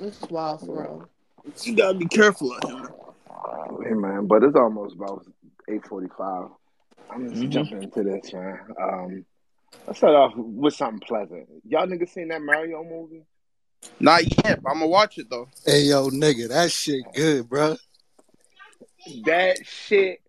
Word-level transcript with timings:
This 0.00 0.16
is 0.22 0.30
wild 0.30 0.60
for 0.60 0.82
real. 0.82 1.10
You 1.62 1.76
gotta 1.76 1.98
be 1.98 2.06
careful 2.06 2.52
of 2.56 2.68
him. 2.70 2.88
Hey 3.86 3.94
man, 3.94 4.26
but 4.26 4.42
it's 4.42 4.56
almost 4.56 4.94
about 4.96 5.26
eight 5.68 5.86
forty 5.86 6.08
five. 6.16 6.48
I'm 7.10 7.28
just 7.30 7.42
Mhm. 7.42 7.50
jumping 7.50 7.82
into 7.82 8.02
this, 8.02 8.32
man. 8.32 8.60
Um, 8.80 9.26
let's 9.86 9.98
start 9.98 10.14
off 10.14 10.32
with 10.36 10.74
something 10.74 11.00
pleasant. 11.00 11.48
Y'all 11.68 11.86
niggas 11.86 12.08
seen 12.10 12.28
that 12.28 12.40
Mario 12.40 12.82
movie? 12.82 13.24
Not 13.98 14.22
yet, 14.44 14.62
but 14.62 14.70
I'm 14.70 14.76
gonna 14.78 14.86
watch 14.88 15.18
it 15.18 15.28
though. 15.28 15.48
Hey 15.66 15.82
yo, 15.82 16.08
nigga, 16.08 16.48
that 16.48 16.70
shit 16.70 17.04
good, 17.14 17.48
bro. 17.48 17.76
That 19.24 19.66
shit 19.66 20.20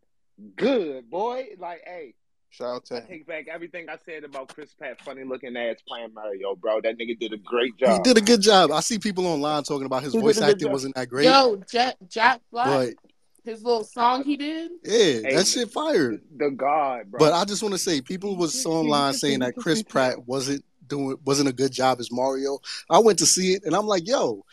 good, 0.56 1.10
boy. 1.10 1.50
Like, 1.58 1.82
hey, 1.86 2.14
Shout 2.52 2.68
out 2.68 2.86
to 2.88 2.98
I 2.98 3.00
take 3.02 3.26
back 3.26 3.48
everything 3.48 3.88
I 3.90 3.98
said 4.06 4.26
about 4.26 4.54
Chris 4.54 4.74
Pratt, 4.74 5.00
funny 5.02 5.24
looking 5.24 5.56
ass 5.56 5.78
playing 5.88 6.14
Mario, 6.14 6.54
bro. 6.56 6.82
That 6.82 6.98
nigga 6.98 7.18
did 7.18 7.32
a 7.32 7.38
great 7.38 7.78
job. 7.78 7.94
He 8.06 8.14
did 8.14 8.18
a 8.18 8.22
good 8.26 8.42
job. 8.42 8.72
I 8.72 8.82
see 8.82 9.00
people 9.00 9.26
online 9.26 9.64
talking 9.64 9.86
about 9.86 10.04
his 10.04 10.12
He 10.14 10.20
voice 10.20 10.42
acting 10.42 10.60
job. 10.68 10.72
wasn't 10.74 10.96
that 10.96 11.08
great, 11.08 11.26
Yo, 11.26 11.62
Jack, 11.72 11.96
Jack 12.10 12.42
Black, 12.52 12.68
but 12.68 13.50
his 13.50 13.64
little 13.64 13.86
song 13.86 14.26
he 14.26 14.36
did. 14.36 14.70
yeah, 14.84 14.92
Hey, 14.94 15.36
that 15.36 15.48
shit 15.48 15.72
fired. 15.72 16.22
The 16.36 16.52
God, 16.52 17.10
bro. 17.10 17.20
But 17.20 17.34
I 17.34 17.46
just 17.46 17.64
want 17.64 17.74
to 17.74 17.80
say, 17.80 18.02
people 18.02 18.36
was 18.36 18.66
online 18.66 19.14
saying 19.14 19.40
that 19.40 19.56
Chris 19.56 19.82
Pratt 19.82 20.28
wasn't 20.28 20.66
doing 20.88 21.16
wasn't 21.24 21.48
a 21.48 21.54
good 21.54 21.72
job 21.72 22.02
as 22.02 22.12
Mario. 22.12 22.60
I 22.90 23.00
went 23.00 23.20
to 23.20 23.26
see 23.26 23.54
it, 23.54 23.64
and 23.64 23.74
I'm 23.74 23.88
like, 23.88 24.06
yo, 24.08 24.44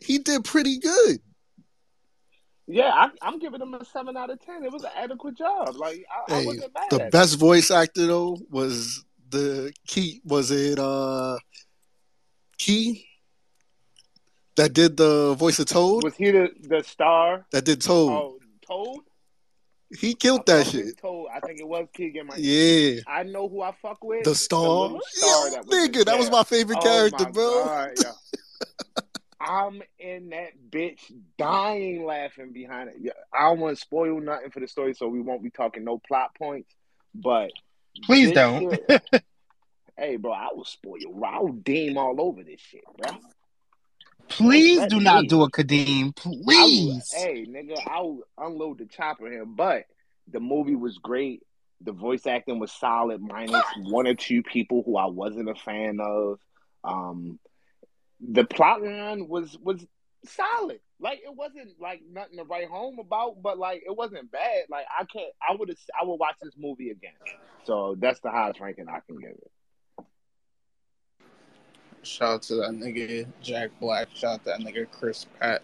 he 0.00 0.18
did 0.18 0.42
pretty 0.42 0.78
good. 0.78 1.18
Yeah, 2.66 2.90
I, 2.94 3.08
I'm 3.22 3.38
giving 3.38 3.60
him 3.60 3.74
a 3.74 3.84
seven 3.84 4.16
out 4.16 4.30
of 4.30 4.40
ten. 4.40 4.64
It 4.64 4.72
was 4.72 4.84
an 4.84 4.90
adequate 4.96 5.36
job. 5.36 5.76
Like, 5.76 6.04
I, 6.28 6.40
I 6.40 6.44
wasn't 6.44 6.74
mad 6.74 6.84
the 6.90 6.96
at 6.96 7.06
it. 7.08 7.12
best 7.12 7.38
voice 7.38 7.70
actor 7.70 8.06
though 8.06 8.38
was 8.50 9.04
the 9.30 9.72
key. 9.86 10.20
Was 10.24 10.50
it 10.50 10.78
uh 10.78 11.38
Key 12.58 13.06
that 14.56 14.72
did 14.72 14.96
the 14.96 15.34
voice 15.34 15.58
of 15.58 15.66
Toad? 15.66 16.04
Was 16.04 16.16
he 16.16 16.30
the, 16.30 16.48
the 16.62 16.82
star? 16.82 17.44
That 17.52 17.64
did 17.66 17.82
Toad. 17.82 18.10
Oh, 18.10 18.38
Toad? 18.66 19.00
He 20.00 20.10
I 20.10 20.14
killed 20.14 20.46
that 20.46 20.66
shit. 20.66 20.96
Toad. 20.98 21.26
I 21.34 21.40
think 21.40 21.60
it 21.60 21.68
was 21.68 21.86
Keegan. 21.94 22.26
Michael. 22.28 22.42
Yeah, 22.42 23.00
I 23.06 23.24
know 23.24 23.46
who 23.48 23.60
I 23.62 23.72
fuck 23.82 24.02
with. 24.02 24.24
the 24.24 24.34
star. 24.34 24.60
little 24.62 25.00
star 25.04 25.48
Yo, 25.48 25.50
that 25.54 25.66
was 25.66 25.76
nigga, 25.88 26.04
that 26.06 26.18
was 26.18 26.30
my 26.30 26.42
favorite 26.44 26.78
Oh 26.80 26.82
character, 26.82 27.24
my 27.24 27.30
bro. 27.30 27.64
God, 27.66 27.90
yo. 28.02 28.10
I'm 29.40 29.82
in 29.98 30.30
that 30.30 30.52
bitch 30.70 31.00
dying 31.36 32.04
laughing 32.04 32.52
behind 32.52 32.88
it. 32.90 32.96
Yeah, 33.00 33.12
I 33.32 33.48
don't 33.48 33.60
want 33.60 33.76
to 33.76 33.80
spoil 33.80 34.20
nothing 34.20 34.50
for 34.50 34.60
the 34.60 34.68
story, 34.68 34.94
so 34.94 35.08
we 35.08 35.20
won't 35.20 35.42
be 35.42 35.50
talking 35.50 35.84
no 35.84 35.98
plot 35.98 36.34
points. 36.38 36.74
But 37.14 37.50
Please 38.04 38.32
don't. 38.32 38.80
shit- 38.88 39.02
hey, 39.98 40.16
bro, 40.16 40.32
I 40.32 40.48
will 40.54 40.64
spoil. 40.64 40.98
I 41.24 41.40
will 41.40 41.52
deem 41.52 41.98
all 41.98 42.20
over 42.20 42.42
this 42.42 42.60
shit, 42.60 42.84
bro. 42.96 43.10
Please 44.28 44.78
Let 44.80 44.90
do 44.90 45.00
not 45.00 45.22
me. 45.22 45.28
do 45.28 45.42
a 45.42 45.50
Kadeem. 45.50 46.12
I 46.24 46.28
will, 46.28 46.42
Please. 46.44 47.12
hey, 47.14 47.46
nigga, 47.48 47.78
I'll 47.86 48.20
unload 48.38 48.78
the 48.78 48.86
chopper 48.86 49.30
here. 49.30 49.46
But 49.46 49.84
the 50.28 50.40
movie 50.40 50.74
was 50.76 50.98
great. 50.98 51.42
The 51.82 51.92
voice 51.92 52.26
acting 52.26 52.58
was 52.58 52.72
solid, 52.72 53.20
minus 53.20 53.64
one 53.82 54.06
or 54.06 54.14
two 54.14 54.42
people 54.42 54.82
who 54.84 54.96
I 54.96 55.06
wasn't 55.06 55.48
a 55.50 55.54
fan 55.54 56.00
of. 56.00 56.40
Um, 56.82 57.38
the 58.20 58.44
plot 58.44 58.82
line 58.82 59.28
was 59.28 59.56
was 59.62 59.86
solid. 60.24 60.80
Like 61.00 61.20
it 61.24 61.34
wasn't 61.34 61.78
like 61.80 62.00
nothing 62.10 62.38
to 62.38 62.44
write 62.44 62.68
home 62.68 62.98
about, 62.98 63.42
but 63.42 63.58
like 63.58 63.82
it 63.86 63.94
wasn't 63.94 64.30
bad. 64.30 64.64
Like 64.70 64.86
I 64.98 65.04
can't. 65.04 65.32
I 65.46 65.54
would. 65.54 65.70
I 66.00 66.04
would 66.04 66.16
watch 66.16 66.36
this 66.42 66.54
movie 66.58 66.90
again. 66.90 67.12
So 67.64 67.96
that's 67.98 68.20
the 68.20 68.30
highest 68.30 68.60
ranking 68.60 68.88
I 68.88 69.00
can 69.06 69.18
give 69.18 69.30
it. 69.30 69.50
Shout 72.02 72.34
out 72.34 72.42
to 72.42 72.54
that 72.56 72.70
nigga 72.70 73.26
Jack 73.42 73.70
Black. 73.80 74.08
Shout 74.14 74.34
out 74.34 74.44
to 74.44 74.50
that 74.50 74.60
nigga 74.60 74.86
Chris 74.90 75.24
Pratt. 75.24 75.62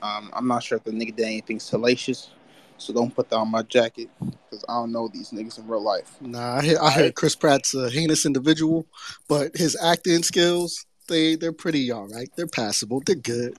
Um, 0.00 0.30
I'm 0.32 0.46
not 0.46 0.62
sure 0.62 0.78
if 0.78 0.84
the 0.84 0.92
nigga 0.92 1.16
did 1.16 1.26
anything 1.26 1.58
salacious, 1.58 2.30
so 2.78 2.92
don't 2.92 3.14
put 3.14 3.28
that 3.30 3.36
on 3.36 3.50
my 3.50 3.62
jacket 3.62 4.08
because 4.20 4.64
I 4.68 4.74
don't 4.74 4.92
know 4.92 5.08
these 5.08 5.30
niggas 5.30 5.58
in 5.58 5.66
real 5.66 5.82
life. 5.82 6.16
Nah, 6.20 6.56
I 6.56 6.66
heard, 6.66 6.76
I 6.76 6.90
heard 6.90 7.14
Chris 7.14 7.34
Pratt's 7.34 7.74
a 7.74 7.90
heinous 7.90 8.24
individual, 8.24 8.86
but 9.28 9.56
his 9.56 9.76
acting 9.82 10.22
skills 10.22 10.85
they 11.08 11.36
they're 11.36 11.52
pretty 11.52 11.90
all 11.90 12.08
right. 12.08 12.28
They're 12.36 12.46
passable. 12.46 13.02
They're 13.04 13.16
good. 13.16 13.56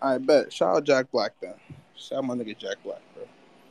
I 0.00 0.18
bet. 0.18 0.52
Shout 0.52 0.76
out 0.76 0.84
Jack 0.84 1.10
Black 1.10 1.32
then. 1.40 1.54
Shout 1.96 2.18
out 2.18 2.24
my 2.24 2.34
nigga 2.34 2.58
Jack 2.58 2.76
Black, 2.84 3.00
bro. 3.14 3.24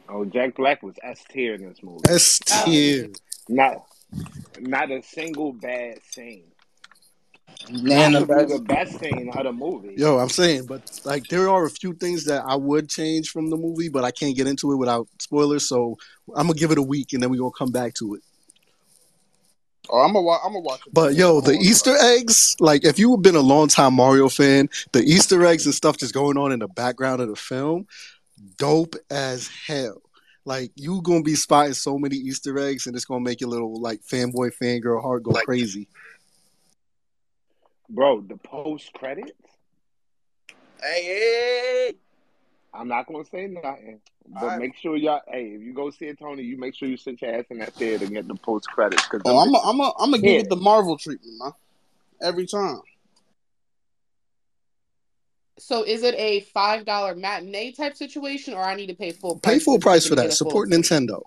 Oh, 0.09 0.25
Jack 0.25 0.55
Black 0.55 0.81
was 0.83 0.95
S 1.03 1.23
tier 1.29 1.55
in 1.55 1.67
this 1.67 1.83
movie. 1.83 2.01
S 2.09 2.39
tier. 2.39 3.09
Not 3.49 3.85
not 4.59 4.91
a 4.91 5.01
single 5.03 5.53
bad 5.53 5.99
scene. 6.11 6.45
Man, 7.71 8.13
Not 8.13 8.19
the 8.21 8.25
the, 8.25 8.33
best. 8.35 8.49
the 8.49 8.59
best 8.61 8.99
scene 8.99 9.31
of 9.33 9.43
the 9.43 9.51
movie. 9.53 9.95
Yo, 9.97 10.17
I'm 10.17 10.29
saying, 10.29 10.65
but 10.65 10.99
like 11.05 11.27
there 11.27 11.49
are 11.49 11.65
a 11.65 11.69
few 11.69 11.93
things 11.93 12.25
that 12.25 12.43
I 12.45 12.55
would 12.55 12.89
change 12.89 13.29
from 13.29 13.49
the 13.49 13.57
movie, 13.57 13.89
but 13.89 14.03
I 14.03 14.11
can't 14.11 14.35
get 14.35 14.47
into 14.47 14.71
it 14.71 14.75
without 14.75 15.07
spoilers. 15.19 15.67
So 15.67 15.97
I'm 16.35 16.47
gonna 16.47 16.59
give 16.59 16.71
it 16.71 16.77
a 16.77 16.83
week, 16.83 17.13
and 17.13 17.21
then 17.21 17.29
we 17.29 17.37
are 17.37 17.41
gonna 17.41 17.51
come 17.51 17.71
back 17.71 17.93
to 17.95 18.15
it. 18.15 18.21
Oh, 19.89 19.99
I'm 19.99 20.13
gonna 20.13 20.21
wa- 20.21 20.39
I'm 20.43 20.53
gonna 20.53 20.61
watch. 20.61 20.81
But 20.91 21.15
yo, 21.15 21.41
the 21.41 21.53
Easter 21.53 21.95
eggs, 21.99 22.55
like 22.59 22.85
if 22.85 22.97
you've 22.97 23.21
been 23.21 23.35
a 23.35 23.41
long 23.41 23.67
time 23.67 23.93
Mario 23.95 24.29
fan, 24.29 24.69
the 24.93 25.03
Easter 25.03 25.45
eggs 25.45 25.65
and 25.65 25.75
stuff 25.75 25.97
just 25.97 26.13
going 26.13 26.37
on 26.37 26.51
in 26.51 26.59
the 26.59 26.69
background 26.69 27.21
of 27.21 27.27
the 27.27 27.35
film, 27.35 27.85
dope 28.57 28.95
as 29.09 29.49
hell. 29.67 30.01
Like 30.45 30.71
you 30.75 31.01
gonna 31.01 31.21
be 31.21 31.35
spotting 31.35 31.73
so 31.73 31.97
many 31.97 32.15
Easter 32.15 32.57
eggs, 32.59 32.87
and 32.87 32.95
it's 32.95 33.05
gonna 33.05 33.23
make 33.23 33.41
your 33.41 33.49
little 33.49 33.79
like 33.79 34.01
fanboy 34.01 34.51
fangirl 34.61 35.01
heart 35.01 35.23
go 35.23 35.31
crazy. 35.31 35.87
Bro, 37.89 38.21
the 38.21 38.37
post 38.37 38.91
credits. 38.93 39.31
Hey, 40.81 41.03
hey, 41.03 41.93
I'm 42.73 42.87
not 42.87 43.05
gonna 43.07 43.23
say 43.25 43.45
nothing, 43.47 43.99
but 44.27 44.41
Alright. 44.43 44.59
make 44.59 44.75
sure 44.77 44.95
y'all. 44.97 45.21
Hey, 45.27 45.49
if 45.55 45.61
you 45.61 45.73
go 45.73 45.91
see 45.91 46.05
it, 46.07 46.17
Tony, 46.19 46.41
you 46.43 46.57
make 46.57 46.73
sure 46.75 46.87
you 46.87 46.97
sit 46.97 47.21
your 47.21 47.35
ass 47.35 47.45
in 47.51 47.59
that 47.59 47.73
theater 47.73 48.05
and 48.05 48.13
get 48.13 48.27
the 48.27 48.35
post 48.35 48.67
credits. 48.67 49.05
Cause 49.07 49.21
Oh, 49.25 49.37
I'm 49.37 49.53
a, 49.53 49.59
I'm 49.59 49.79
a, 49.79 49.93
I'm 49.99 50.11
gonna 50.11 50.23
give 50.23 50.41
it 50.45 50.49
the 50.49 50.55
Marvel 50.55 50.97
treatment, 50.97 51.33
man. 51.39 51.51
Every 52.21 52.47
time. 52.47 52.81
So 55.59 55.83
is 55.83 56.03
it 56.03 56.15
a 56.17 56.41
five 56.41 56.85
dollar 56.85 57.15
matinee 57.15 57.71
type 57.73 57.95
situation, 57.95 58.55
or 58.55 58.61
I 58.63 58.75
need 58.75 58.87
to 58.87 58.95
pay 58.95 59.11
full 59.11 59.35
Pay 59.35 59.51
price? 59.51 59.63
full 59.63 59.79
price 59.79 60.07
for 60.07 60.15
that. 60.15 60.25
a 60.25 60.29
full- 60.29 60.35
Support 60.37 60.69
Nintendo. 60.69 61.21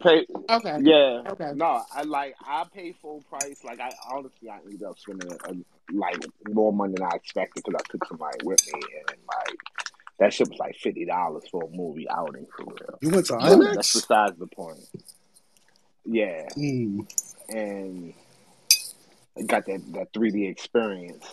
pay. 0.00 0.24
Okay. 0.48 0.78
Yeah. 0.82 1.22
Okay. 1.28 1.50
No, 1.56 1.82
I 1.92 2.02
like 2.02 2.36
I 2.46 2.64
pay 2.72 2.92
full 2.92 3.22
price. 3.28 3.64
Like 3.64 3.80
I 3.80 3.90
honestly, 4.12 4.48
I 4.48 4.58
ended 4.64 4.84
up 4.84 4.96
spending 4.98 5.32
uh 5.32 5.54
like 5.92 6.24
more 6.50 6.72
money 6.72 6.94
than 6.96 7.04
I 7.04 7.16
expected 7.16 7.64
because 7.64 7.80
I 7.84 7.90
took 7.90 8.06
somebody 8.06 8.38
with 8.44 8.64
me, 8.72 8.80
and 9.08 9.18
like 9.26 9.58
that 10.18 10.32
shit 10.32 10.48
was 10.48 10.58
like 10.58 10.76
fifty 10.76 11.04
dollars 11.04 11.44
for 11.50 11.64
a 11.64 11.68
movie 11.76 12.06
outing 12.10 12.46
for 12.56 12.64
real. 12.64 12.98
You 13.00 13.10
went 13.10 13.26
to 13.26 13.32
But 13.34 13.58
IMAX. 13.58 13.74
That's 13.74 13.92
besides 13.94 14.38
the 14.38 14.46
point. 14.46 14.80
Yeah, 16.04 16.48
Mm. 16.56 17.06
and 17.48 18.12
I 19.38 19.42
got 19.42 19.66
that 19.66 19.80
that 19.92 20.12
3D 20.12 20.48
experience. 20.50 21.24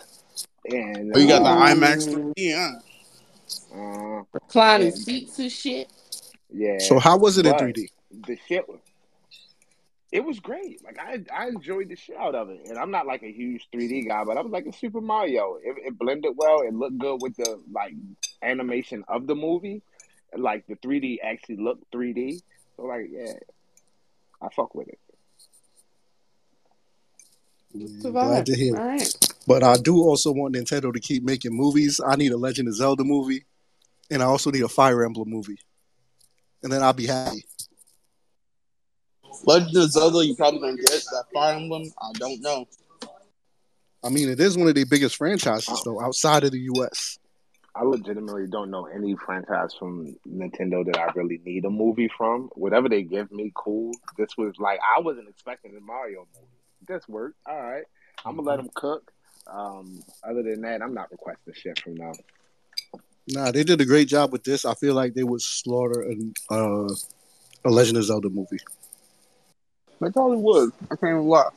And 0.64 1.12
Oh, 1.14 1.18
you 1.18 1.26
got 1.28 1.42
the 1.42 1.48
uh, 1.50 1.74
IMAX 1.74 2.08
3D, 2.08 2.54
huh? 2.54 3.76
uh, 4.20 4.22
Reclining 4.32 4.86
Yeah. 4.88 4.92
seats 4.94 5.38
and 5.38 5.50
shit. 5.50 5.88
yeah. 6.52 6.78
So 6.78 6.98
how 6.98 7.16
was 7.18 7.38
it 7.38 7.46
in 7.46 7.52
3D? 7.54 7.88
The 8.26 8.36
shit 8.48 8.68
was. 8.68 8.78
It 10.12 10.24
was 10.24 10.40
great. 10.40 10.82
Like 10.84 10.98
I, 10.98 11.22
I 11.32 11.48
enjoyed 11.48 11.88
the 11.88 11.94
shit 11.96 12.16
out 12.16 12.34
of 12.34 12.50
it, 12.50 12.60
and 12.68 12.76
I'm 12.78 12.90
not 12.90 13.06
like 13.06 13.22
a 13.22 13.30
huge 13.32 13.68
3D 13.72 14.08
guy, 14.08 14.24
but 14.24 14.36
I 14.36 14.40
was 14.40 14.50
like 14.52 14.66
a 14.66 14.72
Super 14.72 15.00
Mario. 15.00 15.56
It, 15.62 15.76
it 15.86 15.98
blended 15.98 16.32
well. 16.36 16.62
It 16.62 16.74
looked 16.74 16.98
good 16.98 17.18
with 17.22 17.36
the 17.36 17.60
like 17.72 17.94
animation 18.42 19.04
of 19.08 19.26
the 19.26 19.34
movie. 19.34 19.82
Like 20.36 20.66
the 20.66 20.76
3D 20.76 21.18
actually 21.22 21.56
looked 21.56 21.90
3D. 21.92 22.40
So 22.76 22.84
like, 22.84 23.06
yeah, 23.10 23.32
I 24.40 24.48
fuck 24.54 24.74
with 24.74 24.88
it. 24.88 24.98
Mm, 27.76 28.04
yeah, 28.04 28.10
glad 28.10 28.46
to 28.46 28.56
hear. 28.56 28.76
All 28.76 28.84
it. 28.84 28.86
right. 28.86 29.14
But 29.46 29.62
I 29.62 29.76
do 29.76 29.96
also 29.98 30.32
want 30.32 30.54
Nintendo 30.54 30.92
to 30.92 31.00
keep 31.00 31.22
making 31.24 31.52
movies. 31.52 32.00
I 32.04 32.16
need 32.16 32.32
a 32.32 32.36
Legend 32.36 32.68
of 32.68 32.74
Zelda 32.74 33.04
movie, 33.04 33.44
and 34.10 34.22
I 34.22 34.26
also 34.26 34.50
need 34.50 34.62
a 34.62 34.68
Fire 34.68 35.04
Emblem 35.04 35.28
movie, 35.28 35.58
and 36.62 36.72
then 36.72 36.82
I'll 36.82 36.92
be 36.92 37.06
happy. 37.06 37.44
Legend 39.44 39.76
of 39.76 39.90
Zelda, 39.90 40.26
you 40.26 40.34
probably 40.36 40.60
gonna 40.60 40.76
get 40.76 40.90
that 40.90 41.24
Fire 41.32 41.54
Emblem. 41.54 41.84
I 42.00 42.12
don't 42.14 42.40
know. 42.40 42.66
I 44.02 44.08
mean, 44.08 44.28
it 44.28 44.40
is 44.40 44.56
one 44.56 44.68
of 44.68 44.74
the 44.74 44.84
biggest 44.84 45.16
franchises 45.16 45.82
though, 45.84 46.00
outside 46.00 46.44
of 46.44 46.52
the 46.52 46.60
U.S. 46.60 47.18
I 47.80 47.84
legitimately 47.84 48.46
don't 48.46 48.70
know 48.70 48.84
any 48.84 49.16
franchise 49.16 49.72
from 49.72 50.14
Nintendo 50.28 50.84
that 50.84 50.98
I 50.98 51.10
really 51.14 51.40
need 51.46 51.64
a 51.64 51.70
movie 51.70 52.10
from. 52.14 52.50
Whatever 52.54 52.90
they 52.90 53.02
give 53.02 53.32
me, 53.32 53.50
cool. 53.54 53.92
This 54.18 54.36
was 54.36 54.52
like 54.58 54.78
I 54.84 55.00
wasn't 55.00 55.30
expecting 55.30 55.74
a 55.74 55.80
Mario 55.80 56.26
movie. 56.34 56.46
This 56.86 57.08
worked. 57.08 57.38
All 57.48 57.58
right, 57.58 57.84
I'm 58.26 58.36
gonna 58.36 58.46
let 58.46 58.58
them 58.58 58.68
cook. 58.74 59.10
Um, 59.46 60.02
other 60.22 60.42
than 60.42 60.60
that, 60.60 60.82
I'm 60.82 60.92
not 60.92 61.10
requesting 61.10 61.54
shit 61.54 61.80
from 61.80 61.94
them. 61.94 62.12
Nah, 63.28 63.50
they 63.50 63.64
did 63.64 63.80
a 63.80 63.86
great 63.86 64.08
job 64.08 64.30
with 64.30 64.44
this. 64.44 64.66
I 64.66 64.74
feel 64.74 64.94
like 64.94 65.14
they 65.14 65.24
would 65.24 65.40
slaughter 65.40 66.02
an, 66.02 66.34
uh, 66.50 66.92
a 67.64 67.70
Legend 67.70 67.96
of 67.96 68.04
Zelda 68.04 68.28
movie. 68.28 68.58
They 70.02 70.10
probably 70.10 70.36
would. 70.36 70.72
I 70.90 70.96
can't 70.96 71.12
even 71.12 71.28
lie. 71.28 71.48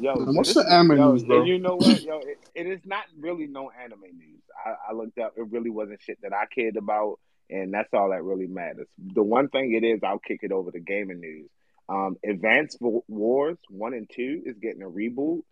Yo, 0.00 0.14
what's 0.14 0.54
the 0.54 0.64
anime 0.70 0.96
yo, 0.96 1.12
news, 1.12 1.24
bro? 1.24 1.38
and 1.40 1.48
You 1.48 1.58
know 1.58 1.76
what, 1.76 2.02
yo? 2.02 2.18
It, 2.18 2.38
it 2.54 2.66
is 2.66 2.80
not 2.84 3.04
really 3.18 3.46
no 3.46 3.70
anime 3.70 4.00
news. 4.00 4.42
I, 4.64 4.90
I 4.90 4.92
looked 4.92 5.18
up. 5.18 5.34
It 5.36 5.46
really 5.50 5.70
wasn't 5.70 6.00
shit 6.02 6.18
that 6.22 6.32
I 6.32 6.46
cared 6.46 6.76
about, 6.76 7.18
and 7.50 7.72
that's 7.72 7.92
all 7.92 8.10
that 8.10 8.22
really 8.22 8.46
matters. 8.46 8.86
The 8.98 9.22
one 9.22 9.48
thing 9.48 9.74
it 9.74 9.84
is, 9.84 10.00
I'll 10.04 10.18
kick 10.18 10.40
it 10.42 10.52
over 10.52 10.70
to 10.70 10.80
gaming 10.80 11.20
news. 11.20 11.48
Um, 11.88 12.16
Advanced 12.24 12.78
Wars 12.80 13.56
one 13.70 13.94
and 13.94 14.08
two 14.14 14.42
is 14.44 14.56
getting 14.58 14.82
a 14.82 14.88
reboot, 14.88 15.42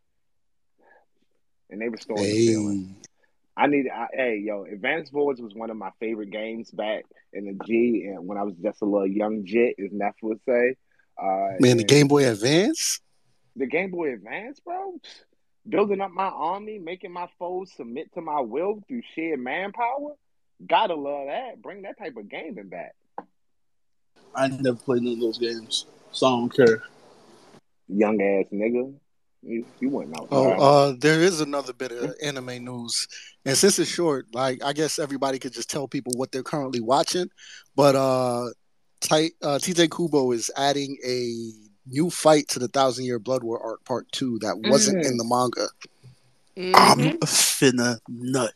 and 1.71 1.81
they 1.81 1.89
restoring 1.89 2.23
the 2.23 2.47
feeling. 2.47 2.97
Hey, 2.97 3.03
I 3.57 3.67
need, 3.69 3.87
I, 3.89 4.07
hey, 4.13 4.43
yo, 4.45 4.65
Advanced 4.65 5.13
Wars 5.15 5.41
was 5.41 5.55
one 5.55 5.71
of 5.71 5.79
my 5.79 5.91
favorite 5.99 6.31
games 6.31 6.71
back 6.71 7.05
in 7.33 7.47
the 7.47 7.65
G, 7.65 8.05
and 8.07 8.27
when 8.27 8.37
I 8.37 8.43
was 8.43 8.55
just 8.63 8.83
a 8.83 8.85
little 8.85 9.07
young 9.07 9.47
jit, 9.47 9.77
as 9.83 9.91
Neff 9.93 10.15
would 10.23 10.41
say. 10.47 10.77
Uh, 11.21 11.53
man, 11.59 11.79
the 11.79 11.85
Game 11.85 12.07
Boy 12.07 12.29
Advance. 12.31 13.01
The 13.57 13.67
Game 13.67 13.91
Boy 13.91 14.13
Advance, 14.13 14.61
bro. 14.61 15.01
Building 15.69 16.01
up 16.01 16.13
my 16.13 16.27
army, 16.29 16.79
making 16.79 17.13
my 17.13 17.27
foes 17.39 17.73
submit 17.73 18.13
to 18.15 18.21
my 18.21 18.41
will 18.41 18.83
through 18.87 19.03
sheer 19.15 19.37
manpower. 19.37 20.15
Gotta 20.65 20.95
love 20.95 21.27
that. 21.27 21.61
Bring 21.61 21.83
that 21.83 21.99
type 21.99 22.17
of 22.17 22.29
gaming 22.29 22.69
back. 22.69 22.95
I 24.35 24.49
never 24.49 24.77
played 24.77 25.03
none 25.03 25.15
of 25.15 25.21
those 25.21 25.39
games, 25.39 25.87
so 26.13 26.27
I 26.27 26.31
don't 26.31 26.55
care. 26.55 26.83
Young 27.89 28.21
ass 28.21 28.47
nigga. 28.53 28.95
You, 29.43 29.65
you 29.81 29.91
wouldn't 29.91 30.17
know. 30.17 30.29
Oh, 30.31 30.51
uh, 30.51 30.95
there 30.99 31.21
is 31.21 31.41
another 31.41 31.73
bit 31.73 31.93
of 31.93 32.15
anime 32.23 32.65
news, 32.65 33.07
and 33.45 33.57
since 33.57 33.79
it's 33.79 33.91
short, 33.91 34.27
like 34.35 34.63
I 34.63 34.73
guess 34.73 34.99
everybody 34.99 35.39
could 35.39 35.53
just 35.53 35.71
tell 35.71 35.87
people 35.87 36.13
what 36.17 36.33
they're 36.33 36.43
currently 36.43 36.81
watching. 36.81 37.29
But 37.75 37.95
uh, 37.95 38.49
Ti- 39.01 39.35
uh, 39.43 39.59
Tite 39.59 39.91
Kubo 39.91 40.33
is 40.33 40.51
adding 40.57 40.97
a 41.05 41.53
new 41.87 42.11
fight 42.11 42.49
to 42.49 42.59
the 42.59 42.69
Thousand 42.69 43.05
Year 43.05 43.19
Blood 43.19 43.43
War 43.43 43.61
arc 43.63 43.85
part 43.85 44.11
two 44.13 44.39
that 44.41 44.59
wasn't 44.59 44.99
Mm. 45.05 45.07
in 45.11 45.17
the 45.17 45.25
manga. 45.25 45.69
Mhm. 46.57 46.75
I'm 46.77 47.21
finna 47.21 47.99
nut. 48.09 48.53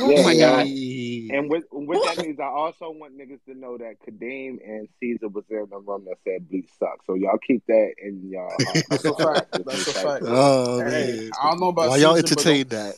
Oh 0.00 0.22
my 0.22 0.34
god. 0.36 0.60
And 0.60 1.50
with 1.50 1.64
with 1.72 2.00
that 2.04 2.18
means, 2.18 2.38
I 2.40 2.44
also 2.46 2.90
want 2.90 3.18
niggas 3.18 3.44
to 3.46 3.54
know 3.54 3.76
that 3.78 3.96
Kadeem 4.06 4.58
and 4.66 4.88
Caesar 5.00 5.28
was 5.28 5.44
there 5.50 5.64
in 5.64 5.70
the 5.70 5.78
room 5.78 6.04
that 6.06 6.16
said 6.24 6.48
Bleach 6.48 6.68
sucks. 6.78 7.04
So 7.06 7.14
y'all 7.14 7.38
keep 7.38 7.64
that 7.66 7.94
in 8.02 8.30
y'all. 8.30 8.48
heart. 8.48 8.84
That's 8.90 9.04
a 9.04 9.14
fact. 9.14 9.56
That's 9.66 9.86
a 9.88 9.92
fact. 9.92 10.24
Oh 10.26 10.78
Hey, 10.84 11.16
man, 11.16 11.30
I 11.42 11.50
don't 11.50 11.60
know 11.60 11.68
about 11.68 11.88
why 11.90 11.96
y'all 11.98 12.16
entertain 12.16 12.68
that? 12.68 12.94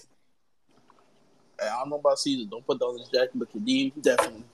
Hey, 1.61 1.67
I 1.69 1.81
don't 1.81 1.91
know 1.91 1.97
about 1.97 2.19
Caesar. 2.19 2.49
Don't 2.51 2.67
put 2.67 2.79
that 2.79 2.85
on 2.85 2.99
his 2.99 3.09
jacket, 3.09 3.33
but 3.35 3.51
Kadeem, 3.53 3.93
definitely. 4.01 4.45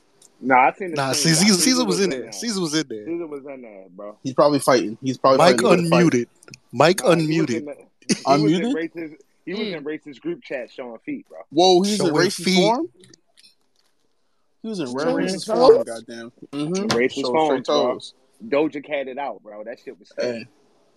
No, 0.40 0.54
I 0.54 0.72
seen 0.72 0.90
the 0.90 0.96
Nah, 0.96 1.12
screen. 1.12 1.34
Caesar, 1.34 1.44
Caesar, 1.46 1.60
Caesar 1.62 1.84
was 1.84 2.00
in 2.00 2.10
there. 2.10 2.22
there. 2.22 2.32
Caesar 2.32 2.60
was 2.60 2.74
in 2.74 2.88
there. 2.88 3.04
Caesar 3.06 3.26
was 3.26 3.46
in 3.46 3.62
there, 3.62 3.86
bro. 3.90 4.18
He's 4.22 4.34
probably 4.34 4.58
fighting. 4.58 4.98
He's 5.02 5.18
probably 5.18 5.38
Mike 5.38 5.60
fighting 5.60 5.66
a 5.66 5.76
good 5.76 5.88
fight. 5.88 6.04
unmuted. 6.06 6.26
Mike 6.72 7.00
Nah, 7.02 7.16
he 7.16 7.40
was 7.40 7.50
in 7.54 7.64
unmuted. 7.64 7.64
the- 7.66 7.86
He 8.08 8.42
was 8.42 8.52
in 8.52 8.62
Unmuted? 8.62 8.74
racist. 8.74 9.14
He 9.44 9.54
was 9.54 9.68
in 9.68 9.84
racist 9.84 10.20
group 10.20 10.42
chat 10.42 10.70
showing 10.70 10.98
feet, 10.98 11.26
bro. 11.28 11.38
Whoa, 11.50 11.82
he's 11.82 12.00
in 12.00 12.06
racist 12.12 12.44
feet. 12.44 12.56
form. 12.56 12.88
He 14.62 14.68
was 14.68 14.80
in 14.80 14.92
rare 14.92 15.06
racist 15.06 15.46
toes? 15.46 15.72
form. 15.72 15.84
Goddamn. 15.84 16.32
Mm-hmm. 16.52 16.86
Racist 16.96 17.12
Show 17.20 17.22
form, 17.32 17.46
straight 17.64 17.66
bro. 17.66 17.92
toes. 17.94 18.14
Doja 18.46 18.84
cat 18.84 19.08
it 19.08 19.18
out, 19.18 19.42
bro. 19.42 19.64
That 19.64 19.78
shit 19.80 19.98
was. 19.98 20.08
sick. 20.08 20.18
Hey, 20.20 20.48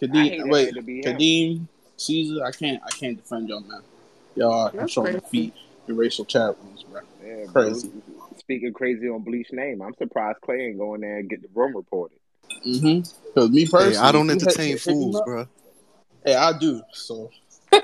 Kadeem. 0.01 0.49
Wait, 0.49 0.65
had 0.65 0.75
to 0.75 0.81
be 0.81 1.01
him. 1.03 1.17
Kadeem, 1.17 1.67
Caesar. 1.97 2.43
I 2.43 2.51
can't. 2.51 2.81
I 2.85 2.89
can't 2.91 3.17
defend 3.17 3.49
y'all, 3.49 3.61
man. 3.61 3.81
Y'all 4.35 4.51
are 4.67 4.71
That's 4.71 4.91
showing 4.91 5.13
crazy. 5.13 5.25
feet 5.29 5.53
in 5.87 5.97
racial 5.97 6.25
chat 6.25 6.55
rooms, 6.63 6.83
bro. 6.83 7.01
Yeah, 7.25 7.45
Crazy. 7.47 7.89
Bro. 7.89 8.18
Speaking 8.49 8.73
crazy 8.73 9.07
on 9.07 9.21
Bleach 9.21 9.51
name, 9.51 9.79
I'm 9.79 9.93
surprised 9.99 10.41
Clay 10.41 10.69
ain't 10.69 10.79
going 10.79 11.01
there 11.01 11.19
and 11.19 11.29
get 11.29 11.43
the 11.43 11.49
room 11.53 11.75
reported. 11.75 12.17
Mm-hmm. 12.65 13.07
Because 13.27 13.51
me 13.51 13.67
personally, 13.67 13.93
Hey, 13.93 13.97
I 13.99 14.11
don't 14.11 14.27
entertain 14.31 14.69
hit 14.69 14.87
me 14.87 14.93
fools, 14.93 15.17
up- 15.17 15.25
bro. 15.25 15.45
Hey, 16.25 16.33
I 16.33 16.57
do. 16.57 16.81
So 16.91 17.29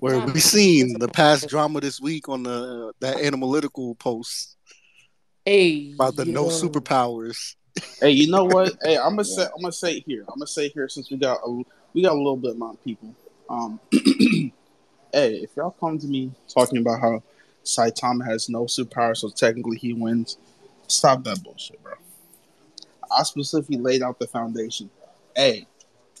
Where 0.00 0.18
we 0.20 0.40
seen 0.40 0.98
the 0.98 1.08
past 1.08 1.46
drama 1.50 1.82
this 1.82 2.00
week 2.00 2.30
on 2.30 2.44
the 2.44 2.94
that 3.00 3.18
analytical 3.18 3.94
post 3.96 4.56
Hey. 5.44 5.92
about 5.92 6.16
the 6.16 6.24
no 6.24 6.46
superpowers. 6.46 7.56
Hey, 8.00 8.12
you 8.12 8.30
know 8.30 8.44
what? 8.44 8.72
Hey, 8.82 8.96
I'm 8.96 9.10
gonna 9.10 9.24
say 9.26 9.42
I'm 9.42 9.60
gonna 9.60 9.72
say 9.72 9.96
it 9.98 10.04
here. 10.06 10.22
I'm 10.22 10.38
gonna 10.38 10.46
say 10.46 10.64
it 10.66 10.72
here 10.72 10.88
since 10.88 11.10
we 11.10 11.18
got 11.18 11.40
a, 11.46 11.62
we 11.92 12.00
got 12.00 12.12
a 12.12 12.16
little 12.16 12.38
bit 12.38 12.52
amount 12.52 12.78
of 12.78 12.84
people. 12.84 13.14
Um, 13.50 13.78
hey, 15.12 15.34
if 15.42 15.50
y'all 15.54 15.76
come 15.78 15.98
to 15.98 16.06
me 16.06 16.32
talking 16.48 16.78
about 16.78 17.02
how 17.02 17.22
Saitama 17.66 18.24
has 18.24 18.48
no 18.48 18.64
superpower, 18.64 19.16
so 19.16 19.28
technically 19.28 19.76
he 19.76 19.92
wins, 19.92 20.38
stop 20.86 21.24
that 21.24 21.42
bullshit, 21.42 21.82
bro. 21.82 21.94
I 23.14 23.22
specifically 23.24 23.78
laid 23.78 24.02
out 24.02 24.18
the 24.18 24.26
foundation. 24.26 24.88
Hey, 25.34 25.66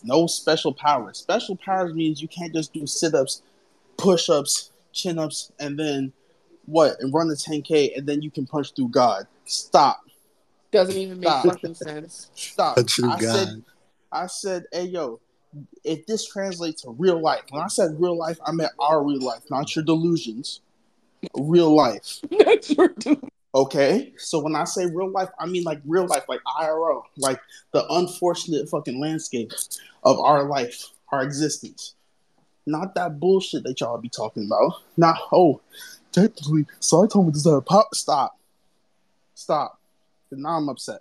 no 0.02 0.26
special 0.26 0.74
powers. 0.74 1.18
Special 1.18 1.56
powers 1.56 1.94
means 1.94 2.20
you 2.20 2.28
can't 2.28 2.52
just 2.52 2.72
do 2.72 2.86
sit 2.86 3.14
ups, 3.14 3.42
push 3.96 4.28
ups, 4.28 4.70
chin 4.92 5.18
ups, 5.18 5.52
and 5.58 5.78
then 5.78 6.12
what? 6.66 7.00
And 7.00 7.14
run 7.14 7.28
the 7.28 7.34
10k, 7.34 7.96
and 7.96 8.06
then 8.06 8.22
you 8.22 8.30
can 8.30 8.46
punch 8.46 8.74
through 8.74 8.88
God. 8.88 9.26
Stop. 9.44 10.04
Doesn't 10.72 10.96
even 10.96 11.20
make 11.20 11.28
Stop. 11.28 11.44
fucking 11.44 11.74
sense. 11.74 12.30
Stop. 12.34 12.76
A 12.76 12.84
true 12.84 13.08
I 13.08 13.20
God. 13.20 13.20
said, 13.20 13.64
I 14.10 14.26
said, 14.26 14.64
hey 14.72 14.84
yo, 14.86 15.20
if 15.84 16.06
this 16.06 16.26
translates 16.26 16.82
to 16.82 16.90
real 16.90 17.20
life, 17.20 17.42
when 17.50 17.62
I 17.62 17.68
said 17.68 18.00
real 18.00 18.16
life, 18.16 18.38
I 18.44 18.50
meant 18.50 18.72
our 18.80 19.02
real 19.02 19.22
life, 19.22 19.42
not 19.48 19.74
your 19.76 19.84
delusions. 19.84 20.60
Real 21.34 21.74
life. 21.74 22.20
Okay? 23.54 24.12
So 24.18 24.38
when 24.40 24.54
I 24.54 24.64
say 24.64 24.84
real 24.84 25.10
life, 25.10 25.30
I 25.38 25.46
mean 25.46 25.64
like 25.64 25.80
real 25.86 26.06
life, 26.06 26.24
like 26.28 26.40
IRL, 26.60 27.04
like 27.16 27.40
the 27.72 27.86
unfortunate 27.90 28.68
fucking 28.68 29.00
landscape 29.00 29.50
of 30.02 30.18
our 30.20 30.44
life, 30.44 30.84
our 31.10 31.22
existence. 31.22 31.94
Not 32.66 32.94
that 32.96 33.18
bullshit 33.18 33.62
that 33.62 33.80
y'all 33.80 33.96
be 33.96 34.10
talking 34.10 34.44
about. 34.44 34.82
Not, 34.98 35.16
oh, 35.32 35.62
technically, 36.12 36.66
Saitama 36.82 37.32
does 37.32 37.46
have 37.46 37.64
pop. 37.64 37.94
Stop. 37.94 38.38
Stop. 39.34 39.80
now 40.32 40.58
I'm 40.58 40.68
upset. 40.68 41.00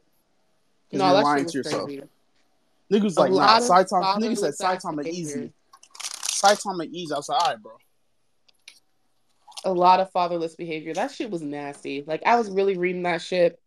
'Cause 0.91 0.99
No, 0.99 1.11
you're 1.11 1.23
lying 1.23 1.45
to 1.47 1.57
yourself. 1.57 1.85
crazy. 1.89 2.03
Niggas 2.89 3.17
like, 3.19 3.31
nah, 3.33 3.59
Saitama, 3.59 4.17
niggas 4.17 4.37
said 4.37 4.53
Saitama 4.53 5.05
easy. 5.05 5.51
Saitama 5.91 6.85
easy. 6.85 7.13
I 7.13 7.17
was 7.17 7.27
like, 7.27 7.41
all 7.41 7.49
right, 7.49 7.61
bro. 7.61 7.73
A 9.65 9.73
lot 9.73 9.99
of 9.99 10.11
fatherless 10.11 10.55
behavior. 10.55 10.93
That 10.93 11.11
shit 11.11 11.31
was 11.31 11.41
nasty. 11.41 12.03
Like 12.05 12.21
I 12.25 12.35
was 12.35 12.49
really 12.49 12.77
reading 12.77 13.03
that 13.03 13.21
shit. 13.21 13.59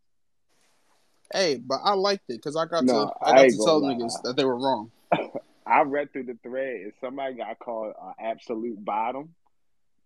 Hey, 1.35 1.56
but 1.56 1.81
I 1.85 1.93
liked 1.95 2.25
it 2.29 2.37
because 2.37 2.56
I 2.56 2.65
got 2.65 2.87
No, 2.87 2.95
to 2.95 3.12
I 3.23 3.31
I 3.31 3.35
got 3.35 3.43
ain't 3.43 3.53
to 3.53 3.59
tell 3.59 3.81
gonna 3.81 3.93
lie. 3.93 3.95
niggas 3.95 4.23
that 4.23 4.37
they 4.37 4.45
were 4.45 4.56
wrong. 4.56 4.91
I 5.67 5.83
read 5.83 6.12
through 6.12 6.25
the 6.25 6.39
thread 6.43 6.81
and 6.83 6.93
somebody 7.00 7.35
got 7.35 7.59
called 7.59 7.93
uh, 8.00 8.12
absolute 8.19 8.83
bottom. 8.83 9.35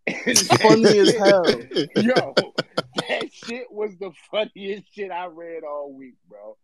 It's 0.07 0.49
funny 0.57 0.99
as 0.99 1.15
hell. 1.15 1.47
Yo, 1.95 2.53
that 3.09 3.33
shit 3.33 3.71
was 3.71 3.97
the 3.99 4.11
funniest 4.31 4.93
shit 4.93 5.13
I 5.13 5.27
read 5.27 5.63
all 5.63 5.93
week, 5.93 6.15
bro. 6.29 6.57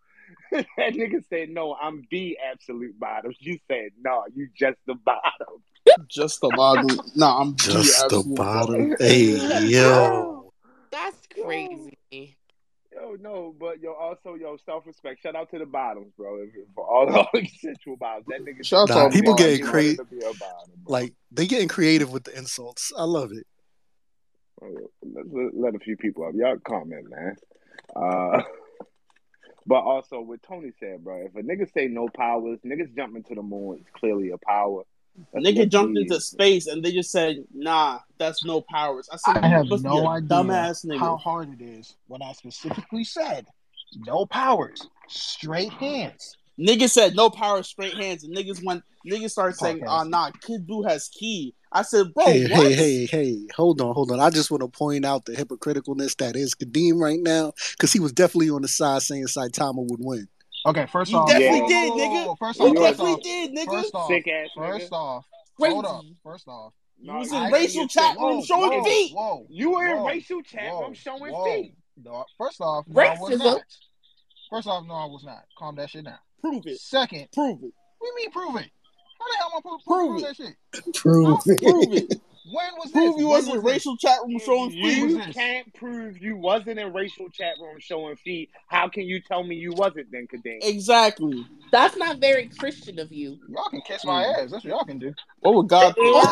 that 0.52 0.66
nigga 0.94 1.22
said, 1.30 1.50
"No, 1.50 1.74
I'm 1.74 2.06
the 2.10 2.38
absolute 2.52 2.98
bottom." 2.98 3.32
You 3.38 3.58
said, 3.68 3.90
"No, 4.02 4.24
you 4.34 4.48
just 4.54 4.78
the 4.86 4.94
bottom." 4.94 5.62
Just 6.08 6.40
the 6.40 6.50
bottom. 6.56 6.88
No, 7.14 7.26
I'm 7.26 7.56
Just 7.56 8.08
the 8.08 8.08
the 8.08 8.18
absolute 8.18 8.36
bottom. 8.36 8.96
Hey, 8.98 9.66
yo. 9.66 10.52
That's 10.90 11.26
crazy. 11.34 12.36
Yo, 12.92 13.16
no, 13.20 13.54
but 13.58 13.80
yo, 13.80 13.92
also 13.92 14.34
yo, 14.34 14.56
self 14.64 14.86
respect. 14.86 15.22
Shout 15.22 15.36
out 15.36 15.50
to 15.50 15.58
the 15.58 15.66
bottoms, 15.66 16.12
bro, 16.16 16.44
for 16.74 16.84
all 16.84 17.06
the 17.06 17.48
sexual 17.60 17.96
bottoms. 17.96 18.26
That 18.28 18.44
nigga. 18.44 18.64
Shout 18.64 18.82
out 18.82 18.86
to 18.88 18.94
Nah, 18.94 19.00
all 19.02 19.08
the 19.10 19.14
people 19.14 19.34
getting 19.34 19.62
man. 19.62 19.70
crazy. 19.70 19.96
To 19.96 20.04
be 20.04 20.16
a 20.16 20.20
bottom, 20.20 20.72
bro. 20.84 20.92
Like 20.92 21.14
they 21.30 21.46
getting 21.46 21.68
creative 21.68 22.10
with 22.10 22.24
the 22.24 22.36
insults. 22.36 22.92
I 22.96 23.04
love 23.04 23.32
it. 23.32 23.46
Let's 24.60 25.28
let, 25.30 25.54
let 25.54 25.74
a 25.74 25.78
few 25.78 25.96
people 25.96 26.26
up. 26.26 26.34
Y'all 26.34 26.58
comment, 26.66 27.08
man. 27.08 27.36
Uh, 27.94 28.42
but 29.66 29.80
also, 29.82 30.20
what 30.20 30.42
Tony 30.42 30.72
said, 30.80 31.04
bro, 31.04 31.26
if 31.26 31.36
a 31.36 31.42
nigga 31.42 31.72
say 31.72 31.86
no 31.86 32.08
powers, 32.08 32.58
niggas 32.64 32.96
jumping 32.96 33.22
to 33.24 33.34
the 33.34 33.42
moon. 33.42 33.78
It's 33.80 33.90
clearly 33.94 34.30
a 34.30 34.38
power. 34.38 34.82
A 35.34 35.40
Let's- 35.40 35.56
nigga 35.58 35.68
jumped 35.68 35.98
into 35.98 36.20
space 36.20 36.66
and 36.66 36.82
they 36.84 36.92
just 36.92 37.10
said, 37.10 37.44
"Nah, 37.52 38.00
that's 38.18 38.44
no 38.44 38.60
powers." 38.60 39.08
I 39.12 39.16
said, 39.16 39.38
I 39.42 39.48
have 39.48 39.64
"You 39.64 39.70
must 39.70 39.82
be 39.82 39.88
no 39.88 40.04
a 40.04 40.08
idea 40.08 40.28
dumbass 40.28 40.84
nigga." 40.86 40.98
how 40.98 41.16
hard 41.16 41.60
it 41.60 41.64
is 41.64 41.94
when 42.06 42.22
I 42.22 42.32
specifically 42.32 43.04
said 43.04 43.46
no 44.06 44.26
powers, 44.26 44.86
straight 45.08 45.72
hands. 45.72 46.36
Niggas 46.58 46.90
said 46.90 47.14
no 47.14 47.30
power, 47.30 47.62
straight 47.62 47.94
hands, 47.94 48.24
and 48.24 48.36
niggas 48.36 48.64
went. 48.64 48.82
Niggas 49.06 49.30
started 49.30 49.56
saying, 49.56 49.82
"Oh 49.86 50.02
nah, 50.02 50.30
Kid 50.42 50.66
Buu 50.66 50.88
has 50.88 51.08
ki." 51.08 51.54
I 51.70 51.82
said, 51.82 52.12
"Bro, 52.14 52.24
hey, 52.26 52.42
what?" 52.50 52.66
hey, 52.66 52.72
hey, 52.72 53.06
hey, 53.06 53.46
hold 53.54 53.80
on, 53.80 53.94
hold 53.94 54.10
on. 54.10 54.18
I 54.20 54.30
just 54.30 54.50
want 54.50 54.62
to 54.62 54.68
point 54.68 55.04
out 55.04 55.24
the 55.24 55.32
hypocriticalness 55.34 56.16
that 56.16 56.34
is 56.34 56.54
Kadeem 56.54 57.00
right 57.00 57.20
now, 57.20 57.52
because 57.72 57.92
he 57.92 58.00
was 58.00 58.12
definitely 58.12 58.50
on 58.50 58.62
the 58.62 58.68
side 58.68 59.02
saying 59.02 59.26
Saitama 59.26 59.88
would 59.88 60.00
win. 60.00 60.28
Okay, 60.68 60.84
first 60.86 61.10
You 61.10 61.18
off, 61.18 61.28
definitely 61.30 61.60
whoa, 61.60 61.68
did, 61.68 61.88
whoa, 61.88 61.96
whoa, 61.96 62.34
nigga. 62.34 62.38
First 62.38 62.60
off, 62.60 62.68
You 62.68 62.74
first 62.74 62.82
definitely 62.98 63.12
off, 63.14 63.22
did, 63.22 63.50
nigga. 63.52 63.64
first 63.72 63.94
off, 63.94 64.08
Sick 64.08 64.28
ass 64.28 64.50
first 64.54 64.90
nigga. 64.90 64.92
off, 64.92 65.26
Crazy. 65.56 65.72
hold 65.72 65.86
up. 65.86 66.04
First 66.22 66.48
off, 66.48 66.72
You 67.00 67.12
was 67.14 67.32
in 67.32 67.50
racial 67.50 67.88
chat 67.88 68.18
room 68.18 68.44
showing 68.44 68.70
whoa, 68.70 68.84
feet. 68.84 69.12
Whoa, 69.14 69.46
You 69.48 69.70
were 69.70 69.86
in 69.86 70.04
racial 70.04 70.42
chat 70.42 70.72
room 70.74 70.92
showing 70.92 71.32
whoa. 71.32 71.44
feet. 71.62 71.74
No, 72.04 72.24
first 72.36 72.60
off, 72.60 72.84
no, 72.86 73.00
I 73.00 73.12
was 73.18 73.30
Racism. 73.30 73.38
not. 73.38 73.62
First 74.50 74.68
off, 74.68 74.86
no, 74.86 74.94
I 74.94 75.04
was 75.06 75.24
not. 75.24 75.44
Calm 75.58 75.76
that 75.76 75.88
shit 75.88 76.04
down. 76.04 76.18
Prove 76.42 76.66
it. 76.66 76.78
Second, 76.78 77.28
Prove 77.32 77.62
it. 77.62 77.72
What 77.98 78.02
do 78.02 78.06
you 78.06 78.16
mean 78.16 78.30
prove 78.30 78.56
it? 78.56 78.70
How 79.18 79.26
the 79.30 79.36
hell 79.38 79.48
am 79.48 79.56
I 79.56 79.58
supposed 79.58 79.84
to 79.84 79.90
Prove 79.90 80.08
prove, 80.10 80.18
it. 80.18 80.26
that 80.26 80.36
shit? 80.36 80.94
Prove 80.94 81.38
it. 81.46 81.62
Prove 81.62 81.92
it. 81.94 82.20
When 82.52 82.72
was 82.78 82.92
Prove 82.92 83.16
this? 83.16 83.16
you 83.18 83.28
When 83.28 83.28
wasn't 83.28 83.46
was 83.46 83.64
this? 83.64 83.74
racial 83.74 83.96
chat 83.96 84.18
room 84.26 84.38
showing 84.38 84.70
When 84.70 84.80
feet. 84.82 84.98
You 85.10 85.22
can't 85.34 85.72
prove 85.74 86.18
you 86.22 86.36
wasn't 86.36 86.78
in 86.78 86.92
racial 86.94 87.30
chat 87.30 87.54
room 87.60 87.78
showing 87.80 88.16
feet. 88.16 88.50
How 88.68 88.88
can 88.88 89.04
you 89.04 89.20
tell 89.20 89.44
me 89.44 89.56
you 89.56 89.72
wasn't 89.74 90.10
then, 90.12 90.26
Kadeem? 90.32 90.60
Exactly. 90.62 91.44
That's 91.72 91.96
not 91.96 92.20
very 92.20 92.48
Christian 92.48 92.98
of 92.98 93.12
you. 93.12 93.38
Y'all 93.48 93.68
can 93.70 93.82
kiss 93.82 94.04
my 94.04 94.24
ass. 94.24 94.50
That's 94.50 94.64
what 94.64 94.70
y'all 94.72 94.84
can 94.84 94.98
do. 94.98 95.14
What 95.40 95.54
would 95.56 95.68
God 95.68 95.94
think? 96.00 96.26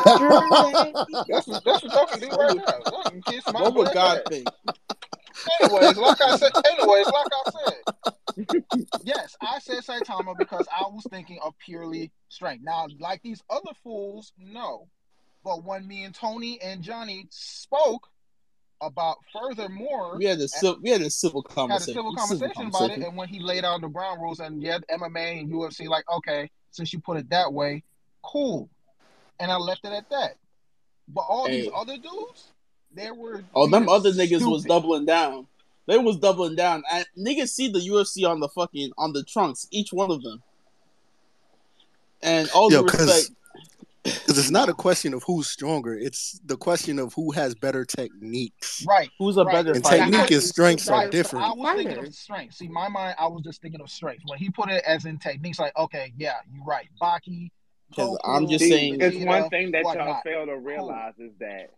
That's 1.29 1.47
what, 1.47 1.65
that's 1.65 1.83
what 1.83 1.95
y'all 1.95 2.07
can 2.07 2.21
do 2.21 2.33
right 2.33 2.55
now. 2.55 2.79
Y'all 2.91 3.05
can 3.05 3.23
kiss 3.23 3.49
my 3.49 3.61
What 3.61 3.75
would 3.75 3.93
God 3.93 4.21
ass. 4.21 4.29
think? 4.29 4.53
Anyways, 5.61 5.99
like 5.99 6.21
I 6.23 6.33
said, 6.33 6.53
anyways, 6.67 7.11
like 7.11 7.27
I 7.33 7.43
said, 7.51 7.77
yes, 9.03 9.37
I 9.43 9.59
said 9.61 9.85
Saitama 9.85 10.37
because 10.37 10.67
I 10.77 10.87
was 10.89 11.07
thinking 11.07 11.39
of 11.45 11.55
purely 11.59 12.13
strength. 12.29 12.65
Now, 12.65 12.87
like 13.01 13.23
these 13.23 13.43
other 13.51 13.73
fools, 13.83 14.33
no. 14.39 14.89
But 15.47 15.63
when 15.65 15.87
me 15.87 16.03
and 16.03 16.13
Tony 16.13 16.61
and 16.61 16.83
Johnny 16.83 17.29
spoke 17.31 18.09
about 18.81 19.19
furthermore, 19.33 20.17
We 20.19 20.25
had 20.25 20.41
a 20.41 20.49
civil, 20.49 20.79
we 20.83 20.91
had 20.91 21.01
a 21.03 21.09
civil 21.09 21.41
conversation, 21.41 21.95
had 21.95 22.01
a 22.01 22.17
conversation. 22.17 22.39
civil 22.39 22.53
conversation 22.53 22.67
about 22.67 22.99
it, 22.99 23.07
and 23.07 23.17
when 23.17 23.29
he 23.29 23.39
laid 23.39 23.65
out 23.65 23.81
the 23.81 23.87
ground 23.87 24.21
rules, 24.21 24.41
and 24.41 24.61
yeah, 24.61 24.79
MMA 24.91 25.39
and 25.41 25.49
UFC, 25.53 25.87
like, 25.87 26.03
okay, 26.13 26.51
since 26.73 26.93
you 26.93 26.99
put 26.99 27.17
it 27.17 27.31
that 27.31 27.53
way, 27.53 27.85
cool, 28.25 28.69
and 29.39 29.53
I 29.53 29.57
left 29.57 29.85
it 29.85 29.93
at 29.93 30.11
that. 30.11 30.37
But 31.07 31.21
all 31.29 31.47
these 31.47 31.71
other 31.73 31.97
dudes, 31.97 32.49
they 32.93 33.13
were 33.13 33.45
Oh, 33.55 33.69
them 33.69 33.85
being 33.85 33.95
other 33.95 34.11
niggas 34.11 34.51
was 34.51 34.65
doubling 34.65 35.05
down. 35.07 35.47
They 35.87 35.97
was 35.99 36.17
doubling 36.17 36.57
down. 36.57 36.83
And 36.91 37.07
niggas 37.17 37.51
see 37.51 37.69
the 37.69 37.79
UFC 37.79 38.29
on 38.29 38.41
the 38.41 38.49
fucking 38.49 38.91
on 38.99 39.13
the 39.13 39.23
trunks, 39.23 39.69
each 39.71 39.93
one 39.93 40.11
of 40.11 40.25
them. 40.25 40.43
And 42.21 42.51
all 42.51 42.73
Yo, 42.73 42.83
due 42.83 42.89
'cause- 42.89 43.07
respect, 43.07 43.37
Because 44.07 44.39
it's 44.39 44.51
not 44.51 44.69
a 44.69 44.75
question 44.75 45.13
of 45.15 45.23
who's 45.25 45.49
stronger. 45.49 45.95
It's 45.95 46.39
the 46.45 46.57
question 46.57 46.99
of 46.99 47.13
who 47.15 47.31
has 47.33 47.55
better 47.55 47.85
techniques. 47.85 48.85
Right. 48.87 49.11
who's 49.19 49.37
a 49.37 49.45
Right. 49.45 49.53
better 49.53 49.73
And 49.73 49.83
fighter? 49.83 50.05
technique 50.05 50.31
and 50.31 50.43
strengths 50.43 50.89
Right. 50.89 51.07
are 51.07 51.11
different. 51.11 51.45
So 51.45 51.51
I 51.51 51.55
was 51.55 51.77
thinking 51.85 51.99
of 52.07 52.15
strength. 52.15 52.55
See, 52.55 52.69
my 52.69 52.89
mind, 52.89 53.17
I 53.19 53.27
was 53.27 53.43
just 53.43 53.61
thinking 53.63 53.81
of 53.81 53.91
strength. 53.91 54.23
When 54.27 54.39
he 54.39 54.51
put 54.51 54.71
it 54.71 54.83
as 54.85 55.05
in 55.05 55.19
techniques, 55.19 55.59
like, 55.59 55.77
okay, 55.77 56.13
yeah, 56.17 56.35
you're 56.53 56.65
right. 56.65 56.89
Baki, 57.01 57.51
'Cause 57.95 58.11
Goku, 58.11 58.17
I'm 58.25 58.49
just 58.49 58.65
saying- 58.69 59.01
it's 59.01 59.17
one 59.25 59.49
thing 59.49 59.71
that 59.73 59.83
y'all 59.83 59.95
whatnot. 59.95 60.23
fail 60.25 60.47
to 60.47 60.57
realize 60.57 61.15
is 61.19 61.33
that 61.39 61.71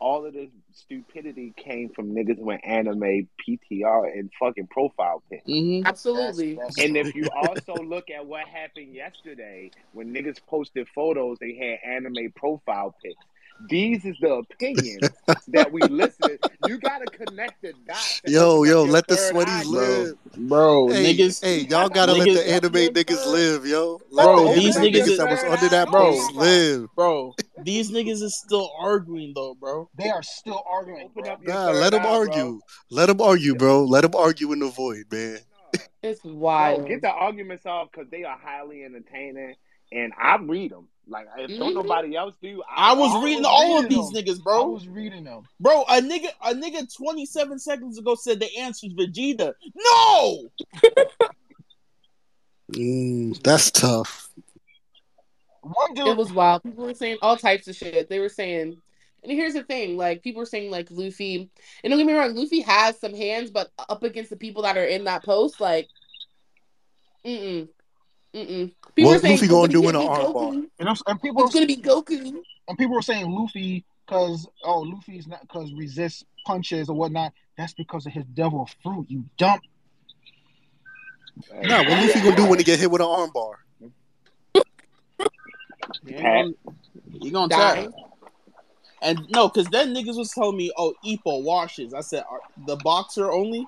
all 0.00 0.24
of 0.26 0.32
this 0.34 0.48
stupidity 0.72 1.52
came 1.56 1.90
from 1.90 2.14
niggas 2.14 2.38
with 2.38 2.60
anime 2.64 3.28
PTR 3.46 4.06
and 4.18 4.30
fucking 4.38 4.68
profile 4.68 5.22
pics. 5.30 5.44
hmm 5.46 5.80
Absolutely. 5.84 6.54
That's- 6.54 6.76
that's 6.76 6.86
And 6.86 6.96
true. 6.96 7.08
if 7.08 7.14
you 7.14 7.30
also 7.36 7.82
look 7.82 8.10
at 8.10 8.24
what 8.26 8.46
happened 8.46 8.94
yesterday 8.94 9.70
when 9.92 10.12
niggas 10.14 10.38
posted 10.48 10.86
photos, 10.94 11.38
they 11.40 11.54
had 11.54 11.78
anime 11.96 12.32
profile 12.36 12.94
pics. 13.04 13.24
These 13.68 14.04
is 14.04 14.16
the 14.20 14.32
opinions 14.34 15.10
that 15.48 15.70
we 15.72 15.88
listen. 15.88 16.38
You 16.60 16.78
gotta 16.78 17.06
connect 17.06 17.62
the 17.62 17.72
dots. 17.86 18.20
Yo, 18.26 18.64
yo, 18.64 18.84
let 18.84 19.06
the 19.08 19.16
sweaties 19.16 19.66
live. 19.66 20.16
Bro, 20.36 20.88
Hey, 20.88 21.14
niggas, 21.14 21.42
hey, 21.42 21.60
y'all 21.60 21.88
gotta 21.88 22.12
let 22.12 22.28
the 22.28 22.50
anime 22.50 22.74
Your 22.74 22.90
niggas 22.92 23.32
live, 23.32 23.66
yo. 23.66 24.00
Let 24.10 24.24
Bro, 24.26 24.48
the 24.48 24.60
these 24.60 24.76
niggas 24.76 24.92
niggas 24.92 25.16
that 25.18 25.30
was 25.30 25.42
under 25.44 25.68
that 25.68 25.90
Bro. 25.90 26.12
post 26.12 26.32
live. 26.34 26.88
bro, 26.94 27.34
these 27.64 27.90
niggas 27.90 28.22
is 28.22 28.36
still 28.36 28.70
arguing 28.78 29.32
though, 29.34 29.54
bro. 29.54 29.88
They 29.98 30.08
are 30.10 30.22
still 30.22 30.62
arguing. 30.70 31.06
Open 31.06 31.24
bro. 31.24 31.32
up 31.32 31.42
Nah, 31.44 31.66
third 31.66 31.74
let 31.74 31.90
them 31.90 32.00
eye, 32.00 32.04
bro. 32.04 32.14
argue. 32.14 32.60
Let 32.90 33.06
them 33.06 33.20
argue, 33.20 33.54
bro. 33.54 33.84
Let 33.84 34.02
them 34.02 34.14
argue 34.14 34.52
in 34.52 34.60
the 34.60 34.68
void, 34.68 35.04
man. 35.10 35.38
It's 36.02 36.22
Bro, 36.22 36.34
wild. 36.34 36.88
get 36.88 37.02
the 37.02 37.10
arguments 37.10 37.66
off 37.66 37.88
because 37.90 38.08
they 38.10 38.22
are 38.24 38.38
highly 38.38 38.84
entertaining, 38.84 39.56
and 39.92 40.12
I 40.20 40.36
read 40.36 40.72
them. 40.72 40.88
Like 41.06 41.26
if 41.38 41.58
don't 41.58 41.70
Mhm. 41.70 41.74
nobody 41.74 42.16
else 42.16 42.36
do, 42.42 42.62
I 42.68 42.92
was 42.92 43.14
I 43.14 43.24
reading 43.24 43.38
was 43.38 43.46
all 43.46 43.78
of 43.78 43.84
reading 43.84 43.98
these 43.98 44.12
them. 44.12 44.24
niggas, 44.24 44.40
I 44.40 44.44
bro. 44.44 44.66
was 44.66 44.88
reading 44.88 45.24
them. 45.24 45.48
Bro, 45.58 45.84
a 45.84 46.00
nigga, 46.02 46.28
a 46.42 46.54
nigga, 46.54 46.94
twenty 46.94 47.24
seven 47.24 47.58
seconds 47.58 47.98
ago 47.98 48.14
said 48.14 48.40
the 48.40 48.54
answer's 48.58 48.92
Vegeta. 48.92 49.54
No, 49.74 50.50
Mm, 52.72 53.42
that's 53.42 53.70
tough. 53.70 54.28
One 55.62 55.94
dude, 55.94 56.06
It 56.06 56.16
was 56.16 56.32
wild. 56.32 56.62
People 56.62 56.84
were 56.84 56.94
saying 56.94 57.18
all 57.22 57.36
types 57.36 57.66
of 57.68 57.74
shit. 57.76 58.08
They 58.08 58.18
were 58.20 58.28
saying, 58.28 58.76
and 59.22 59.32
here's 59.32 59.54
the 59.54 59.64
thing: 59.64 59.96
like 59.96 60.22
people 60.22 60.40
were 60.40 60.46
saying, 60.46 60.70
like 60.70 60.88
Luffy. 60.90 61.50
And 61.82 61.90
don't 61.90 61.98
get 61.98 62.06
me 62.06 62.12
wrong, 62.12 62.34
Luffy 62.34 62.60
has 62.60 62.98
some 63.00 63.14
hands, 63.14 63.50
but 63.50 63.70
up 63.78 64.02
against 64.02 64.30
the 64.30 64.36
people 64.36 64.62
that 64.62 64.76
are 64.76 64.84
in 64.84 65.04
that 65.04 65.24
post, 65.24 65.60
like, 65.60 65.88
mm 67.24 67.68
mm, 68.34 68.40
mm 68.40 68.48
mm. 68.48 68.72
People 68.94 69.10
What 69.10 69.20
saying, 69.20 69.34
Luffy 69.34 69.46
"Oh, 69.46 69.50
gonna 69.50 69.62
but 69.62 69.70
he 69.70 69.74
do 69.74 69.82
can't 69.82 69.96
in 69.96 69.96
an 69.96 70.02
armbar?" 70.08 70.34
Goku. 70.34 70.66
and, 70.78 70.88
I'm- 70.88 70.96
and 71.06 71.22
people, 71.22 71.44
It's 71.44 71.54
gonna 71.54 71.66
be 71.66 71.76
Goku. 71.76 72.42
and 72.68 72.78
people 72.78 72.94
were 72.94 73.02
saying 73.02 73.30
Luffy 73.30 73.84
because 74.06 74.48
oh, 74.64 74.80
Luffy's 74.80 75.26
not 75.26 75.40
because 75.42 75.72
resist 75.72 76.24
punches 76.46 76.88
or 76.88 76.96
whatnot. 76.96 77.32
That's 77.56 77.74
because 77.74 78.06
of 78.06 78.12
his 78.12 78.24
devil 78.34 78.68
fruit. 78.82 79.06
You 79.08 79.24
dump. 79.36 79.62
Nah, 81.64 81.82
what 81.82 82.00
Luffy 82.00 82.20
gonna 82.20 82.36
do 82.36 82.46
when 82.46 82.58
he 82.58 82.64
get 82.64 82.78
hit 82.78 82.90
with 82.90 83.00
an 83.00 83.06
armbar? 83.06 83.54
he 86.06 86.14
ain't 86.14 86.56
gonna, 86.64 86.76
he 87.20 87.30
gonna 87.30 87.48
Die. 87.48 87.74
try. 87.74 87.88
And 89.00 89.20
no, 89.30 89.48
because 89.48 89.68
then 89.68 89.94
niggas 89.94 90.16
was 90.16 90.30
telling 90.32 90.56
me, 90.56 90.72
oh, 90.76 90.92
Ippo 91.04 91.42
washes. 91.44 91.94
I 91.94 92.00
said, 92.00 92.24
the 92.66 92.76
boxer 92.76 93.30
only. 93.30 93.64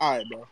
All 0.00 0.16
right, 0.16 0.26
bro. 0.28 0.44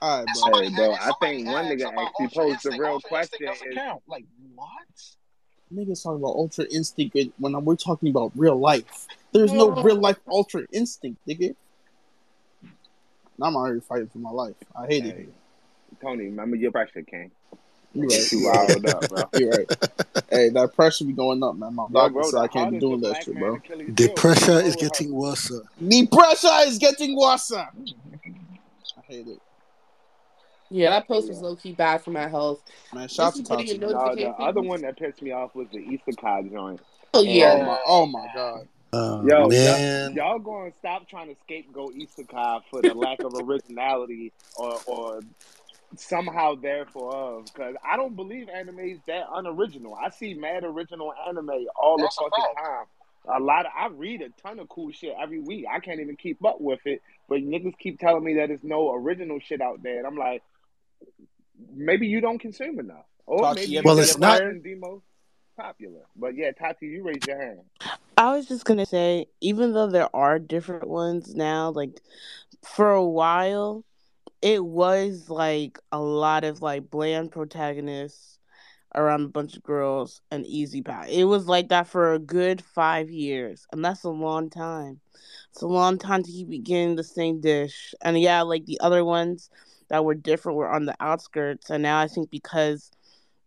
All 0.00 0.18
right, 0.24 0.26
bro. 0.52 0.60
Hey, 0.60 0.74
bro, 0.74 0.92
I 0.92 1.12
think 1.20 1.46
one 1.46 1.64
nigga 1.66 1.92
actually 1.96 2.28
posed 2.28 2.62
the 2.64 2.76
real 2.78 2.92
Ultra 2.94 3.08
question 3.08 3.38
Instinct 3.40 3.60
doesn't 3.60 3.68
is- 3.72 3.74
count. 3.76 4.02
Like 4.06 4.24
what? 4.54 4.68
Niggas 5.74 6.02
talking 6.02 6.18
about 6.22 6.36
Ultra 6.36 6.66
Instinct 6.70 7.16
when 7.38 7.64
we're 7.64 7.74
talking 7.76 8.10
about 8.10 8.32
real 8.36 8.56
life. 8.58 9.06
There's 9.32 9.52
no 9.52 9.70
real 9.82 9.96
life 9.96 10.18
Ultra 10.28 10.62
Instinct, 10.72 11.20
nigga. 11.26 11.54
Now 13.38 13.46
I'm 13.46 13.56
already 13.56 13.80
fighting 13.80 14.08
for 14.08 14.18
my 14.18 14.30
life. 14.30 14.54
I 14.78 14.86
hate 14.86 15.02
Hey, 15.04 15.08
it. 15.10 15.34
Tony, 16.00 16.24
remember 16.24 16.56
your 16.56 16.70
pressure, 16.70 17.02
King. 17.02 17.30
You 17.94 18.02
You 18.02 18.08
right. 18.08 18.26
too 18.26 18.44
wild 18.44 18.86
up, 18.86 19.08
bro. 19.08 19.22
You're 19.40 19.50
right. 19.50 19.76
hey, 20.30 20.48
that 20.50 20.72
pressure 20.74 21.04
be 21.04 21.12
going 21.12 21.42
up, 21.42 21.56
man. 21.56 21.74
My 21.74 21.84
Yo, 21.84 21.88
doctor 21.92 22.12
bro, 22.12 22.22
said 22.30 22.38
I 22.40 22.48
can't 22.48 22.70
be 22.72 22.78
doing 22.78 23.00
that 23.00 23.08
black 23.10 23.22
shit, 23.24 23.38
bro. 23.38 23.60
The 23.88 24.08
pressure 24.14 24.60
is 24.60 24.76
getting 24.76 25.12
worse. 25.12 25.50
The 25.80 26.06
pressure 26.08 26.48
is 26.68 26.78
getting 26.78 27.16
worse. 27.16 27.50
I 27.52 27.66
hate 29.08 29.26
it. 29.28 29.40
Yeah, 30.74 30.90
that 30.90 31.06
post 31.06 31.28
was 31.28 31.40
low 31.40 31.54
key 31.54 31.70
bad 31.70 32.02
for 32.02 32.10
my 32.10 32.26
health. 32.26 32.60
Man, 32.92 33.06
shout 33.06 33.34
Just 33.36 33.46
to 33.46 33.56
putting 33.56 33.78
Tati. 33.78 33.78
No, 33.78 34.16
the 34.16 34.30
other 34.30 34.60
one 34.60 34.80
that 34.80 34.98
pissed 34.98 35.22
me 35.22 35.30
off 35.30 35.54
was 35.54 35.68
the 35.72 35.78
Isekai 35.78 36.50
joint. 36.50 36.80
Oh 37.14 37.20
uh, 37.20 37.22
Oh 37.22 37.22
yeah. 37.22 37.64
my, 37.64 37.78
oh 37.86 38.06
my 38.06 38.26
god. 38.34 38.68
Oh 38.92 39.24
Yo, 39.24 39.48
man. 39.48 40.14
Y'all 40.16 40.40
going 40.40 40.72
to 40.72 40.78
stop 40.78 41.08
trying 41.08 41.28
to 41.28 41.40
scapegoat 41.44 41.94
Isekai 41.94 42.62
for 42.72 42.82
the 42.82 42.92
lack 42.92 43.22
of 43.22 43.34
originality 43.48 44.32
or, 44.56 44.80
or 44.88 45.20
somehow 45.96 46.56
therefore 46.56 47.14
of 47.14 47.44
because 47.44 47.76
I 47.88 47.96
don't 47.96 48.16
believe 48.16 48.48
anime 48.48 48.80
is 48.80 48.98
that 49.06 49.26
unoriginal. 49.32 49.94
I 49.94 50.10
see 50.10 50.34
mad 50.34 50.64
original 50.64 51.14
anime 51.28 51.50
all 51.80 51.98
That's 51.98 52.16
the 52.16 52.24
fucking 52.24 52.44
fact. 52.56 52.66
time. 52.66 52.86
A 53.26 53.40
lot 53.40 53.64
of 53.64 53.72
I 53.78 53.86
read 53.86 54.22
a 54.22 54.30
ton 54.42 54.58
of 54.58 54.68
cool 54.68 54.90
shit 54.90 55.14
every 55.22 55.38
week. 55.38 55.66
I 55.72 55.78
can't 55.78 56.00
even 56.00 56.16
keep 56.16 56.44
up 56.44 56.60
with 56.60 56.80
it, 56.84 57.00
but 57.28 57.38
niggas 57.38 57.78
keep 57.78 58.00
telling 58.00 58.24
me 58.24 58.34
that 58.34 58.48
there's 58.48 58.64
no 58.64 58.92
original 58.92 59.38
shit 59.38 59.60
out 59.60 59.80
there, 59.84 59.98
and 59.98 60.06
I'm 60.06 60.16
like, 60.16 60.42
maybe 61.74 62.06
you 62.06 62.20
don't 62.20 62.38
consume 62.38 62.78
enough, 62.78 63.06
or 63.26 63.42
Tati, 63.42 63.60
maybe 63.60 63.70
you 63.72 63.76
you 63.78 63.82
Well, 63.84 63.98
it's 63.98 64.18
not- 64.18 64.40
the 64.62 64.74
most 64.74 65.04
popular. 65.56 66.02
But 66.16 66.36
yeah, 66.36 66.52
Tati, 66.52 66.86
you 66.86 67.02
raised 67.02 67.26
your 67.26 67.40
hand. 67.40 67.60
I 68.16 68.36
was 68.36 68.46
just 68.46 68.64
gonna 68.64 68.86
say, 68.86 69.26
even 69.40 69.72
though 69.72 69.88
there 69.88 70.14
are 70.14 70.38
different 70.38 70.88
ones 70.88 71.34
now, 71.34 71.70
like 71.70 72.00
for 72.62 72.90
a 72.90 73.04
while, 73.04 73.84
it 74.42 74.64
was 74.64 75.28
like 75.28 75.78
a 75.90 76.00
lot 76.00 76.44
of 76.44 76.62
like 76.62 76.90
bland 76.90 77.32
protagonists 77.32 78.38
around 78.94 79.22
a 79.22 79.28
bunch 79.28 79.56
of 79.56 79.62
girls 79.64 80.20
and 80.30 80.46
easy 80.46 80.80
pie. 80.80 81.08
It 81.08 81.24
was 81.24 81.46
like 81.48 81.68
that 81.70 81.88
for 81.88 82.12
a 82.12 82.18
good 82.18 82.62
five 82.62 83.10
years, 83.10 83.66
and 83.72 83.84
that's 83.84 84.04
a 84.04 84.10
long 84.10 84.50
time. 84.50 85.00
It's 85.50 85.62
a 85.62 85.66
long 85.66 85.98
time 85.98 86.22
to 86.22 86.30
keep 86.30 86.48
getting 86.64 86.94
the 86.96 87.04
same 87.04 87.40
dish. 87.40 87.94
And 88.02 88.20
yeah, 88.20 88.42
like 88.42 88.66
the 88.66 88.78
other 88.80 89.04
ones 89.04 89.50
that 89.88 90.04
were 90.04 90.14
different 90.14 90.56
were 90.56 90.70
on 90.70 90.86
the 90.86 90.96
outskirts, 91.00 91.70
and 91.70 91.82
now 91.82 91.98
I 92.00 92.08
think 92.08 92.30
because 92.30 92.90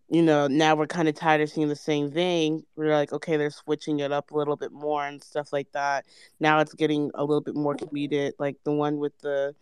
you 0.09 0.21
know, 0.21 0.47
now 0.47 0.75
we're 0.75 0.87
kind 0.87 1.09
of 1.09 1.15
tired 1.15 1.41
of 1.41 1.49
seeing 1.49 1.67
the 1.67 1.75
same 1.75 2.11
thing. 2.11 2.63
We're 2.75 2.93
like, 2.93 3.11
okay, 3.11 3.35
they're 3.35 3.51
switching 3.51 3.99
it 3.99 4.11
up 4.11 4.31
a 4.31 4.37
little 4.37 4.55
bit 4.55 4.71
more 4.71 5.05
and 5.05 5.21
stuff 5.21 5.51
like 5.51 5.71
that. 5.73 6.05
Now 6.39 6.59
it's 6.59 6.73
getting 6.73 7.11
a 7.13 7.25
little 7.25 7.41
bit 7.41 7.55
more 7.55 7.75
comedic. 7.75 8.33
Like 8.39 8.55
the 8.63 8.71
one 8.71 8.99
with 8.99 9.17
the 9.19 9.53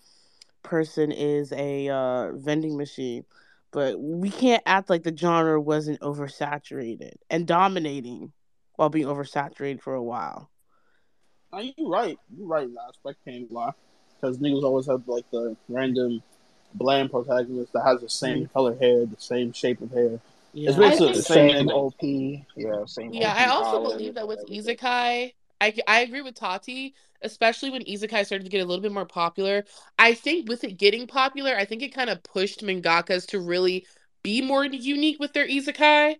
person 0.62 1.12
is 1.12 1.51
a 1.51 1.89
uh, 1.89 2.32
vending 2.34 2.77
machine. 2.77 3.25
But 3.72 4.00
we 4.00 4.29
can't 4.29 4.63
act 4.65 4.89
like 4.89 5.03
the 5.03 5.15
genre 5.15 5.60
wasn't 5.60 6.00
oversaturated 6.00 7.13
and 7.29 7.48
dominating 7.48 8.32
while 8.75 8.89
being 8.89 9.08
oversaturated 9.08 9.82
for 9.82 9.96
a 9.96 10.03
while. 10.03 10.50
Now 11.51 11.60
you're 11.60 11.89
right. 11.89 12.17
You're 12.36 12.48
right 12.48 12.65
in 12.65 12.74
that 12.75 12.89
aspect, 12.89 13.25
can't 13.25 13.51
lie. 13.51 13.72
Because 14.15 14.38
niggas 14.38 14.63
always 14.63 14.86
have 14.88 15.08
like 15.08 15.29
the 15.32 15.58
random 15.67 16.22
bland 16.77 17.12
protagonist 17.12 17.74
that 17.74 17.84
has 17.84 18.01
the 18.01 18.10
same 18.10 18.48
color 18.48 18.75
hair, 18.77 19.05
the 19.05 19.15
same 19.17 19.51
shape 19.51 19.82
of 19.82 19.91
hair. 19.91 20.20
Yeah. 20.53 20.70
It's 20.70 20.77
basically 20.77 21.13
the 21.13 21.22
same 21.22 21.67
Same. 21.67 21.70
OP. 21.70 22.01
Yeah, 22.01 22.86
same. 22.86 23.13
Yeah, 23.13 23.32
OP 23.32 23.38
I 23.38 23.46
also 23.48 23.70
style 23.70 23.91
believe 23.91 24.15
that 24.15 24.27
with 24.27 24.46
Isekai, 24.50 25.34
I, 25.62 25.74
I 25.88 26.00
agree 26.01 26.22
with 26.22 26.36
Tati, 26.36 26.94
especially 27.22 27.70
when 27.72 27.84
Isekai 27.84 28.25
started 28.25 28.44
to 28.46 28.50
get 28.50 28.62
a 28.62 28.65
little 28.65 28.82
bit 28.82 28.91
more 28.91 29.05
popular. 29.05 29.65
I 30.00 30.13
think 30.13 30.48
with 30.48 30.63
it 30.63 30.77
getting 30.77 31.08
popular, 31.08 31.55
I 31.55 31.65
think 31.65 31.82
it 31.82 31.94
kind 31.94 32.10
of 32.10 32.24
pushed 32.24 32.63
mangakas 32.63 33.25
to 33.27 33.39
really 33.39 33.86
be 34.24 34.41
more 34.41 34.65
unique 34.65 35.20
with 35.20 35.34
their 35.34 35.48
Isekai. 35.48 36.15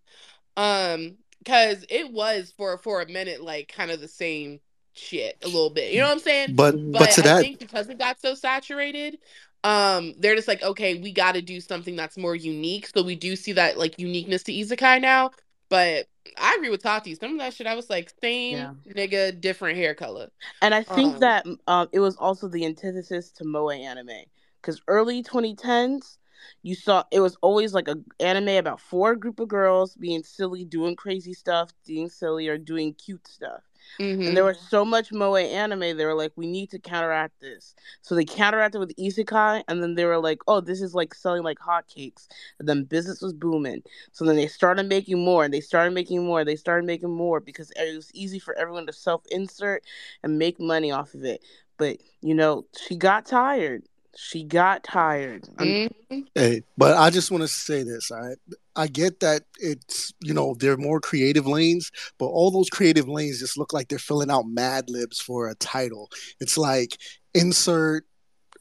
Um, 0.58 1.18
because 1.46 1.86
it 1.90 2.12
was 2.12 2.52
for 2.58 2.78
for 2.80 3.02
a 3.02 3.08
minute 3.08 3.44
like 3.44 3.72
kind 3.74 3.92
of 3.92 4.02
the 4.02 4.08
same 4.08 4.60
shit 4.94 5.38
a 5.44 5.48
little 5.48 5.70
bit. 5.70 5.94
You 5.94 6.00
know 6.00 6.08
what 6.08 6.14
I'm 6.14 6.20
saying? 6.20 6.56
But 6.56 6.72
but, 6.92 7.00
But 7.00 7.12
to 7.12 7.22
I 7.22 7.24
that 7.24 7.42
think 7.42 7.60
because 7.60 7.88
it 7.88 8.00
got 8.00 8.20
so 8.20 8.34
saturated, 8.34 9.20
um, 9.66 10.14
they're 10.20 10.36
just 10.36 10.48
like, 10.48 10.62
okay, 10.62 11.00
we 11.00 11.12
got 11.12 11.34
to 11.34 11.42
do 11.42 11.60
something 11.60 11.96
that's 11.96 12.18
more 12.18 12.36
unique. 12.36 12.88
So 12.96 13.02
we 13.04 13.16
do 13.16 13.36
see 13.36 13.54
that 13.54 13.78
like 13.78 13.98
uniqueness 13.98 14.44
to 14.44 14.54
isekai 14.54 15.02
now. 15.02 15.32
But 15.70 16.08
I 16.38 16.54
agree 16.56 16.70
with 16.70 16.84
Tati. 16.84 17.16
Some 17.16 17.34
of 17.34 17.40
that 17.40 17.54
shit, 17.56 17.66
I 17.68 17.76
was 17.76 17.90
like, 17.90 18.14
same 18.22 18.56
Yeah. 18.58 18.74
nigga, 18.96 19.42
different 19.42 19.78
hair 19.78 19.96
color. 19.96 20.30
And 20.62 20.76
I 20.76 20.84
think 20.84 21.16
Um, 21.16 21.20
that 21.22 21.46
um, 21.68 21.90
it 21.92 22.00
was 22.00 22.16
also 22.18 22.48
the 22.48 22.66
antithesis 22.66 23.32
to 23.34 23.44
moe 23.46 23.72
anime 23.72 24.26
because 24.62 24.82
early 24.88 25.24
2010s, 25.24 26.20
you 26.62 26.76
saw 26.76 27.04
it 27.12 27.22
was 27.22 27.36
always 27.42 27.74
like 27.74 27.88
a 27.88 27.96
anime 28.20 28.50
about 28.50 28.80
four 28.80 29.16
group 29.16 29.40
of 29.40 29.48
girls 29.48 29.96
being 29.96 30.24
silly, 30.24 30.64
doing 30.64 30.96
crazy 30.96 31.34
stuff, 31.34 31.72
being 31.88 32.10
silly, 32.10 32.48
or 32.48 32.58
doing 32.60 32.94
cute 32.94 33.28
stuff. 33.28 33.64
Mhm. 34.00 34.28
And 34.28 34.36
there 34.38 34.44
was 34.46 34.60
so 34.60 34.84
much 34.86 35.12
moe 35.12 35.36
anime, 35.36 35.98
they 35.98 36.06
were 36.06 36.14
like, 36.14 36.32
we 36.36 36.48
need 36.48 36.70
to 36.72 36.80
counteract 36.80 37.40
this. 37.42 37.76
So 38.02 38.16
they 38.16 38.26
counteracted 38.26 38.80
with 38.80 38.96
isekai, 38.98 39.64
and 39.68 39.82
then 39.82 39.96
they 39.96 40.06
were 40.06 40.18
like, 40.20 40.40
oh, 40.48 40.62
this 40.62 40.82
is 40.82 40.94
like 40.96 41.14
selling 41.14 41.44
like 41.44 41.60
hotcakes. 41.60 42.28
And 42.60 42.68
then 42.68 42.84
business 42.84 43.22
was 43.22 43.34
booming. 43.34 43.84
So 44.12 44.26
then 44.26 44.36
they 44.36 44.48
started 44.48 44.88
making 44.88 45.24
more, 45.24 45.44
and 45.44 45.54
they 45.54 45.62
started 45.62 45.94
making 45.94 46.26
more, 46.26 46.44
they 46.44 46.56
started 46.56 46.86
making 46.86 47.12
more 47.12 47.40
because 47.40 47.72
it 47.76 47.96
was 47.96 48.12
easy 48.14 48.40
for 48.40 48.54
everyone 48.58 48.86
to 48.88 48.94
self 48.94 49.24
insert 49.32 49.84
and 50.24 50.38
make 50.38 50.60
money 50.60 50.92
off 50.92 51.14
of 51.14 51.24
it. 51.24 51.42
But, 51.78 51.98
you 52.22 52.34
know, 52.34 52.66
she 52.88 52.96
got 52.96 53.26
tired. 53.26 53.84
She 54.16 54.44
got 54.44 54.84
tired. 54.84 55.48
Un- 55.58 55.90
Mhm. 56.12 56.28
Hey, 56.34 56.64
but 56.78 56.96
I 56.98 57.10
just 57.10 57.32
want 57.32 57.42
to 57.44 57.48
say 57.48 57.84
this. 57.84 58.12
I 58.12 58.36
I 58.76 58.88
get 58.88 59.20
that 59.22 59.44
it's 59.60 60.14
you 60.22 60.34
know 60.34 60.56
they're 60.60 60.78
more 60.78 61.00
creative 61.00 61.48
lanes, 61.48 61.92
but 62.18 62.28
all 62.28 62.52
those 62.52 62.70
creative 62.70 63.08
lanes 63.08 63.40
just 63.40 63.58
look 63.58 63.74
like 63.74 63.88
they're 63.88 64.00
filling 64.00 64.32
out 64.32 64.46
Mad 64.48 64.90
Libs 64.90 65.20
for 65.20 65.48
a 65.48 65.56
title. 65.56 66.10
It's 66.40 66.58
like 66.58 66.98
insert 67.34 68.06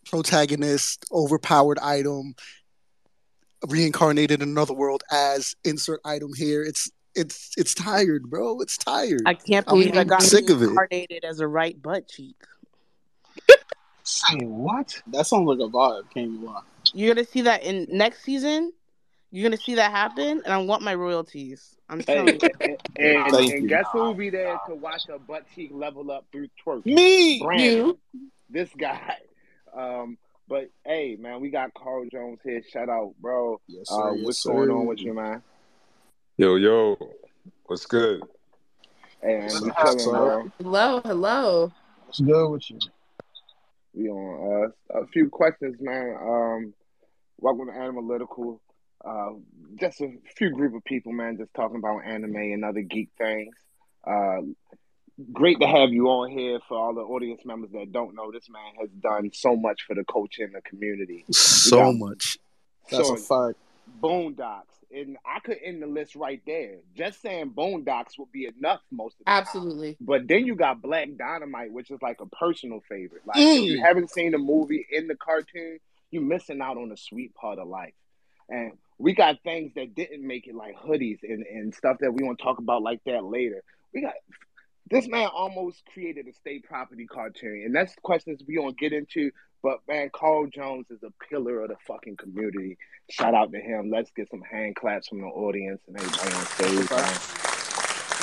protagonist, 0.06 1.04
overpowered 1.10 1.78
item, 1.80 2.34
reincarnated 3.68 4.42
in 4.42 4.48
another 4.48 4.74
world 4.74 5.02
as 5.10 5.54
insert 5.64 6.00
item 6.04 6.32
here. 6.34 6.62
It's 6.62 6.90
it's 7.14 7.52
it's 7.56 7.74
tired, 7.74 8.30
bro. 8.30 8.60
It's 8.60 8.76
tired. 8.76 9.22
I 9.26 9.34
can't 9.34 9.66
I'm 9.68 9.78
believe 9.78 9.96
I 9.96 10.04
got 10.04 10.22
sick 10.22 10.50
of 10.50 10.62
it. 10.62 10.66
reincarnated 10.66 11.24
as 11.24 11.40
a 11.40 11.48
right 11.48 11.80
butt 11.80 12.08
cheek. 12.08 12.36
Say 14.02 14.36
what? 14.44 15.00
That 15.08 15.26
sounds 15.26 15.46
like 15.46 15.58
a 15.58 15.70
vibe. 15.70 16.10
Can't 16.12 16.40
be 16.40 16.46
lie. 16.46 16.60
You're 16.92 17.14
gonna 17.14 17.26
see 17.26 17.42
that 17.42 17.62
in 17.64 17.86
next 17.90 18.22
season. 18.22 18.72
You're 19.34 19.42
gonna 19.50 19.60
see 19.60 19.74
that 19.74 19.90
happen, 19.90 20.42
and 20.44 20.46
I 20.54 20.58
want 20.58 20.82
my 20.82 20.94
royalties. 20.94 21.74
I'm 21.88 21.98
Hey, 22.06 22.14
telling 22.14 22.38
you. 22.40 22.50
and, 22.60 22.78
and, 23.26 23.36
and 23.36 23.62
you. 23.64 23.68
guess 23.68 23.86
who 23.90 23.98
will 23.98 24.14
be 24.14 24.30
there 24.30 24.60
to 24.68 24.76
watch 24.76 25.08
a 25.12 25.18
butt 25.18 25.42
cheek 25.56 25.72
level 25.74 26.12
up 26.12 26.24
through 26.30 26.46
twerk? 26.64 26.86
Me. 26.86 27.40
Brandon, 27.42 27.86
You. 28.12 28.30
this 28.48 28.70
guy. 28.78 29.16
Um, 29.76 30.18
but 30.46 30.70
hey, 30.86 31.16
man, 31.18 31.40
we 31.40 31.50
got 31.50 31.74
Carl 31.74 32.06
Jones 32.08 32.38
here. 32.44 32.62
Shout 32.72 32.88
out, 32.88 33.12
bro. 33.20 33.60
Yes, 33.66 33.90
Uh, 33.90 33.96
sir. 33.96 34.12
Yes, 34.14 34.24
what's 34.24 34.38
sir. 34.42 34.52
going 34.52 34.70
on 34.70 34.86
with 34.86 35.00
you, 35.00 35.12
man? 35.12 35.42
Yo, 36.36 36.54
yo, 36.54 36.96
what's 37.64 37.84
good? 37.84 38.22
Hey, 39.20 39.36
man, 39.38 39.48
we 39.64 39.70
What's 39.70 40.04
chilling, 40.04 40.14
up? 40.14 40.22
bro. 40.22 40.50
Hello, 40.62 41.00
hello. 41.04 41.72
What's 42.06 42.20
good 42.20 42.48
with 42.50 42.70
you? 42.70 42.78
We 43.94 44.08
on 44.10 44.72
uh, 44.92 45.00
a 45.00 45.06
few 45.08 45.28
questions, 45.28 45.74
man. 45.80 46.16
Um, 46.22 46.74
welcome 47.40 47.66
to 47.66 47.72
Analytical. 47.72 48.60
Uh, 49.06 49.30
just 49.76 50.00
a 50.00 50.12
few 50.36 50.50
group 50.50 50.74
of 50.74 50.82
people, 50.84 51.12
man, 51.12 51.36
just 51.36 51.52
talking 51.54 51.76
about 51.76 52.04
anime 52.06 52.36
and 52.36 52.64
other 52.64 52.80
geek 52.80 53.10
things. 53.18 53.54
Uh, 54.06 54.38
great 55.32 55.60
to 55.60 55.66
have 55.66 55.90
you 55.92 56.08
on 56.08 56.30
here 56.30 56.58
for 56.68 56.78
all 56.78 56.94
the 56.94 57.00
audience 57.02 57.42
members 57.44 57.70
that 57.72 57.92
don't 57.92 58.14
know. 58.14 58.32
This 58.32 58.48
man 58.48 58.72
has 58.80 58.88
done 58.90 59.30
so 59.34 59.56
much 59.56 59.82
for 59.86 59.94
the 59.94 60.04
coaching 60.04 60.52
the 60.52 60.60
community. 60.62 61.24
so 61.30 61.78
got- 61.78 61.96
much. 61.96 62.38
That's 62.90 63.08
So, 63.08 63.14
a 63.14 63.18
fact. 63.48 63.58
Boondocks, 64.00 64.62
and 64.94 65.16
I 65.26 65.40
could 65.40 65.58
end 65.62 65.82
the 65.82 65.86
list 65.86 66.16
right 66.16 66.40
there. 66.46 66.76
Just 66.96 67.20
saying 67.20 67.50
Boondocks 67.50 68.18
would 68.18 68.32
be 68.32 68.46
enough 68.46 68.80
most 68.90 69.14
of 69.14 69.18
the 69.20 69.24
time. 69.26 69.40
Absolutely. 69.42 69.96
But 70.00 70.26
then 70.26 70.46
you 70.46 70.54
got 70.54 70.80
Black 70.82 71.08
Dynamite, 71.18 71.72
which 71.72 71.90
is 71.90 72.00
like 72.00 72.20
a 72.20 72.26
personal 72.26 72.80
favorite. 72.88 73.22
Like 73.26 73.36
if 73.38 73.62
you 73.64 73.78
Mm. 73.80 73.86
haven't 73.86 74.10
seen 74.10 74.32
the 74.32 74.38
movie 74.38 74.86
in 74.90 75.06
the 75.06 75.16
cartoon, 75.16 75.78
you're 76.10 76.22
missing 76.22 76.60
out 76.62 76.78
on 76.78 76.88
the 76.88 76.96
sweet 76.96 77.34
part 77.34 77.58
of 77.58 77.68
life. 77.68 77.92
And 78.48 78.72
we 78.98 79.14
got 79.14 79.42
things 79.42 79.72
that 79.74 79.94
didn't 79.94 80.26
make 80.26 80.46
it, 80.46 80.54
like 80.54 80.76
hoodies 80.76 81.18
and, 81.22 81.44
and 81.46 81.74
stuff 81.74 81.98
that 82.00 82.12
we 82.12 82.24
want 82.24 82.38
to 82.38 82.44
talk 82.44 82.58
about 82.58 82.82
like 82.82 83.00
that 83.04 83.24
later. 83.24 83.62
We 83.92 84.02
got 84.02 84.14
this 84.90 85.08
man 85.08 85.28
almost 85.32 85.82
created 85.92 86.26
a 86.28 86.32
state 86.32 86.64
property 86.64 87.06
cartoon, 87.06 87.62
and 87.64 87.74
that's 87.74 87.94
questions 88.02 88.42
we 88.46 88.56
gonna 88.56 88.72
get 88.72 88.92
into. 88.92 89.30
But 89.62 89.78
man, 89.88 90.10
Carl 90.12 90.46
Jones 90.46 90.90
is 90.90 91.02
a 91.02 91.10
pillar 91.30 91.62
of 91.62 91.68
the 91.70 91.76
fucking 91.86 92.16
community. 92.16 92.76
Shout 93.10 93.34
out 93.34 93.50
to 93.52 93.58
him. 93.58 93.90
Let's 93.90 94.10
get 94.10 94.30
some 94.30 94.42
hand 94.42 94.76
claps 94.76 95.08
from 95.08 95.22
the 95.22 95.26
audience 95.26 95.80
and 95.88 95.96
everybody 95.96 96.32
on 96.34 96.44
stage. 96.46 96.90
Man. 96.90 97.44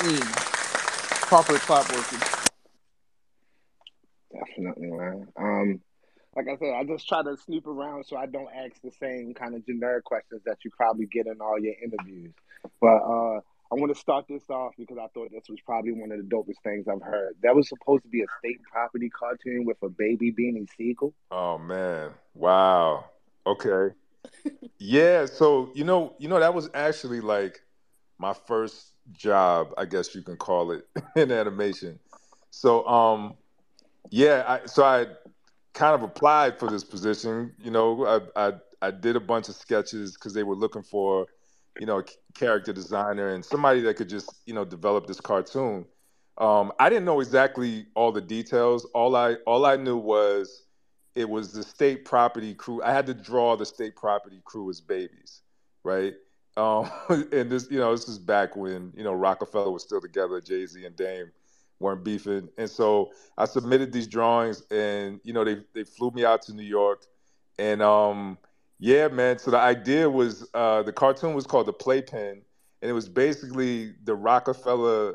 Mm. 0.02 1.26
Proper 1.26 1.58
clap 1.58 1.92
working. 1.92 2.18
Definitely, 4.32 4.90
man. 4.90 5.28
Um, 5.36 5.80
like 6.34 6.48
I 6.48 6.56
said, 6.56 6.74
I 6.74 6.84
just 6.84 7.06
try 7.06 7.22
to 7.22 7.36
snoop 7.36 7.66
around 7.66 8.04
so 8.04 8.16
I 8.16 8.26
don't 8.26 8.48
ask 8.54 8.80
the 8.82 8.90
same 8.90 9.34
kind 9.34 9.54
of 9.54 9.66
generic 9.66 10.04
questions 10.04 10.42
that 10.46 10.58
you 10.64 10.70
probably 10.70 11.06
get 11.06 11.26
in 11.26 11.40
all 11.40 11.58
your 11.58 11.74
interviews. 11.82 12.32
But 12.80 12.96
uh, 12.96 13.40
I 13.72 13.74
want 13.74 13.92
to 13.94 13.98
start 13.98 14.26
this 14.28 14.48
off 14.48 14.72
because 14.78 14.96
I 14.98 15.08
thought 15.14 15.30
this 15.30 15.48
was 15.48 15.60
probably 15.64 15.92
one 15.92 16.10
of 16.10 16.18
the 16.18 16.24
dopest 16.24 16.62
things 16.64 16.86
I've 16.88 17.02
heard. 17.02 17.34
That 17.42 17.54
was 17.54 17.68
supposed 17.68 18.04
to 18.04 18.08
be 18.08 18.22
a 18.22 18.26
state 18.38 18.62
property 18.62 19.10
cartoon 19.10 19.64
with 19.66 19.76
a 19.82 19.88
baby 19.90 20.32
Beanie 20.32 20.68
Sigel. 20.76 21.12
Oh 21.30 21.58
man, 21.58 22.10
wow. 22.34 23.06
Okay. 23.46 23.94
Yeah, 24.84 25.26
so 25.26 25.70
you 25.76 25.84
know, 25.84 26.16
you 26.18 26.26
know 26.26 26.40
that 26.40 26.54
was 26.54 26.68
actually 26.74 27.20
like 27.20 27.62
my 28.18 28.32
first 28.32 28.94
job, 29.12 29.68
I 29.78 29.84
guess 29.84 30.12
you 30.12 30.22
can 30.22 30.36
call 30.36 30.72
it, 30.72 30.88
in 31.16 31.30
animation. 31.30 32.00
So 32.50 32.84
um 32.88 33.34
yeah, 34.10 34.44
I 34.48 34.66
so 34.66 34.82
I 34.82 35.06
kind 35.74 35.94
of 35.94 36.02
applied 36.02 36.58
for 36.58 36.68
this 36.68 36.84
position, 36.84 37.54
you 37.58 37.70
know, 37.70 38.06
I 38.36 38.48
I, 38.48 38.52
I 38.82 38.90
did 38.90 39.16
a 39.16 39.20
bunch 39.20 39.48
of 39.48 39.54
sketches 39.54 40.16
cuz 40.16 40.34
they 40.34 40.42
were 40.42 40.56
looking 40.56 40.82
for, 40.82 41.26
you 41.78 41.86
know, 41.86 42.02
character 42.34 42.72
designer 42.72 43.28
and 43.28 43.44
somebody 43.44 43.80
that 43.82 43.94
could 43.94 44.08
just, 44.08 44.42
you 44.46 44.54
know, 44.54 44.64
develop 44.64 45.06
this 45.06 45.20
cartoon. 45.20 45.86
Um 46.38 46.72
I 46.78 46.88
didn't 46.88 47.04
know 47.04 47.20
exactly 47.20 47.86
all 47.94 48.12
the 48.12 48.20
details. 48.20 48.84
All 48.94 49.16
I 49.16 49.34
all 49.46 49.64
I 49.66 49.76
knew 49.76 49.96
was 49.96 50.66
it 51.14 51.28
was 51.28 51.52
the 51.52 51.62
state 51.62 52.04
property 52.04 52.54
crew. 52.54 52.82
I 52.82 52.92
had 52.92 53.06
to 53.06 53.14
draw 53.14 53.56
the 53.56 53.66
state 53.66 53.96
property 53.96 54.40
crew 54.44 54.70
as 54.70 54.80
babies, 54.80 55.42
right? 55.84 56.14
Um, 56.56 56.90
and 57.08 57.50
this, 57.50 57.70
you 57.70 57.78
know, 57.78 57.92
this 57.92 58.08
is 58.08 58.18
back 58.18 58.56
when 58.56 58.92
you 58.96 59.04
know 59.04 59.12
Rockefeller 59.12 59.70
was 59.70 59.82
still 59.82 60.00
together, 60.00 60.40
Jay 60.40 60.66
Z 60.66 60.84
and 60.84 60.96
Dame 60.96 61.30
weren't 61.82 62.04
beefing, 62.04 62.48
and 62.56 62.70
so 62.70 63.10
I 63.36 63.44
submitted 63.44 63.92
these 63.92 64.06
drawings, 64.06 64.62
and 64.70 65.20
you 65.24 65.32
know, 65.32 65.44
they 65.44 65.58
they 65.74 65.84
flew 65.84 66.10
me 66.12 66.24
out 66.24 66.42
to 66.42 66.54
New 66.54 66.62
York, 66.62 67.04
and 67.58 67.82
um, 67.82 68.38
yeah, 68.78 69.08
man. 69.08 69.38
So 69.38 69.50
the 69.50 69.58
idea 69.58 70.08
was 70.08 70.48
uh, 70.54 70.82
the 70.82 70.92
cartoon 70.92 71.34
was 71.34 71.46
called 71.46 71.66
the 71.66 71.72
Playpen, 71.72 72.42
and 72.82 72.90
it 72.90 72.92
was 72.92 73.08
basically 73.08 73.94
the 74.04 74.14
Rockefeller 74.14 75.14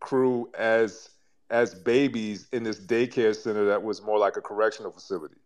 crew 0.00 0.50
as 0.56 1.10
as 1.50 1.74
babies 1.74 2.46
in 2.52 2.62
this 2.62 2.78
daycare 2.78 3.34
center 3.34 3.64
that 3.66 3.82
was 3.82 4.02
more 4.02 4.18
like 4.18 4.36
a 4.36 4.40
correctional 4.40 4.92
facility. 4.92 5.36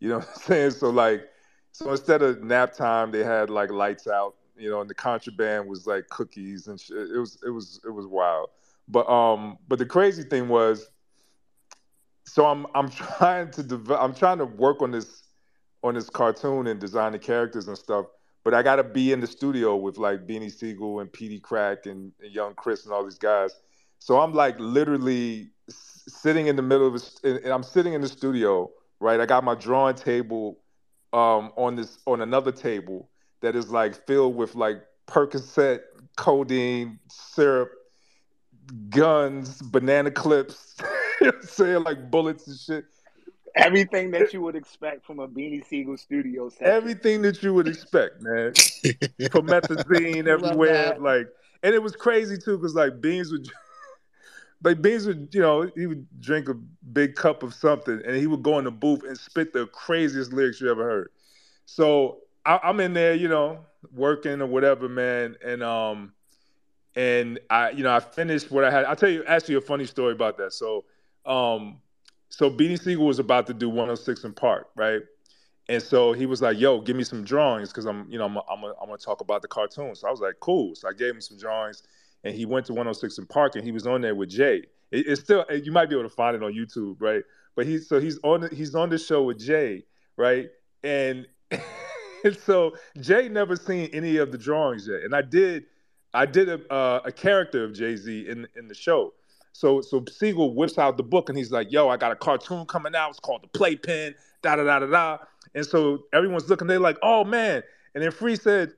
You 0.00 0.10
know 0.10 0.18
what 0.18 0.28
I'm 0.28 0.42
saying? 0.42 0.70
So 0.72 0.90
like, 0.90 1.28
so 1.72 1.90
instead 1.90 2.22
of 2.22 2.42
nap 2.42 2.74
time, 2.74 3.10
they 3.10 3.24
had 3.24 3.50
like 3.50 3.70
lights 3.70 4.06
out. 4.06 4.34
You 4.56 4.70
know, 4.70 4.80
and 4.80 4.88
the 4.88 4.94
contraband 4.94 5.66
was 5.66 5.86
like 5.86 6.08
cookies 6.08 6.68
and 6.68 6.78
shit. 6.78 6.96
It 6.96 7.18
was 7.18 7.42
it 7.44 7.50
was 7.50 7.80
it 7.84 7.90
was 7.90 8.06
wild. 8.06 8.50
But 8.88 9.08
um, 9.08 9.58
but 9.68 9.78
the 9.78 9.86
crazy 9.86 10.22
thing 10.22 10.48
was, 10.48 10.90
so 12.26 12.46
I'm 12.46 12.66
I'm 12.74 12.90
trying 13.18 13.50
to 13.52 13.62
develop. 13.62 14.02
I'm 14.02 14.14
trying 14.14 14.38
to 14.38 14.46
work 14.46 14.82
on 14.82 14.90
this 14.90 15.22
on 15.82 15.94
this 15.94 16.08
cartoon 16.08 16.66
and 16.66 16.80
design 16.80 17.12
the 17.12 17.18
characters 17.18 17.68
and 17.68 17.76
stuff. 17.76 18.06
But 18.44 18.54
I 18.54 18.62
got 18.62 18.76
to 18.76 18.84
be 18.84 19.12
in 19.12 19.20
the 19.20 19.26
studio 19.26 19.76
with 19.76 19.98
like 19.98 20.26
Beanie 20.26 20.50
Sigel 20.50 21.00
and 21.00 21.10
Peedi 21.10 21.40
Crakk 21.40 21.86
and, 21.86 22.12
and 22.20 22.32
Young 22.32 22.54
Chris 22.54 22.84
and 22.84 22.92
all 22.92 23.04
these 23.04 23.18
guys. 23.18 23.52
So 24.00 24.20
I'm 24.20 24.32
like 24.32 24.58
literally 24.58 25.50
sitting 25.68 26.48
in 26.48 26.56
the 26.56 26.62
middle 26.62 26.88
of, 26.88 27.02
a, 27.24 27.28
and 27.44 27.52
I'm 27.52 27.62
sitting 27.62 27.92
in 27.92 28.00
the 28.00 28.08
studio, 28.08 28.68
right? 28.98 29.20
I 29.20 29.26
got 29.26 29.44
my 29.44 29.54
drawing 29.54 29.94
table 29.94 30.58
um, 31.12 31.52
on 31.56 31.76
this 31.76 31.98
on 32.06 32.20
another 32.20 32.50
table 32.50 33.10
that 33.42 33.54
is 33.54 33.70
like 33.70 34.06
filled 34.06 34.34
with 34.34 34.56
like 34.56 34.82
Percocet, 35.06 35.80
codeine, 36.16 36.98
syrup, 37.08 37.70
guns, 38.90 39.60
banana 39.62 40.10
clips, 40.10 40.76
you 41.20 41.28
know 41.28 41.32
saying 41.42 41.84
like 41.84 42.10
bullets 42.10 42.46
and 42.46 42.58
shit. 42.58 42.84
Everything 43.54 44.10
that 44.12 44.32
you 44.32 44.40
would 44.40 44.56
expect 44.56 45.04
from 45.04 45.18
a 45.18 45.28
Beanie 45.28 45.66
Sigel 45.66 45.96
studio 45.96 46.48
set. 46.48 46.62
Everything 46.62 47.20
that 47.22 47.42
you 47.42 47.52
would 47.52 47.68
expect, 47.68 48.22
man. 48.22 48.52
Promethazine 48.52 50.26
everywhere, 50.26 50.96
like, 50.98 51.28
and 51.62 51.74
it 51.74 51.82
was 51.82 51.94
crazy 51.94 52.38
too, 52.38 52.56
because 52.56 52.74
like 52.74 53.00
Beans 53.02 53.30
would, 53.30 53.46
like 54.64 54.80
Beans 54.80 55.06
would, 55.06 55.28
you 55.32 55.42
know, 55.42 55.70
he 55.76 55.86
would 55.86 56.06
drink 56.20 56.48
a 56.48 56.54
big 56.54 57.14
cup 57.14 57.42
of 57.42 57.52
something, 57.52 58.00
and 58.06 58.16
he 58.16 58.26
would 58.26 58.42
go 58.42 58.58
in 58.58 58.64
the 58.64 58.70
booth 58.70 59.02
and 59.04 59.18
spit 59.18 59.52
the 59.52 59.66
craziest 59.66 60.32
lyrics 60.32 60.60
you 60.60 60.70
ever 60.70 60.84
heard. 60.84 61.10
So 61.66 62.20
I, 62.46 62.58
I'm 62.62 62.80
in 62.80 62.94
there, 62.94 63.14
you 63.14 63.28
know, 63.28 63.66
working 63.94 64.40
or 64.40 64.46
whatever, 64.46 64.88
man, 64.88 65.36
and 65.44 65.62
um, 65.62 66.14
and 66.94 67.40
I, 67.50 67.70
you 67.70 67.82
know, 67.82 67.94
I 67.94 68.00
finished 68.00 68.50
what 68.50 68.64
I 68.64 68.70
had. 68.70 68.84
I'll 68.84 68.96
tell 68.96 69.08
you 69.08 69.24
actually 69.24 69.54
a 69.56 69.60
funny 69.60 69.86
story 69.86 70.12
about 70.12 70.36
that. 70.38 70.52
So, 70.52 70.84
um, 71.24 71.78
so 72.28 72.50
Beanie 72.50 72.80
Sigel 72.80 73.06
was 73.06 73.18
about 73.18 73.46
to 73.48 73.54
do 73.54 73.68
106 73.68 74.24
& 74.30 74.36
Park, 74.36 74.68
right? 74.74 75.02
And 75.68 75.82
so 75.82 76.12
he 76.12 76.26
was 76.26 76.42
like, 76.42 76.58
"Yo, 76.58 76.80
give 76.80 76.96
me 76.96 77.04
some 77.04 77.24
drawings 77.24 77.68
because 77.68 77.86
I'm, 77.86 78.06
you 78.10 78.18
know, 78.18 78.24
I'm, 78.24 78.36
I'm, 78.36 78.64
I'm 78.64 78.86
gonna 78.86 78.98
talk 78.98 79.20
about 79.20 79.42
the 79.42 79.48
cartoon." 79.48 79.94
So 79.94 80.08
I 80.08 80.10
was 80.10 80.20
like, 80.20 80.34
"Cool." 80.40 80.74
So 80.74 80.88
I 80.88 80.92
gave 80.92 81.14
him 81.14 81.20
some 81.20 81.38
drawings, 81.38 81.82
and 82.24 82.34
he 82.34 82.44
went 82.44 82.66
to 82.66 82.72
106 82.72 83.18
& 83.24 83.28
Park, 83.28 83.56
and 83.56 83.64
he 83.64 83.72
was 83.72 83.86
on 83.86 84.00
there 84.00 84.14
with 84.14 84.28
Jay. 84.28 84.64
It, 84.90 85.06
it's 85.06 85.20
still, 85.20 85.44
you 85.50 85.72
might 85.72 85.88
be 85.88 85.94
able 85.94 86.08
to 86.08 86.14
find 86.14 86.36
it 86.36 86.42
on 86.42 86.52
YouTube, 86.52 86.96
right? 87.00 87.22
But 87.54 87.66
he's 87.66 87.88
so 87.88 88.00
he's 88.00 88.18
on 88.22 88.48
he's 88.52 88.74
on 88.74 88.90
the 88.90 88.98
show 88.98 89.22
with 89.22 89.38
Jay, 89.38 89.84
right? 90.16 90.50
And, 90.82 91.26
and 92.24 92.36
so 92.44 92.74
Jay 93.00 93.28
never 93.28 93.56
seen 93.56 93.88
any 93.92 94.16
of 94.16 94.32
the 94.32 94.38
drawings 94.38 94.88
yet, 94.88 95.02
and 95.02 95.14
I 95.14 95.22
did, 95.22 95.66
I 96.14 96.26
did 96.26 96.48
a, 96.48 96.72
uh, 96.72 97.00
a 97.04 97.12
character 97.12 97.64
of 97.64 97.72
Jay 97.72 97.96
Z 97.96 98.28
in 98.28 98.46
in 98.56 98.68
the 98.68 98.74
show. 98.74 99.14
So 99.52 99.80
so 99.80 100.04
Sigel 100.10 100.54
whips 100.54 100.78
out 100.78 100.96
the 100.96 101.02
book 101.02 101.28
and 101.28 101.36
he's 101.36 101.50
like, 101.52 101.70
"Yo, 101.70 101.88
I 101.88 101.96
got 101.96 102.12
a 102.12 102.16
cartoon 102.16 102.66
coming 102.66 102.94
out. 102.94 103.10
It's 103.10 103.20
called 103.20 103.42
The 103.42 103.48
Playpen." 103.48 104.14
Da 104.42 104.56
da 104.56 104.64
da 104.64 104.80
da 104.80 104.86
da. 104.86 105.18
And 105.54 105.64
so 105.64 106.04
everyone's 106.12 106.48
looking. 106.48 106.66
They're 106.66 106.78
like, 106.80 106.98
"Oh 107.02 107.24
man!" 107.24 107.62
And 107.94 108.02
then 108.02 108.10
Free 108.10 108.36
said, 108.36 108.72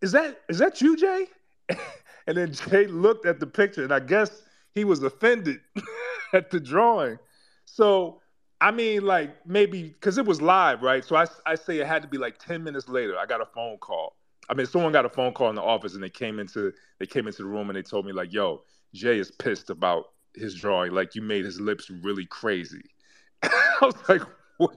"Is 0.00 0.12
that 0.12 0.40
is 0.48 0.58
that 0.58 0.80
you, 0.80 0.96
Jay?" 0.96 1.26
and 2.26 2.36
then 2.36 2.52
Jay 2.52 2.86
looked 2.86 3.26
at 3.26 3.40
the 3.40 3.46
picture, 3.46 3.82
and 3.82 3.92
I 3.92 4.00
guess 4.00 4.42
he 4.74 4.84
was 4.84 5.02
offended 5.02 5.60
at 6.32 6.50
the 6.50 6.60
drawing. 6.60 7.18
So 7.66 8.20
I 8.60 8.70
mean, 8.70 9.04
like 9.04 9.46
maybe 9.46 9.84
because 9.84 10.18
it 10.18 10.26
was 10.26 10.40
live, 10.40 10.82
right? 10.82 11.04
So 11.04 11.16
I 11.16 11.26
I 11.46 11.54
say 11.54 11.78
it 11.78 11.86
had 11.86 12.02
to 12.02 12.08
be 12.08 12.18
like 12.18 12.38
ten 12.38 12.62
minutes 12.62 12.88
later. 12.88 13.16
I 13.18 13.26
got 13.26 13.40
a 13.40 13.46
phone 13.46 13.78
call. 13.78 14.16
I 14.50 14.54
mean, 14.54 14.66
someone 14.66 14.90
got 14.92 15.06
a 15.06 15.08
phone 15.08 15.32
call 15.32 15.48
in 15.48 15.54
the 15.54 15.62
office, 15.62 15.94
and 15.94 16.02
they 16.02 16.10
came 16.10 16.40
into 16.40 16.72
they 16.98 17.06
came 17.06 17.28
into 17.28 17.42
the 17.42 17.48
room 17.48 17.70
and 17.70 17.76
they 17.76 17.82
told 17.82 18.04
me 18.04 18.12
like, 18.12 18.32
"Yo, 18.32 18.62
Jay 18.92 19.18
is 19.18 19.30
pissed 19.30 19.70
about 19.70 20.06
his 20.34 20.56
drawing. 20.56 20.92
Like 20.92 21.14
you 21.14 21.22
made 21.22 21.44
his 21.44 21.60
lips 21.60 21.88
really 21.88 22.26
crazy." 22.26 22.82
I 23.42 23.76
was 23.80 23.94
like, 24.08 24.22
"What?" 24.56 24.74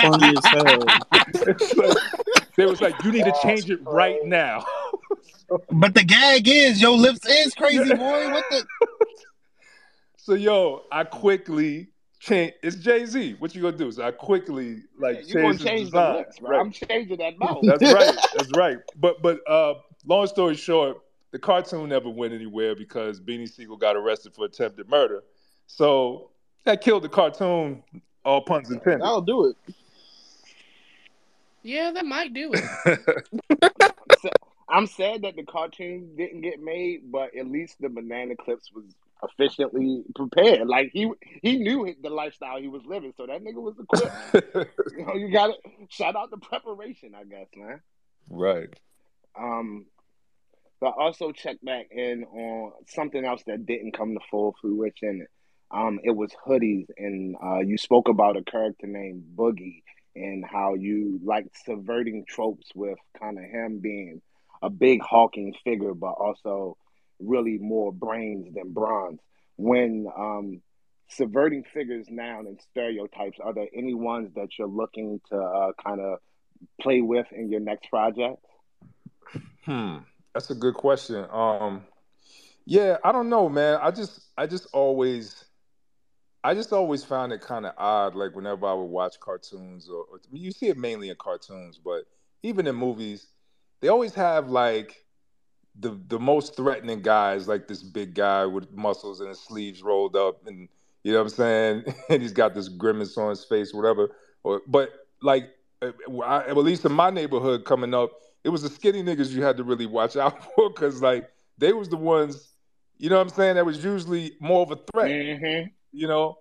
Funny 0.00 0.36
as 0.36 0.44
hell. 0.44 0.84
Like- 0.84 1.96
they 2.56 2.66
was 2.66 2.82
like, 2.82 3.02
"You 3.02 3.12
need 3.12 3.24
to 3.24 3.34
change 3.42 3.70
it 3.70 3.80
right 3.86 4.18
now." 4.24 4.64
But 5.70 5.94
the 5.94 6.02
gag 6.02 6.48
is 6.48 6.80
your 6.80 6.96
lips 6.96 7.20
is 7.28 7.54
crazy, 7.54 7.94
boy. 7.94 8.30
What 8.30 8.44
the? 8.50 8.66
So 10.16 10.32
yo, 10.32 10.84
I 10.90 11.04
quickly 11.04 11.88
change. 12.24 12.54
It's 12.62 12.76
Jay 12.76 13.04
Z. 13.06 13.36
What 13.38 13.54
you 13.54 13.62
gonna 13.62 13.76
do? 13.76 13.90
So 13.92 14.02
I 14.04 14.10
quickly 14.10 14.82
like 14.98 15.28
you 15.28 15.34
gonna 15.34 15.48
change 15.48 15.62
change 15.62 15.90
the 15.90 15.98
design. 16.00 16.16
lips. 16.16 16.40
Right. 16.40 16.60
I'm 16.60 16.70
changing 16.70 17.18
that 17.18 17.38
mouth. 17.38 17.60
That's 17.62 17.92
right. 17.92 18.16
That's 18.36 18.50
right. 18.56 18.78
But 18.96 19.22
but 19.22 19.40
uh, 19.48 19.74
long 20.06 20.26
story 20.26 20.54
short, 20.56 20.98
the 21.30 21.38
cartoon 21.38 21.88
never 21.88 22.08
went 22.08 22.32
anywhere 22.32 22.74
because 22.74 23.20
Beanie 23.20 23.48
Sigel 23.48 23.76
got 23.76 23.96
arrested 23.96 24.34
for 24.34 24.46
attempted 24.46 24.88
murder. 24.88 25.22
So 25.66 26.30
that 26.64 26.80
killed 26.80 27.04
the 27.04 27.08
cartoon. 27.08 27.82
All 28.24 28.40
puns 28.40 28.70
intended. 28.70 29.04
I'll 29.04 29.20
do 29.20 29.46
it. 29.46 29.74
Yeah, 31.62 31.92
that 31.92 32.06
might 32.06 32.32
do 32.32 32.52
it. 32.54 33.14
I'm 34.68 34.86
sad 34.86 35.22
that 35.22 35.36
the 35.36 35.42
cartoon 35.42 36.16
didn't 36.16 36.40
get 36.40 36.62
made, 36.62 37.12
but 37.12 37.34
at 37.36 37.46
least 37.46 37.76
the 37.80 37.88
banana 37.88 38.34
clips 38.34 38.72
was 38.72 38.84
efficiently 39.30 40.02
prepared. 40.14 40.66
Like 40.68 40.90
he 40.92 41.10
he 41.42 41.58
knew 41.58 41.94
the 42.02 42.10
lifestyle 42.10 42.60
he 42.60 42.68
was 42.68 42.82
living, 42.86 43.12
so 43.16 43.26
that 43.26 43.42
nigga 43.42 43.60
was 43.60 43.74
equipped. 43.78 44.70
you 44.96 45.06
know, 45.06 45.14
you 45.14 45.30
got 45.32 45.48
to 45.48 45.54
shout 45.88 46.16
out 46.16 46.30
the 46.30 46.38
preparation, 46.38 47.14
I 47.14 47.24
guess, 47.24 47.48
man. 47.56 47.80
right. 48.30 48.68
Um, 49.38 49.86
but 50.80 50.94
also 50.98 51.32
check 51.32 51.56
back 51.62 51.86
in 51.90 52.24
on 52.24 52.72
something 52.88 53.24
else 53.24 53.42
that 53.46 53.66
didn't 53.66 53.96
come 53.96 54.14
to 54.14 54.20
full 54.30 54.54
fruition. 54.60 55.26
Um, 55.70 55.98
it 56.04 56.10
was 56.10 56.30
hoodies, 56.46 56.86
and 56.96 57.36
uh, 57.42 57.60
you 57.60 57.78
spoke 57.78 58.08
about 58.08 58.36
a 58.36 58.42
character 58.42 58.86
named 58.86 59.24
Boogie 59.34 59.82
and 60.14 60.44
how 60.44 60.74
you 60.74 61.18
like 61.24 61.46
subverting 61.64 62.24
tropes 62.28 62.68
with 62.74 62.98
kind 63.18 63.38
of 63.38 63.44
him 63.44 63.80
being 63.80 64.22
a 64.62 64.70
big 64.70 65.00
hulking 65.02 65.54
figure, 65.64 65.94
but 65.94 66.12
also 66.12 66.76
really 67.18 67.58
more 67.58 67.92
brains 67.92 68.54
than 68.54 68.72
bronze. 68.72 69.20
When 69.56 70.06
um, 70.16 70.60
subverting 71.08 71.64
figures 71.72 72.06
now 72.10 72.40
and 72.40 72.60
stereotypes, 72.70 73.38
are 73.42 73.54
there 73.54 73.68
any 73.74 73.94
ones 73.94 74.30
that 74.34 74.58
you're 74.58 74.68
looking 74.68 75.20
to 75.30 75.36
uh, 75.36 75.72
kind 75.84 76.00
of 76.00 76.18
play 76.80 77.00
with 77.00 77.26
in 77.32 77.50
your 77.50 77.60
next 77.60 77.88
project? 77.88 78.44
Hmm. 79.64 79.98
That's 80.32 80.50
a 80.50 80.54
good 80.54 80.74
question. 80.74 81.26
Um, 81.30 81.84
yeah, 82.64 82.96
I 83.04 83.12
don't 83.12 83.28
know, 83.28 83.48
man. 83.48 83.78
I 83.80 83.90
just, 83.90 84.20
I 84.36 84.46
just 84.46 84.66
always, 84.72 85.44
I 86.42 86.54
just 86.54 86.72
always 86.72 87.04
found 87.04 87.32
it 87.32 87.40
kind 87.40 87.64
of 87.66 87.74
odd. 87.78 88.14
Like 88.14 88.34
whenever 88.34 88.66
I 88.66 88.74
would 88.74 88.84
watch 88.84 89.20
cartoons, 89.20 89.88
or, 89.88 90.04
or 90.10 90.20
you 90.32 90.50
see 90.50 90.68
it 90.68 90.76
mainly 90.76 91.10
in 91.10 91.16
cartoons, 91.16 91.78
but 91.82 92.04
even 92.42 92.66
in 92.66 92.74
movies, 92.74 93.28
they 93.80 93.88
always 93.88 94.14
have 94.14 94.48
like 94.48 95.03
the 95.78 95.98
the 96.08 96.18
most 96.18 96.56
threatening 96.56 97.00
guys, 97.00 97.48
like 97.48 97.66
this 97.68 97.82
big 97.82 98.14
guy 98.14 98.46
with 98.46 98.72
muscles 98.72 99.20
and 99.20 99.28
his 99.28 99.40
sleeves 99.40 99.82
rolled 99.82 100.16
up, 100.16 100.46
and 100.46 100.68
you 101.02 101.12
know 101.12 101.18
what 101.18 101.24
I'm 101.24 101.28
saying, 101.30 101.84
and 102.08 102.22
he's 102.22 102.32
got 102.32 102.54
this 102.54 102.68
grimace 102.68 103.16
on 103.18 103.30
his 103.30 103.44
face, 103.44 103.74
whatever. 103.74 104.10
Or, 104.44 104.62
but 104.66 104.90
like, 105.22 105.50
uh, 105.82 105.92
I, 106.22 106.46
at 106.48 106.56
least 106.56 106.84
in 106.84 106.92
my 106.92 107.10
neighborhood 107.10 107.64
coming 107.64 107.94
up, 107.94 108.10
it 108.44 108.50
was 108.50 108.62
the 108.62 108.68
skinny 108.68 109.02
niggas 109.02 109.30
you 109.30 109.42
had 109.42 109.56
to 109.56 109.64
really 109.64 109.86
watch 109.86 110.16
out 110.24 110.54
for 110.54 110.70
because 110.70 111.02
like 111.02 111.28
they 111.58 111.72
was 111.72 111.88
the 111.88 111.96
ones, 111.96 112.52
you 112.98 113.08
know 113.10 113.16
what 113.16 113.22
I'm 113.22 113.28
saying, 113.30 113.56
that 113.56 113.66
was 113.66 113.82
usually 113.82 114.32
more 114.40 114.62
of 114.62 114.70
a 114.70 114.76
threat, 114.92 115.10
Mm-hmm. 115.10 115.68
you 115.92 116.06
know, 116.06 116.38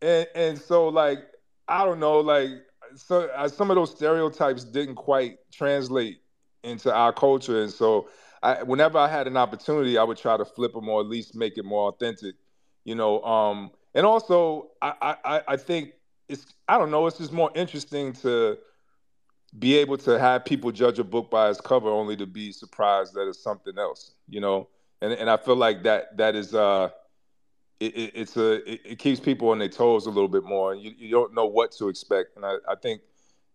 and 0.00 0.26
and 0.34 0.58
so 0.58 0.88
like 0.88 1.18
I 1.68 1.84
don't 1.84 2.00
know, 2.00 2.20
like 2.20 2.50
so 2.96 3.28
uh, 3.36 3.48
some 3.48 3.70
of 3.70 3.76
those 3.76 3.90
stereotypes 3.90 4.64
didn't 4.64 4.96
quite 4.96 5.38
translate 5.52 6.22
into 6.64 6.92
our 6.92 7.12
culture, 7.12 7.62
and 7.62 7.70
so 7.70 8.08
I, 8.42 8.62
whenever 8.62 8.98
I 8.98 9.08
had 9.08 9.26
an 9.26 9.36
opportunity, 9.36 9.98
I 9.98 10.02
would 10.02 10.18
try 10.18 10.36
to 10.36 10.44
flip 10.44 10.72
them 10.72 10.88
or 10.88 11.00
at 11.00 11.06
least 11.06 11.34
make 11.34 11.58
it 11.58 11.64
more 11.64 11.88
authentic, 11.90 12.36
you 12.84 12.94
know. 12.94 13.22
Um, 13.22 13.70
and 13.94 14.06
also, 14.06 14.70
I, 14.80 15.16
I, 15.24 15.42
I 15.48 15.56
think 15.56 15.92
it's 16.28 16.46
I 16.68 16.78
don't 16.78 16.90
know, 16.90 17.06
it's 17.06 17.18
just 17.18 17.32
more 17.32 17.50
interesting 17.54 18.12
to 18.14 18.56
be 19.58 19.76
able 19.78 19.98
to 19.98 20.18
have 20.18 20.44
people 20.44 20.70
judge 20.72 20.98
a 20.98 21.04
book 21.04 21.30
by 21.30 21.50
its 21.50 21.60
cover, 21.60 21.88
only 21.88 22.16
to 22.16 22.26
be 22.26 22.52
surprised 22.52 23.14
that 23.14 23.28
it's 23.28 23.42
something 23.42 23.76
else, 23.78 24.12
you 24.28 24.40
know. 24.40 24.68
And 25.02 25.12
and 25.12 25.28
I 25.28 25.36
feel 25.36 25.56
like 25.56 25.82
that 25.82 26.16
that 26.16 26.34
is 26.34 26.54
uh, 26.54 26.90
it, 27.80 27.96
it, 27.96 28.12
it's 28.14 28.36
a 28.36 28.70
it, 28.70 28.80
it 28.84 28.98
keeps 28.98 29.20
people 29.20 29.50
on 29.50 29.58
their 29.58 29.68
toes 29.68 30.06
a 30.06 30.10
little 30.10 30.28
bit 30.28 30.44
more, 30.44 30.72
and 30.72 30.82
you, 30.82 30.92
you 30.96 31.10
don't 31.10 31.34
know 31.34 31.46
what 31.46 31.72
to 31.72 31.88
expect. 31.88 32.36
And 32.36 32.46
I, 32.46 32.56
I 32.68 32.74
think 32.76 33.02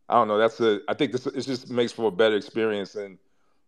I 0.10 0.16
don't 0.16 0.28
know. 0.28 0.38
That's 0.38 0.60
a 0.60 0.82
I 0.88 0.94
think 0.94 1.12
this 1.12 1.26
it 1.28 1.42
just 1.42 1.70
makes 1.70 1.92
for 1.92 2.08
a 2.08 2.12
better 2.12 2.36
experience 2.36 2.96
and. 2.96 3.18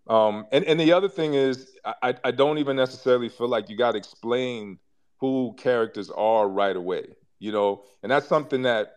Um, 0.10 0.48
and, 0.52 0.64
and 0.66 0.80
the 0.80 0.94
other 0.94 1.10
thing 1.10 1.34
is, 1.34 1.76
I, 1.86 2.16
I 2.24 2.32
don't 2.32 2.58
even 2.60 2.76
necessarily 2.76 3.30
feel 3.30 3.48
like 3.50 3.70
you 3.70 3.78
got 3.78 3.92
to 3.92 3.98
explain 3.98 4.80
who 5.20 5.54
characters 5.58 6.10
are 6.12 6.48
right 6.48 6.76
away, 6.76 7.08
you 7.40 7.52
know, 7.52 7.84
and 8.04 8.12
that's 8.12 8.28
something 8.28 8.62
that, 8.64 8.94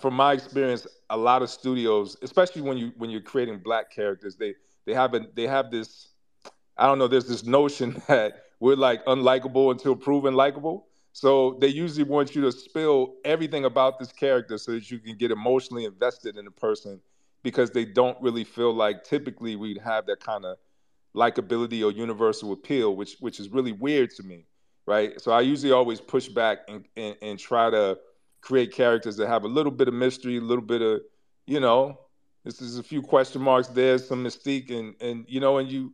from 0.00 0.14
my 0.14 0.32
experience, 0.32 0.86
a 1.10 1.16
lot 1.16 1.42
of 1.42 1.50
studios, 1.50 2.16
especially 2.22 2.62
when 2.62 2.76
you 2.78 2.92
when 2.96 3.10
you're 3.10 3.22
creating 3.22 3.58
black 3.58 3.90
characters, 3.90 4.36
they 4.36 4.54
they 4.86 4.94
have 4.94 5.14
a, 5.14 5.26
they 5.34 5.46
have 5.46 5.70
this, 5.70 6.08
I 6.76 6.86
don't 6.86 6.98
know, 6.98 7.08
there's 7.08 7.26
this 7.26 7.44
notion 7.44 8.00
that 8.08 8.44
we're 8.60 8.76
like 8.76 9.04
unlikable 9.06 9.70
until 9.70 9.96
proven 9.96 10.34
likable. 10.34 10.86
So 11.12 11.56
they 11.60 11.68
usually 11.68 12.04
want 12.04 12.34
you 12.36 12.42
to 12.42 12.52
spill 12.52 13.14
everything 13.24 13.64
about 13.64 13.98
this 13.98 14.12
character 14.12 14.56
so 14.58 14.72
that 14.72 14.90
you 14.90 14.98
can 14.98 15.16
get 15.16 15.30
emotionally 15.30 15.84
invested 15.84 16.36
in 16.36 16.44
the 16.44 16.50
person 16.50 17.00
because 17.42 17.70
they 17.70 17.84
don't 17.84 18.20
really 18.20 18.44
feel 18.44 18.72
like 18.72 19.04
typically 19.04 19.56
we'd 19.56 19.78
have 19.78 20.06
that 20.06 20.20
kind 20.20 20.44
of 20.44 20.58
likability 21.14 21.84
or 21.84 21.92
universal 21.92 22.52
appeal, 22.52 22.96
which 22.96 23.16
which 23.20 23.40
is 23.40 23.48
really 23.48 23.72
weird 23.72 24.10
to 24.10 24.22
me, 24.22 24.46
right? 24.86 25.20
So 25.20 25.32
I 25.32 25.40
usually 25.40 25.72
always 25.72 26.00
push 26.00 26.28
back 26.28 26.58
and, 26.68 26.84
and, 26.96 27.16
and 27.22 27.38
try 27.38 27.70
to 27.70 27.98
create 28.40 28.72
characters 28.72 29.16
that 29.16 29.28
have 29.28 29.44
a 29.44 29.48
little 29.48 29.72
bit 29.72 29.88
of 29.88 29.94
mystery, 29.94 30.38
a 30.38 30.40
little 30.40 30.64
bit 30.64 30.82
of, 30.82 31.00
you 31.46 31.60
know, 31.60 31.98
this 32.44 32.60
is 32.60 32.78
a 32.78 32.82
few 32.82 33.02
question 33.02 33.42
marks 33.42 33.68
there, 33.68 33.98
some 33.98 34.24
mystique, 34.24 34.70
and 34.70 34.94
and 35.00 35.24
you 35.28 35.40
know, 35.40 35.58
and 35.58 35.70
you 35.70 35.92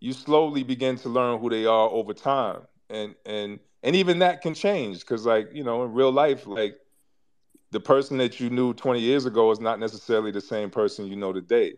you 0.00 0.12
slowly 0.12 0.62
begin 0.62 0.96
to 0.96 1.08
learn 1.08 1.40
who 1.40 1.48
they 1.48 1.66
are 1.66 1.88
over 1.88 2.12
time, 2.12 2.62
and 2.90 3.14
and 3.24 3.58
and 3.82 3.96
even 3.96 4.18
that 4.18 4.42
can 4.42 4.54
change 4.54 5.00
because, 5.00 5.24
like 5.24 5.48
you 5.52 5.64
know, 5.64 5.84
in 5.84 5.92
real 5.92 6.12
life, 6.12 6.46
like 6.46 6.76
the 7.74 7.80
person 7.80 8.16
that 8.18 8.38
you 8.38 8.50
knew 8.50 8.72
20 8.72 9.00
years 9.00 9.26
ago 9.26 9.50
is 9.50 9.58
not 9.58 9.80
necessarily 9.80 10.30
the 10.30 10.40
same 10.40 10.70
person 10.70 11.06
you 11.06 11.16
know 11.16 11.32
today, 11.32 11.74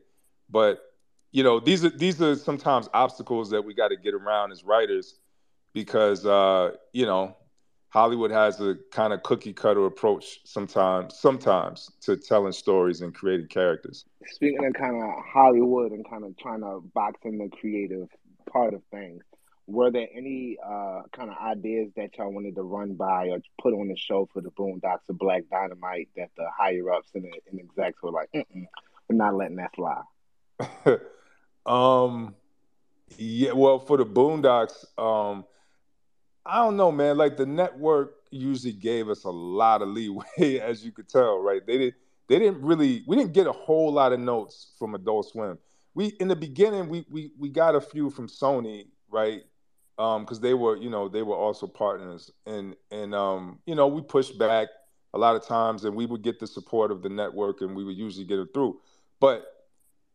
but 0.51 0.83
you 1.33 1.43
know, 1.43 1.59
these 1.59 1.85
are 1.85 1.91
these 1.91 2.21
are 2.23 2.37
sometimes 2.37 2.89
obstacles 2.95 3.51
that 3.51 3.63
we 3.63 3.75
got 3.75 3.89
to 3.89 3.97
get 3.97 4.15
around 4.15 4.53
as 4.53 4.63
writers 4.63 5.19
because 5.73 6.25
uh, 6.27 6.73
you 6.93 7.07
know 7.07 7.35
Hollywood 7.89 8.31
has 8.31 8.61
a 8.61 8.77
kind 8.93 9.15
of 9.15 9.23
cookie 9.23 9.55
cutter 9.55 9.87
approach 9.87 10.41
sometimes, 10.45 11.19
sometimes 11.19 11.91
to 12.03 12.17
telling 12.17 12.53
stories 12.53 13.01
and 13.01 13.15
creating 13.15 13.49
characters. 13.49 14.05
Speaking 14.27 14.67
of 14.67 14.75
kind 14.75 15.03
of 15.03 15.11
Hollywood 15.25 15.93
and 15.93 16.09
kind 16.09 16.25
of 16.25 16.37
trying 16.37 16.61
to 16.61 16.81
box 16.95 17.21
in 17.25 17.39
the 17.39 17.49
creative 17.49 18.09
part 18.53 18.75
of 18.75 18.83
things, 18.91 19.23
were 19.67 19.91
there 19.91 20.07
any 20.15 20.59
uh, 20.65 21.03
kind 21.13 21.31
of 21.31 21.37
ideas 21.39 21.91
that 21.97 22.17
y'all 22.17 22.33
wanted 22.33 22.55
to 22.55 22.63
run 22.63 22.95
by 22.95 23.29
or 23.29 23.39
put 23.61 23.75
on 23.75 23.89
the 23.89 23.97
show 23.97 24.29
for 24.33 24.41
the 24.41 24.51
Boondocks 24.51 25.09
of 25.09 25.19
Black 25.19 25.43
Dynamite 25.51 26.09
that 26.17 26.31
the 26.37 26.47
higher 26.57 26.93
ups 26.93 27.11
and 27.15 27.25
the 27.25 27.33
and 27.51 27.61
execs 27.61 28.01
were 28.03 28.13
like, 28.13 28.31
we're 28.33 29.17
not 29.17 29.35
letting 29.35 29.57
that 29.57 29.75
fly? 29.75 30.03
um, 31.67 32.35
yeah, 33.19 33.53
well, 33.53 33.81
for 33.81 33.97
the 33.97 34.07
Boondocks, 34.07 34.85
um, 34.97 35.45
I 36.45 36.59
don't 36.59 36.77
know, 36.77 36.93
man. 36.93 37.17
Like 37.17 37.37
the 37.37 37.47
network 37.47 38.15
usually 38.31 38.73
gave 38.73 39.09
us 39.09 39.25
a 39.25 39.31
lot 39.31 39.83
of 39.83 39.89
leeway, 39.89 40.59
as 40.61 40.85
you 40.85 40.93
could 40.93 41.09
tell, 41.09 41.39
right? 41.41 41.67
They 41.67 41.79
did 41.79 41.95
they 42.29 42.39
didn't 42.39 42.63
really 42.63 43.05
we 43.07 43.17
didn't 43.17 43.33
get 43.33 43.47
a 43.47 43.53
whole 43.53 43.93
lot 43.93 44.13
of 44.13 44.21
notes 44.21 44.73
from 44.79 44.95
Adult 44.95 45.29
Swim. 45.29 45.59
We 45.95 46.07
in 46.21 46.29
the 46.29 46.37
beginning 46.37 46.89
we 46.89 47.05
we 47.11 47.33
we 47.39 47.49
got 47.49 47.75
a 47.75 47.81
few 47.81 48.11
from 48.11 48.29
Sony, 48.29 48.87
right? 49.11 49.43
Um, 49.99 50.25
because 50.25 50.41
they 50.41 50.53
were, 50.53 50.77
you 50.77 50.91
know, 50.91 51.09
they 51.09 51.23
were 51.23 51.37
also 51.37 51.67
partners. 51.67 52.31
And 52.45 52.77
and 52.91 53.15
um, 53.15 53.61
you 53.67 53.75
know, 53.75 53.87
we 53.87 54.03
pushed 54.03 54.39
back 54.39 54.69
a 55.15 55.19
lot 55.19 55.37
of 55.37 55.47
times 55.47 55.85
and 55.85 55.97
we 55.97 56.05
would 56.07 56.23
get 56.23 56.39
the 56.39 56.47
support 56.47 56.91
of 56.91 57.03
the 57.03 57.09
network 57.09 57.63
and 57.63 57.75
we 57.75 57.85
would 57.85 57.97
usually 57.97 58.27
get 58.27 58.39
it 58.39 58.49
through. 58.53 58.81
But 59.21 59.47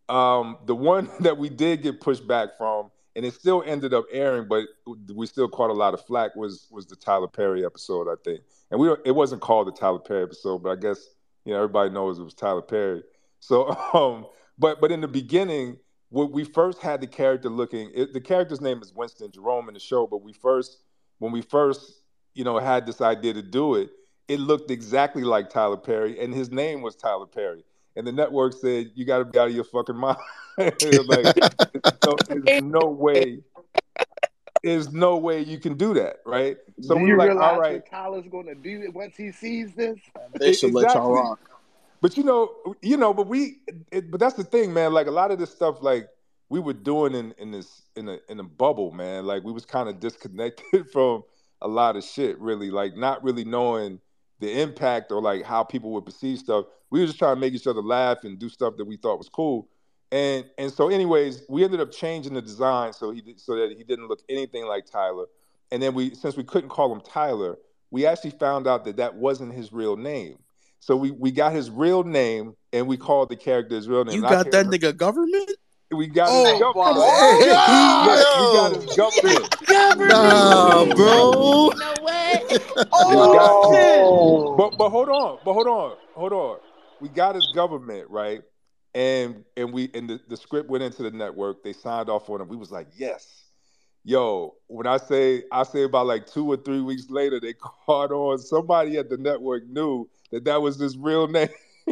um 0.09 0.57
the 0.65 0.75
one 0.75 1.09
that 1.21 1.37
we 1.37 1.49
did 1.49 1.81
get 1.81 2.01
pushed 2.01 2.27
back 2.27 2.49
from 2.57 2.91
and 3.15 3.25
it 3.25 3.33
still 3.33 3.63
ended 3.65 3.93
up 3.93 4.05
airing, 4.11 4.47
but 4.47 4.65
we 5.13 5.25
still 5.25 5.49
caught 5.49 5.69
a 5.69 5.73
lot 5.73 5.93
of 5.93 6.05
flack. 6.05 6.35
Was 6.35 6.67
was 6.71 6.85
the 6.85 6.95
Tyler 6.95 7.27
Perry 7.27 7.65
episode, 7.65 8.07
I 8.07 8.15
think, 8.23 8.41
and 8.69 8.79
we 8.79 8.89
it 9.05 9.11
wasn't 9.11 9.41
called 9.41 9.67
the 9.67 9.71
Tyler 9.71 9.99
Perry 9.99 10.23
episode, 10.23 10.63
but 10.63 10.69
I 10.69 10.75
guess 10.75 11.09
you 11.45 11.53
know 11.53 11.57
everybody 11.57 11.89
knows 11.89 12.19
it 12.19 12.23
was 12.23 12.33
Tyler 12.33 12.61
Perry. 12.61 13.03
So, 13.39 13.69
um, 13.93 14.27
but 14.57 14.79
but 14.79 14.91
in 14.91 15.01
the 15.01 15.07
beginning, 15.07 15.77
when 16.11 16.29
we 16.31 16.43
first 16.43 16.81
had 16.81 17.01
the 17.01 17.07
character 17.07 17.49
looking, 17.49 17.89
it, 17.95 18.13
the 18.13 18.19
character's 18.19 18.61
name 18.61 18.81
is 18.81 18.93
Winston 18.93 19.31
Jerome 19.31 19.69
in 19.69 19.73
the 19.73 19.79
show, 19.79 20.05
but 20.05 20.21
we 20.21 20.33
first 20.33 20.83
when 21.17 21.31
we 21.31 21.41
first 21.41 22.01
you 22.33 22.43
know 22.43 22.59
had 22.59 22.85
this 22.85 23.01
idea 23.01 23.33
to 23.33 23.41
do 23.41 23.75
it, 23.75 23.89
it 24.27 24.39
looked 24.39 24.69
exactly 24.69 25.23
like 25.23 25.49
Tyler 25.49 25.77
Perry, 25.77 26.19
and 26.19 26.33
his 26.33 26.51
name 26.51 26.81
was 26.81 26.95
Tyler 26.95 27.25
Perry. 27.25 27.63
And 27.95 28.05
the 28.05 28.11
network 28.11 28.53
said, 28.53 28.91
"You 28.93 29.05
got 29.05 29.19
to 29.19 29.25
be 29.25 29.39
out 29.39 29.47
of 29.47 29.55
your 29.55 29.63
fucking 29.63 29.95
mind." 29.95 30.17
like, 30.57 31.35
no, 32.05 32.15
there's 32.27 32.61
no 32.61 32.87
way. 32.87 33.39
There's 34.63 34.93
no 34.93 35.17
way 35.17 35.41
you 35.41 35.59
can 35.59 35.75
do 35.75 35.93
that, 35.95 36.17
right? 36.25 36.57
So 36.81 36.95
do 36.95 37.01
we 37.01 37.09
you 37.09 37.17
like, 37.17 37.29
realize 37.29 37.53
all 37.53 37.59
right, 37.59 37.89
Tyler's 37.89 38.27
going 38.29 38.45
to 38.45 38.55
do 38.55 38.83
it 38.83 38.93
once 38.93 39.15
he 39.15 39.31
sees 39.31 39.73
this? 39.73 39.97
They 40.39 40.53
should 40.53 40.69
exactly. 40.69 40.83
let 40.83 40.93
y'all 40.93 41.13
rock. 41.13 41.50
But 42.01 42.17
you 42.17 42.23
know, 42.23 42.51
you 42.81 42.97
know, 42.97 43.13
but 43.13 43.27
we, 43.27 43.59
it, 43.91 44.09
but 44.09 44.19
that's 44.19 44.35
the 44.35 44.43
thing, 44.43 44.73
man. 44.73 44.93
Like 44.93 45.07
a 45.07 45.11
lot 45.11 45.31
of 45.31 45.39
this 45.39 45.51
stuff, 45.51 45.81
like 45.81 46.09
we 46.49 46.59
were 46.59 46.73
doing 46.73 47.13
in 47.13 47.33
in 47.37 47.51
this 47.51 47.83
in 47.95 48.09
a 48.09 48.19
in 48.27 48.39
a 48.39 48.43
bubble, 48.43 48.91
man. 48.91 49.25
Like 49.25 49.43
we 49.43 49.51
was 49.51 49.65
kind 49.65 49.87
of 49.87 49.99
disconnected 49.99 50.89
from 50.91 51.23
a 51.61 51.67
lot 51.67 51.95
of 51.95 52.03
shit, 52.03 52.39
really. 52.39 52.71
Like 52.71 52.97
not 52.97 53.23
really 53.23 53.45
knowing 53.45 53.99
the 54.39 54.61
impact 54.61 55.11
or 55.11 55.21
like 55.21 55.43
how 55.43 55.63
people 55.63 55.91
would 55.91 56.05
perceive 56.05 56.39
stuff. 56.39 56.65
We 56.89 56.99
were 56.99 57.05
just 57.05 57.19
trying 57.19 57.35
to 57.35 57.39
make 57.39 57.53
each 57.53 57.67
other 57.67 57.81
laugh 57.81 58.23
and 58.23 58.39
do 58.39 58.49
stuff 58.49 58.77
that 58.77 58.85
we 58.85 58.97
thought 58.97 59.17
was 59.19 59.29
cool. 59.29 59.69
And 60.11 60.45
and 60.57 60.71
so, 60.73 60.89
anyways, 60.89 61.43
we 61.47 61.63
ended 61.63 61.79
up 61.79 61.91
changing 61.91 62.33
the 62.33 62.41
design 62.41 62.93
so 62.93 63.11
he 63.11 63.23
so 63.37 63.55
that 63.55 63.77
he 63.77 63.83
didn't 63.83 64.07
look 64.07 64.21
anything 64.27 64.65
like 64.65 64.85
Tyler. 64.87 65.25
And 65.71 65.81
then 65.81 65.93
we, 65.93 66.15
since 66.15 66.35
we 66.35 66.43
couldn't 66.43 66.69
call 66.69 66.91
him 66.91 67.01
Tyler, 67.01 67.57
we 67.91 68.05
actually 68.05 68.31
found 68.31 68.67
out 68.67 68.83
that 68.85 68.97
that 68.97 69.15
wasn't 69.15 69.53
his 69.53 69.71
real 69.71 69.95
name. 69.95 70.37
So 70.81 70.97
we 70.97 71.11
we 71.11 71.31
got 71.31 71.53
his 71.53 71.69
reil 71.69 72.03
name 72.03 72.55
and 72.73 72.87
we 72.87 72.97
called 72.97 73.29
the 73.29 73.35
character 73.35 73.75
his 73.75 73.87
real 73.87 74.03
name. 74.03 74.15
You 74.15 74.21
got 74.21 74.51
that 74.51 74.65
nigga 74.65 74.95
government. 74.95 75.51
We 75.91 76.07
got 76.07 76.29
oh, 76.31 76.51
his 76.51 76.59
government. 76.59 76.97
Wow. 76.97 77.37
Hey, 77.39 77.49
yes, 78.05 78.25
we 78.39 78.45
got 78.57 78.71
his 78.75 78.95
government. 78.97 80.09
Nah, 80.09 80.95
bro. 80.95 81.71
No 81.77 81.93
way. 82.03 82.41
oh, 82.93 84.55
but 84.57 84.77
but 84.77 84.89
hold 84.89 85.09
on, 85.09 85.39
but 85.45 85.53
hold 85.53 85.67
on, 85.67 85.97
hold 86.13 86.33
on. 86.33 86.57
We 86.99 87.09
got 87.09 87.35
his 87.35 87.51
government 87.55 88.09
right 88.09 88.41
and 88.93 89.45
and 89.55 89.71
we 89.71 89.89
and 89.93 90.09
the, 90.09 90.19
the 90.27 90.37
script 90.37 90.69
went 90.69 90.83
into 90.83 91.03
the 91.03 91.11
network. 91.11 91.63
They 91.63 91.73
signed 91.73 92.09
off 92.09 92.29
on 92.29 92.41
it. 92.41 92.47
We 92.47 92.57
was 92.57 92.71
like, 92.71 92.87
yes. 92.95 93.45
Yo, 94.03 94.55
when 94.67 94.87
I 94.87 94.97
say 94.97 95.43
I 95.51 95.63
say 95.63 95.83
about 95.83 96.07
like 96.07 96.25
two 96.25 96.51
or 96.51 96.57
three 96.57 96.81
weeks 96.81 97.09
later, 97.09 97.39
they 97.39 97.53
caught 97.85 98.11
on. 98.11 98.39
Somebody 98.39 98.97
at 98.97 99.09
the 99.09 99.17
network 99.17 99.67
knew 99.67 100.09
that 100.31 100.45
that 100.45 100.61
was 100.61 100.79
his 100.79 100.97
real 100.97 101.27
name. 101.27 101.49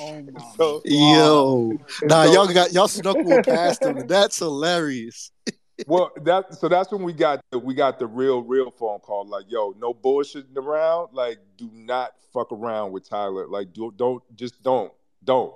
oh 0.00 0.22
my 0.22 0.44
so, 0.56 0.82
Yo, 0.84 1.78
nah, 2.02 2.24
so, 2.24 2.32
y'all 2.32 2.52
got 2.52 2.72
y'all 2.72 2.88
snuck 2.88 3.16
one 3.16 3.42
past 3.42 3.82
him. 3.82 4.06
That's 4.06 4.38
hilarious. 4.38 5.30
well, 5.86 6.12
that 6.22 6.54
so 6.54 6.68
that's 6.68 6.92
when 6.92 7.02
we 7.02 7.12
got 7.12 7.40
the, 7.50 7.58
we 7.58 7.74
got 7.74 7.98
the 7.98 8.06
real 8.06 8.42
real 8.42 8.70
phone 8.70 9.00
call. 9.00 9.26
Like, 9.26 9.44
yo, 9.48 9.74
no 9.78 9.94
bullshitting 9.94 10.56
around. 10.56 11.08
Like, 11.12 11.38
do 11.56 11.70
not 11.72 12.12
fuck 12.32 12.52
around 12.52 12.92
with 12.92 13.08
Tyler. 13.08 13.46
Like, 13.46 13.72
do, 13.72 13.92
don't 13.96 14.22
just 14.36 14.62
don't 14.62 14.92
don't. 15.24 15.54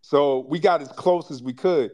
So 0.00 0.40
we 0.48 0.58
got 0.58 0.82
as 0.82 0.88
close 0.88 1.30
as 1.30 1.42
we 1.42 1.52
could. 1.52 1.92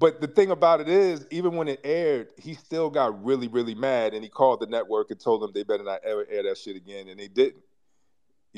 But 0.00 0.20
the 0.20 0.28
thing 0.28 0.52
about 0.52 0.80
it 0.80 0.88
is, 0.88 1.26
even 1.32 1.56
when 1.56 1.66
it 1.66 1.80
aired, 1.82 2.28
he 2.38 2.54
still 2.54 2.88
got 2.88 3.24
really, 3.24 3.48
really 3.48 3.74
mad, 3.74 4.14
and 4.14 4.22
he 4.22 4.30
called 4.30 4.60
the 4.60 4.66
network 4.66 5.10
and 5.10 5.18
told 5.18 5.42
them 5.42 5.50
they 5.52 5.64
better 5.64 5.82
not 5.82 6.04
ever 6.04 6.24
air 6.30 6.44
that 6.44 6.56
shit 6.56 6.76
again, 6.76 7.08
and 7.08 7.18
they 7.18 7.26
didn't. 7.26 7.62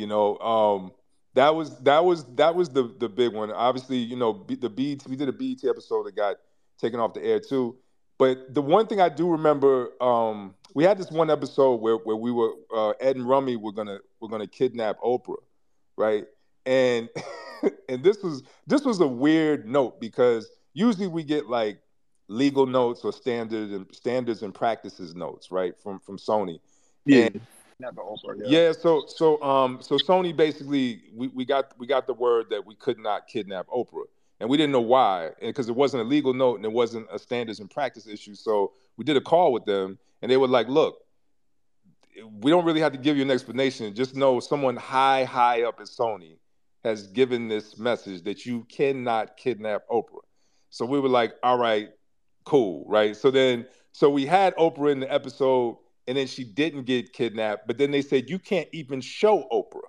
You 0.01 0.07
know, 0.07 0.39
um, 0.39 0.93
that 1.35 1.55
was 1.55 1.79
that 1.81 2.03
was 2.03 2.25
that 2.37 2.55
was 2.55 2.71
the 2.71 2.95
the 2.99 3.09
big 3.09 3.35
one. 3.35 3.53
Obviously, 3.53 3.99
you 3.99 4.17
know, 4.17 4.47
the 4.49 4.71
BET 4.71 5.07
we 5.07 5.15
did 5.15 5.29
a 5.29 5.33
BET 5.33 5.63
episode 5.69 6.07
that 6.07 6.17
got 6.17 6.37
taken 6.79 6.99
off 6.99 7.13
the 7.13 7.23
air 7.23 7.39
too. 7.39 7.77
But 8.19 8.55
the 8.55 8.63
one 8.63 8.87
thing 8.87 9.01
I 9.01 9.11
do 9.11 9.31
remember, 9.31 9.91
um, 10.03 10.55
we 10.75 10.85
had 10.85 10.99
this 10.99 11.11
one 11.11 11.31
episode 11.31 11.77
where 11.77 11.97
where 11.97 12.17
we 12.17 12.33
were 12.33 12.53
uh, 12.75 12.91
Ed 12.99 13.17
and 13.17 13.29
Rummy 13.29 13.57
were 13.57 13.73
gonna 13.73 13.99
were 14.21 14.29
gonna 14.29 14.47
kidnap 14.47 14.99
Oprah, 15.01 15.37
right? 15.99 16.25
And 16.65 17.11
and 17.91 18.03
this 18.03 18.23
was 18.23 18.43
this 18.67 18.85
was 18.87 19.01
a 19.01 19.07
weird 19.07 19.69
note 19.69 20.01
because 20.01 20.51
usually 20.73 21.09
we 21.09 21.25
get 21.25 21.49
like 21.49 21.79
legal 22.29 22.65
notes 22.65 23.05
or 23.05 23.13
standards 23.13 23.73
and 23.73 23.87
standards 23.95 24.43
and 24.43 24.55
practices 24.55 25.15
notes, 25.15 25.51
right, 25.51 25.79
from 25.79 26.01
from 26.01 26.17
Sony. 26.17 26.59
Yeah. 27.05 27.27
And, 27.27 27.41
yeah. 28.37 28.66
yeah. 28.66 28.73
so 28.73 29.05
so 29.07 29.43
um 29.43 29.81
so 29.81 29.97
Sony 29.97 30.37
basically 30.37 31.03
we, 31.14 31.29
we 31.29 31.45
got 31.45 31.73
we 31.79 31.87
got 31.87 32.07
the 32.07 32.14
word 32.14 32.47
that 32.51 32.64
we 32.64 32.75
could 32.75 32.99
not 32.99 33.27
kidnap 33.27 33.66
Oprah. 33.69 34.05
And 34.40 34.49
we 34.49 34.57
didn't 34.57 34.73
know 34.73 34.81
why, 34.81 35.33
because 35.43 35.69
it 35.69 35.77
wasn't 35.77 36.03
a 36.03 36.07
legal 36.07 36.33
note 36.33 36.57
and 36.57 36.64
it 36.64 36.73
wasn't 36.73 37.07
a 37.12 37.19
standards 37.19 37.61
and 37.61 37.71
practice 37.71 38.07
issue. 38.07 38.35
So 38.35 38.73
we 38.97 39.05
did 39.05 39.19
a 39.19 39.21
call 39.21 39.53
with 39.53 39.66
them, 39.66 39.99
and 40.23 40.33
they 40.33 40.38
were 40.38 40.49
like, 40.49 40.66
"Look, 40.66 40.97
we 42.40 42.51
don't 42.51 42.64
really 42.64 42.81
have 42.81 42.93
to 42.93 42.99
give 42.99 43.16
you 43.16 43.23
an 43.23 43.31
explanation. 43.31 43.95
Just 43.95 44.16
know 44.16 44.40
someone 44.40 44.77
high, 44.77 45.25
high 45.25 45.62
up 45.62 45.81
at 45.81 45.87
Sony 45.87 46.37
has 46.85 47.07
given 47.09 47.49
this 47.49 47.79
message 47.79 48.23
that 48.23 48.47
you 48.47 48.64
cannot 48.64 49.37
kidnap 49.37 49.87
Oprah. 49.88 50.25
So 50.71 50.85
we 50.87 51.01
were 51.01 51.09
like, 51.09 51.35
all 51.43 51.59
right, 51.59 51.90
cool, 52.45 52.85
right? 52.88 53.16
So 53.16 53.31
then, 53.31 53.66
so 53.93 54.09
we 54.09 54.25
had 54.25 54.55
Oprah 54.57 54.93
in 54.93 55.01
the 55.01 55.12
episode, 55.12 55.77
and 56.07 56.17
then 56.17 56.27
she 56.27 56.45
didn't 56.45 56.85
get 56.85 57.13
kidnapped. 57.13 57.67
But 57.67 57.79
then 57.79 57.91
they 57.91 58.03
said 58.03 58.29
you 58.29 58.39
can't 58.39 58.69
even 58.73 59.01
show 59.01 59.47
Oprah. 59.53 59.89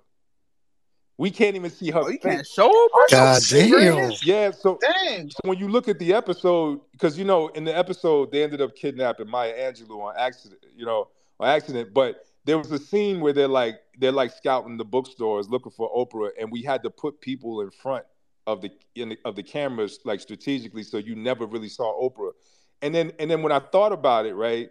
We 1.18 1.30
can't 1.30 1.54
even 1.56 1.70
see 1.70 1.90
her. 1.90 2.00
Oh, 2.00 2.08
you 2.08 2.18
face. 2.18 2.22
can't 2.22 2.46
show 2.46 2.68
Oprah. 2.68 3.10
God 3.10 3.42
damn. 3.48 4.12
Yeah. 4.22 4.50
So, 4.50 4.78
Dang. 4.80 5.30
so 5.30 5.38
when 5.44 5.58
you 5.58 5.68
look 5.68 5.88
at 5.88 5.98
the 5.98 6.14
episode, 6.14 6.80
because 6.92 7.18
you 7.18 7.24
know, 7.24 7.48
in 7.48 7.64
the 7.64 7.76
episode 7.76 8.32
they 8.32 8.42
ended 8.42 8.60
up 8.60 8.74
kidnapping 8.74 9.28
Maya 9.28 9.54
Angelou 9.54 10.00
on 10.02 10.14
accident. 10.18 10.64
You 10.74 10.86
know, 10.86 11.08
on 11.38 11.48
accident, 11.48 11.92
but 11.92 12.26
there 12.44 12.58
was 12.58 12.70
a 12.72 12.78
scene 12.78 13.20
where 13.20 13.32
they're 13.32 13.48
like 13.48 13.80
they're 13.98 14.12
like 14.12 14.32
scouting 14.32 14.76
the 14.76 14.84
bookstores 14.84 15.48
looking 15.48 15.72
for 15.72 15.90
Oprah, 15.94 16.30
and 16.40 16.50
we 16.50 16.62
had 16.62 16.82
to 16.82 16.90
put 16.90 17.20
people 17.20 17.60
in 17.60 17.70
front 17.70 18.04
of 18.46 18.60
the, 18.60 18.70
the 18.94 19.16
of 19.24 19.36
the 19.36 19.42
cameras 19.42 20.00
like 20.04 20.20
strategically, 20.20 20.82
so 20.82 20.98
you 20.98 21.14
never 21.14 21.46
really 21.46 21.68
saw 21.68 22.00
Oprah. 22.02 22.32
And 22.80 22.94
then 22.94 23.12
and 23.18 23.30
then 23.30 23.42
when 23.42 23.52
I 23.52 23.60
thought 23.60 23.92
about 23.92 24.26
it, 24.26 24.34
right, 24.34 24.70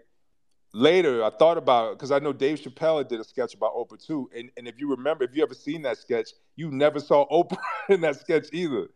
later 0.74 1.24
I 1.24 1.30
thought 1.32 1.58
about 1.58 1.92
it 1.92 1.98
because 1.98 2.12
I 2.12 2.20
know 2.20 2.34
Dave 2.34 2.60
Chappelle 2.60 3.08
did 3.08 3.20
a 3.20 3.24
sketch 3.24 3.54
about 3.54 3.76
Oprah 3.76 4.04
too, 4.04 4.30
and 4.36 4.50
and 4.58 4.68
if 4.68 4.80
you 4.80 4.90
remember, 4.90 5.24
if 5.24 5.36
you 5.36 5.44
ever 5.44 5.54
seen 5.54 5.82
that 5.84 5.98
sketch, 5.98 6.30
you 6.56 6.72
never 6.72 7.00
saw 7.00 7.28
Oprah 7.30 7.58
in 7.90 8.02
that 8.02 8.20
sketch 8.20 8.48
either. 8.54 8.88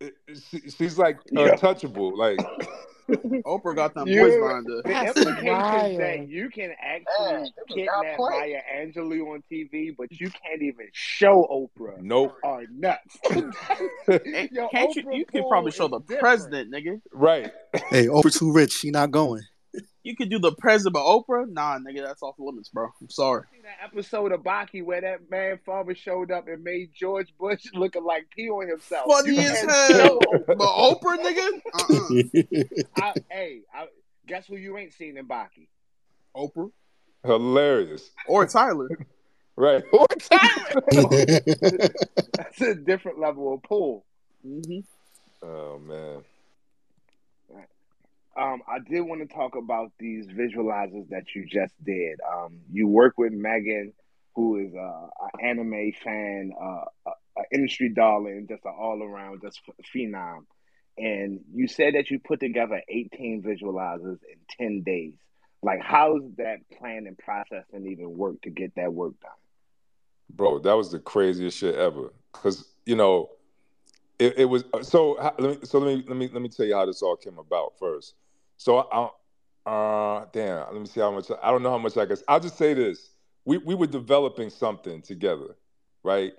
It- 0.00 0.14
it- 0.28 0.42
she- 0.50 0.70
she's 0.70 0.98
like 0.98 1.18
Yeah. 1.30 1.52
untouchable, 1.52 2.16
like 2.16 2.38
Oprah 3.08 3.74
got 3.76 3.94
them 3.94 4.08
You- 4.08 4.20
boys 4.20 4.34
behind 4.36 4.66
her. 4.68 4.82
The 4.82 4.88
That's 4.88 5.24
that 5.24 6.28
you 6.28 6.50
can 6.50 6.72
actually 6.78 7.48
it 7.48 7.54
kidnap. 7.68 8.18
Maya 8.18 8.60
Angelou 8.76 9.32
on 9.32 9.42
TV, 9.50 9.94
but 9.96 10.10
you 10.20 10.28
can't 10.28 10.60
even 10.60 10.88
show 10.92 11.44
Oprah 11.50 11.98
nope, 12.02 12.36
are 12.44 12.64
nuts. 12.70 13.16
Yo, 13.30 14.68
Can't 14.68 14.94
you? 14.96 15.02
Oprah 15.04 15.16
You 15.18 15.24
can 15.24 15.48
probably 15.48 15.70
show 15.70 15.86
the 15.88 16.00
different. 16.00 16.20
president, 16.20 16.72
nigga. 16.74 17.00
right. 17.12 17.52
Hey, 17.90 18.06
Oprah 18.06 18.36
too 18.36 18.52
rich. 18.52 18.72
She 18.72 18.90
not 18.90 19.10
going. 19.12 19.42
You 20.06 20.14
could 20.14 20.30
do 20.30 20.38
the 20.38 20.52
president, 20.52 20.94
but 20.94 21.02
Oprah, 21.02 21.48
nah, 21.48 21.80
nigga, 21.80 22.04
that's 22.04 22.22
off 22.22 22.36
limits, 22.38 22.68
bro. 22.68 22.86
I'm 23.00 23.10
sorry. 23.10 23.42
That 23.64 23.88
episode 23.88 24.30
of 24.30 24.42
Baki 24.42 24.84
where 24.84 25.00
that 25.00 25.28
man 25.28 25.58
father 25.66 25.96
showed 25.96 26.30
up 26.30 26.46
and 26.46 26.62
made 26.62 26.90
George 26.94 27.34
Bush 27.36 27.64
looking 27.74 28.04
like 28.04 28.28
pee 28.30 28.48
on 28.48 28.68
himself. 28.68 29.06
Funny 29.10 29.36
as 29.36 29.62
hell, 29.62 30.20
but 30.46 30.58
Oprah, 30.58 31.18
nigga, 31.18 31.60
uh-uh. 31.74 32.84
I, 33.02 33.14
hey, 33.28 33.62
I, 33.74 33.86
guess 34.28 34.46
who 34.46 34.54
you 34.54 34.78
ain't 34.78 34.92
seen 34.92 35.18
in 35.18 35.26
Baki? 35.26 35.66
Oprah 36.36 36.70
Hilarious, 37.24 38.08
or 38.28 38.46
Tyler. 38.46 38.88
right? 39.56 39.82
Or 39.92 40.06
Tyler. 40.06 40.82
That's 42.36 42.60
a 42.60 42.76
different 42.76 43.18
level 43.18 43.54
of 43.54 43.62
pull. 43.64 44.04
hmm 44.44 44.78
oh 45.42 45.80
man, 45.80 46.22
Um, 48.36 48.62
I 48.68 48.78
did 48.78 49.00
want 49.00 49.28
to 49.28 49.34
talk 49.34 49.56
about 49.56 49.92
these 49.98 50.26
visualizers 50.26 51.08
that 51.08 51.34
you 51.34 51.46
just 51.46 51.72
did. 51.82 52.18
Um, 52.20 52.60
you 52.70 52.86
work 52.86 53.14
with 53.16 53.32
Megan, 53.32 53.92
who 54.34 54.58
is 54.58 54.74
uh, 54.74 55.06
an 55.40 55.58
anime 55.58 55.92
fan, 56.04 56.52
uh, 56.60 56.84
an 57.36 57.44
industry 57.52 57.92
darling, 57.94 58.46
just 58.48 58.64
an 58.64 58.74
all 58.78 59.02
around 59.02 59.40
just 59.42 59.60
phenom. 59.94 60.44
And 60.98 61.40
you 61.54 61.68
said 61.68 61.94
that 61.94 62.10
you 62.10 62.18
put 62.18 62.40
together 62.40 62.82
18 62.88 63.42
visualizers 63.42 64.18
in 64.30 64.38
10 64.58 64.82
days. 64.82 65.14
Like, 65.62 65.80
how's 65.82 66.22
that 66.36 66.58
plan 66.78 67.06
and 67.06 67.16
process 67.16 67.64
and 67.72 67.86
even 67.86 68.16
work 68.16 68.42
to 68.42 68.50
get 68.50 68.74
that 68.76 68.92
work 68.92 69.18
done? 69.20 69.32
bro, 70.30 70.58
that 70.60 70.72
was 70.74 70.90
the 70.90 70.98
craziest 70.98 71.58
shit 71.58 71.74
ever. 71.74 72.12
Cause 72.32 72.68
you 72.84 72.96
know, 72.96 73.30
it, 74.18 74.38
it 74.38 74.44
was 74.44 74.64
so. 74.82 75.14
Let 75.38 75.40
me, 75.40 75.58
so 75.64 75.78
let 75.78 75.96
me 75.96 76.04
let 76.06 76.16
me 76.16 76.30
let 76.32 76.42
me 76.42 76.48
tell 76.48 76.66
you 76.66 76.74
how 76.74 76.86
this 76.86 77.02
all 77.02 77.16
came 77.16 77.38
about 77.38 77.72
first. 77.78 78.14
So 78.56 78.78
I, 78.78 79.70
uh, 79.70 80.26
damn, 80.32 80.72
let 80.72 80.80
me 80.80 80.86
see 80.86 81.00
how 81.00 81.10
much. 81.10 81.30
I 81.42 81.50
don't 81.50 81.62
know 81.62 81.70
how 81.70 81.78
much 81.78 81.96
I 81.96 82.06
guess. 82.06 82.22
I'll 82.28 82.40
just 82.40 82.56
say 82.56 82.74
this: 82.74 83.10
we 83.44 83.58
we 83.58 83.74
were 83.74 83.86
developing 83.86 84.50
something 84.50 85.02
together, 85.02 85.56
right? 86.02 86.32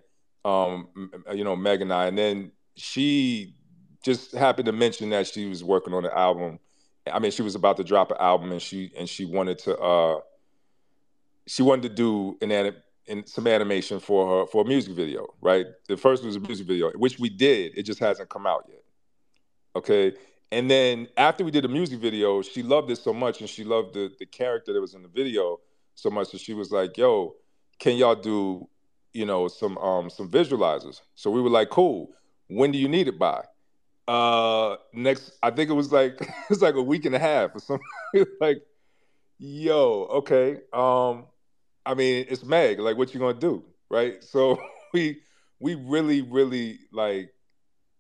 Um, 0.46 0.88
you 1.34 1.44
know, 1.44 1.56
Meg 1.56 1.82
and 1.82 1.94
I, 1.94 2.08
and 2.08 2.18
then 2.18 2.52
she 2.76 3.56
just 4.04 4.34
happened 4.34 4.66
to 4.68 4.72
mention 4.72 5.10
that 5.10 5.28
she 5.28 5.48
was 5.48 5.64
working 5.64 5.94
on 5.94 6.06
an 6.06 6.12
album. 6.14 6.60
I 7.12 7.20
mean, 7.20 7.32
she 7.32 7.42
was 7.42 7.56
about 7.56 7.78
to 7.78 7.84
drop 7.84 8.12
an 8.12 8.18
album, 8.20 8.52
and 8.52 8.62
she 8.62 8.92
and 8.98 9.08
she 9.08 9.26
wanted 9.26 9.60
to. 9.60 9.78
uh 9.78 10.20
she 11.48 11.64
wanted 11.64 11.84
to 11.84 11.90
do 11.90 12.38
an 12.42 12.52
anim- 12.52 12.76
in 13.06 13.26
some 13.26 13.48
animation 13.48 14.00
for 14.00 14.42
her 14.42 14.48
for 14.48 14.64
a 14.64 14.68
music 14.68 14.94
video, 14.94 15.28
right? 15.42 15.66
The 15.88 15.96
first 15.96 16.24
was 16.26 16.36
a 16.36 16.40
music 16.42 16.68
video, 16.68 16.92
which 16.92 17.20
we 17.20 17.30
did. 17.30 17.78
It 17.78 17.84
just 17.84 18.00
hasn't 18.00 18.30
come 18.30 18.46
out 18.46 18.66
yet. 18.70 18.84
Okay. 19.76 20.14
And 20.52 20.72
then 20.72 21.08
after 21.18 21.44
we 21.44 21.52
did 21.52 21.64
the 21.64 21.70
music 21.70 22.00
video, 22.00 22.42
she 22.42 22.64
loved 22.64 22.90
it 22.90 22.98
so 22.98 23.14
much 23.14 23.42
and 23.42 23.50
she 23.50 23.64
loved 23.64 23.94
the 23.94 24.12
the 24.20 24.26
character 24.26 24.74
that 24.74 24.82
was 24.82 24.94
in 24.94 25.04
the 25.04 25.10
video 25.10 25.60
so 25.96 26.10
much 26.10 26.32
that 26.32 26.42
she 26.42 26.54
was 26.54 26.72
like, 26.72 26.98
yo, 26.98 27.36
can 27.80 27.98
y'all 27.98 28.16
do, 28.16 28.68
you 29.14 29.26
know, 29.26 29.48
some 29.48 29.78
um 29.80 30.10
some 30.10 30.30
visualizers? 30.30 31.02
So 31.16 31.32
we 31.32 31.42
were 31.42 31.50
like, 31.50 31.70
cool. 31.70 32.10
When 32.48 32.72
do 32.72 32.78
you 32.78 32.88
need 32.88 33.08
it 33.08 33.20
by? 33.20 33.44
Uh 34.08 34.78
next 34.94 35.34
I 35.44 35.52
think 35.52 35.70
it 35.70 35.74
was 35.74 35.92
like 35.92 36.22
it 36.22 36.50
was 36.50 36.62
like 36.62 36.76
a 36.76 36.82
week 36.82 37.06
and 37.06 37.16
a 37.16 37.20
half 37.20 37.56
or 37.56 37.60
something. 37.60 37.86
like, 38.42 38.62
yo, 39.38 40.04
okay. 40.12 40.60
Um 40.72 41.26
I 41.88 41.94
mean, 41.94 42.26
it's 42.30 42.44
Meg. 42.44 42.80
Like, 42.80 42.98
what 42.98 43.14
you 43.14 43.20
gonna 43.20 43.40
do, 43.40 43.64
right? 43.90 44.22
So 44.24 44.62
we 44.94 45.22
we 45.60 45.76
really, 45.76 46.22
really 46.22 46.80
like, 46.92 47.32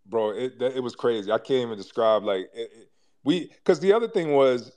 bro. 0.08 0.32
It 0.32 0.60
that- 0.60 0.76
it 0.76 0.82
was 0.82 0.96
crazy. 0.96 1.32
I 1.32 1.38
can't 1.38 1.66
even 1.68 1.78
describe 1.78 2.24
like 2.24 2.50
it, 2.54 2.72
it- 2.74 2.90
we 3.24 3.48
because 3.48 3.80
the 3.82 3.92
other 3.94 4.08
thing 4.08 4.34
was, 4.34 4.72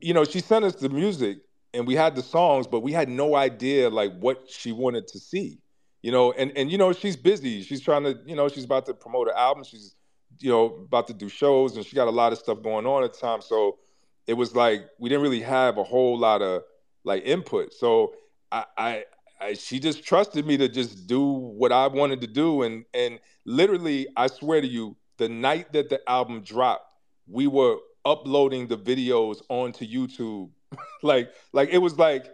you 0.00 0.14
know, 0.14 0.24
she 0.24 0.40
sent 0.40 0.64
us 0.64 0.76
the 0.76 0.88
music 0.88 1.38
and 1.74 1.86
we 1.86 1.94
had 1.94 2.16
the 2.16 2.22
songs, 2.22 2.66
but 2.66 2.80
we 2.80 2.92
had 2.92 3.08
no 3.08 3.34
idea 3.36 3.90
like 3.90 4.12
what 4.18 4.48
she 4.48 4.72
wanted 4.72 5.06
to 5.08 5.18
see, 5.18 5.58
you 6.02 6.10
know. 6.10 6.32
And 6.32 6.52
and 6.56 6.70
you 6.70 6.78
know, 6.78 6.92
she's 6.92 7.16
busy. 7.16 7.62
She's 7.62 7.80
trying 7.80 8.04
to, 8.04 8.18
you 8.26 8.36
know, 8.36 8.48
she's 8.48 8.64
about 8.64 8.86
to 8.86 8.94
promote 8.94 9.28
her 9.28 9.36
album. 9.36 9.64
She's 9.64 9.94
you 10.40 10.50
know 10.50 10.64
about 10.84 11.06
to 11.08 11.14
do 11.14 11.28
shows 11.28 11.76
and 11.76 11.84
she 11.86 11.96
got 11.96 12.08
a 12.08 12.10
lot 12.10 12.32
of 12.32 12.38
stuff 12.38 12.62
going 12.62 12.86
on 12.86 13.04
at 13.04 13.12
the 13.12 13.18
time. 13.18 13.40
So 13.42 13.78
it 14.26 14.34
was 14.34 14.54
like 14.54 14.86
we 14.98 15.08
didn't 15.08 15.22
really 15.22 15.40
have 15.42 15.78
a 15.78 15.84
whole 15.84 16.18
lot 16.18 16.42
of 16.42 16.62
like 17.04 17.24
input. 17.24 17.72
So 17.72 18.14
I, 18.50 18.64
I, 18.76 19.04
I 19.40 19.54
she 19.54 19.78
just 19.78 20.04
trusted 20.04 20.46
me 20.46 20.56
to 20.56 20.68
just 20.68 21.06
do 21.06 21.22
what 21.22 21.72
I 21.72 21.86
wanted 21.88 22.20
to 22.22 22.26
do, 22.26 22.62
and 22.62 22.84
and 22.94 23.20
literally, 23.44 24.08
I 24.16 24.28
swear 24.28 24.60
to 24.60 24.66
you, 24.66 24.96
the 25.18 25.28
night 25.28 25.72
that 25.72 25.88
the 25.90 26.00
album 26.08 26.42
dropped, 26.42 26.86
we 27.26 27.46
were 27.46 27.76
uploading 28.04 28.66
the 28.66 28.78
videos 28.78 29.42
onto 29.48 29.86
YouTube, 29.86 30.50
like 31.02 31.32
like 31.52 31.70
it 31.70 31.78
was 31.78 31.98
like 31.98 32.26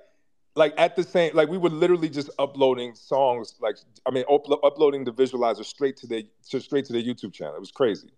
like 0.55 0.75
at 0.77 0.97
the 0.97 1.03
same 1.03 1.35
like 1.35 1.49
we 1.49 1.59
were 1.59 1.71
literally 1.71 2.09
just 2.09 2.31
uploading 2.39 2.95
songs 2.95 3.55
like 3.61 3.77
I 4.07 4.11
mean 4.11 4.25
uplo- 4.25 4.61
uploading 4.63 5.05
the 5.05 5.13
visualizer 5.13 5.65
straight 5.65 5.97
to 5.99 6.07
the 6.07 6.27
to, 6.51 6.61
straight 6.61 6.85
to 6.87 6.93
their 6.93 7.03
YouTube 7.03 7.33
channel. 7.33 7.57
It 7.57 7.61
was 7.61 7.73
crazy. 7.73 8.11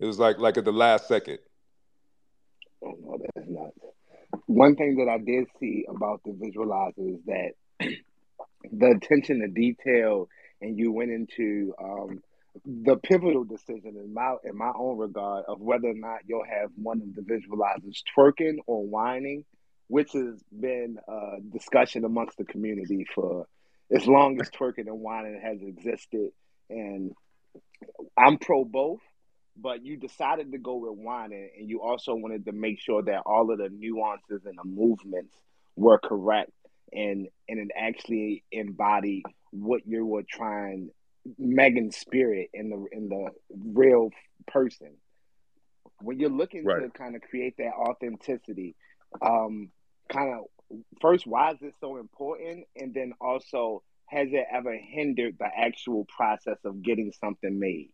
It 0.00 0.06
was 0.06 0.18
like 0.18 0.38
like 0.38 0.56
at 0.56 0.64
the 0.64 0.72
last 0.72 1.06
second. 1.06 1.38
Oh 2.82 2.94
no, 3.00 3.18
that's 3.34 3.48
nuts. 3.48 3.78
One 4.46 4.76
thing 4.76 4.96
that 4.96 5.10
I 5.10 5.18
did 5.18 5.46
see 5.60 5.84
about 5.88 6.22
the 6.24 6.32
visualizer 6.32 7.14
is 7.14 7.20
that 7.26 7.52
the 8.72 8.88
attention 8.88 9.40
to 9.40 9.48
detail, 9.48 10.28
and 10.60 10.78
you 10.78 10.92
went 10.92 11.10
into 11.10 11.74
um, 11.82 12.22
the 12.64 12.96
pivotal 12.96 13.44
decision 13.44 13.96
in 13.96 14.14
my 14.14 14.36
in 14.44 14.56
my 14.56 14.72
own 14.76 14.98
regard 14.98 15.44
of 15.48 15.60
whether 15.60 15.88
or 15.88 15.94
not 15.94 16.20
you'll 16.26 16.44
have 16.44 16.70
one 16.76 17.02
of 17.02 17.14
the 17.14 17.22
visualizers 17.22 18.02
twerking 18.16 18.56
or 18.66 18.86
whining, 18.86 19.44
which 19.88 20.12
has 20.12 20.42
been 20.58 20.98
a 21.08 21.40
discussion 21.52 22.04
amongst 22.04 22.38
the 22.38 22.44
community 22.44 23.06
for 23.14 23.46
as 23.94 24.06
long 24.06 24.40
as 24.40 24.50
twerking 24.50 24.86
and 24.88 25.00
whining 25.00 25.40
has 25.42 25.60
existed, 25.62 26.30
and 26.70 27.12
I'm 28.16 28.38
pro 28.38 28.64
both 28.64 29.00
but 29.56 29.84
you 29.84 29.96
decided 29.96 30.52
to 30.52 30.58
go 30.58 30.76
with 30.76 30.98
whining 30.98 31.50
and 31.58 31.68
you 31.68 31.82
also 31.82 32.14
wanted 32.14 32.44
to 32.46 32.52
make 32.52 32.80
sure 32.80 33.02
that 33.02 33.22
all 33.26 33.50
of 33.50 33.58
the 33.58 33.68
nuances 33.70 34.44
and 34.44 34.58
the 34.58 34.64
movements 34.64 35.34
were 35.76 35.98
correct 35.98 36.50
and 36.92 37.28
and 37.48 37.58
it 37.58 37.68
actually 37.76 38.44
embodied 38.52 39.22
what 39.50 39.86
you 39.86 40.04
were 40.04 40.24
trying 40.28 40.90
Megan's 41.38 41.96
spirit 41.96 42.50
in 42.54 42.70
the 42.70 42.84
in 42.92 43.08
the 43.08 43.30
real 43.50 44.10
person. 44.46 44.96
When 46.00 46.18
you're 46.20 46.30
looking 46.30 46.64
to 46.64 46.90
kind 46.90 47.16
of 47.16 47.22
create 47.22 47.56
that 47.58 47.72
authenticity, 47.72 48.76
um, 49.22 49.70
kind 50.12 50.34
of 50.34 50.78
first, 51.00 51.26
why 51.26 51.52
is 51.52 51.58
it 51.62 51.74
so 51.80 51.96
important? 51.96 52.66
And 52.76 52.92
then 52.92 53.12
also, 53.20 53.82
has 54.06 54.28
it 54.30 54.46
ever 54.52 54.76
hindered 54.76 55.36
the 55.38 55.46
actual 55.46 56.06
process 56.14 56.58
of 56.64 56.82
getting 56.82 57.12
something 57.18 57.58
made? 57.58 57.90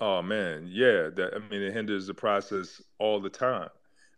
Oh 0.00 0.22
man, 0.22 0.68
yeah. 0.70 1.08
That 1.14 1.34
I 1.34 1.48
mean, 1.50 1.62
it 1.62 1.72
hinders 1.72 2.06
the 2.06 2.14
process 2.14 2.82
all 2.98 3.20
the 3.20 3.30
time. 3.30 3.68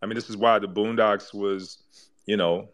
I 0.01 0.07
mean, 0.07 0.15
this 0.15 0.29
is 0.29 0.37
why 0.37 0.57
the 0.59 0.67
Boondocks 0.67 1.33
was, 1.33 1.83
you 2.25 2.37
know, 2.37 2.69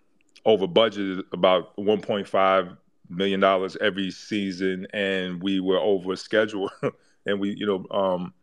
over 0.45 0.67
budgeted 0.67 1.23
about 1.31 1.75
1.5 1.77 2.77
million 3.09 3.39
dollars 3.39 3.77
every 3.79 4.11
season, 4.11 4.87
and 4.93 5.41
we 5.41 5.59
were 5.59 5.79
over 5.79 6.15
schedule, 6.15 6.69
and 7.25 7.39
we, 7.39 7.55
you 7.55 7.65
know, 7.65 7.85
um, 7.97 8.33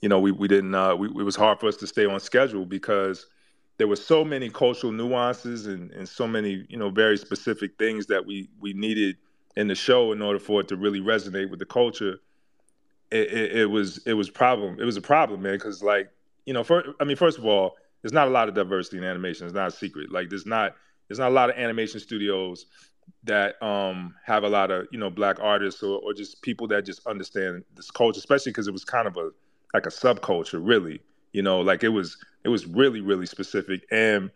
you 0.00 0.08
know, 0.08 0.18
we 0.18 0.32
we 0.32 0.48
didn't. 0.48 0.74
Uh, 0.74 0.94
we, 0.94 1.08
it 1.08 1.24
was 1.24 1.36
hard 1.36 1.60
for 1.60 1.66
us 1.66 1.76
to 1.76 1.86
stay 1.86 2.06
on 2.06 2.20
schedule 2.20 2.66
because 2.66 3.26
there 3.78 3.88
were 3.88 3.96
so 3.96 4.24
many 4.24 4.50
cultural 4.50 4.92
nuances 4.92 5.66
and, 5.66 5.90
and 5.92 6.08
so 6.08 6.26
many, 6.26 6.66
you 6.68 6.76
know, 6.76 6.90
very 6.90 7.16
specific 7.16 7.78
things 7.78 8.06
that 8.06 8.24
we 8.24 8.48
we 8.60 8.72
needed 8.72 9.16
in 9.56 9.68
the 9.68 9.74
show 9.74 10.12
in 10.12 10.22
order 10.22 10.38
for 10.38 10.60
it 10.60 10.68
to 10.68 10.76
really 10.76 11.00
resonate 11.00 11.50
with 11.50 11.58
the 11.58 11.66
culture. 11.66 12.18
It, 13.10 13.32
it, 13.32 13.56
it 13.56 13.66
was 13.66 13.98
it 14.06 14.12
was 14.12 14.30
problem 14.30 14.78
it 14.78 14.84
was 14.84 14.96
a 14.96 15.00
problem 15.00 15.42
man 15.42 15.54
because 15.54 15.82
like 15.82 16.12
you 16.46 16.54
know 16.54 16.62
for, 16.62 16.94
i 17.00 17.04
mean 17.04 17.16
first 17.16 17.38
of 17.38 17.44
all 17.44 17.76
there's 18.02 18.12
not 18.12 18.28
a 18.28 18.30
lot 18.30 18.48
of 18.48 18.54
diversity 18.54 18.98
in 18.98 19.04
animation. 19.04 19.46
It's 19.46 19.54
not 19.54 19.68
a 19.68 19.70
secret. 19.70 20.10
Like 20.10 20.30
there's 20.30 20.46
not 20.46 20.74
there's 21.10 21.18
not 21.18 21.30
a 21.30 21.34
lot 21.34 21.50
of 21.50 21.56
animation 21.56 22.00
studios 22.00 22.66
that 23.24 23.60
um 23.62 24.14
have 24.24 24.44
a 24.44 24.48
lot 24.48 24.70
of 24.70 24.86
you 24.92 24.98
know 24.98 25.10
black 25.10 25.36
artists 25.40 25.82
or, 25.82 26.00
or 26.00 26.14
just 26.14 26.40
people 26.40 26.66
that 26.68 26.86
just 26.86 27.06
understand 27.06 27.62
this 27.76 27.90
culture 27.90 28.18
especially 28.18 28.50
because 28.50 28.68
it 28.68 28.72
was 28.72 28.84
kind 28.84 29.06
of 29.06 29.18
a 29.18 29.30
like 29.74 29.84
a 29.84 29.90
subculture 29.90 30.60
really 30.62 31.00
you 31.32 31.42
know 31.42 31.60
like 31.60 31.84
it 31.84 31.88
was 31.88 32.16
it 32.44 32.48
was 32.48 32.66
really 32.66 33.02
really 33.02 33.26
specific 33.26 33.82
and 33.90 34.30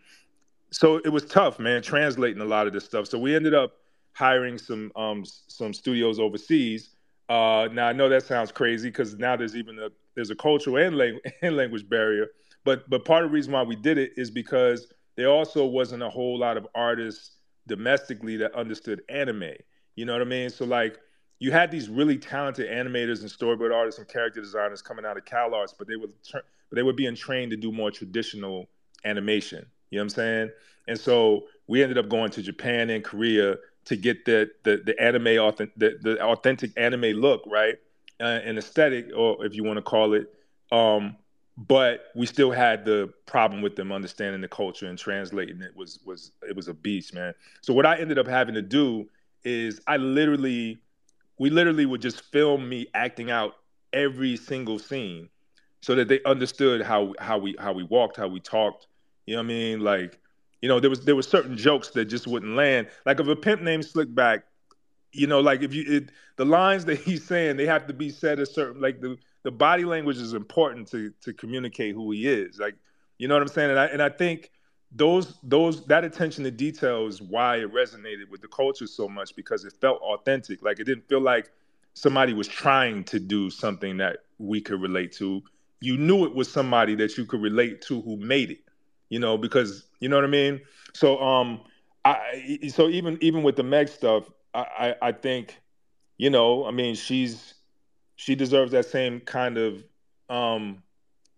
so 0.75 0.97
it 1.05 1.09
was 1.11 1.25
tough, 1.25 1.61
man, 1.61 1.83
translating 1.83 2.43
a 2.43 2.45
lot 2.45 2.67
of 2.67 2.73
this 2.73 2.85
stuff. 2.85 3.07
So 3.07 3.17
we 3.17 3.37
ended 3.37 3.55
up 3.55 3.75
hiring 4.13 4.59
some 4.59 4.91
um 4.97 5.25
some 5.25 5.73
studios 5.73 6.19
overseas. 6.19 6.91
Uh, 7.29 7.69
now 7.73 7.87
I 7.87 7.93
know 7.93 8.09
that 8.09 8.25
sounds 8.25 8.51
crazy 8.51 8.89
because 8.89 9.15
now 9.15 9.37
there's 9.37 9.57
even 9.57 9.79
a 9.79 9.91
there's 10.17 10.31
a 10.31 10.35
cultural 10.35 10.77
and, 10.77 10.97
lang- 10.97 11.21
and 11.43 11.57
language 11.57 11.89
barrier. 11.89 12.27
But 12.65 12.91
but 12.91 13.05
part 13.05 13.25
of 13.25 13.31
the 13.31 13.35
reason 13.35 13.53
why 13.53 13.63
we 13.63 13.77
did 13.77 13.99
it 13.99 14.13
is 14.17 14.33
because 14.33 14.93
there 15.17 15.29
also 15.29 15.65
wasn't 15.65 16.03
a 16.03 16.11
whole 16.11 16.39
lot 16.39 16.57
of 16.57 16.67
artists 16.75 17.33
domestically 17.67 18.37
that 18.39 18.55
understood 18.55 19.03
anime. 19.09 19.53
You 19.97 20.05
know 20.05 20.13
what 20.13 20.23
I 20.23 20.27
mean? 20.27 20.51
So 20.51 20.65
like 20.65 20.99
you 21.39 21.53
had 21.53 21.71
these 21.71 21.89
really 21.89 22.19
talented 22.19 22.71
animators 22.71 23.21
and 23.21 23.31
storyboard 23.31 23.75
artists 23.75 23.99
and 23.99 24.09
character 24.09 24.41
designers 24.41 24.83
coming 24.83 25.05
out 25.05 25.17
of 25.17 25.25
CalArts, 25.25 25.75
but 25.79 25.89
they 25.89 25.97
were 25.97 26.09
but 26.33 26.77
they 26.77 26.83
were 26.83 26.93
being 26.93 27.15
trained 27.15 27.51
to 27.51 27.57
do 27.57 27.71
more 27.73 27.91
traditional 27.91 28.69
animation. 29.05 29.67
You 29.91 29.99
know 29.99 30.03
what 30.03 30.05
I'm 30.05 30.11
saying? 30.11 30.51
And 30.89 30.99
so 30.99 31.45
we 31.67 31.83
ended 31.83 31.99
up 31.99 32.09
going 32.09 32.31
to 32.33 32.43
Japan 32.43 32.91
and 32.91 33.05
Korea 33.05 33.57
to 33.87 33.97
get 33.97 34.25
the 34.25 34.51
the, 34.65 34.83
the 34.85 35.01
anime 35.01 35.39
authentic 35.39 35.75
the, 35.77 35.99
the 36.01 36.25
authentic 36.25 36.73
anime 36.77 37.21
look, 37.21 37.43
right? 37.47 37.77
Uh, 38.21 38.41
and 38.45 38.59
aesthetic, 38.59 39.11
or 39.15 39.45
if 39.45 39.55
you 39.55 39.65
want 39.65 39.77
to 39.77 39.83
call 39.83 40.15
it. 40.15 40.33
Um, 40.71 41.17
but 41.57 42.07
we 42.15 42.27
still 42.27 42.51
had 42.51 42.85
the 42.85 43.13
problem 43.27 43.63
with 43.63 43.77
them 43.77 43.93
understanding 43.93 44.41
the 44.41 44.49
culture 44.49 44.87
and 44.87 44.99
translating 44.99 45.61
it 45.63 45.75
was 45.77 46.01
was 46.05 46.33
it 46.43 46.57
was 46.57 46.69
a 46.69 46.75
beast, 46.75 47.15
man. 47.15 47.33
So 47.61 47.73
what 47.73 47.87
I 47.87 47.97
ended 47.99 48.19
up 48.19 48.27
having 48.27 48.55
to 48.55 48.63
do 48.63 49.09
is 49.45 49.81
I 49.87 49.97
literally 49.97 50.79
we 51.39 51.51
literally 51.51 51.87
would 51.87 52.03
just 52.03 52.23
film 52.33 52.69
me 52.69 52.87
acting 52.95 53.31
out 53.31 53.55
every 53.93 54.37
single 54.37 54.79
scene 54.79 55.29
so 55.81 55.95
that 55.95 56.09
they 56.09 56.21
understood 56.25 56.83
how 56.83 57.15
how 57.19 57.39
we 57.39 57.55
how 57.59 57.73
we 57.73 57.85
walked, 57.85 58.17
how 58.17 58.27
we 58.29 58.41
talked. 58.41 58.89
You 59.27 59.35
know 59.37 59.41
what 59.41 59.45
I 59.45 59.49
mean? 59.49 59.81
Like, 59.81 60.19
you 60.61 60.69
know, 60.69 60.81
there 60.81 60.91
was 60.91 61.05
there 61.05 61.17
were 61.17 61.23
certain 61.23 61.57
jokes 61.57 61.91
that 61.91 62.07
just 62.07 62.27
wouldn't 62.27 62.57
land. 62.57 62.89
Like 63.07 63.21
if 63.21 63.29
a 63.29 63.37
pimp 63.37 63.63
named 63.63 63.85
Slickback, 63.85 64.43
you 65.13 65.29
know, 65.29 65.41
like 65.41 65.63
if 65.63 65.73
you 65.73 65.85
it, 65.87 66.11
the 66.37 66.45
lines 66.45 66.85
that 66.87 66.99
he's 67.01 67.25
saying, 67.25 67.57
they 67.57 67.67
have 67.67 67.87
to 67.87 67.95
be 67.95 68.11
said 68.11 68.41
a 68.41 68.47
certain 68.47 68.81
like 68.81 69.01
the 69.01 69.17
the 69.45 69.53
body 69.53 69.85
language 69.85 70.17
is 70.17 70.33
important 70.33 70.89
to 70.89 71.13
to 71.21 71.33
communicate 71.33 71.95
who 71.95 72.11
he 72.11 72.27
is. 72.27 72.59
Like, 72.59 72.75
you 73.19 73.29
know 73.29 73.35
what 73.35 73.43
I'm 73.43 73.49
saying? 73.49 73.71
And 73.71 73.79
I 73.79 73.87
and 73.87 74.03
I 74.03 74.09
think 74.09 74.51
those 74.91 75.39
those 75.43 75.85
that 75.87 76.05
attention 76.05 76.45
to 76.45 76.51
detail 76.51 77.07
is 77.07 77.23
why 77.23 77.57
it 77.57 77.73
resonated 77.73 78.29
with 78.31 78.41
the 78.41 78.49
culture 78.49 78.87
so 78.87 79.09
much 79.09 79.37
because 79.37 79.65
it 79.65 79.75
felt 79.81 80.01
authentic. 80.01 80.63
Like 80.63 80.81
it 80.81 80.85
didn't 80.85 81.09
feel 81.09 81.21
like 81.21 81.51
somebody 81.93 82.33
was 82.33 82.49
trying 82.49 83.05
to 83.05 83.21
do 83.21 83.51
something 83.51 83.99
that 83.99 84.19
we 84.39 84.61
could 84.61 84.81
relate 84.81 85.13
to. 85.13 85.43
You 85.81 85.99
knew 85.99 86.25
it 86.25 86.35
was 86.35 86.51
somebody 86.51 86.95
that 86.97 87.17
you 87.19 87.27
could 87.27 87.43
relate 87.43 87.83
to 87.83 88.01
who 88.01 88.17
made 88.17 88.51
it. 88.51 88.61
You 89.11 89.19
know, 89.21 89.37
because 89.37 89.87
you 90.01 90.09
know 90.09 90.17
what 90.17 90.25
I 90.25 90.29
mean. 90.29 90.61
So 90.95 91.21
um, 91.21 91.61
I 92.05 92.59
so 92.69 92.89
even 92.89 93.19
even 93.21 93.43
with 93.43 93.57
the 93.57 93.63
Meg 93.63 93.89
stuff, 93.89 94.31
I 94.55 94.95
I, 95.03 95.09
I 95.09 95.13
think, 95.13 95.61
you 96.17 96.31
know, 96.31 96.65
I 96.65 96.71
mean 96.71 96.95
she's 96.95 97.54
she 98.17 98.35
deserves 98.35 98.73
that 98.73 98.87
same 98.87 99.21
kind 99.21 99.59
of 99.59 99.85
um 100.29 100.83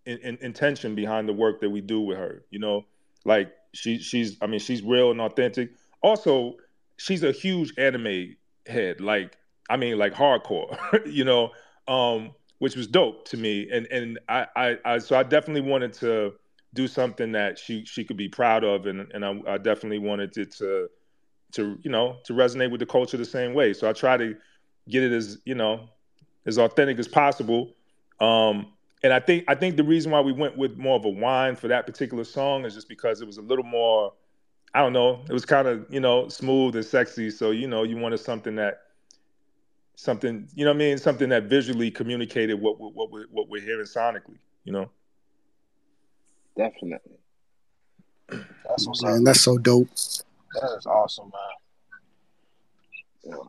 in, 0.05 0.17
in, 0.19 0.37
intention 0.41 0.95
behind 0.95 1.27
the 1.27 1.33
work 1.33 1.59
that 1.61 1.69
we 1.69 1.81
do 1.81 2.01
with 2.01 2.17
her. 2.17 2.43
You 2.49 2.59
know, 2.59 2.85
like 3.25 3.53
she 3.73 3.99
she's 3.99 4.37
I 4.41 4.47
mean 4.47 4.59
she's 4.59 4.81
real 4.81 5.11
and 5.11 5.21
authentic. 5.21 5.71
Also, 6.01 6.55
she's 6.97 7.23
a 7.23 7.31
huge 7.31 7.73
anime 7.77 8.35
head. 8.65 9.01
Like 9.01 9.37
I 9.69 9.77
mean 9.77 9.97
like 9.97 10.13
hardcore. 10.13 10.77
you 11.05 11.25
know, 11.25 11.51
um, 11.87 12.31
which 12.59 12.75
was 12.75 12.87
dope 12.87 13.27
to 13.29 13.37
me. 13.37 13.69
And 13.71 13.85
and 13.87 14.19
I, 14.29 14.47
I 14.55 14.77
I 14.85 14.97
so 14.99 15.17
I 15.17 15.23
definitely 15.23 15.69
wanted 15.69 15.93
to 15.93 16.33
do 16.73 16.87
something 16.87 17.31
that 17.33 17.59
she 17.59 17.85
she 17.85 18.03
could 18.03 18.17
be 18.17 18.29
proud 18.29 18.63
of, 18.63 18.85
and 18.85 19.11
and 19.13 19.25
I, 19.25 19.41
I 19.47 19.57
definitely 19.57 19.99
wanted 19.99 20.37
it 20.37 20.51
to 20.57 20.89
to 21.53 21.77
you 21.81 21.91
know 21.91 22.17
to 22.25 22.33
resonate 22.33 22.71
with 22.71 22.79
the 22.79 22.85
culture 22.85 23.17
the 23.17 23.25
same 23.25 23.53
way. 23.53 23.73
So 23.73 23.89
I 23.89 23.93
try 23.93 24.17
to 24.17 24.35
get 24.89 25.03
it 25.03 25.11
as 25.11 25.39
you 25.45 25.55
know 25.55 25.89
as 26.47 26.57
authentic 26.57 26.97
as 26.97 27.07
possible. 27.07 27.75
Um, 28.19 28.73
and 29.03 29.13
I 29.13 29.19
think 29.19 29.43
I 29.47 29.53
think 29.53 29.77
the 29.77 29.83
reason 29.83 30.11
why 30.11 30.21
we 30.21 30.31
went 30.31 30.57
with 30.57 30.77
more 30.77 30.95
of 30.95 31.05
a 31.05 31.09
wine 31.09 31.55
for 31.55 31.67
that 31.67 31.85
particular 31.85 32.23
song 32.23 32.65
is 32.65 32.73
just 32.73 32.89
because 32.89 33.21
it 33.21 33.27
was 33.27 33.37
a 33.37 33.43
little 33.43 33.63
more, 33.63 34.13
I 34.73 34.81
don't 34.81 34.93
know, 34.93 35.23
it 35.29 35.33
was 35.33 35.45
kind 35.45 35.67
of 35.67 35.85
you 35.89 35.99
know 35.99 36.27
smooth 36.29 36.75
and 36.75 36.83
sexy. 36.85 37.29
So 37.29 37.51
you 37.51 37.67
know 37.67 37.83
you 37.83 37.97
wanted 37.97 38.19
something 38.19 38.55
that 38.55 38.81
something 39.95 40.47
you 40.55 40.65
know 40.65 40.71
what 40.71 40.75
I 40.75 40.79
mean 40.79 40.97
something 40.97 41.29
that 41.29 41.43
visually 41.43 41.91
communicated 41.91 42.55
what 42.55 42.79
what 42.79 42.93
what, 42.95 43.09
what 43.29 43.49
we're 43.49 43.61
hearing 43.61 43.85
sonically. 43.85 44.39
You 44.63 44.73
know. 44.73 44.89
Definitely. 46.57 47.19
That's 48.29 48.87
what's 48.87 49.03
Man, 49.03 49.19
up. 49.19 49.23
that's 49.25 49.41
so 49.41 49.59
dope. 49.59 49.89
That 49.89 50.75
is 50.77 50.85
awesome, 50.87 51.25
man. 51.25 51.66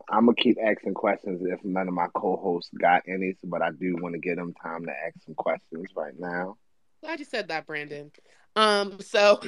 I'm 0.09 0.25
gonna 0.25 0.35
keep 0.35 0.57
asking 0.63 0.93
questions 0.93 1.41
if 1.43 1.63
none 1.63 1.87
of 1.87 1.93
my 1.93 2.07
co-hosts 2.13 2.71
got 2.79 3.03
any, 3.07 3.35
but 3.43 3.61
I 3.61 3.71
do 3.71 3.95
want 3.99 4.13
to 4.13 4.19
give 4.19 4.37
them 4.37 4.53
time 4.53 4.85
to 4.85 4.91
ask 4.91 5.23
some 5.25 5.35
questions 5.35 5.87
right 5.95 6.13
now. 6.17 6.57
Glad 7.01 7.19
you 7.19 7.25
said 7.25 7.47
that, 7.47 7.65
Brandon. 7.65 8.11
Um, 8.55 8.99
so 8.99 9.39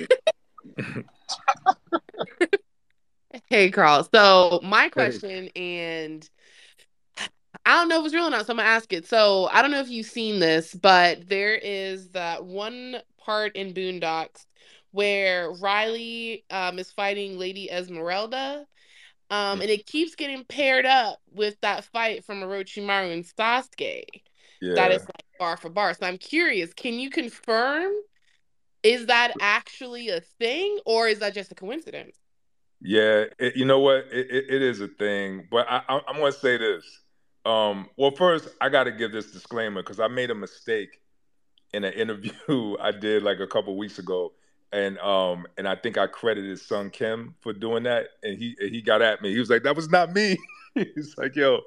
hey 3.48 3.72
Carl. 3.72 4.08
So 4.14 4.60
my 4.64 4.90
question 4.90 5.50
and 5.56 6.30
I 7.66 7.76
don't 7.76 7.90
know 7.90 8.00
if 8.00 8.06
it's 8.06 8.16
real 8.16 8.28
or 8.28 8.30
not, 8.30 8.46
so 8.48 8.54
I'm 8.54 8.58
gonna 8.58 8.70
ask 8.70 8.92
it. 8.94 9.08
So 9.08 9.50
I 9.52 9.62
don't 9.62 9.72
know 9.72 9.80
if 9.80 9.90
you've 9.90 10.06
seen 10.06 10.40
this, 10.40 10.74
but 10.74 11.28
there 11.28 11.56
is 11.56 12.10
that 12.10 12.44
one 12.44 12.98
part 13.18 13.56
in 13.56 13.74
Boondocks 13.74 14.46
where 14.92 15.52
Riley 15.54 16.44
um, 16.50 16.80
is 16.80 16.92
fighting 16.92 17.38
Lady 17.38 17.72
Esmeralda. 17.72 18.66
Um, 19.32 19.62
and 19.62 19.70
it 19.70 19.88
keeps 19.88 20.14
getting 20.16 20.44
paired 20.44 20.86
up 20.86 21.20
with 21.34 21.56
that 21.62 21.86
fight 21.86 22.26
from 22.26 22.42
Orochimaru 22.42 23.14
and 23.14 23.26
Sasuke. 23.26 24.04
Yeah. 24.62 24.76
That 24.76 24.92
is 24.92 25.02
like 25.02 25.24
bar 25.40 25.58
for 25.58 25.70
bar. 25.70 25.94
So 25.94 26.06
I'm 26.06 26.18
curious, 26.18 26.74
can 26.74 26.96
you 26.96 27.10
confirm 27.10 27.94
is 28.84 29.06
that 29.08 29.34
actually 29.40 30.10
a 30.10 30.22
thing 30.22 30.80
or 30.86 31.08
is 31.08 31.20
that 31.20 31.34
just 31.34 31.52
a 31.52 31.56
coincidence? 31.56 32.18
Yeah, 32.82 33.26
it, 33.40 33.56
you 33.56 33.66
know 33.66 33.80
what? 33.80 34.08
It, 34.12 34.32
it, 34.32 34.46
it 34.50 34.62
is 34.62 34.82
a 34.82 34.88
thing, 34.88 35.48
but 35.52 35.68
I, 35.70 35.82
I, 35.88 36.02
I'm 36.08 36.18
going 36.18 36.32
to 36.32 36.38
say 36.38 36.58
this. 36.58 36.84
Um, 37.46 37.90
well, 37.96 38.12
first, 38.12 38.50
I 38.60 38.70
got 38.70 38.86
to 38.86 38.92
give 38.92 39.12
this 39.12 39.32
disclaimer 39.32 39.82
because 39.82 40.00
I 40.00 40.08
made 40.08 40.32
a 40.32 40.36
mistake 40.36 41.00
in 41.74 41.84
an 41.84 41.94
interview 42.04 42.76
I 42.80 42.92
did 42.92 43.24
like 43.24 43.40
a 43.40 43.48
couple 43.48 43.78
weeks 43.78 44.00
ago, 44.00 44.34
and 44.72 44.98
um, 45.00 45.46
and 45.58 45.68
I 45.68 45.76
think 45.76 45.98
I 45.98 46.08
credited 46.08 46.60
Sung 46.60 46.90
Kim 46.90 47.36
for 47.42 47.54
doing 47.54 47.84
that, 47.84 48.08
and 48.24 48.38
he 48.38 48.56
he 48.60 48.82
got 48.82 49.02
at 49.02 49.22
me. 49.22 49.32
He 49.34 49.40
was 49.40 49.50
like, 49.50 49.64
"That 49.64 49.76
was 49.76 49.90
not 49.90 50.14
me." 50.14 50.38
he's 50.76 51.16
like, 51.18 51.36
"Yo," 51.36 51.60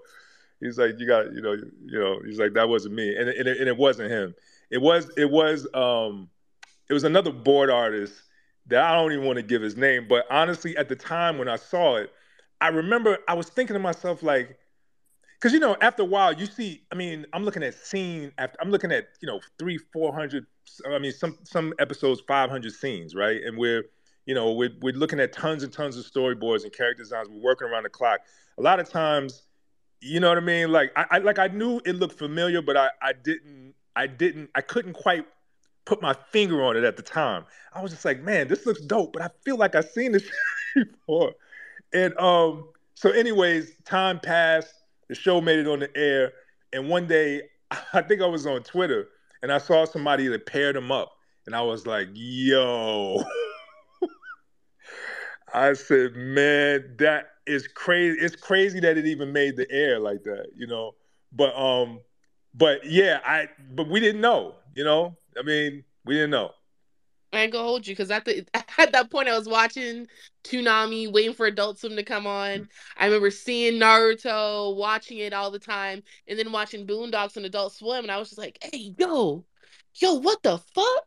he's 0.61 0.78
like, 0.78 0.98
"You 0.98 1.07
got, 1.07 1.32
you 1.32 1.42
know, 1.42 1.52
you 1.52 1.98
know," 1.98 2.20
he's 2.24 2.38
like, 2.38 2.55
"That 2.55 2.68
wasn't 2.68 2.94
me," 2.94 3.14
and 3.16 3.28
and 3.28 3.48
it, 3.48 3.59
and 3.59 3.68
it 3.68 3.76
wasn't 3.76 4.11
him. 4.11 4.34
It 4.70 4.78
was 4.78 5.11
it 5.16 5.30
was 5.30 5.66
um, 5.74 6.30
it 6.88 6.94
was 6.94 7.05
another 7.05 7.32
board 7.32 7.70
artist 7.70 8.14
that 8.66 8.82
I 8.82 8.94
don't 8.94 9.12
even 9.12 9.24
want 9.24 9.36
to 9.36 9.42
give 9.42 9.61
his 9.61 9.76
name, 9.76 10.07
but 10.09 10.24
honestly, 10.30 10.76
at 10.76 10.88
the 10.88 10.96
time 10.96 11.36
when 11.36 11.48
I 11.48 11.57
saw 11.57 11.96
it, 11.96 12.11
I 12.61 12.68
remember 12.68 13.18
I 13.28 13.34
was 13.34 13.48
thinking 13.48 13.74
to 13.74 13.80
myself 13.80 14.22
like, 14.22 14.59
because 15.45 15.53
you 15.53 15.61
know, 15.61 15.76
after 15.82 16.01
a 16.01 16.07
while, 16.07 16.32
you 16.32 16.47
see. 16.47 16.84
I 16.90 16.95
mean, 16.95 17.26
I'm 17.34 17.45
looking 17.45 17.62
at 17.62 17.74
scene 17.74 18.32
after 18.38 18.57
I'm 18.62 18.70
looking 18.70 18.90
at 18.90 19.09
you 19.20 19.26
know 19.26 19.40
three, 19.59 19.76
four 19.76 20.11
hundred. 20.11 20.47
I 20.90 20.99
mean, 20.99 21.12
some 21.12 21.38
some 21.42 21.74
episodes, 21.78 22.22
five 22.26 22.49
hundred 22.49 22.72
scenes, 22.72 23.14
right? 23.14 23.42
And 23.42 23.59
we're 23.59 23.84
you 24.24 24.34
know 24.34 24.53
we're 24.53 24.70
we're 24.80 24.95
looking 24.95 25.20
at 25.20 25.34
tons 25.34 25.62
and 25.62 25.70
tons 25.70 25.99
of 25.99 26.07
storyboards 26.07 26.62
and 26.62 26.72
character 26.72 27.03
designs. 27.03 27.28
We're 27.28 27.42
working 27.42 27.68
around 27.68 27.82
the 27.82 27.90
clock. 27.90 28.20
A 28.57 28.62
lot 28.62 28.80
of 28.80 28.88
times, 28.88 29.42
you 30.01 30.18
know 30.18 30.30
what 30.30 30.38
I 30.38 30.40
mean? 30.40 30.72
Like 30.72 30.92
I, 30.97 31.05
I 31.11 31.18
like 31.18 31.38
I 31.38 31.49
knew 31.49 31.78
it 31.84 31.97
looked 31.97 32.16
familiar, 32.16 32.62
but 32.62 32.78
I 32.78 32.88
I 33.03 33.12
didn't 33.12 33.74
I 33.95 34.07
didn't 34.07 34.49
I 34.55 34.62
couldn't 34.62 34.95
quite 34.95 35.26
put 35.84 36.01
my 36.01 36.14
finger 36.30 36.64
on 36.64 36.78
it 36.78 36.84
at 36.84 36.97
the 36.97 37.03
time. 37.03 37.45
I 37.74 37.82
was 37.82 37.90
just 37.90 38.07
like, 38.07 38.22
man, 38.22 38.49
this 38.49 38.64
looks 38.64 38.80
dope, 38.80 39.12
but 39.12 39.20
I 39.20 39.28
feel 39.45 39.59
like 39.59 39.74
I've 39.74 39.90
seen 39.90 40.12
this 40.12 40.24
before. 40.74 41.34
And 41.92 42.16
um, 42.16 42.70
so, 42.95 43.11
anyways, 43.11 43.72
time 43.84 44.18
passed. 44.18 44.84
The 45.14 45.20
show 45.20 45.40
made 45.40 45.60
it 45.60 45.68
on 45.68 45.78
the 45.78 45.96
air, 45.96 46.32
and 46.72 46.88
one 46.88 47.06
day, 47.06 47.42
I 47.92 48.02
think 48.02 48.20
I 48.20 48.26
was 48.26 48.46
on 48.46 48.64
Twitter, 48.64 49.06
and 49.42 49.52
I 49.52 49.58
saw 49.58 49.84
somebody 49.84 50.26
that 50.26 50.44
paired 50.44 50.74
them 50.74 50.90
up, 50.90 51.12
and 51.46 51.54
I 51.54 51.62
was 51.62 51.86
like, 51.86 52.08
yo. 52.14 53.22
I 55.54 55.74
said, 55.74 56.16
man, 56.16 56.96
that 56.98 57.26
is 57.46 57.68
crazy. 57.68 58.18
It's 58.18 58.34
crazy 58.34 58.80
that 58.80 58.98
it 58.98 59.06
even 59.06 59.32
made 59.32 59.56
the 59.56 59.70
air 59.70 60.00
like 60.00 60.24
that, 60.24 60.46
you 60.56 60.66
know. 60.66 60.96
But 61.30 61.54
um, 61.54 62.00
but 62.52 62.84
yeah, 62.84 63.20
I 63.24 63.46
but 63.72 63.88
we 63.88 64.00
didn't 64.00 64.20
know, 64.20 64.56
you 64.74 64.82
know. 64.82 65.16
I 65.38 65.42
mean, 65.42 65.84
we 66.04 66.14
didn't 66.14 66.30
know. 66.30 66.50
I 67.37 67.43
ain't 67.43 67.53
gonna 67.53 67.64
hold 67.64 67.87
you 67.87 67.93
because 67.93 68.11
at 68.11 68.24
the 68.24 68.47
at 68.78 68.93
that 68.93 69.11
point 69.11 69.28
I 69.28 69.37
was 69.37 69.49
watching 69.49 70.07
Toonami, 70.45 71.11
waiting 71.12 71.35
for 71.35 71.47
Adult 71.47 71.78
Swim 71.78 71.97
to 71.97 72.03
come 72.03 72.26
on. 72.26 72.68
I 72.97 73.07
remember 73.07 73.30
seeing 73.30 73.80
Naruto, 73.80 74.76
watching 74.76 75.18
it 75.18 75.32
all 75.32 75.51
the 75.51 75.59
time, 75.59 76.03
and 76.28 76.39
then 76.39 76.53
watching 76.53 76.87
Boondocks 76.87 77.37
and 77.37 77.47
Adult 77.47 77.72
Swim, 77.72 78.05
and 78.05 78.11
I 78.11 78.18
was 78.18 78.28
just 78.28 78.39
like, 78.39 78.59
"Hey, 78.62 78.95
yo, 78.99 79.45
yo, 79.97 80.14
what 80.14 80.43
the 80.43 80.59
fuck, 80.59 81.05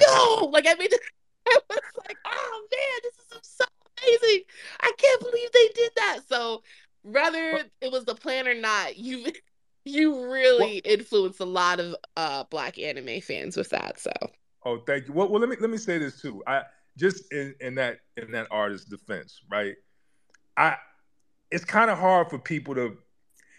yo!" 0.00 0.46
Like 0.52 0.66
I 0.66 0.74
made, 0.74 0.92
I 1.48 1.58
was 1.70 1.80
like, 2.06 2.18
oh 2.24 2.66
man, 2.72 3.00
this 3.02 3.38
is 3.38 3.48
so 3.48 3.64
amazing. 4.02 4.44
I 4.80 4.92
can't 4.98 5.20
believe 5.20 5.52
they 5.52 5.68
did 5.74 5.92
that. 5.96 6.20
So 6.28 6.62
whether 7.02 7.62
it 7.80 7.92
was 7.92 8.04
the 8.04 8.14
plan 8.14 8.48
or 8.48 8.54
not, 8.54 8.98
you 8.98 9.26
you 9.84 10.30
really 10.30 10.78
influenced 10.78 11.40
a 11.40 11.44
lot 11.44 11.80
of 11.80 11.94
uh 12.16 12.44
black 12.50 12.78
anime 12.78 13.20
fans 13.20 13.56
with 13.56 13.70
that. 13.70 13.98
So 13.98 14.12
Oh, 14.64 14.78
thank 14.86 15.06
you. 15.08 15.14
Well, 15.14 15.28
well, 15.28 15.40
let 15.40 15.48
me 15.48 15.56
let 15.60 15.70
me 15.70 15.78
say 15.78 15.98
this 15.98 16.20
too. 16.20 16.42
I 16.46 16.62
just 16.96 17.32
in 17.32 17.54
in 17.60 17.74
that 17.76 17.98
in 18.16 18.32
that 18.32 18.48
artist's 18.50 18.88
defense, 18.88 19.40
right? 19.50 19.74
I 20.56 20.76
it's 21.50 21.64
kind 21.64 21.90
of 21.90 21.98
hard 21.98 22.30
for 22.30 22.38
people 22.38 22.74
to 22.76 22.96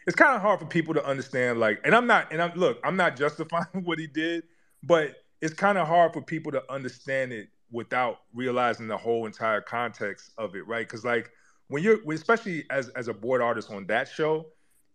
it's 0.07 0.15
kind 0.15 0.35
of 0.35 0.41
hard 0.41 0.59
for 0.59 0.65
people 0.65 0.93
to 0.95 1.05
understand 1.05 1.59
like 1.59 1.79
and 1.85 1.95
I'm 1.95 2.07
not 2.07 2.31
and 2.31 2.41
I'm 2.41 2.53
look, 2.57 2.79
I'm 2.83 2.97
not 2.97 3.15
justifying 3.17 3.83
what 3.85 3.99
he 3.99 4.07
did, 4.07 4.43
but 4.83 5.15
it's 5.41 5.53
kind 5.53 5.77
of 5.77 5.87
hard 5.87 6.13
for 6.13 6.21
people 6.21 6.51
to 6.53 6.63
understand 6.71 7.33
it 7.33 7.49
without 7.71 8.19
realizing 8.33 8.87
the 8.87 8.97
whole 8.97 9.25
entire 9.25 9.61
context 9.61 10.31
of 10.37 10.55
it, 10.55 10.67
right? 10.67 10.87
Cuz 10.87 11.05
like 11.05 11.31
when 11.67 11.83
you're 11.83 11.99
especially 12.13 12.65
as 12.69 12.89
as 12.89 13.07
a 13.07 13.13
board 13.13 13.41
artist 13.41 13.71
on 13.71 13.87
that 13.87 14.07
show, 14.09 14.47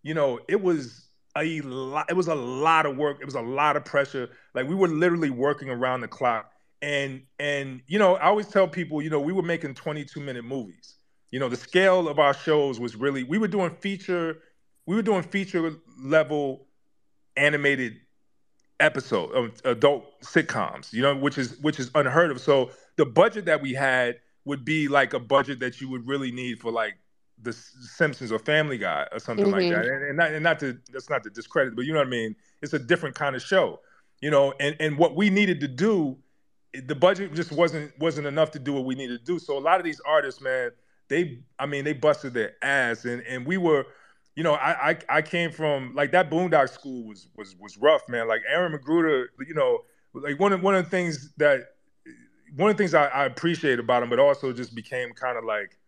you 0.02 0.14
know, 0.14 0.40
it 0.48 0.60
was 0.60 1.03
a 1.36 1.60
lot 1.62 2.10
it 2.10 2.14
was 2.14 2.28
a 2.28 2.34
lot 2.34 2.86
of 2.86 2.96
work, 2.96 3.18
it 3.20 3.24
was 3.24 3.34
a 3.34 3.40
lot 3.40 3.76
of 3.76 3.84
pressure. 3.84 4.30
Like 4.54 4.68
we 4.68 4.74
were 4.74 4.88
literally 4.88 5.30
working 5.30 5.68
around 5.68 6.00
the 6.00 6.08
clock 6.08 6.50
and 6.82 7.22
and 7.38 7.80
you 7.86 7.98
know, 7.98 8.16
I 8.16 8.26
always 8.26 8.48
tell 8.48 8.68
people, 8.68 9.00
you 9.00 9.10
know, 9.10 9.20
we 9.20 9.32
were 9.32 9.42
making 9.42 9.74
22 9.74 10.20
minute 10.20 10.44
movies. 10.44 10.96
You 11.30 11.40
know, 11.40 11.48
the 11.48 11.56
scale 11.56 12.08
of 12.08 12.18
our 12.18 12.34
shows 12.34 12.78
was 12.78 12.94
really 12.94 13.24
we 13.24 13.38
were 13.38 13.48
doing 13.48 13.70
feature 13.70 14.38
we 14.86 14.94
were 14.94 15.02
doing 15.02 15.22
feature 15.22 15.74
level 15.98 16.66
animated 17.36 17.94
episode 18.80 19.30
of 19.32 19.60
adult 19.64 20.20
sitcoms, 20.20 20.92
you 20.92 21.02
know, 21.02 21.16
which 21.16 21.38
is 21.38 21.58
which 21.60 21.80
is 21.80 21.90
unheard 21.94 22.30
of. 22.30 22.40
So 22.40 22.70
the 22.96 23.06
budget 23.06 23.46
that 23.46 23.62
we 23.62 23.72
had 23.72 24.20
would 24.44 24.64
be 24.64 24.88
like 24.88 25.14
a 25.14 25.18
budget 25.18 25.60
that 25.60 25.80
you 25.80 25.88
would 25.88 26.06
really 26.06 26.30
need 26.30 26.60
for 26.60 26.70
like 26.70 26.94
the 27.42 27.52
Simpsons 27.52 28.32
or 28.32 28.38
Family 28.38 28.78
Guy 28.78 29.06
or 29.12 29.18
something 29.18 29.46
mm-hmm. 29.46 29.54
like 29.54 29.70
that. 29.70 29.86
And, 29.86 30.04
and, 30.04 30.16
not, 30.16 30.32
and 30.32 30.42
not 30.42 30.58
to 30.60 30.78
that's 30.92 31.10
not 31.10 31.22
to 31.24 31.30
discredit, 31.30 31.76
but 31.76 31.84
you 31.84 31.92
know 31.92 31.98
what 31.98 32.06
I 32.06 32.10
mean. 32.10 32.36
It's 32.62 32.72
a 32.72 32.78
different 32.78 33.14
kind 33.14 33.36
of 33.36 33.42
show, 33.42 33.80
you 34.20 34.30
know. 34.30 34.54
And 34.60 34.76
and 34.80 34.98
what 34.98 35.16
we 35.16 35.30
needed 35.30 35.60
to 35.60 35.68
do, 35.68 36.16
the 36.72 36.94
budget 36.94 37.34
just 37.34 37.52
wasn't 37.52 37.92
wasn't 37.98 38.26
enough 38.26 38.50
to 38.52 38.58
do 38.58 38.72
what 38.72 38.84
we 38.84 38.94
needed 38.94 39.18
to 39.18 39.24
do. 39.24 39.38
So 39.38 39.58
a 39.58 39.60
lot 39.60 39.78
of 39.78 39.84
these 39.84 40.00
artists, 40.06 40.40
man, 40.40 40.70
they 41.08 41.40
I 41.58 41.66
mean 41.66 41.84
they 41.84 41.92
busted 41.92 42.34
their 42.34 42.54
ass, 42.62 43.04
and 43.04 43.22
and 43.22 43.46
we 43.46 43.56
were 43.56 43.86
you 44.36 44.42
know, 44.42 44.54
I, 44.54 44.90
I 44.90 44.98
I 45.08 45.22
came 45.22 45.52
from 45.52 45.94
like 45.94 46.10
that 46.12 46.30
Boondock 46.30 46.68
school 46.70 47.04
was 47.04 47.28
was 47.36 47.54
was 47.56 47.76
rough, 47.78 48.02
man. 48.08 48.26
Like 48.26 48.42
Aaron 48.48 48.76
McGruder, 48.76 49.26
you 49.46 49.54
know, 49.54 49.80
like 50.12 50.40
one 50.40 50.52
of 50.52 50.62
one 50.62 50.74
of 50.74 50.84
the 50.84 50.90
things 50.90 51.32
that 51.36 51.74
one 52.56 52.70
of 52.70 52.76
the 52.76 52.82
things 52.82 52.94
I, 52.94 53.06
I 53.06 53.24
appreciate 53.26 53.78
about 53.78 54.02
him, 54.02 54.10
but 54.10 54.18
also 54.18 54.52
just 54.52 54.74
became 54.74 55.12
kind 55.12 55.38
of 55.38 55.44
like 55.44 55.78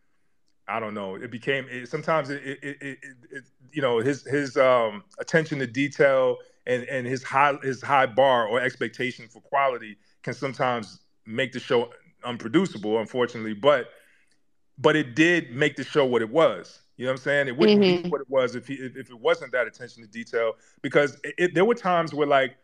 I 0.68 0.80
don't 0.80 0.94
know. 0.94 1.14
It 1.14 1.30
became 1.30 1.66
it, 1.70 1.88
sometimes 1.88 2.30
it, 2.30 2.42
it, 2.44 2.58
it, 2.62 2.98
it, 3.30 3.44
you 3.72 3.82
know 3.82 3.98
his 3.98 4.24
his 4.24 4.56
um, 4.56 5.04
attention 5.18 5.58
to 5.60 5.66
detail 5.66 6.38
and 6.66 6.82
and 6.84 7.06
his 7.06 7.22
high 7.22 7.54
his 7.62 7.82
high 7.82 8.06
bar 8.06 8.46
or 8.48 8.60
expectation 8.60 9.28
for 9.28 9.40
quality 9.40 9.96
can 10.22 10.34
sometimes 10.34 11.00
make 11.24 11.52
the 11.52 11.60
show 11.60 11.90
unproducible, 12.24 12.98
unfortunately. 13.00 13.54
But 13.54 13.88
but 14.78 14.96
it 14.96 15.14
did 15.14 15.52
make 15.52 15.76
the 15.76 15.84
show 15.84 16.04
what 16.04 16.22
it 16.22 16.30
was. 16.30 16.80
You 16.96 17.04
know 17.04 17.12
what 17.12 17.20
I'm 17.20 17.24
saying? 17.24 17.48
It 17.48 17.56
wouldn't 17.56 17.80
mm-hmm. 17.80 18.02
be 18.04 18.08
what 18.08 18.20
it 18.20 18.30
was 18.30 18.54
if 18.54 18.66
he 18.66 18.74
if, 18.74 18.96
if, 18.96 19.10
it 19.10 19.20
wasn't 19.20 19.52
that 19.52 19.66
attention 19.66 20.02
to 20.02 20.08
detail. 20.08 20.54
Because 20.82 21.20
there 21.52 21.64
were 21.64 21.74
times 21.74 22.12
where 22.12 22.26
like 22.26 22.56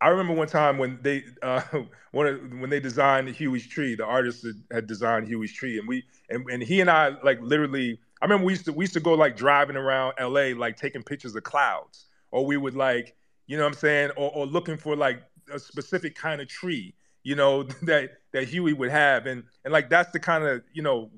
I 0.00 0.08
remember 0.08 0.34
one 0.34 0.48
time 0.48 0.78
when 0.78 0.98
they 1.02 1.24
uh, 1.42 1.62
one 2.12 2.26
of, 2.26 2.40
when 2.60 2.70
they 2.70 2.80
designed 2.80 3.28
Huey's 3.28 3.66
tree, 3.66 3.94
the 3.94 4.04
artist 4.04 4.46
had 4.72 4.86
designed 4.86 5.28
Huey's 5.28 5.52
tree, 5.52 5.78
and 5.78 5.88
we 5.88 6.04
and, 6.30 6.48
and 6.50 6.62
he 6.62 6.80
and 6.80 6.90
I 6.90 7.12
like 7.22 7.40
literally. 7.40 8.00
I 8.22 8.24
remember 8.24 8.46
we 8.46 8.52
used 8.52 8.64
to 8.66 8.72
we 8.72 8.84
used 8.84 8.94
to 8.94 9.00
go 9.00 9.14
like 9.14 9.36
driving 9.36 9.76
around 9.76 10.14
LA, 10.20 10.56
like 10.56 10.76
taking 10.76 11.02
pictures 11.02 11.34
of 11.34 11.42
clouds, 11.42 12.06
or 12.30 12.46
we 12.46 12.56
would 12.56 12.74
like 12.74 13.14
you 13.46 13.56
know 13.56 13.64
what 13.64 13.72
I'm 13.72 13.78
saying, 13.78 14.10
or, 14.16 14.30
or 14.30 14.46
looking 14.46 14.76
for 14.76 14.96
like 14.96 15.22
a 15.52 15.58
specific 15.58 16.14
kind 16.14 16.40
of 16.40 16.48
tree, 16.48 16.94
you 17.22 17.34
know 17.34 17.62
that 17.82 18.10
that 18.32 18.48
Huey 18.48 18.72
would 18.72 18.90
have, 18.90 19.26
and 19.26 19.44
and 19.64 19.72
like 19.72 19.90
that's 19.90 20.10
the 20.12 20.20
kind 20.20 20.44
of 20.44 20.62
you 20.72 20.82
know 20.82 21.10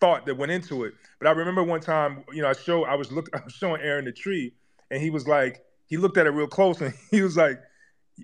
thought 0.00 0.26
that 0.26 0.36
went 0.36 0.52
into 0.52 0.84
it. 0.84 0.94
But 1.18 1.28
I 1.28 1.30
remember 1.32 1.62
one 1.62 1.80
time, 1.80 2.24
you 2.32 2.42
know, 2.42 2.48
I 2.48 2.52
show 2.52 2.84
I 2.84 2.94
was 2.94 3.12
look 3.12 3.28
I 3.34 3.40
was 3.44 3.52
showing 3.52 3.80
Aaron 3.82 4.04
the 4.04 4.12
tree, 4.12 4.54
and 4.90 5.00
he 5.00 5.10
was 5.10 5.26
like, 5.26 5.62
he 5.86 5.96
looked 5.96 6.16
at 6.16 6.26
it 6.26 6.30
real 6.30 6.46
close, 6.46 6.80
and 6.80 6.94
he 7.10 7.22
was 7.22 7.36
like, 7.36 7.60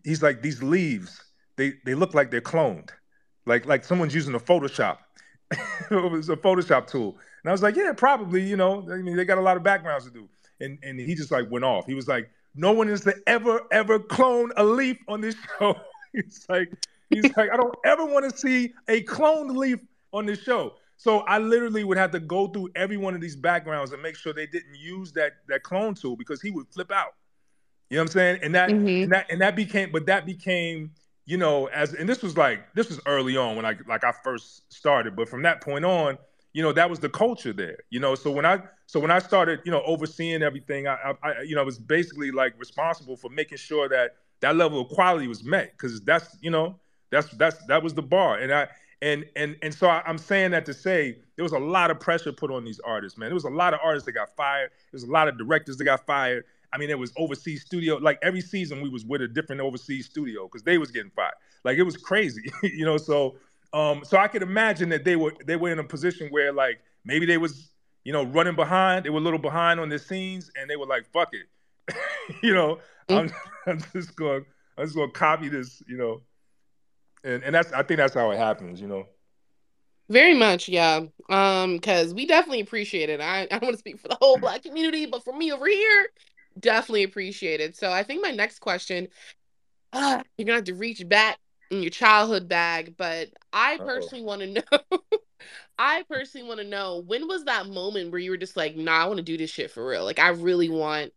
he's 0.05 0.23
like, 0.23 0.43
these 0.43 0.63
leaves, 0.63 1.23
they 1.57 1.75
they 1.85 1.95
look 1.95 2.15
like 2.15 2.31
they're 2.31 2.41
cloned, 2.41 2.91
like 3.47 3.67
like 3.67 3.85
someone's 3.85 4.15
using 4.15 4.35
a 4.35 4.41
Photoshop. 4.41 4.99
it 5.91 6.13
was 6.13 6.29
a 6.29 6.37
Photoshop 6.37 6.87
tool, 6.87 7.19
and 7.43 7.51
I 7.51 7.53
was 7.53 7.63
like, 7.63 7.77
yeah, 7.77 7.93
probably. 7.93 8.43
You 8.43 8.57
know, 8.57 8.87
I 8.91 8.97
mean, 8.97 9.17
they 9.17 9.25
got 9.25 9.39
a 9.39 9.43
lot 9.43 9.57
of 9.57 9.63
backgrounds 9.63 10.05
to 10.05 10.11
do. 10.11 10.29
And 10.61 10.79
and 10.83 11.01
he 11.01 11.15
just 11.15 11.31
like 11.31 11.51
went 11.51 11.65
off. 11.65 11.87
He 11.87 11.95
was 11.95 12.07
like, 12.07 12.31
no 12.55 12.73
one 12.73 12.89
is 12.89 13.03
to 13.03 13.15
ever 13.27 13.61
ever 13.73 13.99
clone 13.99 14.53
a 14.57 14.65
leaf 14.65 14.99
on 15.09 15.21
this 15.21 15.37
show. 15.59 15.75
he's 16.13 16.47
like, 16.49 16.71
he's 17.09 17.25
like, 17.37 17.51
I 17.51 17.57
don't 17.57 17.75
ever 17.85 18.05
want 18.05 18.31
to 18.31 18.37
see 18.37 18.73
a 18.89 19.03
cloned 19.05 19.57
leaf 19.57 19.81
on 20.13 20.27
this 20.27 20.43
show. 20.43 20.75
So 20.97 21.21
I 21.21 21.39
literally 21.39 21.83
would 21.83 21.97
have 21.97 22.11
to 22.11 22.21
go 22.21 22.49
through 22.49 22.71
every 22.75 22.99
one 22.99 23.15
of 23.15 23.23
these 23.23 23.37
backgrounds 23.37 23.93
and 23.93 24.03
make 24.03 24.17
sure 24.17 24.35
they 24.35 24.47
didn't 24.47 24.75
use 24.75 25.13
that 25.13 25.33
that 25.49 25.63
clone 25.63 25.95
tool 25.95 26.17
because 26.17 26.43
he 26.43 26.51
would 26.51 26.69
flip 26.69 26.93
out. 26.93 27.15
You 27.89 27.97
know 27.97 28.03
what 28.03 28.11
I'm 28.11 28.13
saying? 28.13 28.39
And 28.43 28.55
that 28.55 28.71
mm-hmm. 28.71 29.05
and 29.05 29.13
that 29.13 29.27
and 29.31 29.41
that 29.41 29.57
became, 29.57 29.91
but 29.91 30.07
that 30.07 30.27
became, 30.27 30.93
you 31.31 31.37
know, 31.37 31.67
as 31.67 31.95
and 31.95 32.09
this 32.09 32.23
was 32.23 32.37
like 32.37 32.75
this 32.75 32.89
was 32.89 32.99
early 33.07 33.37
on 33.37 33.55
when 33.55 33.65
I 33.65 33.77
like 33.87 34.03
I 34.03 34.11
first 34.11 34.73
started. 34.73 35.15
But 35.15 35.29
from 35.29 35.43
that 35.43 35.61
point 35.61 35.85
on, 35.85 36.19
you 36.55 36.61
know, 36.61 36.73
that 36.73 36.91
was 36.91 36.99
the 36.99 37.09
culture 37.09 37.53
there. 37.53 37.79
You 37.89 38.01
know, 38.01 38.17
so 38.17 38.33
when 38.33 38.45
I 38.45 38.63
so 38.87 38.99
when 38.99 39.13
I 39.13 39.21
started, 39.21 39.61
you 39.65 39.71
know, 39.71 39.81
overseeing 39.83 40.43
everything, 40.43 40.89
I, 40.89 41.15
I 41.23 41.43
you 41.43 41.55
know, 41.55 41.63
was 41.63 41.79
basically 41.79 42.33
like 42.33 42.59
responsible 42.59 43.17
for 43.17 43.31
making 43.31 43.59
sure 43.59 43.89
that 43.89 44.17
that 44.41 44.57
level 44.57 44.81
of 44.81 44.89
quality 44.89 45.29
was 45.29 45.45
met 45.45 45.71
because 45.71 46.01
that's 46.01 46.37
you 46.41 46.51
know 46.51 46.81
that's 47.11 47.29
that's 47.33 47.65
that 47.67 47.81
was 47.81 47.95
the 47.95 48.03
bar 48.03 48.39
and 48.39 48.53
i 48.53 48.67
and 49.03 49.25
and 49.37 49.57
and 49.63 49.73
so 49.73 49.87
I, 49.87 50.03
am 50.07 50.19
saying 50.19 50.51
that 50.51 50.67
to 50.67 50.75
say 50.75 51.17
there 51.37 51.43
was 51.43 51.53
a 51.53 51.59
lot 51.59 51.91
of 51.91 52.01
pressure 52.01 52.33
put 52.33 52.51
on 52.51 52.65
these 52.65 52.81
artists, 52.81 53.19
man. 53.19 53.29
There 53.29 53.35
was 53.35 53.45
a 53.45 53.51
lot 53.51 53.73
of 53.73 53.81
artists 53.83 54.05
that 54.07 54.13
got 54.13 54.35
fired. 54.37 54.71
There 54.71 54.97
was 54.99 55.05
a 55.05 55.11
lot 55.11 55.27
of 55.29 55.39
directors 55.39 55.79
that 55.79 55.85
got 55.85 56.05
fired. 56.05 56.45
I 56.73 56.79
mean, 56.79 56.91
it 56.91 56.99
was 56.99 57.13
overseas 57.17 57.63
studio. 57.63 57.97
Like 57.97 58.19
every 58.23 58.41
season, 58.41 58.81
we 58.81 58.89
was 58.89 59.05
with 59.05 59.23
a 59.23 59.29
different 59.29 59.61
overseas 59.61 60.07
studio 60.07 60.45
because 60.45 60.63
they 60.63 60.79
was 60.79 60.91
getting 60.91 61.11
fired. 61.11 61.35
Like 61.65 61.79
it 61.79 61.83
was 61.83 61.97
crazy, 61.97 62.51
you 62.63 62.85
know. 62.85 62.97
So, 62.97 63.37
um, 63.73 64.03
so 64.05 64.19
I 64.19 64.29
could 64.29 64.43
imagine 64.43 64.89
that 64.91 65.05
they 65.05 65.17
were 65.17 65.35
they 65.47 65.57
were 65.57 65.71
in 65.71 65.79
a 65.79 65.85
position 65.85 66.29
where 66.31 66.53
like 66.53 66.81
maybe 67.05 67.27
they 67.27 67.39
was 67.39 67.71
you 68.05 68.13
know 68.13 68.25
running 68.25 68.57
behind. 68.57 69.05
They 69.05 69.11
were 69.11 69.19
a 69.19 69.23
little 69.23 69.39
behind 69.39 69.81
on 69.81 69.89
their 69.89 69.99
scenes, 69.99 70.51
and 70.57 70.69
they 70.69 70.77
were 70.77 70.87
like, 70.87 71.07
"Fuck 71.13 71.31
it," 71.33 71.95
you 72.43 72.55
know. 72.55 72.79
I'm, 73.11 73.31
I'm 73.67 73.83
just 73.93 74.17
going. 74.17 74.45
I'm 74.79 74.85
just 74.85 74.97
going 74.97 75.11
to 75.11 75.19
copy 75.19 75.49
this, 75.49 75.83
you 75.87 75.97
know, 75.97 76.23
and 77.25 77.43
and 77.43 77.55
that's 77.55 77.73
I 77.73 77.83
think 77.83 77.99
that's 77.99 78.15
how 78.15 78.31
it 78.31 78.39
happens, 78.39 78.81
you 78.81 78.87
know. 78.87 79.07
Very 80.09 80.35
much, 80.35 80.69
yeah. 80.69 81.03
Um, 81.29 81.75
because 81.75 82.13
we 82.15 82.27
definitely 82.27 82.61
appreciate 82.61 83.11
it. 83.11 83.21
I, 83.21 83.43
I 83.43 83.47
don't 83.47 83.63
want 83.63 83.75
to 83.75 83.79
speak 83.79 84.01
for 84.01 84.09
the 84.09 84.17
whole 84.21 84.39
black 84.39 84.63
community, 84.63 85.07
but 85.07 85.23
for 85.23 85.33
me 85.33 85.53
over 85.53 85.69
here, 85.69 86.09
definitely 86.61 87.05
appreciate 87.05 87.61
it. 87.61 87.77
So 87.77 87.91
I 87.91 88.03
think 88.03 88.23
my 88.23 88.31
next 88.31 88.61
question, 88.61 89.09
uh, 89.93 90.23
you're 90.37 90.47
gonna 90.47 90.57
have 90.57 90.65
to 90.65 90.75
reach 90.75 91.07
back 91.09 91.39
in 91.71 91.83
your 91.83 91.91
childhood 91.91 92.49
bag, 92.49 92.95
but 92.97 93.29
I 93.53 93.79
personally 93.79 94.25
want 94.25 94.41
to 94.43 94.47
know. 94.55 95.01
I 95.79 96.05
personally 96.11 96.47
want 96.47 96.61
to 96.61 96.67
know 96.67 97.03
when 97.07 97.27
was 97.27 97.45
that 97.45 97.67
moment 97.67 98.11
where 98.11 98.21
you 98.21 98.31
were 98.31 98.37
just 98.37 98.57
like, 98.57 98.77
nah, 98.77 99.03
I 99.03 99.07
want 99.07 99.17
to 99.17 99.23
do 99.23 99.39
this 99.39 99.51
shit 99.51 99.71
for 99.71 99.87
real. 99.87 100.05
Like 100.05 100.19
I 100.19 100.29
really 100.29 100.69
want 100.69 101.13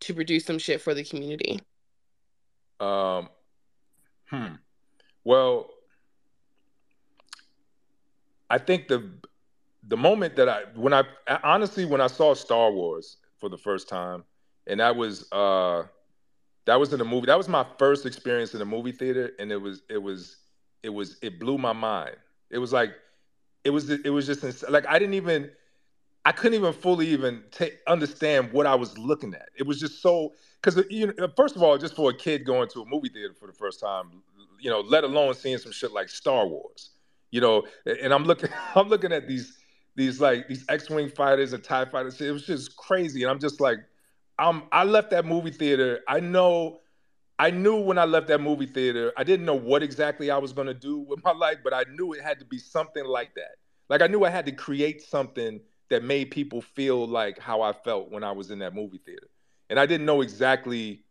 to 0.00 0.14
produce 0.14 0.44
some 0.44 0.58
shit 0.58 0.80
for 0.80 0.94
the 0.94 1.04
community. 1.04 1.60
Um, 2.80 3.28
hmm. 4.28 4.54
Well, 5.22 5.70
I 8.50 8.58
think 8.58 8.88
the 8.88 9.08
the 9.86 9.96
moment 9.96 10.36
that 10.36 10.48
I 10.48 10.62
when 10.74 10.92
I 10.92 11.04
honestly 11.44 11.84
when 11.84 12.00
I 12.00 12.08
saw 12.08 12.34
Star 12.34 12.72
Wars 12.72 13.18
for 13.38 13.48
the 13.48 13.58
first 13.58 13.88
time, 13.88 14.24
and 14.66 14.80
that 14.80 14.96
was 14.96 15.30
uh 15.32 15.84
that 16.64 16.78
was 16.78 16.92
in 16.92 17.00
a 17.00 17.04
movie. 17.04 17.26
That 17.26 17.38
was 17.38 17.48
my 17.48 17.66
first 17.78 18.06
experience 18.06 18.54
in 18.54 18.60
a 18.60 18.64
movie 18.64 18.92
theater, 18.92 19.32
and 19.38 19.50
it 19.50 19.60
was 19.60 19.82
it 19.88 19.98
was 19.98 20.36
it 20.82 20.90
was 20.90 21.16
it 21.22 21.40
blew 21.40 21.58
my 21.58 21.72
mind. 21.72 22.16
It 22.50 22.58
was 22.58 22.72
like 22.72 22.94
it 23.64 23.70
was 23.70 23.90
it 23.90 24.10
was 24.10 24.26
just 24.26 24.68
like 24.68 24.86
I 24.86 24.98
didn't 24.98 25.14
even 25.14 25.50
I 26.24 26.32
couldn't 26.32 26.54
even 26.54 26.72
fully 26.72 27.08
even 27.08 27.42
take 27.50 27.78
understand 27.86 28.52
what 28.52 28.66
I 28.66 28.74
was 28.74 28.96
looking 28.96 29.34
at. 29.34 29.48
It 29.56 29.66
was 29.66 29.80
just 29.80 30.00
so 30.00 30.34
because 30.60 30.84
you 30.88 31.12
know 31.18 31.28
first 31.36 31.56
of 31.56 31.62
all, 31.62 31.76
just 31.78 31.96
for 31.96 32.10
a 32.10 32.14
kid 32.14 32.44
going 32.44 32.68
to 32.70 32.82
a 32.82 32.86
movie 32.86 33.08
theater 33.08 33.34
for 33.34 33.46
the 33.46 33.52
first 33.52 33.80
time, 33.80 34.22
you 34.60 34.70
know, 34.70 34.80
let 34.80 35.02
alone 35.02 35.34
seeing 35.34 35.58
some 35.58 35.72
shit 35.72 35.92
like 35.92 36.08
Star 36.08 36.46
Wars, 36.46 36.90
you 37.30 37.40
know. 37.40 37.64
And 37.84 38.14
I'm 38.14 38.24
looking, 38.24 38.50
I'm 38.76 38.88
looking 38.88 39.12
at 39.12 39.26
these 39.26 39.58
these 39.96 40.20
like 40.20 40.46
these 40.48 40.64
X-wing 40.68 41.08
fighters 41.08 41.52
and 41.52 41.62
Tie 41.62 41.84
fighters. 41.86 42.20
It 42.20 42.30
was 42.30 42.46
just 42.46 42.76
crazy, 42.76 43.22
and 43.22 43.30
I'm 43.30 43.40
just 43.40 43.60
like, 43.60 43.78
I'm 44.38 44.62
I 44.72 44.84
left 44.84 45.10
that 45.10 45.24
movie 45.24 45.50
theater. 45.50 46.00
I 46.08 46.20
know, 46.20 46.80
I 47.38 47.50
knew 47.50 47.80
when 47.80 47.98
I 47.98 48.04
left 48.04 48.28
that 48.28 48.40
movie 48.40 48.66
theater, 48.66 49.12
I 49.16 49.24
didn't 49.24 49.46
know 49.46 49.54
what 49.54 49.82
exactly 49.82 50.30
I 50.30 50.38
was 50.38 50.52
going 50.52 50.66
to 50.66 50.74
do 50.74 50.98
with 50.98 51.22
my 51.22 51.32
life, 51.32 51.58
but 51.62 51.72
I 51.74 51.84
knew 51.94 52.12
it 52.12 52.22
had 52.22 52.38
to 52.40 52.44
be 52.44 52.58
something 52.58 53.04
like 53.04 53.34
that. 53.34 53.56
Like 53.88 54.02
I 54.02 54.06
knew 54.06 54.24
I 54.24 54.30
had 54.30 54.46
to 54.46 54.52
create 54.52 55.02
something 55.02 55.60
that 55.90 56.02
made 56.02 56.30
people 56.30 56.62
feel 56.62 57.06
like 57.06 57.38
how 57.38 57.60
I 57.60 57.72
felt 57.72 58.10
when 58.10 58.24
I 58.24 58.32
was 58.32 58.50
in 58.50 58.58
that 58.60 58.74
movie 58.74 59.00
theater. 59.04 59.28
And 59.68 59.78
I 59.78 59.86
didn't 59.86 60.06
know 60.06 60.22
exactly 60.22 61.04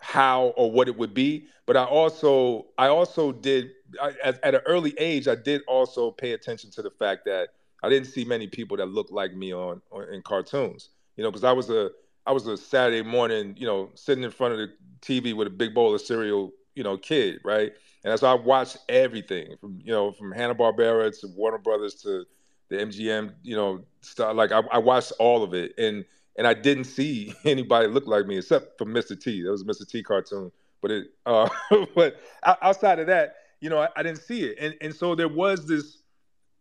how 0.00 0.48
or 0.56 0.70
what 0.70 0.88
it 0.88 0.96
would 0.96 1.14
be, 1.14 1.46
but 1.66 1.76
I 1.76 1.84
also 1.84 2.66
I 2.76 2.88
also 2.88 3.32
did 3.32 3.70
I, 4.00 4.12
at, 4.22 4.42
at 4.44 4.54
an 4.54 4.60
early 4.66 4.94
age 4.98 5.28
I 5.28 5.34
did 5.34 5.62
also 5.66 6.10
pay 6.10 6.32
attention 6.32 6.70
to 6.72 6.82
the 6.82 6.90
fact 6.90 7.24
that 7.26 7.50
I 7.82 7.88
didn't 7.88 8.08
see 8.08 8.24
many 8.24 8.46
people 8.46 8.76
that 8.76 8.86
looked 8.86 9.12
like 9.12 9.34
me 9.34 9.52
on, 9.52 9.80
on 9.90 10.12
in 10.12 10.22
cartoons. 10.22 10.90
You 11.16 11.24
know, 11.24 11.30
because 11.30 11.44
I 11.44 11.52
was 11.52 11.70
a 11.70 11.90
I 12.28 12.32
was 12.32 12.46
a 12.46 12.58
Saturday 12.58 13.02
morning, 13.02 13.54
you 13.58 13.66
know, 13.66 13.88
sitting 13.94 14.22
in 14.22 14.30
front 14.30 14.52
of 14.52 14.58
the 14.58 14.70
TV 15.00 15.34
with 15.34 15.46
a 15.46 15.50
big 15.50 15.74
bowl 15.74 15.94
of 15.94 16.00
cereal, 16.02 16.52
you 16.74 16.82
know, 16.82 16.98
kid, 16.98 17.40
right? 17.42 17.72
And 18.04 18.20
so 18.20 18.30
I 18.30 18.34
watched 18.34 18.76
everything 18.90 19.56
from 19.58 19.80
you 19.82 19.92
know 19.92 20.12
from 20.12 20.32
Hanna 20.32 20.54
Barbera 20.54 21.18
to 21.20 21.28
Warner 21.28 21.56
Brothers 21.56 21.94
to 22.02 22.26
the 22.68 22.76
MGM, 22.76 23.32
you 23.42 23.56
know, 23.56 23.82
stuff. 24.02 24.36
Like 24.36 24.52
I, 24.52 24.60
I, 24.70 24.76
watched 24.76 25.12
all 25.18 25.42
of 25.42 25.54
it, 25.54 25.72
and 25.78 26.04
and 26.36 26.46
I 26.46 26.52
didn't 26.52 26.84
see 26.84 27.34
anybody 27.46 27.88
look 27.88 28.06
like 28.06 28.26
me 28.26 28.36
except 28.36 28.76
for 28.76 28.84
Mr. 28.84 29.18
T. 29.18 29.42
That 29.42 29.50
was 29.50 29.64
Mr. 29.64 29.88
T 29.88 30.02
cartoon, 30.02 30.52
but 30.82 30.90
it, 30.90 31.06
uh, 31.26 31.48
but 31.94 32.20
outside 32.44 32.98
of 32.98 33.06
that, 33.06 33.36
you 33.60 33.70
know, 33.70 33.78
I, 33.78 33.88
I 33.96 34.02
didn't 34.02 34.20
see 34.20 34.44
it, 34.44 34.58
and 34.60 34.74
and 34.82 34.94
so 34.94 35.14
there 35.14 35.28
was 35.28 35.66
this, 35.66 36.02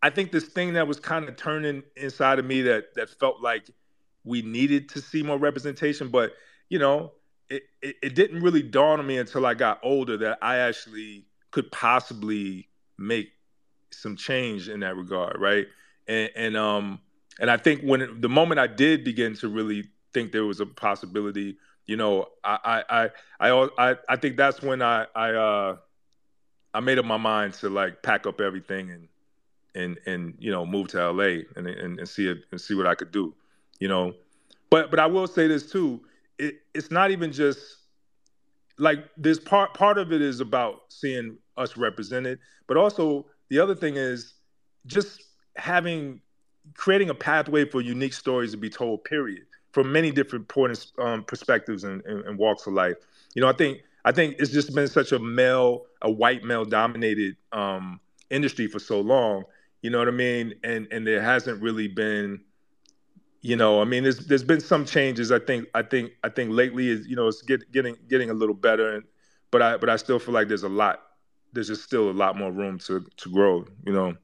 I 0.01 0.11
think 0.11 0.31
this 0.31 0.45
thing 0.45 0.73
that 0.73 0.87
was 0.87 0.97
kind 0.97 1.27
of 1.27 1.35
turning 1.35 1.83
inside 1.97 2.39
of 2.39 2.45
me 2.45 2.61
that 2.61 2.95
that 2.95 3.09
felt 3.09 3.41
like 3.41 3.69
we 4.27 4.41
needed 4.41 4.89
to 4.89 5.01
see 5.01 5.23
more 5.23 5.37
representation, 5.37 6.09
but 6.09 6.33
you 6.69 6.79
know, 6.79 7.13
it, 7.49 7.63
it, 7.81 7.95
it 8.03 8.15
didn't 8.15 8.41
really 8.41 8.61
dawn 8.61 8.99
on 8.99 9.07
me 9.07 9.17
until 9.17 9.45
I 9.45 9.53
got 9.53 9.79
older 9.81 10.17
that 10.17 10.39
I 10.41 10.57
actually 10.57 11.25
could 11.51 11.71
possibly 11.71 12.67
make 12.97 13.29
some 13.91 14.15
change 14.15 14.67
in 14.67 14.81
that 14.81 14.95
regard, 14.95 15.39
right? 15.39 15.67
And, 16.07 16.29
and 16.35 16.57
um 16.57 16.99
and 17.39 17.49
I 17.49 17.57
think 17.57 17.81
when 17.81 18.19
the 18.21 18.29
moment 18.29 18.59
I 18.59 18.67
did 18.67 19.03
begin 19.03 19.35
to 19.35 19.47
really 19.47 19.85
think 20.13 20.31
there 20.31 20.45
was 20.45 20.59
a 20.59 20.65
possibility, 20.65 21.57
you 21.85 21.95
know, 21.95 22.27
I 22.43 22.83
I 22.89 23.09
I 23.39 23.69
I 23.77 23.95
I 24.09 24.15
think 24.17 24.37
that's 24.37 24.61
when 24.61 24.81
I 24.81 25.05
I 25.15 25.31
uh 25.33 25.77
I 26.73 26.79
made 26.79 26.99
up 26.99 27.05
my 27.05 27.17
mind 27.17 27.53
to 27.55 27.69
like 27.69 28.03
pack 28.03 28.27
up 28.27 28.41
everything 28.41 28.91
and 28.91 29.07
and 29.75 29.97
and 30.05 30.35
you 30.39 30.51
know 30.51 30.65
move 30.65 30.89
to 30.89 31.11
LA 31.11 31.43
and 31.55 31.67
and, 31.67 31.99
and 31.99 32.09
see 32.09 32.27
it 32.27 32.39
and 32.51 32.59
see 32.59 32.75
what 32.75 32.87
I 32.87 32.95
could 32.95 33.11
do, 33.11 33.33
you 33.79 33.87
know. 33.87 34.13
But 34.69 34.91
but 34.91 34.99
I 34.99 35.05
will 35.05 35.27
say 35.27 35.47
this 35.47 35.71
too, 35.71 36.01
it, 36.37 36.55
it's 36.73 36.91
not 36.91 37.11
even 37.11 37.31
just 37.31 37.59
like 38.77 39.09
this 39.17 39.39
part 39.39 39.73
part 39.73 39.97
of 39.97 40.11
it 40.11 40.21
is 40.21 40.39
about 40.39 40.83
seeing 40.89 41.37
us 41.57 41.77
represented, 41.77 42.39
but 42.67 42.77
also 42.77 43.25
the 43.49 43.59
other 43.59 43.75
thing 43.75 43.95
is 43.95 44.33
just 44.85 45.23
having 45.55 46.21
creating 46.75 47.09
a 47.09 47.15
pathway 47.15 47.65
for 47.65 47.81
unique 47.81 48.13
stories 48.13 48.51
to 48.51 48.57
be 48.57 48.69
told. 48.69 49.03
Period, 49.03 49.45
from 49.71 49.91
many 49.91 50.11
different 50.11 50.47
points, 50.47 50.91
um, 50.99 51.23
perspectives 51.23 51.83
and, 51.83 52.03
and, 52.05 52.25
and 52.25 52.37
walks 52.37 52.67
of 52.67 52.73
life. 52.73 52.97
You 53.33 53.41
know, 53.41 53.47
I 53.47 53.53
think 53.53 53.81
I 54.05 54.11
think 54.11 54.35
it's 54.39 54.51
just 54.51 54.73
been 54.73 54.87
such 54.87 55.11
a 55.11 55.19
male, 55.19 55.85
a 56.01 56.11
white 56.11 56.43
male 56.43 56.65
dominated 56.65 57.35
um, 57.51 57.99
industry 58.29 58.67
for 58.67 58.79
so 58.79 59.01
long. 59.01 59.43
You 59.81 59.89
know 59.89 59.99
what 59.99 60.07
I 60.07 60.11
mean? 60.11 60.53
And 60.63 60.87
and 60.91 61.05
there 61.05 61.21
hasn't 61.21 61.61
really 61.61 61.87
been 61.87 62.41
you 63.41 63.55
know, 63.55 63.81
I 63.81 63.85
mean, 63.85 64.03
there's 64.03 64.19
there's 64.25 64.43
been 64.43 64.59
some 64.59 64.85
changes. 64.85 65.31
I 65.31 65.39
think 65.39 65.67
I 65.73 65.81
think 65.81 66.11
I 66.23 66.29
think 66.29 66.51
lately 66.51 66.89
is 66.89 67.07
you 67.07 67.15
know 67.15 67.27
it's 67.27 67.41
get, 67.41 67.71
getting 67.71 67.95
getting 68.09 68.29
a 68.29 68.33
little 68.33 68.55
better, 68.55 68.95
and 68.95 69.03
but 69.51 69.61
I 69.61 69.77
but 69.77 69.89
I 69.89 69.95
still 69.95 70.19
feel 70.19 70.33
like 70.33 70.47
there's 70.47 70.63
a 70.63 70.69
lot. 70.69 71.03
There's 71.53 71.67
just 71.67 71.83
still 71.83 72.09
a 72.09 72.11
lot 72.11 72.37
more 72.37 72.51
room 72.51 72.79
to 72.79 73.05
to 73.17 73.31
grow. 73.31 73.65
You 73.85 73.93
know. 73.93 74.15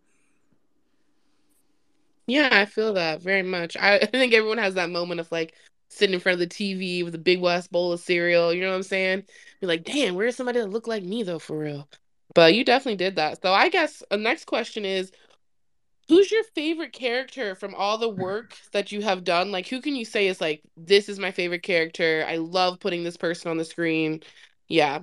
Yeah, 2.25 2.49
I 2.51 2.65
feel 2.65 2.93
that 2.93 3.21
very 3.21 3.43
much. 3.43 3.75
I, 3.77 3.95
I 4.01 4.05
think 4.05 4.33
everyone 4.33 4.57
has 4.57 4.75
that 4.75 4.89
moment 4.89 5.19
of 5.19 5.31
like 5.31 5.53
sitting 5.89 6.13
in 6.13 6.19
front 6.19 6.33
of 6.33 6.39
the 6.39 6.47
TV 6.47 7.03
with 7.03 7.13
a 7.13 7.19
big 7.19 7.39
West 7.39 7.71
bowl 7.71 7.91
of 7.91 7.99
cereal. 7.99 8.53
You 8.53 8.61
know 8.61 8.69
what 8.69 8.77
I'm 8.77 8.83
saying? 8.83 9.23
Be 9.61 9.67
like, 9.67 9.83
damn, 9.83 10.15
where's 10.15 10.35
somebody 10.35 10.59
that 10.59 10.69
look 10.69 10.87
like 10.87 11.03
me 11.03 11.23
though, 11.23 11.39
for 11.39 11.57
real? 11.57 11.87
But 12.33 12.55
you 12.55 12.65
definitely 12.65 12.95
did 12.95 13.15
that. 13.17 13.41
So 13.41 13.53
I 13.53 13.69
guess 13.69 14.01
the 14.09 14.17
next 14.17 14.45
question 14.45 14.85
is, 14.85 15.11
Who's 16.09 16.31
your 16.31 16.43
favorite 16.43 16.91
character 16.91 17.55
from 17.55 17.73
all 17.75 17.97
the 17.97 18.09
work 18.09 18.57
that 18.73 18.91
you 18.91 19.01
have 19.01 19.23
done? 19.23 19.51
Like, 19.51 19.67
who 19.67 19.81
can 19.81 19.95
you 19.95 20.03
say 20.03 20.27
is 20.27 20.41
like, 20.41 20.61
this 20.75 21.07
is 21.07 21.17
my 21.17 21.31
favorite 21.31 21.63
character? 21.63 22.25
I 22.27 22.37
love 22.37 22.79
putting 22.79 23.03
this 23.03 23.17
person 23.17 23.49
on 23.49 23.57
the 23.57 23.65
screen. 23.65 24.21
Yeah. 24.67 24.99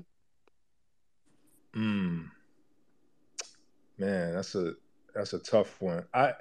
Hmm. 1.72 2.24
Man, 3.98 4.34
that's 4.34 4.54
a 4.54 4.74
that's 5.14 5.32
a 5.32 5.38
tough 5.38 5.80
one. 5.80 6.04
I 6.14 6.32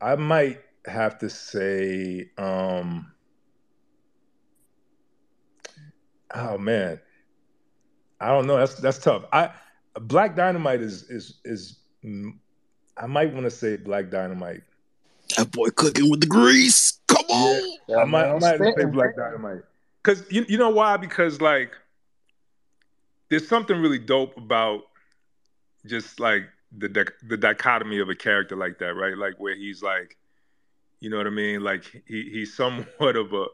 I 0.00 0.16
might 0.16 0.60
have 0.86 1.18
to 1.18 1.30
say, 1.30 2.30
um, 2.38 3.12
oh 6.34 6.58
man, 6.58 7.00
I 8.20 8.28
don't 8.28 8.46
know. 8.46 8.56
That's 8.58 8.74
that's 8.74 8.98
tough. 8.98 9.24
I 9.32 9.50
Black 10.00 10.36
Dynamite 10.36 10.80
is 10.80 11.04
is 11.04 11.40
is 11.44 11.80
I 13.00 13.06
might 13.06 13.32
want 13.32 13.44
to 13.44 13.50
say 13.50 13.76
Black 13.76 14.10
Dynamite. 14.10 14.62
That 15.36 15.52
boy 15.52 15.68
cooking 15.70 16.10
with 16.10 16.20
the 16.20 16.26
grease. 16.26 16.98
Come 17.06 17.24
on. 17.28 17.78
Yeah, 17.88 17.96
I 17.98 18.04
might, 18.04 18.24
I 18.24 18.38
might 18.38 18.58
say 18.58 18.84
Black 18.86 19.16
Dynamite. 19.16 19.62
Cause 20.02 20.24
you, 20.30 20.44
you 20.48 20.56
know 20.56 20.70
why? 20.70 20.96
Because 20.96 21.40
like 21.40 21.72
there's 23.28 23.46
something 23.46 23.78
really 23.80 23.98
dope 23.98 24.36
about 24.36 24.84
just 25.86 26.20
like 26.20 26.48
the 26.76 27.06
the 27.26 27.36
dichotomy 27.36 27.98
of 27.98 28.08
a 28.08 28.14
character 28.14 28.56
like 28.56 28.78
that, 28.78 28.94
right? 28.94 29.16
Like 29.16 29.34
where 29.38 29.54
he's 29.54 29.82
like, 29.82 30.16
you 31.00 31.10
know 31.10 31.18
what 31.18 31.26
I 31.26 31.30
mean? 31.30 31.62
Like 31.62 31.84
he 32.06 32.28
he's 32.30 32.54
somewhat 32.54 33.16
of 33.16 33.32
a 33.32 33.46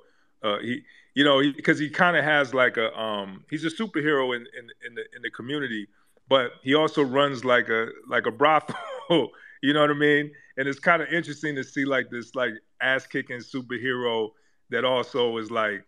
uh, 0.42 0.58
he 0.60 0.82
you 1.14 1.24
know 1.24 1.40
because 1.56 1.78
he, 1.78 1.86
he 1.86 1.90
kind 1.90 2.16
of 2.16 2.24
has 2.24 2.54
like 2.54 2.76
a 2.76 2.96
um 2.98 3.44
he's 3.50 3.64
a 3.64 3.70
superhero 3.70 4.36
in, 4.36 4.42
in 4.58 4.70
in 4.86 4.94
the 4.94 5.04
in 5.16 5.22
the 5.22 5.30
community, 5.30 5.88
but 6.28 6.52
he 6.62 6.74
also 6.74 7.02
runs 7.02 7.44
like 7.44 7.68
a 7.68 7.88
like 8.08 8.26
a 8.26 8.30
brothel 8.30 8.76
you 9.64 9.72
know 9.72 9.80
what 9.80 9.90
I 9.90 9.94
mean? 9.94 10.30
And 10.58 10.68
it's 10.68 10.78
kind 10.78 11.00
of 11.00 11.08
interesting 11.08 11.56
to 11.56 11.64
see 11.64 11.86
like 11.86 12.10
this 12.10 12.34
like 12.34 12.52
ass 12.82 13.06
kicking 13.06 13.38
superhero 13.38 14.28
that 14.68 14.84
also 14.84 15.38
is 15.38 15.50
like, 15.50 15.86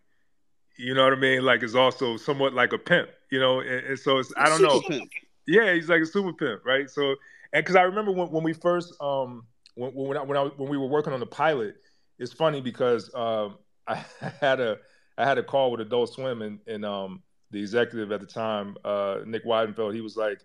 you 0.79 0.95
know 0.95 1.03
what 1.03 1.13
I 1.13 1.17
mean? 1.17 1.43
Like 1.43 1.61
is 1.61 1.75
also 1.75 2.17
somewhat 2.17 2.55
like 2.55 2.73
a 2.73 2.79
pimp, 2.79 3.09
you 3.31 3.39
know? 3.39 3.59
And, 3.59 3.85
and 3.85 3.99
so 3.99 4.17
it's 4.17 4.33
I 4.35 4.49
don't 4.49 4.63
know. 4.63 4.81
Pimp. 4.81 5.11
Yeah, 5.45 5.75
he's 5.75 5.89
like 5.89 6.01
a 6.01 6.07
super 6.07 6.33
pimp, 6.33 6.65
right? 6.65 6.89
So 6.89 7.15
and 7.53 7.63
because 7.63 7.75
I 7.75 7.83
remember 7.83 8.11
when, 8.11 8.31
when 8.31 8.43
we 8.43 8.53
first 8.53 8.95
um 8.99 9.45
when 9.75 9.91
when 9.91 10.17
I, 10.17 10.23
when 10.23 10.37
I 10.37 10.45
when 10.45 10.69
we 10.69 10.77
were 10.77 10.87
working 10.87 11.13
on 11.13 11.19
the 11.19 11.27
pilot, 11.27 11.75
it's 12.17 12.33
funny 12.33 12.61
because 12.61 13.13
um 13.13 13.59
I 13.87 14.03
had 14.41 14.59
a 14.59 14.77
I 15.19 15.25
had 15.25 15.37
a 15.37 15.43
call 15.43 15.69
with 15.69 15.81
Adult 15.81 16.13
Swim 16.13 16.41
and 16.41 16.59
and 16.65 16.83
um 16.83 17.21
the 17.51 17.59
executive 17.59 18.11
at 18.11 18.19
the 18.19 18.27
time, 18.27 18.77
uh, 18.83 19.19
Nick 19.25 19.45
Weidenfeld, 19.45 19.93
he 19.93 20.01
was 20.01 20.17
like, 20.17 20.39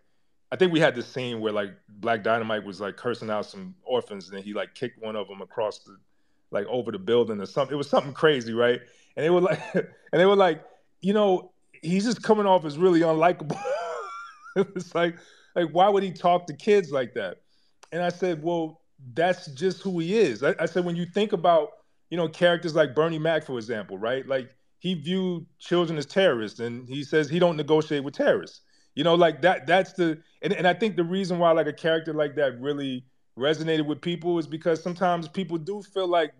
I 0.52 0.56
think 0.56 0.72
we 0.72 0.80
had 0.80 0.94
this 0.94 1.06
scene 1.06 1.40
where 1.40 1.52
like 1.52 1.70
Black 1.88 2.22
Dynamite 2.22 2.64
was 2.64 2.80
like 2.80 2.96
cursing 2.96 3.30
out 3.30 3.46
some 3.46 3.74
orphans, 3.84 4.28
and 4.28 4.36
then 4.36 4.44
he 4.44 4.52
like 4.52 4.74
kicked 4.74 5.02
one 5.02 5.16
of 5.16 5.26
them 5.28 5.40
across 5.40 5.78
the 5.80 5.96
like 6.50 6.66
over 6.66 6.92
the 6.92 6.98
building 6.98 7.40
or 7.40 7.46
something. 7.46 7.74
It 7.74 7.78
was 7.78 7.88
something 7.88 8.12
crazy, 8.12 8.52
right? 8.52 8.80
And 9.16 9.24
they 9.24 9.30
were 9.30 9.40
like, 9.40 9.60
and 9.74 9.86
they 10.12 10.26
were 10.26 10.36
like, 10.36 10.62
you 11.00 11.14
know, 11.14 11.52
he's 11.80 12.04
just 12.04 12.22
coming 12.22 12.46
off 12.46 12.64
as 12.64 12.78
really 12.78 13.00
unlikable. 13.00 13.58
it's 14.56 14.94
like, 14.94 15.16
like 15.56 15.70
why 15.70 15.88
would 15.88 16.02
he 16.02 16.12
talk 16.12 16.46
to 16.46 16.54
kids 16.54 16.92
like 16.92 17.14
that? 17.14 17.38
And 17.90 18.02
I 18.02 18.10
said, 18.10 18.42
well, 18.42 18.82
that's 19.14 19.46
just 19.48 19.82
who 19.82 19.98
he 19.98 20.18
is. 20.18 20.42
I, 20.42 20.54
I 20.58 20.66
said, 20.66 20.84
when 20.84 20.96
you 20.96 21.06
think 21.06 21.32
about, 21.32 21.70
you 22.10 22.16
know, 22.16 22.28
characters 22.28 22.74
like 22.74 22.94
Bernie 22.94 23.18
Mac, 23.18 23.44
for 23.44 23.56
example, 23.56 23.98
right? 23.98 24.26
Like 24.26 24.54
he 24.82 24.94
viewed 24.94 25.46
children 25.60 25.96
as 25.96 26.06
terrorists, 26.06 26.58
and 26.58 26.88
he 26.88 27.04
says 27.04 27.30
he 27.30 27.38
don't 27.38 27.56
negotiate 27.56 28.02
with 28.02 28.14
terrorists. 28.14 28.62
You 28.96 29.04
know, 29.04 29.14
like 29.14 29.40
that. 29.42 29.64
That's 29.64 29.92
the 29.92 30.18
and, 30.42 30.52
and 30.52 30.66
I 30.66 30.74
think 30.74 30.96
the 30.96 31.04
reason 31.04 31.38
why 31.38 31.52
like 31.52 31.68
a 31.68 31.72
character 31.72 32.12
like 32.12 32.34
that 32.34 32.60
really 32.60 33.04
resonated 33.38 33.86
with 33.86 34.00
people 34.00 34.40
is 34.40 34.48
because 34.48 34.82
sometimes 34.82 35.28
people 35.28 35.56
do 35.56 35.82
feel 35.82 36.08
like 36.08 36.32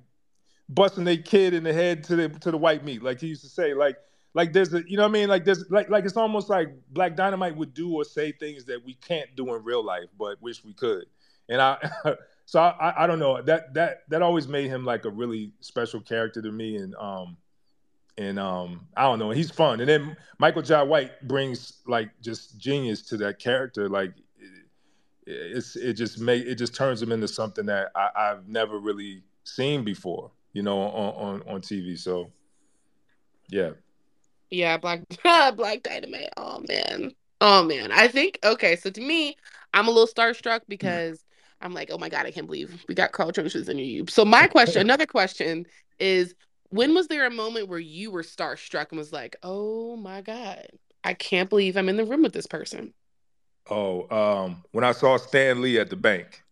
busting 0.69 1.05
their 1.05 1.19
kid 1.19 1.55
in 1.55 1.63
the 1.63 1.73
head 1.73 2.03
to 2.05 2.17
the 2.17 2.29
to 2.31 2.51
the 2.51 2.59
white 2.59 2.85
meat, 2.85 3.01
like 3.01 3.21
he 3.21 3.29
used 3.29 3.43
to 3.43 3.49
say. 3.49 3.75
Like 3.75 3.97
like 4.35 4.53
there's 4.53 4.75
a 4.75 4.83
you 4.89 4.97
know 4.97 5.05
what 5.05 5.11
I 5.11 5.13
mean? 5.13 5.29
Like 5.29 5.45
there's 5.45 5.71
like 5.71 5.89
like 5.89 6.05
it's 6.05 6.17
almost 6.17 6.49
like 6.49 6.75
Black 6.91 7.15
Dynamite 7.15 7.57
would 7.57 7.73
do 7.73 7.93
or 7.95 8.05
say 8.05 8.33
things 8.33 8.65
that 8.65 8.85
we 8.85 8.95
can't 8.95 9.37
do 9.37 9.55
in 9.55 9.63
real 9.63 9.85
life, 9.85 10.09
but 10.19 10.43
wish 10.43 10.65
we 10.65 10.73
could. 10.75 11.05
And 11.49 11.63
I 11.63 11.79
so 12.45 12.61
I, 12.61 13.05
I 13.05 13.07
don't 13.07 13.21
know 13.21 13.41
that 13.41 13.73
that 13.75 13.99
that 14.09 14.21
always 14.21 14.49
made 14.49 14.67
him 14.67 14.85
like 14.85 15.05
a 15.05 15.11
really 15.11 15.53
special 15.61 16.01
character 16.01 16.43
to 16.43 16.51
me 16.51 16.75
and 16.75 16.97
um 16.97 17.37
and 18.19 18.39
um, 18.39 18.87
I 18.97 19.03
don't 19.03 19.19
know, 19.19 19.31
he's 19.31 19.51
fun. 19.51 19.81
And 19.81 19.89
then 19.89 20.17
Michael 20.39 20.63
Jai 20.63 20.83
White 20.83 21.27
brings 21.27 21.81
like 21.87 22.11
just 22.21 22.59
genius 22.59 23.03
to 23.03 23.17
that 23.19 23.39
character. 23.39 23.89
Like 23.89 24.13
it's 25.27 25.77
it 25.77 25.95
just 25.95 26.19
make 26.19 26.45
it 26.45 26.57
just 26.57 26.75
turns 26.75 27.01
him 27.01 27.13
into 27.13 27.29
something 27.29 27.67
that 27.67 27.91
I, 27.95 28.11
have 28.17 28.49
never 28.49 28.79
really 28.79 29.23
seen 29.45 29.85
before, 29.85 30.31
you 30.53 30.63
know, 30.63 30.79
on, 30.81 31.15
on 31.15 31.55
on 31.55 31.61
TV. 31.61 31.99
So 31.99 32.31
yeah. 33.49 33.71
Yeah, 34.51 34.77
Black 34.77 35.03
Black 35.57 35.83
Dynamite. 35.83 36.31
Oh 36.37 36.63
man. 36.69 37.13
Oh 37.41 37.65
man. 37.65 37.93
I 37.93 38.09
think 38.09 38.39
okay, 38.45 38.77
so 38.77 38.91
to 38.91 39.01
me, 39.01 39.37
I'm 39.73 39.89
a 39.89 39.91
little 39.91 40.07
starstruck 40.07 40.61
because 40.69 41.25
I'm 41.61 41.73
like, 41.73 41.91
oh 41.93 41.99
my 41.99 42.09
god, 42.09 42.27
I 42.27 42.31
can't 42.31 42.47
believe 42.47 42.85
we 42.89 42.95
got 42.95 43.13
Carl 43.13 43.31
Jones 43.31 43.55
in 43.55 43.79
your 43.79 44.07
So 44.09 44.25
my 44.25 44.47
question, 44.49 44.81
another 44.83 45.07
question 45.07 45.67
is 45.99 46.35
when 46.73 46.95
was 46.95 47.07
there 47.07 47.27
a 47.27 47.31
moment 47.31 47.69
where 47.69 47.79
you 47.79 48.11
were 48.11 48.23
starstruck 48.23 48.89
and 48.91 48.99
was 48.99 49.13
like, 49.13 49.37
oh 49.43 49.95
my 49.97 50.23
god, 50.23 50.67
I 51.05 51.13
can't 51.13 51.51
believe 51.51 51.77
I'm 51.77 51.91
in 51.91 51.99
the 51.99 52.05
room 52.05 52.23
with 52.23 52.33
this 52.33 52.47
person? 52.47 52.95
Oh, 53.71 54.09
um, 54.11 54.65
when 54.73 54.83
I 54.83 54.93
saw 54.93 55.19
Stan 55.19 55.61
Lee 55.61 55.79
at 55.79 55.91
the 55.91 55.97
bank. 55.97 56.43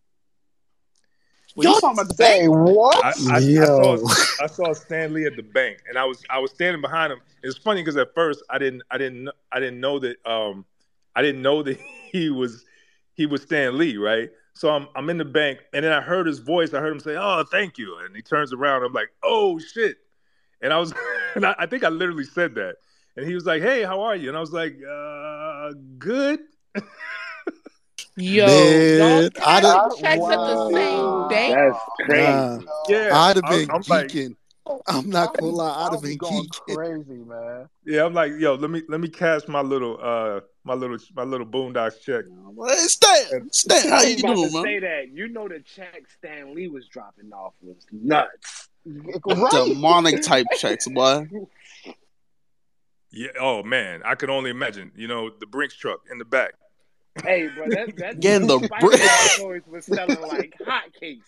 When 1.55 1.67
you 1.67 1.73
talking 1.81 1.97
about 1.99 2.07
the 2.07 2.13
Say 2.13 2.47
bank, 2.47 2.51
what? 2.51 3.03
I, 3.03 3.09
I, 3.09 3.35
I 3.35 3.39
saw 3.39 4.09
I 4.41 4.47
saw 4.47 4.73
Stan 4.73 5.13
Lee 5.13 5.25
at 5.25 5.35
the 5.35 5.43
bank, 5.43 5.79
and 5.89 5.97
I 5.97 6.05
was 6.05 6.21
I 6.29 6.37
was 6.37 6.51
standing 6.51 6.81
behind 6.81 7.11
him. 7.11 7.19
It's 7.41 7.57
funny 7.57 7.81
because 7.81 7.97
at 7.97 8.13
first 8.13 8.43
I 8.49 8.59
didn't 8.59 8.83
I 8.91 8.99
didn't 8.99 9.27
I 9.51 9.59
didn't 9.59 9.81
know 9.81 9.97
that 9.99 10.17
um 10.25 10.65
I 11.15 11.23
didn't 11.23 11.41
know 11.41 11.63
that 11.63 11.79
he 12.11 12.29
was 12.29 12.63
he 13.15 13.25
was 13.25 13.41
Stan 13.41 13.77
Lee, 13.77 13.97
right? 13.97 14.29
So 14.53 14.69
I'm 14.69 14.87
I'm 14.95 15.09
in 15.09 15.17
the 15.17 15.25
bank, 15.25 15.61
and 15.73 15.83
then 15.83 15.91
I 15.91 15.99
heard 15.99 16.27
his 16.27 16.39
voice. 16.39 16.75
I 16.75 16.79
heard 16.79 16.93
him 16.93 16.99
say, 16.99 17.17
"Oh, 17.17 17.43
thank 17.51 17.79
you," 17.79 17.97
and 17.97 18.15
he 18.15 18.21
turns 18.21 18.53
around. 18.53 18.83
I'm 18.83 18.93
like, 18.93 19.09
"Oh 19.23 19.57
shit!" 19.57 19.97
And 20.61 20.71
I 20.73 20.77
was, 20.79 20.93
and 21.35 21.45
I, 21.45 21.55
I 21.59 21.65
think 21.65 21.83
I 21.83 21.89
literally 21.89 22.23
said 22.23 22.55
that, 22.55 22.75
and 23.17 23.25
he 23.25 23.33
was 23.35 23.45
like, 23.45 23.61
"Hey, 23.61 23.83
how 23.83 24.01
are 24.01 24.15
you?" 24.15 24.27
And 24.29 24.37
I 24.37 24.41
was 24.41 24.51
like, 24.53 24.77
"Uh, 24.87 25.71
good." 25.97 26.39
Yo, 28.17 28.45
Man, 28.45 29.23
y'all 29.23 29.29
I'd 29.45 29.63
have- 29.63 29.91
cashing 29.91 30.01
checks 30.01 30.23
at 30.23 30.37
the 30.37 30.69
same 30.73 31.27
bank. 31.29 31.55
That's 31.55 31.79
crazy. 32.05 32.31
Nah. 32.31 32.59
Yeah, 32.89 33.09
I'd 33.17 33.35
have 33.37 33.45
I'm- 33.45 33.59
been 33.59 33.71
I'm 33.71 33.81
like- 33.87 34.07
geeking. 34.07 34.35
I'm 34.87 35.09
not 35.09 35.35
gonna 35.37 35.51
lie, 35.51 35.69
I'd 35.69 35.73
I'll 35.85 35.91
have 35.93 36.01
been 36.03 36.17
going 36.17 36.45
geeking. 36.45 36.75
crazy, 36.75 37.23
man. 37.25 37.67
Yeah, 37.85 38.05
I'm 38.05 38.13
like, 38.13 38.33
yo, 38.37 38.53
let 38.55 38.69
me 38.69 38.83
let 38.87 39.01
me 39.01 39.09
cash 39.09 39.41
my 39.47 39.61
little 39.61 39.97
uh 40.01 40.41
my 40.63 40.73
little 40.75 40.97
my 41.15 41.23
little 41.23 41.47
boondocks 41.47 41.99
check. 42.01 42.25
Hey, 42.67 42.75
Stan, 42.87 43.51
Stan, 43.51 43.89
how 43.89 44.01
you 44.03 44.17
doing, 44.17 44.53
man? 44.53 44.63
say 44.63 44.79
that. 44.79 45.09
You 45.11 45.27
know 45.29 45.47
the 45.47 45.59
check 45.61 46.03
Stan 46.17 46.53
Lee 46.53 46.67
was 46.67 46.87
dropping 46.87 47.33
off 47.33 47.53
was 47.61 47.85
nuts. 47.91 48.69
Right? 48.85 49.51
Demonic 49.51 50.21
type 50.23 50.47
checks, 50.57 50.87
boy. 50.87 51.27
Yeah, 53.11 53.29
oh 53.39 53.61
man, 53.63 54.01
I 54.05 54.15
could 54.15 54.29
only 54.29 54.49
imagine. 54.49 54.91
You 54.95 55.07
know, 55.07 55.29
the 55.39 55.45
Brinks 55.45 55.75
truck 55.75 56.01
in 56.09 56.17
the 56.17 56.25
back. 56.25 56.53
Hey, 57.23 57.49
bro, 57.49 57.67
that 57.69 57.95
that 57.97 58.19
Getting 58.21 58.47
the 58.47 58.59
Spider 58.59 58.87
brick. 58.87 59.01
Man 59.39 59.61
was 59.67 59.85
selling 59.85 60.21
like 60.21 60.55
hotcakes. 60.59 61.23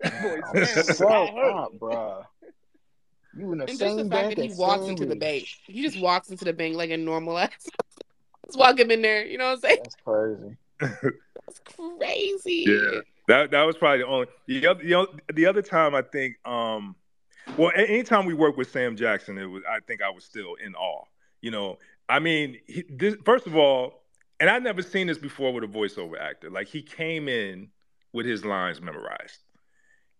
That 0.00 0.22
boy 0.22 0.40
I'm 0.54 0.64
Stan 0.64 0.86
was 0.86 0.96
so 0.96 1.08
out 1.08 1.38
up, 1.38 1.78
bro. 1.78 2.22
You 3.36 3.52
in 3.52 3.58
the 3.58 3.64
And 3.64 3.78
just 3.78 3.80
same 3.80 3.96
the 3.96 4.02
fact 4.04 4.10
bank 4.10 4.36
that 4.36 4.44
he 4.46 4.54
walks 4.54 4.82
Stan 4.82 4.90
into 4.90 5.06
the 5.06 5.16
bank. 5.16 5.46
He 5.66 5.82
just 5.82 6.00
walks 6.00 6.30
into 6.30 6.44
the 6.44 6.52
bank 6.52 6.76
like 6.76 6.90
a 6.90 6.96
normal 6.96 7.36
ass. 7.36 7.50
just 8.46 8.58
walk 8.58 8.78
him 8.78 8.90
in 8.90 9.02
there. 9.02 9.26
You 9.26 9.36
know 9.38 9.50
what 9.50 9.54
I'm 9.56 9.60
saying? 9.60 9.78
That's 9.82 9.96
crazy. 10.04 10.56
That's 10.80 11.60
crazy. 11.76 12.64
Yeah. 12.66 13.00
That 13.28 13.52
that 13.52 13.64
was 13.64 13.76
probably 13.78 14.00
the 14.00 14.06
only 14.08 14.28
the 14.48 14.66
other 14.68 14.84
the, 14.84 14.94
other- 14.94 15.12
the 15.34 15.46
other 15.46 15.62
time 15.62 15.94
I 15.94 16.02
think 16.02 16.36
um 16.46 16.96
well 17.56 17.72
anytime 17.76 18.26
we 18.26 18.34
worked 18.34 18.58
with 18.58 18.70
Sam 18.70 18.96
Jackson 18.96 19.38
it 19.38 19.46
was 19.46 19.64
I 19.70 19.80
think 19.86 20.02
I 20.02 20.10
was 20.10 20.24
still 20.24 20.56
in 20.56 20.74
awe. 20.76 21.04
You 21.42 21.52
know, 21.52 21.78
I 22.08 22.20
mean, 22.20 22.58
he, 22.66 22.84
this, 22.90 23.16
first 23.24 23.46
of 23.46 23.56
all, 23.56 24.02
and 24.40 24.50
I'd 24.50 24.64
never 24.64 24.82
seen 24.82 25.06
this 25.08 25.18
before 25.18 25.52
with 25.54 25.64
a 25.64 25.68
voiceover 25.68 26.20
actor. 26.20 26.50
Like 26.50 26.68
he 26.68 26.82
came 26.82 27.28
in 27.28 27.70
with 28.12 28.26
his 28.26 28.44
lines 28.44 28.80
memorized. 28.82 29.38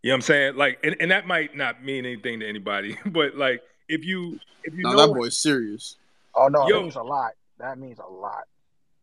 You 0.02 0.10
know 0.10 0.14
what 0.14 0.16
I'm 0.18 0.22
saying? 0.22 0.56
Like, 0.56 0.80
and, 0.84 0.96
and 1.00 1.10
that 1.10 1.26
might 1.26 1.56
not 1.56 1.84
mean 1.84 2.06
anything 2.06 2.40
to 2.40 2.48
anybody, 2.48 2.98
but 3.06 3.36
like 3.36 3.62
if 3.88 4.04
you 4.04 4.40
if 4.64 4.74
you 4.74 4.84
No, 4.84 4.90
know 4.90 4.96
that 4.96 5.12
boy's 5.14 5.36
serious. 5.36 5.96
Oh 6.34 6.48
no, 6.48 6.68
Yo. 6.68 6.78
it 6.78 6.82
means 6.82 6.96
a 6.96 7.02
lot. 7.02 7.32
That 7.58 7.78
means 7.78 7.98
a 7.98 8.06
lot. 8.10 8.44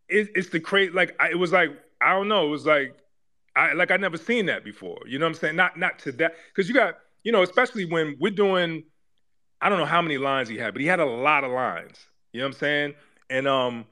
it, 0.08 0.30
it's 0.34 0.50
the 0.50 0.60
crazy 0.60 0.92
like 0.92 1.16
I, 1.20 1.30
it 1.30 1.38
was 1.38 1.52
like 1.52 1.70
I 2.00 2.12
don't 2.12 2.28
know 2.28 2.46
it 2.46 2.50
was 2.50 2.66
like 2.66 2.96
I 3.56 3.72
like 3.72 3.90
I 3.90 3.96
never 3.96 4.16
seen 4.16 4.46
that 4.46 4.64
before. 4.64 4.98
You 5.06 5.18
know 5.18 5.26
what 5.26 5.30
I'm 5.30 5.38
saying? 5.38 5.56
Not 5.56 5.78
not 5.78 5.98
to 6.00 6.12
that 6.12 6.34
because 6.54 6.68
you 6.68 6.74
got 6.74 6.98
you 7.24 7.32
know 7.32 7.42
especially 7.42 7.84
when 7.84 8.16
we're 8.20 8.30
doing 8.30 8.84
I 9.60 9.68
don't 9.68 9.78
know 9.78 9.86
how 9.86 10.02
many 10.02 10.18
lines 10.18 10.48
he 10.48 10.56
had 10.58 10.74
but 10.74 10.80
he 10.80 10.86
had 10.88 11.00
a 11.00 11.06
lot 11.06 11.44
of 11.44 11.50
lines. 11.50 11.98
You 12.32 12.40
know 12.40 12.46
what 12.46 12.54
I'm 12.54 12.58
saying? 12.58 12.94
And 13.30 13.48
um 13.48 13.86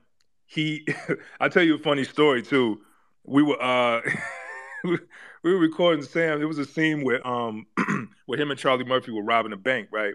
he 0.47 0.87
I'll 1.41 1.51
tell 1.51 1.63
you 1.63 1.77
a 1.77 1.79
funny 1.79 2.05
story 2.05 2.43
too. 2.43 2.81
We 3.25 3.43
were 3.43 3.61
uh 3.63 4.01
we 4.85 4.99
were 5.43 5.59
recording 5.59 6.05
Sam. 6.05 6.43
It 6.43 6.47
was 6.47 6.59
a 6.59 6.67
scene 6.67 7.05
where 7.05 7.27
um 7.27 7.67
where 8.27 8.39
him 8.39 8.51
and 8.51 8.61
Charlie 8.61 8.85
Murphy 8.85 9.13
were 9.13 9.25
robbing 9.25 9.53
a 9.53 9.57
bank 9.57 9.89
right? 9.93 10.15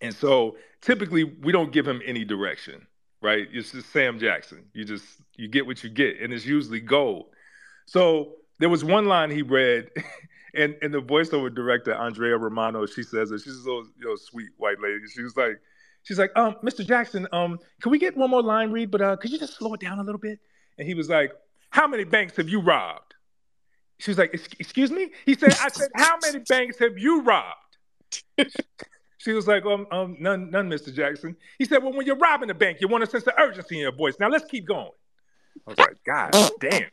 And 0.00 0.14
so 0.14 0.56
typically 0.80 1.24
we 1.24 1.52
don't 1.52 1.72
give 1.72 1.86
him 1.86 2.02
any 2.04 2.24
direction 2.24 2.86
right? 3.24 3.48
It's 3.52 3.72
just 3.72 3.90
Sam 3.90 4.18
Jackson. 4.18 4.66
You 4.74 4.84
just 4.84 5.04
you 5.36 5.48
get 5.48 5.66
what 5.66 5.82
you 5.82 5.90
get, 5.90 6.20
and 6.20 6.32
it's 6.32 6.44
usually 6.44 6.78
gold. 6.78 7.26
So 7.86 8.36
there 8.58 8.68
was 8.68 8.84
one 8.84 9.06
line 9.06 9.30
he 9.30 9.42
read, 9.42 9.90
and 10.54 10.76
and 10.82 10.92
the 10.92 11.00
voiceover 11.00 11.54
director 11.54 11.94
Andrea 11.94 12.36
Romano, 12.36 12.86
she 12.86 13.02
says 13.02 13.30
it. 13.30 13.40
She's 13.40 13.56
a 13.56 13.64
little 13.64 13.86
you 13.98 14.06
know 14.06 14.16
sweet 14.16 14.50
white 14.56 14.80
lady. 14.80 15.00
She 15.12 15.22
was 15.22 15.36
like, 15.36 15.60
she's 16.02 16.18
like, 16.18 16.30
um, 16.36 16.56
Mr. 16.62 16.86
Jackson, 16.86 17.26
um, 17.32 17.58
can 17.82 17.90
we 17.90 17.98
get 17.98 18.16
one 18.16 18.30
more 18.30 18.42
line 18.42 18.70
read? 18.70 18.90
But 18.90 19.02
uh, 19.02 19.16
could 19.16 19.30
you 19.30 19.38
just 19.38 19.56
slow 19.56 19.74
it 19.74 19.80
down 19.80 19.98
a 19.98 20.02
little 20.02 20.20
bit? 20.20 20.38
And 20.78 20.86
he 20.86 20.94
was 20.94 21.08
like, 21.08 21.32
How 21.70 21.86
many 21.86 22.04
banks 22.04 22.36
have 22.36 22.48
you 22.48 22.60
robbed? 22.60 23.14
She 23.98 24.10
was 24.10 24.18
like, 24.18 24.32
Excuse 24.58 24.90
me? 24.90 25.10
He 25.26 25.34
said, 25.34 25.56
I 25.60 25.68
said, 25.68 25.88
How 25.94 26.16
many 26.22 26.40
banks 26.40 26.78
have 26.78 26.98
you 26.98 27.22
robbed? 27.22 27.78
She 29.24 29.32
was 29.32 29.48
like, 29.48 29.64
um, 29.64 29.86
um, 29.90 30.18
none, 30.20 30.50
none, 30.50 30.68
Mr. 30.68 30.92
Jackson. 30.92 31.34
He 31.58 31.64
said, 31.64 31.82
well, 31.82 31.94
when 31.94 32.04
you're 32.04 32.14
robbing 32.18 32.50
a 32.50 32.54
bank, 32.54 32.82
you 32.82 32.88
want 32.88 33.04
to 33.06 33.10
sense 33.10 33.24
the 33.24 33.32
urgency 33.40 33.76
in 33.76 33.80
your 33.80 33.92
voice. 33.92 34.16
Now 34.20 34.28
let's 34.28 34.44
keep 34.44 34.66
going. 34.66 34.90
I 35.66 35.70
was 35.70 35.78
like, 35.78 35.96
God 36.04 36.32
damn. 36.60 36.90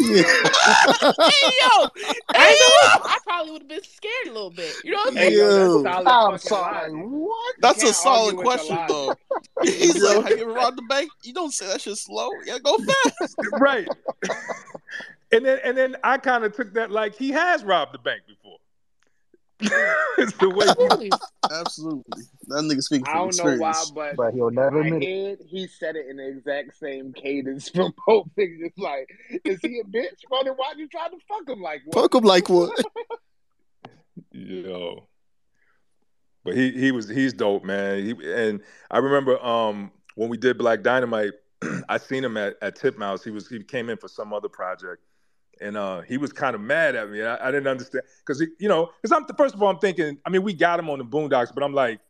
Hey 0.00 1.46
yo, 1.60 1.88
hey 2.34 2.54
yo, 2.58 2.68
I 2.74 3.18
probably 3.24 3.52
would 3.52 3.62
have 3.62 3.68
been 3.68 3.82
scared 3.84 4.26
a 4.26 4.32
little 4.32 4.50
bit. 4.50 4.74
You 4.82 4.92
know 4.92 4.98
what 4.98 5.08
I'm 5.08 5.14
saying? 5.16 5.32
yo, 5.32 5.56
Yo. 5.56 5.82
that's 5.82 6.06
I'm 6.06 6.38
sorry. 6.38 6.90
logic. 6.92 7.06
What? 7.10 7.54
That's 7.60 7.82
a 7.82 7.92
solid 7.92 8.36
argue 8.36 8.38
with 8.38 8.46
the 8.46 8.66
question, 8.66 8.86
though. 8.88 9.14
He's 9.62 10.02
like, 10.02 10.24
have 10.24 10.36
you 10.36 10.42
ever 10.44 10.52
robbed 10.52 10.78
the 10.78 10.82
bank? 10.82 11.10
You 11.22 11.32
don't 11.32 11.52
say 11.52 11.66
that 11.66 11.80
shit 11.80 11.96
slow. 11.96 12.30
You 12.40 12.46
gotta 12.46 12.62
go 12.62 12.78
fast. 12.78 13.36
right. 13.52 13.88
and 15.32 15.44
then 15.44 15.58
and 15.64 15.76
then 15.76 15.96
I 16.02 16.18
kind 16.18 16.44
of 16.44 16.54
took 16.54 16.74
that 16.74 16.90
like 16.90 17.14
he 17.14 17.30
has 17.30 17.64
robbed 17.64 17.92
the 17.92 17.98
bank 17.98 18.22
before. 18.26 18.58
it's 20.18 20.36
the 20.36 20.50
way 20.50 20.66
he 20.66 20.70
Absolutely. 20.70 21.10
Absolutely. 21.50 22.22
That 22.46 22.62
nigga 22.62 22.82
speaking 22.82 23.06
I 23.08 23.12
from 23.12 23.30
don't 23.30 23.58
know 23.58 23.62
why, 23.62 23.84
but 23.94 24.16
But 24.16 24.34
he'll 24.34 24.50
never 24.50 24.82
my 24.82 24.86
admit 24.86 25.02
it. 25.02 25.46
he 25.46 25.66
said 25.66 25.96
it 25.96 26.06
in 26.08 26.18
the 26.18 26.28
exact 26.28 26.76
same 26.78 27.12
cadence 27.12 27.68
from 27.74 27.92
both 28.06 28.28
things. 28.36 28.60
It's 28.62 28.78
like, 28.78 29.08
is 29.44 29.58
he 29.60 29.80
a 29.80 29.84
bitch? 29.84 30.22
Well, 30.30 30.44
then 30.44 30.54
why 30.54 30.74
you 30.76 30.88
trying 30.88 31.10
to 31.10 31.18
fuck 31.26 31.48
him 31.48 31.60
like 31.60 31.82
what? 31.86 32.02
Fuck 32.02 32.14
him 32.14 32.24
like 32.24 32.48
what? 32.48 32.78
Yo. 34.32 35.08
But 36.44 36.56
he 36.56 36.70
he 36.72 36.92
was 36.92 37.08
he's 37.08 37.32
dope, 37.32 37.64
man. 37.64 38.04
He 38.04 38.32
and 38.32 38.62
I 38.90 38.98
remember 38.98 39.42
um 39.44 39.90
when 40.14 40.28
we 40.28 40.36
did 40.36 40.56
Black 40.58 40.82
Dynamite, 40.82 41.32
I 41.88 41.98
seen 41.98 42.24
him 42.24 42.36
at, 42.36 42.56
at 42.62 42.76
Titmouse. 42.76 43.24
He 43.24 43.30
was 43.30 43.48
he 43.48 43.62
came 43.62 43.90
in 43.90 43.96
for 43.96 44.08
some 44.08 44.32
other 44.32 44.48
project. 44.48 45.02
And 45.60 45.76
uh, 45.76 46.02
he 46.02 46.18
was 46.18 46.32
kind 46.32 46.54
of 46.54 46.60
mad 46.60 46.94
at 46.94 47.10
me. 47.10 47.22
I, 47.22 47.48
I 47.48 47.50
didn't 47.50 47.66
understand 47.66 48.04
because 48.24 48.40
you 48.58 48.68
know, 48.68 48.90
because 49.02 49.16
I'm 49.16 49.26
first 49.36 49.54
of 49.54 49.62
all, 49.62 49.68
I'm 49.68 49.78
thinking. 49.78 50.18
I 50.24 50.30
mean, 50.30 50.42
we 50.42 50.54
got 50.54 50.78
him 50.78 50.88
on 50.90 50.98
the 50.98 51.04
Boondocks, 51.04 51.52
but 51.54 51.62
I'm 51.62 51.74
like, 51.74 52.00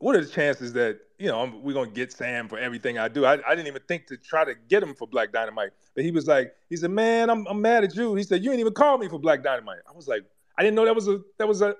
what 0.00 0.16
are 0.16 0.24
the 0.24 0.30
chances 0.30 0.72
that 0.72 0.98
you 1.18 1.28
know 1.28 1.40
I'm, 1.40 1.62
we're 1.62 1.74
gonna 1.74 1.90
get 1.90 2.12
Sam 2.12 2.48
for 2.48 2.58
everything 2.58 2.98
I 2.98 3.08
do? 3.08 3.24
I, 3.24 3.34
I 3.46 3.54
didn't 3.54 3.68
even 3.68 3.82
think 3.86 4.06
to 4.08 4.16
try 4.16 4.44
to 4.44 4.54
get 4.68 4.82
him 4.82 4.94
for 4.94 5.06
Black 5.06 5.30
Dynamite. 5.32 5.70
But 5.94 6.04
he 6.04 6.10
was 6.10 6.26
like, 6.26 6.54
he 6.68 6.76
said, 6.76 6.90
"Man, 6.90 7.30
I'm, 7.30 7.46
I'm 7.46 7.60
mad 7.60 7.84
at 7.84 7.94
you." 7.94 8.14
He 8.14 8.22
said, 8.22 8.42
"You 8.42 8.50
didn't 8.50 8.60
even 8.60 8.72
call 8.72 8.98
me 8.98 9.08
for 9.08 9.18
Black 9.18 9.42
Dynamite." 9.42 9.80
I 9.88 9.94
was 9.94 10.08
like, 10.08 10.24
I 10.58 10.62
didn't 10.62 10.74
know 10.74 10.86
that 10.86 10.94
was 10.94 11.06
a 11.06 11.20
that 11.38 11.46
was 11.46 11.60
a, 11.60 11.74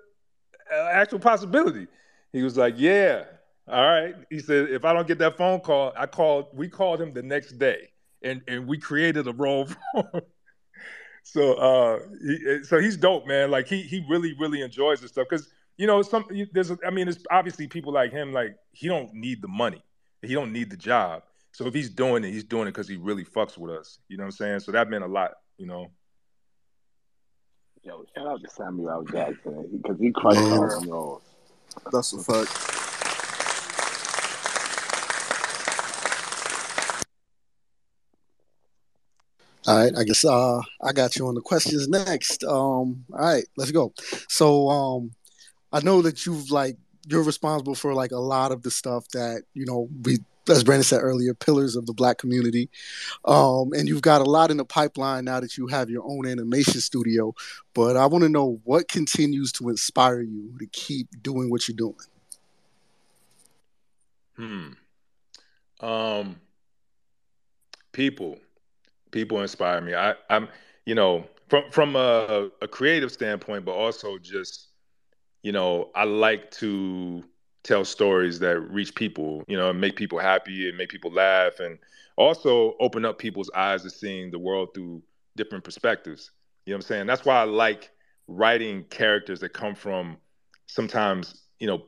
a 0.72 0.90
actual 0.92 1.18
possibility. 1.18 1.86
He 2.32 2.42
was 2.42 2.56
like, 2.56 2.74
"Yeah, 2.76 3.24
all 3.66 3.82
right." 3.82 4.14
He 4.28 4.38
said, 4.38 4.68
"If 4.70 4.84
I 4.84 4.92
don't 4.92 5.08
get 5.08 5.18
that 5.18 5.36
phone 5.36 5.60
call, 5.60 5.92
I 5.96 6.06
called. 6.06 6.48
We 6.52 6.68
called 6.68 7.00
him 7.00 7.12
the 7.14 7.22
next 7.22 7.58
day, 7.58 7.88
and 8.22 8.42
and 8.46 8.66
we 8.66 8.78
created 8.78 9.26
a 9.26 9.32
role 9.32 9.66
for 9.92 10.10
him." 10.12 10.22
So 11.30 11.54
uh, 11.54 12.00
he, 12.20 12.64
so 12.64 12.80
he's 12.80 12.96
dope, 12.96 13.24
man. 13.24 13.52
Like 13.52 13.68
he 13.68 13.82
he 13.82 14.04
really 14.08 14.34
really 14.40 14.62
enjoys 14.62 15.00
this 15.00 15.12
stuff 15.12 15.26
because 15.30 15.48
you 15.76 15.86
know 15.86 16.02
some 16.02 16.24
there's 16.52 16.72
I 16.84 16.90
mean 16.90 17.06
there's 17.06 17.24
obviously 17.30 17.68
people 17.68 17.92
like 17.92 18.10
him 18.10 18.32
like 18.32 18.56
he 18.72 18.88
don't 18.88 19.14
need 19.14 19.40
the 19.40 19.46
money, 19.46 19.84
he 20.22 20.34
don't 20.34 20.52
need 20.52 20.70
the 20.70 20.76
job. 20.76 21.22
So 21.52 21.66
if 21.66 21.74
he's 21.74 21.88
doing 21.88 22.24
it, 22.24 22.32
he's 22.32 22.42
doing 22.42 22.66
it 22.66 22.72
because 22.72 22.88
he 22.88 22.96
really 22.96 23.24
fucks 23.24 23.56
with 23.56 23.70
us. 23.70 23.98
You 24.08 24.16
know 24.16 24.24
what 24.24 24.28
I'm 24.28 24.32
saying? 24.32 24.60
So 24.60 24.72
that 24.72 24.90
meant 24.90 25.04
a 25.04 25.08
lot. 25.08 25.32
You 25.56 25.66
know. 25.66 25.92
Yo, 27.84 28.04
shout 28.14 28.26
out 28.26 28.42
to 28.42 28.50
Samuel 28.50 28.90
L. 28.90 29.02
Jackson 29.04 29.68
because 29.72 29.98
he 30.00 30.10
crushed 30.10 30.40
Man. 30.40 30.52
all 30.52 30.80
them 30.80 30.90
roles. 30.90 31.22
That's 31.92 32.12
a 32.12 32.18
fact. 32.18 32.69
All 39.66 39.76
right, 39.78 39.92
I 39.96 40.04
guess 40.04 40.24
uh 40.24 40.60
I 40.82 40.92
got 40.92 41.16
you 41.16 41.28
on 41.28 41.34
the 41.34 41.40
questions 41.40 41.88
next. 41.88 42.44
Um, 42.44 43.04
all 43.12 43.18
right, 43.18 43.44
let's 43.56 43.70
go. 43.70 43.92
So 44.28 44.68
um 44.68 45.12
I 45.72 45.80
know 45.80 46.02
that 46.02 46.26
you've 46.26 46.50
like 46.50 46.76
you're 47.06 47.22
responsible 47.22 47.74
for 47.74 47.94
like 47.94 48.10
a 48.12 48.18
lot 48.18 48.52
of 48.52 48.62
the 48.62 48.70
stuff 48.70 49.08
that 49.08 49.42
you 49.54 49.66
know 49.66 49.88
we 50.02 50.18
as 50.48 50.64
Brandon 50.64 50.84
said 50.84 51.02
earlier, 51.02 51.34
pillars 51.34 51.76
of 51.76 51.86
the 51.86 51.92
black 51.92 52.18
community. 52.18 52.70
Um, 53.24 53.72
and 53.72 53.86
you've 53.86 54.02
got 54.02 54.20
a 54.20 54.24
lot 54.24 54.50
in 54.50 54.56
the 54.56 54.64
pipeline 54.64 55.24
now 55.24 55.38
that 55.40 55.56
you 55.56 55.68
have 55.68 55.90
your 55.90 56.02
own 56.04 56.26
animation 56.26 56.80
studio. 56.80 57.34
But 57.74 57.96
I 57.96 58.06
want 58.06 58.24
to 58.24 58.28
know 58.28 58.60
what 58.64 58.88
continues 58.88 59.52
to 59.52 59.68
inspire 59.68 60.22
you 60.22 60.52
to 60.58 60.66
keep 60.66 61.08
doing 61.22 61.50
what 61.50 61.68
you're 61.68 61.76
doing. 61.76 61.94
Hmm. 64.36 65.86
Um. 65.86 66.40
People, 67.92 68.38
people 69.10 69.40
inspire 69.40 69.80
me. 69.80 69.94
I, 69.94 70.14
I'm, 70.28 70.48
you 70.86 70.94
know, 70.94 71.24
from 71.48 71.70
from 71.70 71.96
a, 71.96 72.48
a 72.62 72.68
creative 72.68 73.12
standpoint, 73.12 73.64
but 73.64 73.72
also 73.72 74.18
just, 74.18 74.68
you 75.42 75.52
know, 75.52 75.90
I 75.94 76.04
like 76.04 76.50
to 76.52 77.24
tell 77.62 77.84
stories 77.84 78.38
that 78.38 78.58
reach 78.60 78.94
people, 78.94 79.44
you 79.46 79.56
know, 79.56 79.70
and 79.70 79.80
make 79.80 79.96
people 79.96 80.18
happy 80.18 80.68
and 80.68 80.78
make 80.78 80.88
people 80.88 81.12
laugh 81.12 81.60
and 81.60 81.78
also 82.16 82.76
open 82.80 83.04
up 83.04 83.18
people's 83.18 83.50
eyes 83.54 83.82
to 83.82 83.90
seeing 83.90 84.30
the 84.30 84.38
world 84.38 84.68
through 84.74 85.02
different 85.36 85.64
perspectives. 85.64 86.30
You 86.64 86.72
know 86.72 86.76
what 86.76 86.84
I'm 86.84 86.88
saying? 86.88 87.06
That's 87.06 87.24
why 87.24 87.40
I 87.40 87.44
like 87.44 87.90
writing 88.28 88.84
characters 88.84 89.40
that 89.40 89.50
come 89.50 89.74
from 89.74 90.16
sometimes, 90.66 91.42
you 91.58 91.66
know, 91.66 91.84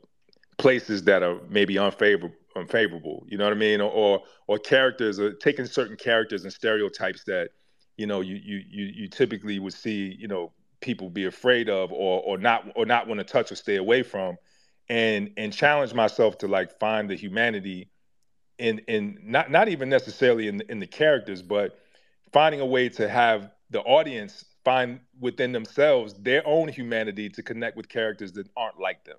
places 0.59 1.05
that 1.05 1.23
are 1.23 1.39
maybe 1.49 1.79
unfavorable 1.79 2.35
unfavorable, 2.57 3.25
you 3.29 3.39
know 3.39 3.45
what 3.45 3.53
I 3.53 3.57
mean? 3.57 3.81
Or 3.81 4.23
or, 4.47 4.59
characters 4.59 5.19
or 5.19 5.33
taking 5.35 5.67
certain 5.67 5.97
characters 5.97 6.45
and 6.45 6.53
stereotypes 6.53 7.25
that, 7.25 7.51
you 7.97 8.07
know, 8.07 8.21
you 8.21 8.37
you 8.37 8.61
you 8.69 8.85
you 8.95 9.09
typically 9.09 9.59
would 9.59 9.75
see, 9.75 10.17
you 10.19 10.29
know, 10.29 10.53
people 10.81 11.11
be 11.11 11.25
afraid 11.25 11.69
of 11.69 11.93
or 11.93 12.23
or 12.23 12.39
not 12.39 12.67
or 12.77 12.87
not 12.87 13.07
want 13.09 13.19
to 13.19 13.25
touch 13.25 13.51
or 13.53 13.57
stay 13.57 13.77
away 13.77 14.03
from 14.03 14.37
and 14.89 15.31
and 15.37 15.53
challenge 15.53 15.95
myself 15.95 16.39
to 16.39 16.49
like 16.49 16.79
find 16.79 17.09
the 17.09 17.15
humanity 17.15 17.91
in 18.59 18.79
in 18.81 19.19
not 19.23 19.51
not 19.51 19.69
even 19.69 19.89
necessarily 19.89 20.49
in 20.49 20.61
in 20.69 20.79
the 20.79 20.87
characters, 20.87 21.43
but 21.43 21.79
finding 22.33 22.61
a 22.61 22.67
way 22.67 22.89
to 22.89 23.09
have 23.09 23.51
the 23.71 23.81
audience 23.81 24.45
find 24.65 25.01
within 25.19 25.53
themselves 25.53 26.15
their 26.21 26.47
own 26.47 26.69
humanity 26.69 27.29
to 27.29 27.43
connect 27.43 27.77
with 27.77 27.89
characters 27.89 28.33
that 28.33 28.47
aren't 28.57 28.79
like 28.79 29.05
them. 29.05 29.19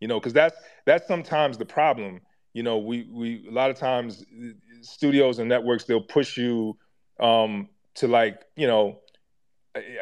You 0.00 0.08
know, 0.08 0.18
because 0.20 0.32
that's 0.32 0.56
that's 0.84 1.06
sometimes 1.06 1.56
the 1.58 1.64
problem. 1.64 2.20
You 2.54 2.62
know, 2.62 2.78
we 2.78 3.06
we 3.12 3.46
a 3.48 3.52
lot 3.52 3.70
of 3.70 3.76
times 3.76 4.24
studios 4.80 5.38
and 5.38 5.48
networks 5.48 5.84
they'll 5.84 6.00
push 6.00 6.36
you 6.38 6.76
um 7.20 7.68
to 7.94 8.08
like 8.08 8.42
you 8.56 8.66
know 8.66 9.00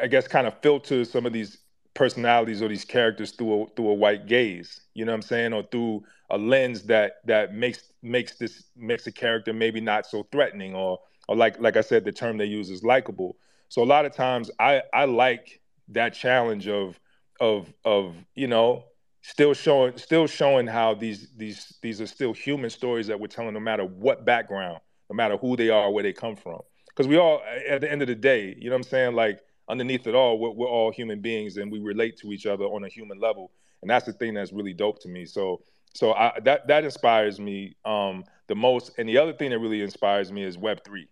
I 0.01 0.07
guess 0.07 0.29
kind 0.29 0.47
of 0.47 0.55
filter 0.63 1.05
some 1.05 1.27
of 1.27 1.33
these 1.33 1.59
personalities 1.95 2.63
or 2.63 2.69
these 2.69 2.85
characters 2.85 3.33
through 3.33 3.63
a 3.63 3.67
through 3.77 3.89
a 3.91 3.95
white 3.95 4.27
gaze 4.27 4.81
you 4.95 5.05
know 5.05 5.13
what 5.13 5.17
i'm 5.17 5.23
saying? 5.23 5.53
Or 5.53 5.63
through 5.71 6.05
a 6.31 6.39
lens 6.39 6.83
that 6.85 7.17
that 7.27 7.55
makes 7.55 7.93
makes 8.03 8.37
this 8.39 8.65
makes 8.77 9.07
a 9.07 9.13
character 9.13 9.53
maybe 9.53 9.81
not 9.81 10.07
so 10.07 10.27
threatening 10.33 10.75
or 10.75 10.99
or 11.29 11.37
like 11.37 11.59
like 11.61 11.77
i 11.77 11.81
said 11.81 12.05
the 12.05 12.13
term 12.13 12.39
they 12.39 12.47
use 12.47 12.71
is 12.71 12.83
likable. 12.83 13.37
So 13.69 13.83
a 13.83 13.85
lot 13.85 14.05
of 14.05 14.15
times 14.15 14.51
i 14.59 14.83
i 14.93 15.05
like 15.05 15.61
that 15.89 16.15
challenge 16.15 16.69
of 16.69 16.99
of 17.41 17.73
of 17.85 18.15
you 18.35 18.47
know 18.47 18.85
still 19.23 19.55
showing 19.55 19.97
still 19.97 20.27
showing 20.27 20.67
how 20.67 20.95
these 20.95 21.29
these 21.37 21.75
these 21.81 22.01
are 22.01 22.07
still 22.07 22.33
human 22.33 22.71
stories 22.71 23.07
that 23.07 23.19
we're 23.19 23.27
telling 23.27 23.55
no 23.55 23.61
matter 23.61 23.85
what 23.85 24.25
background 24.25 24.79
no 25.11 25.15
matter 25.15 25.37
who 25.37 25.57
they 25.57 25.71
are 25.71 25.91
where 25.91 26.03
they 26.03 26.13
come 26.13 26.37
from 26.37 26.61
because 26.89 27.07
we 27.09 27.17
all 27.17 27.41
at 27.69 27.81
the 27.81 27.91
end 27.91 28.03
of 28.03 28.09
the 28.09 28.15
day 28.15 28.55
you 28.59 28.69
know 28.69 28.77
what 28.77 28.85
i'm 28.85 28.91
saying 28.91 29.15
like 29.15 29.41
underneath 29.69 30.07
it 30.07 30.15
all, 30.15 30.39
we're, 30.39 30.51
we're, 30.51 30.69
all 30.69 30.93
human 30.93 31.21
beings 31.21 31.57
and 31.57 31.71
we 31.71 31.81
relate 31.81 32.17
to 32.19 32.33
each 32.33 32.47
other 32.47 32.65
on 32.65 32.85
a 32.85 32.89
human 32.89 33.19
level. 33.19 33.51
And 33.81 33.91
that's 33.91 34.07
the 34.07 34.13
thing 34.13 34.35
that's 34.35 34.53
really 34.53 34.75
dope 34.75 35.01
to 35.01 35.09
me. 35.09 35.25
So, 35.25 35.63
so 35.95 36.13
I, 36.13 36.39
that 36.45 36.69
that 36.69 36.85
inspires 36.85 37.41
me 37.41 37.75
um, 37.85 38.25
the 38.47 38.55
most. 38.55 38.93
And 38.99 39.09
the 39.09 39.19
other 39.19 39.33
thing 39.33 39.51
that 39.51 39.59
really 39.59 39.83
inspires 39.83 40.31
me 40.31 40.45
is 40.45 40.57
Web 40.57 40.85
three. 40.85 41.09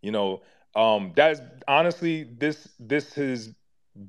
You 0.00 0.12
know, 0.12 0.42
um, 0.76 1.12
that's 1.16 1.40
honestly 1.66 2.24
this 2.38 2.68
this 2.78 3.14
has 3.14 3.54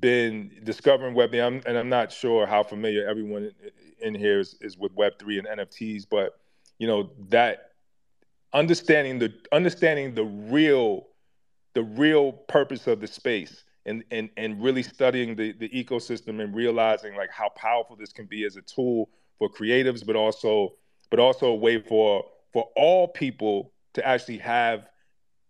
been 0.00 0.50
discovering 0.64 1.14
Web 1.14 1.30
3, 1.30 1.40
and 1.40 1.78
I'm 1.78 1.88
not 1.88 2.12
sure 2.12 2.46
how 2.46 2.62
familiar 2.62 3.06
everyone 3.06 3.52
in 4.00 4.14
here 4.14 4.40
is, 4.40 4.56
is 4.60 4.76
with 4.76 4.92
Web 4.94 5.18
three 5.18 5.38
and 5.38 5.46
NFTs, 5.46 6.06
but 6.10 6.38
you 6.78 6.86
know 6.86 7.10
that 7.28 7.70
understanding 8.52 9.18
the 9.18 9.32
understanding 9.52 10.14
the 10.14 10.24
real 10.24 11.06
the 11.74 11.82
real 11.82 12.32
purpose 12.32 12.86
of 12.86 13.00
the 13.00 13.06
space 13.06 13.64
and 13.86 14.04
and 14.10 14.30
and 14.36 14.62
really 14.62 14.82
studying 14.82 15.34
the 15.36 15.52
the 15.52 15.68
ecosystem 15.70 16.42
and 16.42 16.54
realizing 16.54 17.16
like 17.16 17.30
how 17.30 17.48
powerful 17.50 17.96
this 17.96 18.12
can 18.12 18.26
be 18.26 18.44
as 18.44 18.56
a 18.56 18.62
tool 18.62 19.08
for 19.38 19.48
creatives 19.48 20.04
but 20.04 20.16
also 20.16 20.74
but 21.10 21.18
also 21.18 21.46
a 21.46 21.54
way 21.54 21.80
for 21.80 22.24
for 22.52 22.68
all 22.76 23.08
people 23.08 23.72
to 23.94 24.06
actually 24.06 24.38
have 24.38 24.88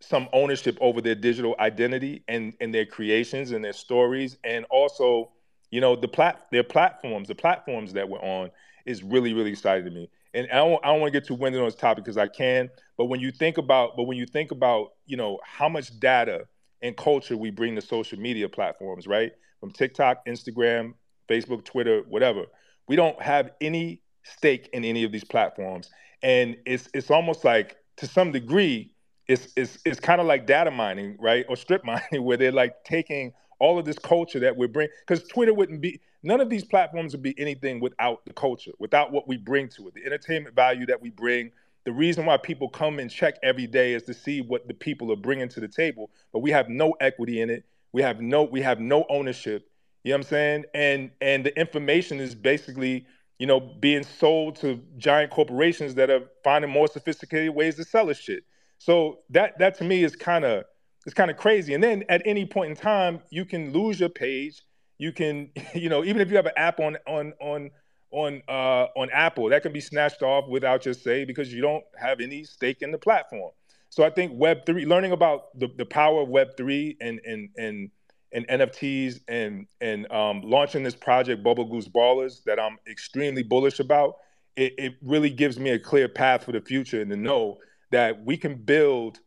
some 0.03 0.29
ownership 0.33 0.77
over 0.81 1.01
their 1.01 1.15
digital 1.15 1.55
identity 1.59 2.25
and 2.29 2.55
and 2.61 2.75
their 2.75 2.87
creations 2.87 3.53
and 3.53 3.65
their 3.65 3.73
stories. 3.73 4.37
And 4.45 4.65
also 4.71 5.31
you 5.71 5.81
know 5.81 5.97
the 5.97 6.09
plat 6.09 6.47
their 6.51 6.65
platforms 6.65 7.29
the 7.29 7.35
platforms 7.35 7.93
that 7.95 8.09
we're 8.09 8.19
on 8.19 8.51
is 8.85 9.03
really 9.03 9.33
really 9.33 9.51
exciting 9.51 9.85
to 9.85 9.91
me. 9.91 10.11
And 10.35 10.49
I 10.51 10.57
don't, 10.57 10.85
I 10.85 10.89
don't 10.89 11.01
want 11.01 11.13
to 11.13 11.21
get 11.21 11.27
too 11.27 11.35
winded 11.35 11.61
on 11.61 11.67
this 11.67 11.75
topic 11.75 12.05
because 12.05 12.17
I 12.17 12.27
can, 12.27 12.71
but 12.97 13.07
when 13.07 13.21
you 13.21 13.31
think 13.31 13.59
about, 13.59 13.97
but 13.97 14.05
when 14.05 14.17
you 14.17 14.25
think 14.25 14.51
about, 14.51 14.93
you 15.05 15.17
know, 15.17 15.39
how 15.45 15.69
much 15.69 15.99
data 16.01 16.47
and 16.81 16.97
culture 16.97 17.37
we 17.37 17.51
bring 17.51 17.75
to 17.77 17.83
social 17.83 18.19
media 18.19 18.49
platforms, 18.49 19.07
right? 19.07 19.33
From 19.61 19.71
TikTok, 19.71 20.25
Instagram, 20.27 20.95
Facebook, 21.29 21.65
Twitter, 21.65 22.03
whatever, 22.09 22.47
we 22.89 22.97
don't 22.97 23.21
have 23.21 23.53
any 23.61 24.01
stake 24.25 24.69
in 24.73 24.85
any 24.85 25.05
of 25.05 25.13
these 25.13 25.25
platforms, 25.25 25.91
and 26.23 26.57
it's 26.67 26.89
it's 26.95 27.11
almost 27.11 27.45
like 27.45 27.77
to 27.97 28.07
some 28.07 28.33
degree, 28.33 28.91
it's 29.29 29.49
it's 29.57 29.79
it's 29.85 30.01
kind 30.01 30.21
of 30.21 30.27
like 30.27 30.47
data 30.47 30.71
mining, 30.71 31.17
right, 31.21 31.45
or 31.49 31.57
strip 31.57 31.85
mining, 31.87 32.25
where 32.25 32.37
they're 32.37 32.53
like 32.53 32.85
taking 32.85 33.33
all 33.61 33.79
of 33.79 33.85
this 33.85 33.99
culture 33.99 34.41
that 34.41 34.57
we're 34.57 34.69
bringing, 34.69 34.93
because 35.07 35.27
Twitter 35.29 35.55
wouldn't 35.55 35.81
be 35.81 36.01
none 36.23 36.41
of 36.41 36.51
these 36.51 36.65
platforms 36.65 37.13
would 37.13 37.23
be 37.23 37.35
anything 37.39 37.81
without 37.81 38.25
the 38.27 38.33
culture, 38.33 38.73
without 38.79 39.13
what 39.13 39.29
we 39.29 39.37
bring 39.37 39.69
to 39.69 39.89
it, 39.89 39.95
the 39.95 40.05
entertainment 40.05 40.55
value 40.57 40.87
that 40.87 41.01
we 41.01 41.11
bring. 41.11 41.51
The 41.85 41.93
reason 41.93 42.27
why 42.27 42.37
people 42.39 42.69
come 42.69 42.99
and 42.99 43.11
check 43.11 43.37
every 43.43 43.67
day 43.67 43.95
is 43.95 44.05
to 44.05 44.15
see 44.15 44.41
what 44.41 44.69
the 44.69 44.75
people 44.75 45.13
are 45.13 45.17
bringing 45.17 45.49
to 45.51 45.61
the 45.61 45.69
table, 45.69 46.11
but 46.33 46.41
we 46.41 46.51
have 46.53 46.69
no 46.69 46.95
equity 47.01 47.41
in 47.41 47.51
it. 47.51 47.65
We 47.93 48.03
have 48.03 48.21
no 48.21 48.45
we 48.45 48.63
have 48.63 48.81
no 48.81 49.05
ownership. 49.09 49.69
You 50.05 50.11
know 50.11 50.17
what 50.17 50.27
I'm 50.27 50.31
saying? 50.31 50.65
And 50.75 51.11
and 51.21 51.47
the 51.47 51.59
information 51.59 52.21
is 52.21 52.35
basically 52.35 53.07
you 53.39 53.47
know 53.47 53.61
being 53.61 54.05
sold 54.05 54.57
to 54.57 54.81
giant 54.99 55.31
corporations 55.31 55.95
that 55.97 56.11
are 56.11 56.23
finding 56.45 56.71
more 56.71 56.89
sophisticated 56.89 57.55
ways 57.55 57.77
to 57.77 57.85
sell 57.85 58.11
us 58.11 58.19
shit. 58.19 58.45
So 58.85 59.19
that 59.31 59.59
that 59.59 59.79
to 59.79 59.85
me 59.85 60.05
is 60.05 60.17
kind 60.17 60.45
of 60.45 60.65
it's 61.07 61.15
kind 61.15 61.31
of 61.31 61.37
crazy. 61.37 61.75
And 61.75 61.83
then 61.83 62.05
at 62.09 62.23
any 62.25 62.47
point 62.47 62.71
in 62.71 62.77
time, 62.77 63.21
you 63.31 63.45
can 63.45 63.73
lose 63.73 63.99
your 63.99 64.09
page 64.09 64.63
you 65.03 65.13
can 65.13 65.51
you 65.75 65.89
know 65.89 66.05
even 66.05 66.23
if 66.23 66.31
you 66.31 66.37
have 66.37 66.47
an 66.47 66.53
app 66.57 66.81
on 66.81 66.97
on 67.07 67.35
on 67.41 67.71
on 68.11 68.43
uh, 68.49 68.87
on 68.95 69.09
Apple 69.11 69.49
that 69.49 69.63
can 69.63 69.73
be 69.73 69.81
snatched 69.81 70.23
off 70.23 70.49
without 70.49 70.85
your 70.85 70.95
say 70.95 71.25
because 71.25 71.53
you 71.53 71.63
don't 71.63 71.85
have 71.99 72.21
any 72.21 72.45
stake 72.45 72.83
in 72.83 72.93
the 72.93 72.99
platform. 72.99 73.51
So 73.89 74.05
I 74.05 74.11
think 74.11 74.33
Web 74.35 74.67
three, 74.67 74.85
learning 74.85 75.13
about 75.13 75.59
the, 75.59 75.69
the 75.77 75.87
power 75.87 76.23
of 76.23 76.29
Web 76.29 76.57
three 76.57 76.97
and 77.01 77.21
and 77.27 77.49
and 77.57 77.91
and 78.35 78.47
NFTs 78.49 79.21
and 79.29 79.67
and 79.81 80.11
um, 80.13 80.43
launching 80.43 80.83
this 80.83 80.95
project 80.95 81.43
Bubble 81.43 81.65
Goose 81.65 81.89
Ballers 81.89 82.45
that 82.45 82.61
I'm 82.61 82.79
extremely 82.89 83.43
bullish 83.43 83.81
about. 83.81 84.17
It, 84.57 84.75
it 84.77 84.93
really 85.03 85.31
gives 85.31 85.59
me 85.59 85.71
a 85.71 85.79
clear 85.79 86.09
path 86.09 86.45
for 86.45 86.53
the 86.53 86.61
future 86.61 87.01
and 87.01 87.11
to 87.11 87.17
know 87.17 87.57
that 87.93 88.25
we 88.25 88.37
can 88.37 88.57
build 88.57 89.21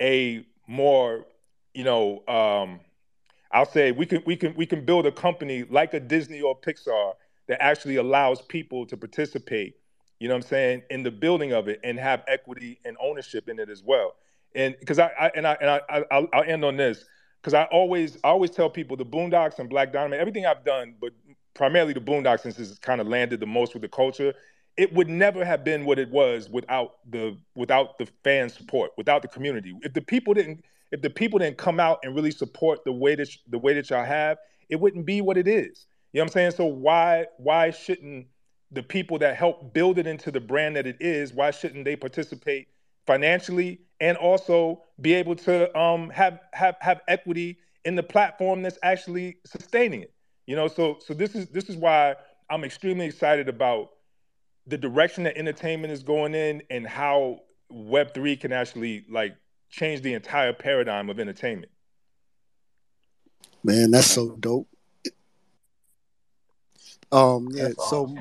a 0.00 0.44
more 0.66 1.26
you 1.74 1.84
know 1.84 2.26
um, 2.26 2.80
I'll 3.52 3.66
say 3.66 3.92
we 3.92 4.06
can 4.06 4.22
we 4.24 4.36
can 4.36 4.54
we 4.54 4.66
can 4.66 4.84
build 4.84 5.06
a 5.06 5.12
company 5.12 5.64
like 5.64 5.94
a 5.94 6.00
Disney 6.00 6.40
or 6.40 6.58
Pixar 6.58 7.12
that 7.48 7.62
actually 7.62 7.96
allows 7.96 8.40
people 8.40 8.86
to 8.86 8.96
participate, 8.96 9.76
you 10.20 10.28
know 10.28 10.34
what 10.34 10.44
I'm 10.44 10.48
saying, 10.48 10.82
in 10.90 11.02
the 11.02 11.10
building 11.10 11.52
of 11.52 11.68
it 11.68 11.80
and 11.84 11.98
have 11.98 12.22
equity 12.28 12.80
and 12.84 12.96
ownership 13.00 13.48
in 13.48 13.58
it 13.58 13.68
as 13.68 13.82
well. 13.82 14.14
And 14.54 14.74
because 14.80 14.98
I, 14.98 15.10
I, 15.18 15.30
and 15.34 15.46
I 15.46 15.56
and 15.60 15.70
I, 15.70 15.80
I 15.90 16.28
I'll 16.32 16.44
end 16.44 16.64
on 16.64 16.76
this 16.76 17.04
because 17.40 17.54
I 17.54 17.64
always 17.64 18.16
I 18.24 18.28
always 18.28 18.50
tell 18.50 18.70
people 18.70 18.96
the 18.96 19.04
Boondocks 19.04 19.58
and 19.58 19.68
Black 19.68 19.92
Dynamite, 19.92 20.20
everything 20.20 20.46
I've 20.46 20.64
done, 20.64 20.94
but 21.00 21.12
primarily 21.54 21.92
the 21.92 22.00
Boondocks 22.00 22.40
since 22.40 22.58
it's 22.58 22.78
kind 22.78 23.00
of 23.00 23.06
landed 23.06 23.40
the 23.40 23.46
most 23.46 23.74
with 23.74 23.82
the 23.82 23.88
culture, 23.88 24.32
it 24.76 24.92
would 24.92 25.08
never 25.08 25.44
have 25.44 25.64
been 25.64 25.84
what 25.84 25.98
it 25.98 26.10
was 26.10 26.48
without 26.48 26.96
the 27.10 27.36
without 27.54 27.98
the 27.98 28.06
fan 28.24 28.48
support, 28.48 28.92
without 28.96 29.22
the 29.22 29.28
community. 29.28 29.74
If 29.82 29.92
the 29.92 30.00
people 30.00 30.34
didn't 30.34 30.64
if 30.90 31.00
the 31.02 31.10
people 31.10 31.38
didn't 31.38 31.58
come 31.58 31.80
out 31.80 32.00
and 32.02 32.14
really 32.14 32.30
support 32.30 32.84
the 32.84 32.92
way 32.92 33.14
that 33.14 33.28
the 33.48 33.58
way 33.58 33.74
that 33.74 33.90
y'all 33.90 34.04
have, 34.04 34.38
it 34.68 34.76
wouldn't 34.76 35.06
be 35.06 35.20
what 35.20 35.36
it 35.36 35.48
is. 35.48 35.86
You 36.12 36.18
know 36.18 36.24
what 36.24 36.30
I'm 36.30 36.32
saying? 36.32 36.50
So 36.52 36.66
why 36.66 37.26
why 37.38 37.70
shouldn't 37.70 38.26
the 38.70 38.82
people 38.82 39.18
that 39.18 39.36
help 39.36 39.74
build 39.74 39.98
it 39.98 40.06
into 40.06 40.30
the 40.30 40.40
brand 40.40 40.76
that 40.76 40.86
it 40.86 40.96
is, 41.00 41.32
why 41.32 41.50
shouldn't 41.50 41.84
they 41.84 41.96
participate 41.96 42.68
financially 43.06 43.80
and 44.00 44.16
also 44.16 44.82
be 45.00 45.12
able 45.12 45.36
to 45.36 45.78
um, 45.78 46.08
have 46.10 46.40
have 46.54 46.76
have 46.80 47.00
equity 47.08 47.58
in 47.84 47.94
the 47.94 48.02
platform 48.02 48.62
that's 48.62 48.78
actually 48.82 49.36
sustaining 49.44 50.02
it? 50.02 50.12
You 50.46 50.56
know, 50.56 50.68
so 50.68 50.98
so 51.04 51.12
this 51.14 51.34
is 51.34 51.48
this 51.48 51.68
is 51.68 51.76
why 51.76 52.16
I'm 52.50 52.64
extremely 52.64 53.06
excited 53.06 53.48
about 53.48 53.90
the 54.66 54.78
direction 54.78 55.24
that 55.24 55.36
entertainment 55.36 55.92
is 55.92 56.02
going 56.02 56.34
in 56.34 56.62
and 56.70 56.86
how 56.86 57.40
Web 57.68 58.14
three 58.14 58.36
can 58.36 58.52
actually 58.52 59.04
like 59.10 59.34
change 59.70 60.02
the 60.02 60.14
entire 60.14 60.52
paradigm 60.52 61.10
of 61.10 61.18
entertainment. 61.18 61.72
Man, 63.64 63.90
that's 63.90 64.08
so 64.08 64.36
dope. 64.38 64.68
Um, 67.10 67.48
yeah. 67.52 67.68
That's 67.68 67.90
So, 67.90 68.14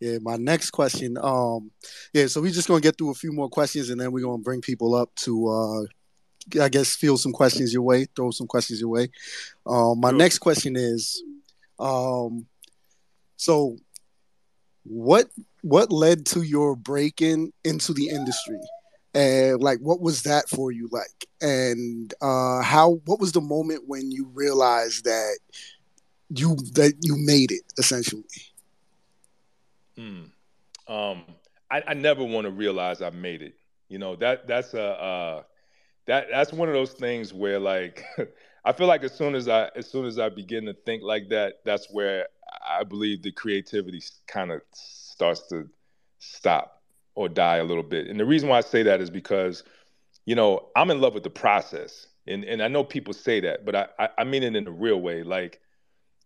yeah, 0.00 0.18
my 0.20 0.36
next 0.36 0.70
question. 0.70 1.16
Um, 1.20 1.70
yeah. 2.12 2.26
So 2.26 2.40
we're 2.40 2.52
just 2.52 2.68
gonna 2.68 2.80
get 2.80 2.96
through 2.98 3.10
a 3.10 3.14
few 3.14 3.32
more 3.32 3.48
questions, 3.48 3.90
and 3.90 4.00
then 4.00 4.12
we're 4.12 4.24
gonna 4.24 4.42
bring 4.42 4.60
people 4.60 4.94
up 4.94 5.14
to, 5.16 5.48
uh, 5.48 5.82
I 6.62 6.68
guess, 6.68 6.94
field 6.94 7.20
some 7.20 7.32
questions 7.32 7.72
your 7.72 7.82
way, 7.82 8.06
throw 8.16 8.30
some 8.30 8.46
questions 8.46 8.80
your 8.80 8.90
way. 8.90 9.08
Um, 9.66 10.00
my 10.00 10.10
Sure. 10.10 10.18
next 10.18 10.38
question 10.38 10.76
is, 10.76 11.22
um, 11.78 12.46
so 13.36 13.76
what 14.84 15.26
what 15.62 15.90
led 15.90 16.26
to 16.26 16.42
your 16.42 16.76
breaking 16.76 17.52
into 17.64 17.92
the 17.92 18.08
industry 18.08 18.60
and 19.14 19.62
like 19.62 19.78
what 19.78 20.00
was 20.00 20.22
that 20.22 20.48
for 20.48 20.72
you 20.72 20.88
like 20.92 21.26
and 21.40 22.12
uh 22.20 22.60
how 22.60 23.00
what 23.06 23.18
was 23.18 23.32
the 23.32 23.40
moment 23.40 23.82
when 23.86 24.10
you 24.10 24.28
realized 24.34 25.04
that 25.04 25.38
you 26.30 26.56
that 26.72 26.92
you 27.02 27.16
made 27.16 27.50
it 27.50 27.62
essentially 27.78 28.24
Hmm. 29.96 30.22
Um, 30.88 31.24
I, 31.70 31.82
I 31.88 31.94
never 31.94 32.24
want 32.24 32.46
to 32.46 32.50
realize 32.50 33.00
I 33.02 33.10
made 33.10 33.42
it. 33.42 33.54
You 33.88 33.98
know 33.98 34.16
that 34.16 34.46
that's 34.46 34.74
a 34.74 34.82
uh, 34.82 35.42
that 36.06 36.26
that's 36.30 36.52
one 36.52 36.68
of 36.68 36.74
those 36.74 36.92
things 36.92 37.32
where 37.32 37.60
like 37.60 38.04
I 38.64 38.72
feel 38.72 38.86
like 38.86 39.04
as 39.04 39.12
soon 39.12 39.34
as 39.34 39.48
I 39.48 39.70
as 39.76 39.90
soon 39.90 40.06
as 40.06 40.18
I 40.18 40.28
begin 40.28 40.64
to 40.66 40.74
think 40.74 41.02
like 41.02 41.28
that, 41.28 41.56
that's 41.64 41.88
where 41.90 42.28
I 42.66 42.84
believe 42.84 43.22
the 43.22 43.32
creativity 43.32 44.02
kind 44.26 44.50
of 44.50 44.62
starts 44.72 45.46
to 45.48 45.68
stop 46.18 46.82
or 47.14 47.28
die 47.28 47.56
a 47.56 47.64
little 47.64 47.82
bit. 47.82 48.08
And 48.08 48.18
the 48.18 48.24
reason 48.24 48.48
why 48.48 48.58
I 48.58 48.62
say 48.62 48.82
that 48.84 49.00
is 49.00 49.10
because 49.10 49.64
you 50.24 50.34
know 50.34 50.68
I'm 50.76 50.90
in 50.90 51.00
love 51.00 51.14
with 51.14 51.24
the 51.24 51.30
process, 51.30 52.06
and 52.26 52.44
and 52.44 52.62
I 52.62 52.68
know 52.68 52.84
people 52.84 53.12
say 53.12 53.40
that, 53.40 53.64
but 53.66 53.74
I 53.74 53.86
I, 53.98 54.08
I 54.18 54.24
mean 54.24 54.42
it 54.42 54.56
in 54.56 54.66
a 54.66 54.72
real 54.72 55.00
way. 55.00 55.22
Like 55.22 55.60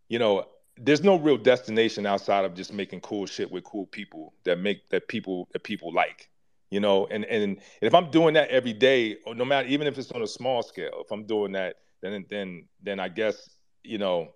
you 0.08 0.18
know 0.18 0.44
there's 0.80 1.02
no 1.02 1.16
real 1.16 1.36
destination 1.36 2.06
outside 2.06 2.44
of 2.44 2.54
just 2.54 2.72
making 2.72 3.00
cool 3.00 3.26
shit 3.26 3.50
with 3.50 3.64
cool 3.64 3.86
people 3.86 4.32
that 4.44 4.60
make 4.60 4.88
that 4.90 5.08
people 5.08 5.48
that 5.52 5.64
people 5.64 5.92
like 5.92 6.28
you 6.70 6.78
know 6.78 7.06
and 7.10 7.24
and 7.24 7.58
if 7.80 7.94
i'm 7.94 8.10
doing 8.10 8.34
that 8.34 8.48
every 8.48 8.72
day 8.72 9.16
no 9.26 9.44
matter 9.44 9.66
even 9.68 9.86
if 9.86 9.98
it's 9.98 10.12
on 10.12 10.22
a 10.22 10.26
small 10.26 10.62
scale 10.62 11.02
if 11.04 11.10
i'm 11.10 11.24
doing 11.24 11.52
that 11.52 11.76
then 12.02 12.24
then 12.30 12.64
then 12.82 13.00
i 13.00 13.08
guess 13.08 13.48
you 13.82 13.98
know 13.98 14.28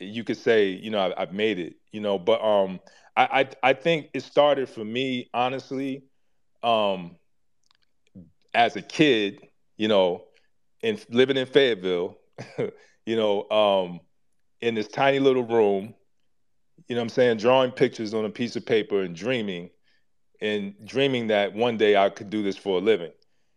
you 0.00 0.24
could 0.24 0.36
say 0.36 0.68
you 0.68 0.90
know 0.90 0.98
I, 0.98 1.22
i've 1.22 1.32
made 1.32 1.58
it 1.58 1.74
you 1.92 2.00
know 2.00 2.18
but 2.18 2.42
um 2.42 2.80
I, 3.16 3.48
I 3.62 3.70
i 3.70 3.72
think 3.72 4.08
it 4.14 4.22
started 4.22 4.68
for 4.68 4.84
me 4.84 5.28
honestly 5.34 6.04
um 6.62 7.16
as 8.54 8.76
a 8.76 8.82
kid 8.82 9.40
you 9.76 9.88
know 9.88 10.24
in 10.82 10.98
living 11.10 11.36
in 11.36 11.46
fayetteville 11.46 12.16
you 13.06 13.16
know 13.16 13.48
um 13.50 14.00
in 14.60 14.74
this 14.74 14.88
tiny 14.88 15.18
little 15.18 15.44
room, 15.44 15.94
you 16.88 16.96
know 16.96 17.02
I'm 17.02 17.08
saying, 17.08 17.38
drawing 17.38 17.70
pictures 17.72 18.14
on 18.14 18.24
a 18.24 18.30
piece 18.30 18.56
of 18.56 18.66
paper 18.66 19.02
and 19.02 19.14
dreaming 19.14 19.70
and 20.40 20.74
dreaming 20.84 21.28
that 21.28 21.54
one 21.54 21.76
day 21.76 21.96
I 21.96 22.10
could 22.10 22.30
do 22.30 22.42
this 22.42 22.56
for 22.56 22.78
a 22.78 22.80
living. 22.80 23.12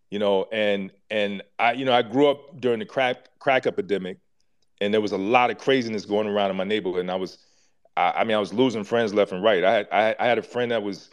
You 0.09 0.19
know, 0.19 0.45
and 0.51 0.91
and 1.11 1.43
I 1.59 1.73
you 1.73 1.85
know, 1.85 1.93
I 1.93 2.01
grew 2.01 2.27
up 2.27 2.59
during 2.59 2.79
the 2.79 2.85
crack 2.85 3.27
crack 3.39 3.67
epidemic 3.67 4.17
and 4.79 4.93
there 4.93 5.01
was 5.01 5.11
a 5.11 5.17
lot 5.17 5.51
of 5.51 5.59
craziness 5.59 6.05
going 6.05 6.27
around 6.27 6.49
in 6.49 6.57
my 6.57 6.63
neighborhood 6.63 7.01
and 7.01 7.11
I 7.11 7.15
was 7.15 7.37
I, 7.95 8.11
I 8.17 8.23
mean 8.23 8.35
I 8.35 8.39
was 8.39 8.53
losing 8.53 8.83
friends 8.83 9.13
left 9.13 9.31
and 9.31 9.43
right. 9.43 9.63
I 9.63 9.73
had 9.73 9.87
I, 9.91 10.15
I 10.19 10.25
had 10.25 10.39
a 10.39 10.43
friend 10.43 10.71
that 10.71 10.81
was 10.81 11.09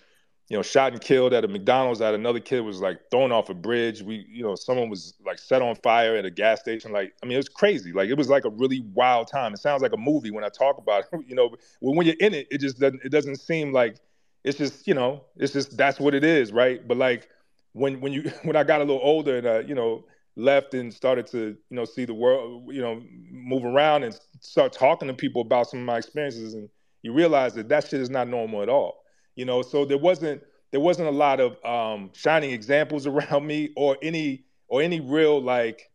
you 0.49 0.57
know, 0.57 0.63
shot 0.63 0.93
and 0.93 1.01
killed 1.01 1.35
at 1.35 1.45
a 1.45 1.49
McDonald's. 1.49 2.01
I 2.01 2.07
had 2.07 2.15
another 2.15 2.41
kid 2.41 2.61
was 2.61 2.81
like 2.81 2.99
thrown 3.11 3.33
off 3.33 3.51
a 3.51 3.55
bridge. 3.55 4.01
We, 4.01 4.27
you 4.31 4.43
know, 4.43 4.55
someone 4.55 4.89
was 4.89 5.15
like 5.25 5.39
set 5.39 5.61
on 5.61 5.75
fire 5.77 6.17
at 6.17 6.25
a 6.25 6.31
gas 6.31 6.61
station. 6.61 6.91
Like, 6.91 7.13
I 7.23 7.27
mean, 7.27 7.35
it 7.35 7.39
was 7.39 7.51
crazy. 7.51 7.93
Like, 7.93 8.09
it 8.09 8.17
was 8.17 8.31
like 8.31 8.47
a 8.47 8.51
really 8.51 8.81
wild 8.95 9.29
time. 9.29 9.53
It 9.53 9.59
sounds 9.59 9.83
like 9.83 9.93
a 9.93 9.99
movie 9.99 10.31
when 10.31 10.45
I 10.45 10.49
talk 10.49 10.79
about 10.79 11.05
it, 11.13 11.21
you 11.27 11.35
know. 11.35 11.55
When 11.81 11.97
when 11.97 12.07
you're 12.07 12.17
in 12.19 12.33
it, 12.33 12.49
it 12.51 12.59
just 12.59 12.81
doesn't. 12.81 13.03
It 13.05 13.11
doesn't 13.11 13.37
seem 13.37 13.73
like 13.73 13.97
it's 14.43 14.57
just, 14.57 14.87
you 14.87 14.95
know, 14.95 15.25
it's 15.37 15.53
just 15.53 15.77
that's 15.77 16.01
what 16.01 16.15
it 16.15 16.25
is, 16.25 16.51
right? 16.51 16.87
But 16.87 16.97
like 16.97 17.29
when 17.73 18.01
when 18.01 18.13
you 18.13 18.31
when 18.43 18.57
I 18.57 18.65
got 18.65 18.81
a 18.81 18.85
little 18.85 19.03
older 19.03 19.39
and 19.39 19.47
uh, 19.47 19.59
you 19.61 19.75
know, 19.75 20.05
left 20.37 20.75
and 20.75 20.93
started 20.93 21.27
to 21.29 21.39
you 21.39 21.77
know 21.77 21.85
see 21.85 22.05
the 22.05 22.15
world, 22.15 22.73
you 22.73 22.83
know, 22.83 23.03
move 23.31 23.65
around 23.65 24.05
and 24.05 24.19
start 24.41 24.73
talking 24.73 25.09
to 25.09 25.15
people 25.15 25.43
about 25.43 25.69
some 25.69 25.81
of 25.81 25.87
my 25.87 25.99
experiences, 25.99 26.55
and 26.55 26.69
you 27.03 27.13
realize 27.13 27.55
that 27.55 27.69
that 27.69 27.89
shit 27.89 28.01
is 28.01 28.11
not 28.11 28.29
normal 28.29 28.63
at 28.63 28.69
all 28.69 29.03
you 29.39 29.45
know? 29.45 29.63
So 29.63 29.87
there 29.87 29.97
wasn't 29.97 30.43
there 30.73 30.81
wasn't 30.81 31.09
a 31.09 31.13
lot 31.13 31.41
of 31.41 31.65
um, 31.65 32.11
shining 32.13 32.51
examples 32.51 33.07
around 33.07 33.47
me 33.47 33.71
or 33.77 33.97
any 34.03 34.45
or 34.67 34.83
any 34.83 35.01
real 35.01 35.41
like 35.41 35.91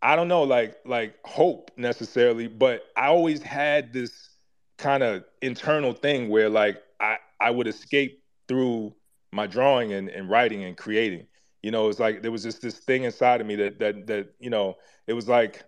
i 0.00 0.14
don't 0.14 0.28
know 0.28 0.44
like 0.44 0.76
like 0.84 1.16
hope 1.24 1.72
necessarily 1.76 2.46
but 2.46 2.84
i 2.96 3.08
always 3.08 3.42
had 3.42 3.92
this 3.92 4.28
kind 4.76 5.02
of 5.02 5.24
internal 5.42 5.92
thing 5.92 6.28
where 6.28 6.48
like 6.48 6.80
i 7.00 7.16
i 7.40 7.50
would 7.50 7.66
escape 7.66 8.22
through 8.46 8.94
my 9.32 9.46
drawing 9.46 9.92
and, 9.92 10.08
and 10.08 10.28
writing 10.28 10.64
and 10.64 10.76
creating. 10.76 11.26
You 11.62 11.70
know 11.70 11.88
it's 11.88 11.98
like 11.98 12.22
there 12.22 12.30
was 12.30 12.42
just 12.42 12.62
this 12.62 12.78
thing 12.78 13.04
inside 13.04 13.40
of 13.40 13.46
me 13.46 13.56
that 13.56 13.78
that 13.80 14.06
that 14.06 14.34
you 14.38 14.50
know 14.50 14.76
it 15.06 15.12
was 15.12 15.28
like 15.28 15.64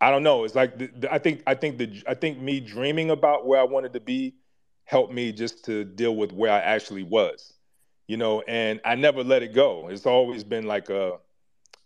i 0.00 0.10
don't 0.10 0.24
know. 0.24 0.44
It's 0.44 0.54
like 0.54 0.78
the, 0.78 0.90
the, 0.96 1.12
i 1.12 1.18
think 1.18 1.42
i 1.46 1.54
think 1.54 1.78
the 1.78 2.02
i 2.08 2.14
think 2.14 2.40
me 2.40 2.60
dreaming 2.60 3.10
about 3.10 3.46
where 3.46 3.60
i 3.60 3.64
wanted 3.64 3.92
to 3.92 4.00
be 4.00 4.34
helped 4.84 5.12
me 5.12 5.32
just 5.32 5.64
to 5.64 5.84
deal 5.84 6.14
with 6.16 6.32
where 6.32 6.52
I 6.52 6.58
actually 6.58 7.02
was, 7.02 7.54
you 8.06 8.16
know, 8.16 8.42
and 8.42 8.80
I 8.84 8.94
never 8.94 9.24
let 9.24 9.42
it 9.42 9.54
go. 9.54 9.88
It's 9.88 10.06
always 10.06 10.44
been 10.44 10.66
like 10.66 10.90
a 10.90 11.18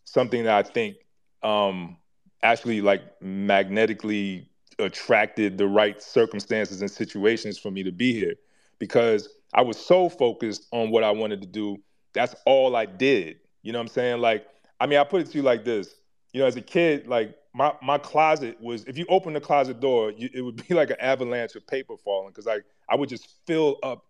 something 0.04 0.44
that 0.44 0.66
I 0.66 0.68
think 0.68 0.96
um, 1.42 1.98
actually 2.42 2.80
like 2.80 3.02
magnetically 3.22 4.48
attracted 4.78 5.58
the 5.58 5.66
right 5.66 6.02
circumstances 6.02 6.80
and 6.80 6.90
situations 6.90 7.58
for 7.58 7.70
me 7.70 7.82
to 7.82 7.92
be 7.92 8.12
here 8.12 8.34
because 8.78 9.28
I 9.54 9.62
was 9.62 9.78
so 9.78 10.08
focused 10.08 10.66
on 10.72 10.90
what 10.90 11.04
I 11.04 11.10
wanted 11.10 11.40
to 11.42 11.46
do. 11.46 11.78
That's 12.12 12.34
all 12.44 12.76
I 12.76 12.86
did. 12.86 13.38
You 13.62 13.72
know 13.72 13.78
what 13.78 13.84
I'm 13.84 13.88
saying? 13.88 14.20
Like, 14.20 14.46
I 14.80 14.86
mean, 14.86 14.98
I 14.98 15.04
put 15.04 15.22
it 15.22 15.30
to 15.30 15.38
you 15.38 15.42
like 15.42 15.64
this. 15.64 15.94
You 16.32 16.40
know, 16.40 16.46
as 16.46 16.56
a 16.56 16.60
kid, 16.60 17.06
like 17.06 17.36
my 17.54 17.72
my 17.82 17.98
closet 17.98 18.60
was 18.60 18.84
if 18.84 18.98
you 18.98 19.06
open 19.08 19.32
the 19.32 19.40
closet 19.40 19.80
door, 19.80 20.12
you, 20.12 20.28
it 20.34 20.42
would 20.42 20.66
be 20.68 20.74
like 20.74 20.90
an 20.90 21.00
avalanche 21.00 21.56
of 21.56 21.66
paper 21.66 21.96
falling 21.96 22.28
because 22.28 22.46
like 22.46 22.64
I 22.88 22.96
would 22.96 23.08
just 23.08 23.28
fill 23.46 23.78
up 23.82 24.04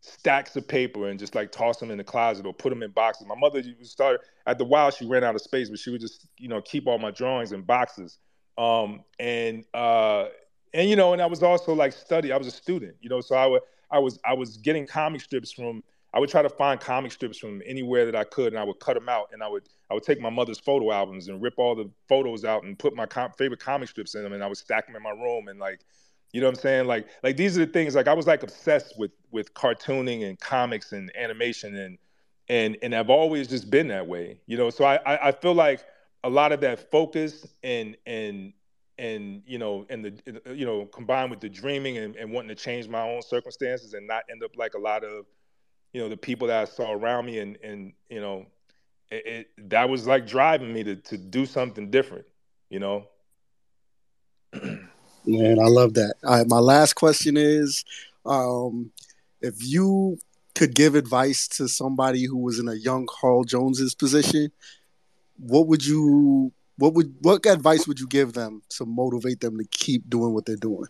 stacks 0.00 0.56
of 0.56 0.66
paper 0.66 1.08
and 1.08 1.18
just 1.18 1.34
like 1.34 1.52
toss 1.52 1.78
them 1.78 1.90
in 1.90 1.96
the 1.96 2.04
closet 2.04 2.44
or 2.44 2.52
put 2.52 2.70
them 2.70 2.82
in 2.82 2.90
boxes. 2.90 3.26
My 3.26 3.36
mother 3.36 3.62
started 3.82 4.20
at 4.46 4.58
the 4.58 4.64
while 4.64 4.90
she 4.90 5.06
ran 5.06 5.24
out 5.24 5.34
of 5.34 5.40
space, 5.40 5.70
but 5.70 5.78
she 5.78 5.90
would 5.90 6.00
just 6.00 6.26
you 6.38 6.48
know 6.48 6.60
keep 6.60 6.86
all 6.86 6.98
my 6.98 7.10
drawings 7.10 7.52
in 7.52 7.62
boxes. 7.62 8.18
Um, 8.58 9.04
and 9.18 9.64
uh, 9.72 10.26
and 10.74 10.90
you 10.90 10.96
know, 10.96 11.12
and 11.12 11.22
I 11.22 11.26
was 11.26 11.42
also 11.42 11.72
like 11.72 11.92
study. 11.92 12.32
I 12.32 12.36
was 12.36 12.46
a 12.46 12.52
student, 12.52 12.96
you 13.00 13.08
know, 13.08 13.20
so 13.20 13.34
I 13.36 13.46
would 13.46 13.62
I 13.92 13.98
was 13.98 14.18
I 14.24 14.34
was 14.34 14.56
getting 14.56 14.86
comic 14.86 15.20
strips 15.20 15.52
from. 15.52 15.82
I 16.14 16.20
would 16.20 16.28
try 16.28 16.42
to 16.42 16.50
find 16.50 16.78
comic 16.78 17.10
strips 17.10 17.38
from 17.38 17.62
anywhere 17.64 18.04
that 18.04 18.14
I 18.14 18.24
could, 18.24 18.52
and 18.52 18.58
I 18.58 18.64
would 18.64 18.80
cut 18.80 18.94
them 18.94 19.08
out, 19.08 19.30
and 19.32 19.42
I 19.42 19.48
would 19.48 19.68
I 19.90 19.94
would 19.94 20.02
take 20.02 20.20
my 20.20 20.28
mother's 20.28 20.58
photo 20.58 20.92
albums 20.92 21.28
and 21.28 21.40
rip 21.40 21.54
all 21.58 21.74
the 21.74 21.90
photos 22.08 22.44
out 22.44 22.64
and 22.64 22.78
put 22.78 22.94
my 22.94 23.06
com- 23.06 23.32
favorite 23.38 23.60
comic 23.60 23.88
strips 23.88 24.14
in 24.14 24.22
them, 24.22 24.32
and 24.32 24.42
I 24.42 24.46
would 24.46 24.58
stack 24.58 24.86
them 24.86 24.96
in 24.96 25.02
my 25.02 25.10
room, 25.10 25.48
and 25.48 25.58
like, 25.58 25.80
you 26.32 26.40
know 26.40 26.48
what 26.48 26.56
I'm 26.56 26.60
saying? 26.60 26.86
Like 26.86 27.06
like 27.22 27.36
these 27.36 27.56
are 27.56 27.64
the 27.64 27.72
things. 27.72 27.94
Like 27.94 28.08
I 28.08 28.14
was 28.14 28.26
like 28.26 28.42
obsessed 28.42 28.98
with 28.98 29.12
with 29.30 29.54
cartooning 29.54 30.28
and 30.28 30.38
comics 30.38 30.92
and 30.92 31.10
animation, 31.16 31.76
and 31.76 31.98
and 32.48 32.76
and 32.82 32.94
I've 32.94 33.10
always 33.10 33.48
just 33.48 33.70
been 33.70 33.88
that 33.88 34.06
way, 34.06 34.38
you 34.46 34.58
know. 34.58 34.68
So 34.70 34.84
I 34.84 34.96
I, 35.06 35.28
I 35.28 35.32
feel 35.32 35.54
like 35.54 35.84
a 36.24 36.30
lot 36.30 36.52
of 36.52 36.60
that 36.60 36.90
focus 36.90 37.46
and 37.62 37.96
and 38.06 38.52
and 38.98 39.42
you 39.46 39.58
know 39.58 39.86
and 39.88 40.04
the 40.04 40.54
you 40.54 40.66
know 40.66 40.86
combined 40.86 41.30
with 41.30 41.40
the 41.40 41.48
dreaming 41.48 41.98
and, 41.98 42.16
and 42.16 42.30
wanting 42.30 42.48
to 42.48 42.54
change 42.54 42.88
my 42.88 43.02
own 43.02 43.22
circumstances 43.22 43.94
and 43.94 44.06
not 44.06 44.22
end 44.30 44.42
up 44.42 44.50
like 44.56 44.74
a 44.74 44.78
lot 44.78 45.04
of 45.04 45.26
you 45.92 46.00
know 46.00 46.08
the 46.08 46.16
people 46.16 46.46
that 46.48 46.60
I 46.60 46.64
saw 46.64 46.92
around 46.92 47.26
me 47.26 47.38
and 47.38 47.58
and 47.62 47.92
you 48.08 48.20
know 48.20 48.46
it, 49.10 49.26
it, 49.26 49.70
that 49.70 49.88
was 49.88 50.06
like 50.06 50.26
driving 50.26 50.72
me 50.72 50.84
to 50.84 50.96
to 50.96 51.18
do 51.18 51.46
something 51.46 51.90
different 51.90 52.26
you 52.68 52.80
know 52.80 53.06
Man, 55.24 55.58
I 55.58 55.66
love 55.66 55.94
that. 55.94 56.14
My 56.48 56.58
last 56.58 56.94
question 56.94 57.36
is 57.36 57.84
um, 58.26 58.90
if 59.40 59.54
you 59.60 60.18
could 60.54 60.74
give 60.74 60.94
advice 60.94 61.48
to 61.48 61.68
somebody 61.68 62.24
who 62.24 62.38
was 62.38 62.58
in 62.58 62.68
a 62.68 62.74
young 62.74 63.06
Carl 63.08 63.44
Jones's 63.44 63.94
position, 63.94 64.50
what 65.38 65.66
would 65.68 65.84
you 65.84 66.52
what 66.76 66.94
would 66.94 67.14
what 67.20 67.44
advice 67.46 67.86
would 67.86 68.00
you 68.00 68.06
give 68.06 68.32
them 68.32 68.62
to 68.70 68.84
motivate 68.86 69.40
them 69.40 69.58
to 69.58 69.64
keep 69.70 70.08
doing 70.08 70.32
what 70.32 70.46
they're 70.46 70.56
doing? 70.56 70.86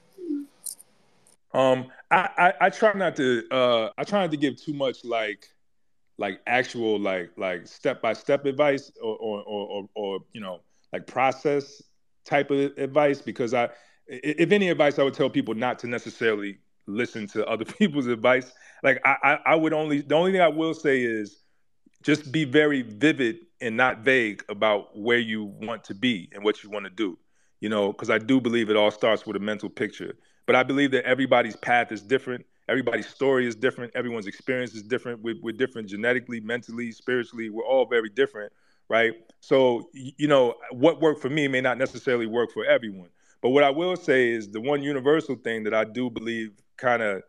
um 1.55 1.87
I, 2.11 2.30
I 2.39 2.55
i 2.62 2.70
try 2.70 2.95
not 2.95 3.14
to 3.16 3.45
uh 3.51 3.91
i 3.99 4.05
try 4.05 4.22
not 4.22 4.30
to 4.30 4.39
give 4.39 4.57
too 4.57 4.72
much 4.72 5.05
like 5.05 5.49
like 6.16 6.41
actual 6.47 6.99
like 6.99 7.30
like 7.37 7.66
step 7.66 8.01
by 8.01 8.14
step 8.14 8.47
advice 8.47 8.91
or 9.03 9.16
or, 9.16 9.43
or 9.43 9.68
or 9.68 9.89
or 9.95 10.18
you 10.33 10.41
know 10.41 10.61
like 10.95 11.07
process 11.07 11.83
type 12.24 12.51
of 12.51 12.78
advice 12.78 13.20
because 13.20 13.53
i 13.53 13.68
if 14.07 14.51
any 14.51 14.70
advice 14.70 14.99
i 14.99 15.03
would 15.03 15.12
tell 15.12 15.28
people 15.28 15.53
not 15.53 15.78
to 15.80 15.87
necessarily 15.87 16.59
listen 16.87 17.26
to 17.28 17.47
other 17.47 17.64
people's 17.78 18.07
advice. 18.07 18.53
Like 18.83 19.01
I, 19.05 19.16
I, 19.22 19.39
I 19.47 19.55
would 19.55 19.72
only 19.72 20.01
the 20.03 20.14
only 20.14 20.33
thing 20.33 20.41
I 20.41 20.49
will 20.49 20.74
say 20.74 21.03
is 21.03 21.39
just 22.03 22.33
be 22.33 22.45
very 22.45 22.83
vivid 22.83 23.39
and 23.62 23.76
not 23.76 24.00
vague 24.00 24.44
about 24.48 24.96
where 24.98 25.18
you 25.18 25.44
want 25.44 25.84
to 25.84 25.94
be 25.94 26.28
and 26.32 26.44
what 26.44 26.62
you 26.62 26.68
want 26.68 26.84
to 26.84 26.90
do. 26.90 27.16
You 27.60 27.68
know, 27.68 27.92
because 27.92 28.10
I 28.10 28.18
do 28.18 28.40
believe 28.40 28.68
it 28.70 28.76
all 28.76 28.90
starts 28.90 29.24
with 29.24 29.36
a 29.36 29.40
mental 29.40 29.70
picture. 29.70 30.14
But 30.46 30.56
I 30.56 30.64
believe 30.64 30.90
that 30.90 31.04
everybody's 31.04 31.56
path 31.56 31.92
is 31.92 32.02
different. 32.02 32.44
Everybody's 32.68 33.06
story 33.06 33.46
is 33.46 33.54
different. 33.54 33.92
Everyone's 33.94 34.26
experience 34.26 34.74
is 34.74 34.82
different. 34.82 35.22
We're, 35.22 35.36
we're 35.40 35.52
different 35.56 35.88
genetically, 35.88 36.40
mentally, 36.40 36.90
spiritually. 36.90 37.50
We're 37.50 37.64
all 37.64 37.86
very 37.86 38.08
different, 38.08 38.52
right? 38.88 39.12
So, 39.40 39.88
you 39.94 40.26
know, 40.26 40.54
what 40.72 41.00
worked 41.00 41.22
for 41.22 41.30
me 41.30 41.46
may 41.46 41.60
not 41.60 41.78
necessarily 41.78 42.26
work 42.26 42.50
for 42.52 42.64
everyone. 42.64 43.10
But 43.40 43.50
what 43.50 43.62
I 43.62 43.70
will 43.70 43.96
say 43.96 44.30
is 44.30 44.50
the 44.50 44.60
one 44.60 44.82
universal 44.82 45.36
thing 45.36 45.64
that 45.64 45.74
I 45.74 45.84
do 45.84 46.10
believe 46.10 46.52
kind 46.76 47.02
of 47.02 47.22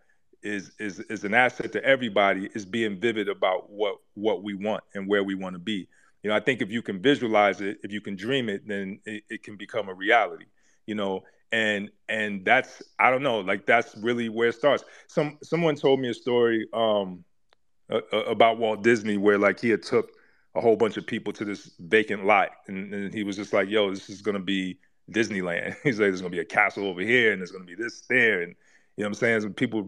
is 0.43 0.71
is 0.77 0.99
is 0.99 1.23
an 1.23 1.33
asset 1.33 1.71
to 1.71 1.83
everybody 1.83 2.49
is 2.53 2.65
being 2.65 2.99
vivid 2.99 3.29
about 3.29 3.69
what 3.69 3.95
what 4.15 4.43
we 4.43 4.53
want 4.53 4.83
and 4.93 5.07
where 5.07 5.23
we 5.23 5.35
want 5.35 5.53
to 5.53 5.59
be. 5.59 5.87
You 6.23 6.29
know, 6.29 6.35
I 6.35 6.39
think 6.39 6.61
if 6.61 6.71
you 6.71 6.81
can 6.81 7.01
visualize 7.01 7.61
it, 7.61 7.79
if 7.83 7.91
you 7.91 8.01
can 8.01 8.15
dream 8.15 8.49
it, 8.49 8.67
then 8.67 8.99
it, 9.05 9.23
it 9.29 9.43
can 9.43 9.57
become 9.57 9.89
a 9.89 9.93
reality. 9.93 10.45
You 10.85 10.95
know, 10.95 11.23
and 11.51 11.91
and 12.09 12.43
that's 12.43 12.81
I 12.99 13.11
don't 13.11 13.23
know, 13.23 13.39
like 13.39 13.65
that's 13.65 13.95
really 13.97 14.29
where 14.29 14.49
it 14.49 14.55
starts. 14.55 14.83
Some 15.07 15.37
someone 15.43 15.75
told 15.75 15.99
me 15.99 16.09
a 16.09 16.13
story 16.13 16.67
um 16.73 17.23
about 18.11 18.57
Walt 18.57 18.83
Disney 18.83 19.17
where 19.17 19.37
like 19.37 19.59
he 19.59 19.69
had 19.69 19.83
took 19.83 20.09
a 20.55 20.61
whole 20.61 20.75
bunch 20.75 20.97
of 20.97 21.05
people 21.05 21.33
to 21.33 21.45
this 21.45 21.71
vacant 21.79 22.25
lot 22.25 22.49
and, 22.67 22.93
and 22.93 23.13
he 23.13 23.23
was 23.23 23.35
just 23.35 23.53
like, 23.53 23.69
yo, 23.69 23.89
this 23.89 24.09
is 24.09 24.21
gonna 24.21 24.39
be 24.39 24.79
Disneyland. 25.11 25.75
He's 25.83 25.99
like, 25.99 26.09
there's 26.09 26.21
gonna 26.21 26.31
be 26.31 26.39
a 26.39 26.45
castle 26.45 26.87
over 26.87 27.01
here, 27.01 27.31
and 27.31 27.41
there's 27.41 27.51
gonna 27.51 27.65
be 27.65 27.75
this 27.75 28.01
there, 28.09 28.41
and 28.41 28.55
you 28.95 29.03
know 29.03 29.09
what 29.09 29.09
I'm 29.09 29.13
saying? 29.15 29.41
Some 29.41 29.53
people 29.53 29.83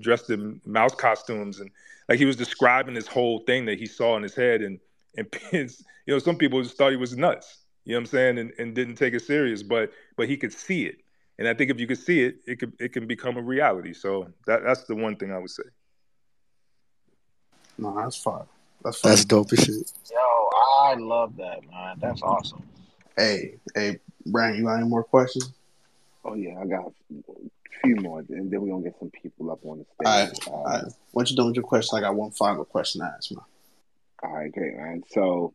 dressed 0.00 0.30
in 0.30 0.60
mouse 0.66 0.94
costumes, 0.94 1.60
and 1.60 1.70
like 2.08 2.18
he 2.18 2.24
was 2.24 2.36
describing 2.36 2.94
this 2.94 3.06
whole 3.06 3.40
thing 3.40 3.64
that 3.66 3.78
he 3.78 3.86
saw 3.86 4.16
in 4.16 4.22
his 4.22 4.34
head, 4.34 4.62
and 4.62 4.78
and 5.18 5.36
you 5.52 6.14
know, 6.14 6.18
some 6.18 6.36
people 6.36 6.62
just 6.62 6.76
thought 6.76 6.90
he 6.90 6.96
was 6.96 7.16
nuts. 7.16 7.58
You 7.84 7.92
know 7.92 7.98
what 7.98 8.02
I'm 8.02 8.06
saying? 8.06 8.38
And, 8.38 8.52
and 8.58 8.74
didn't 8.74 8.96
take 8.96 9.14
it 9.14 9.22
serious, 9.22 9.62
but 9.62 9.92
but 10.16 10.28
he 10.28 10.36
could 10.36 10.52
see 10.52 10.84
it, 10.86 10.96
and 11.38 11.48
I 11.48 11.54
think 11.54 11.70
if 11.70 11.80
you 11.80 11.86
could 11.86 11.98
see 11.98 12.22
it, 12.22 12.36
it 12.46 12.58
could 12.58 12.72
it 12.78 12.92
can 12.92 13.06
become 13.06 13.36
a 13.36 13.42
reality. 13.42 13.94
So 13.94 14.28
that 14.46 14.62
that's 14.62 14.84
the 14.84 14.94
one 14.94 15.16
thing 15.16 15.32
I 15.32 15.38
would 15.38 15.50
say. 15.50 15.64
No, 17.78 17.94
that's 17.96 18.16
fine. 18.16 18.44
That's 18.84 19.00
That's 19.00 19.24
dope 19.24 19.52
as 19.52 19.60
shit. 19.60 19.92
Yo, 20.10 20.18
I 20.18 20.94
love 20.98 21.36
that, 21.36 21.60
man. 21.70 21.98
That's 22.00 22.22
awesome. 22.22 22.62
Hey, 23.16 23.54
hey, 23.74 23.98
Brian, 24.26 24.56
you 24.56 24.64
got 24.64 24.74
any 24.74 24.88
more 24.88 25.02
questions? 25.04 25.52
Oh 26.24 26.34
yeah, 26.34 26.60
I 26.60 26.66
got 26.66 26.86
a 26.86 27.32
few 27.82 27.96
more, 27.96 28.20
and 28.28 28.50
then 28.50 28.60
we're 28.60 28.68
gonna 28.70 28.84
get 28.84 28.98
some 28.98 29.10
people 29.10 29.50
up 29.50 29.60
on 29.64 29.78
the 29.78 29.84
stage. 30.28 30.46
all 30.48 30.66
Uh, 30.66 30.70
right. 30.70 30.84
Once 31.12 31.30
you're 31.30 31.36
done 31.36 31.46
with 31.46 31.56
your 31.56 31.64
question, 31.64 31.96
I 31.98 32.02
got 32.02 32.14
one 32.14 32.30
final 32.32 32.64
question 32.64 33.00
to 33.00 33.06
ask, 33.06 33.30
man. 33.32 33.40
All 34.22 34.32
right, 34.32 34.52
great, 34.52 34.76
man. 34.76 35.02
So 35.10 35.54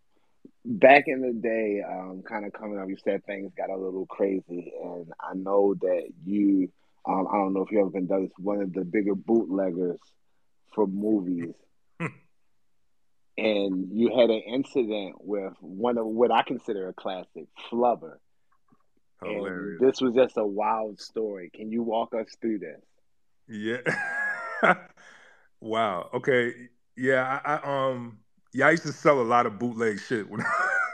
back 0.65 1.03
in 1.07 1.21
the 1.21 1.33
day, 1.33 1.81
um, 1.87 2.23
kind 2.27 2.45
of 2.45 2.53
coming 2.53 2.79
up, 2.79 2.87
you 2.89 2.97
said 3.03 3.25
things 3.25 3.51
got 3.57 3.69
a 3.69 3.77
little 3.77 4.05
crazy, 4.05 4.73
and 4.81 5.11
I 5.19 5.33
know 5.35 5.75
that 5.81 6.03
you, 6.25 6.71
um, 7.05 7.27
I 7.29 7.35
don't 7.37 7.53
know 7.53 7.63
if 7.63 7.71
you 7.71 7.81
ever 7.81 7.89
been 7.89 8.07
done 8.07 8.23
this, 8.23 8.31
one 8.37 8.61
of 8.61 8.73
the 8.73 8.85
bigger 8.85 9.15
bootleggers 9.15 9.99
for 10.73 10.87
movies, 10.87 11.53
and 13.37 13.89
you 13.91 14.09
had 14.17 14.29
an 14.29 14.41
incident 14.47 15.15
with 15.19 15.53
one 15.59 15.97
of 15.97 16.05
what 16.05 16.31
I 16.31 16.43
consider 16.43 16.87
a 16.87 16.93
classic, 16.93 17.47
Flubber, 17.69 18.17
and 19.21 19.79
this 19.79 20.01
was 20.01 20.13
just 20.13 20.37
a 20.37 20.45
wild 20.45 20.99
story. 20.99 21.49
Can 21.53 21.71
you 21.71 21.83
walk 21.83 22.13
us 22.13 22.27
through 22.41 22.59
this? 22.59 22.81
Yeah. 23.47 24.75
wow. 25.61 26.09
Okay. 26.13 26.53
Yeah. 26.95 27.39
I, 27.45 27.55
I 27.55 27.89
um. 27.89 28.19
Yeah. 28.53 28.67
I 28.67 28.71
used 28.71 28.83
to 28.83 28.91
sell 28.93 29.21
a 29.21 29.23
lot 29.23 29.45
of 29.45 29.59
bootleg 29.59 29.99
shit 29.99 30.29
when 30.29 30.43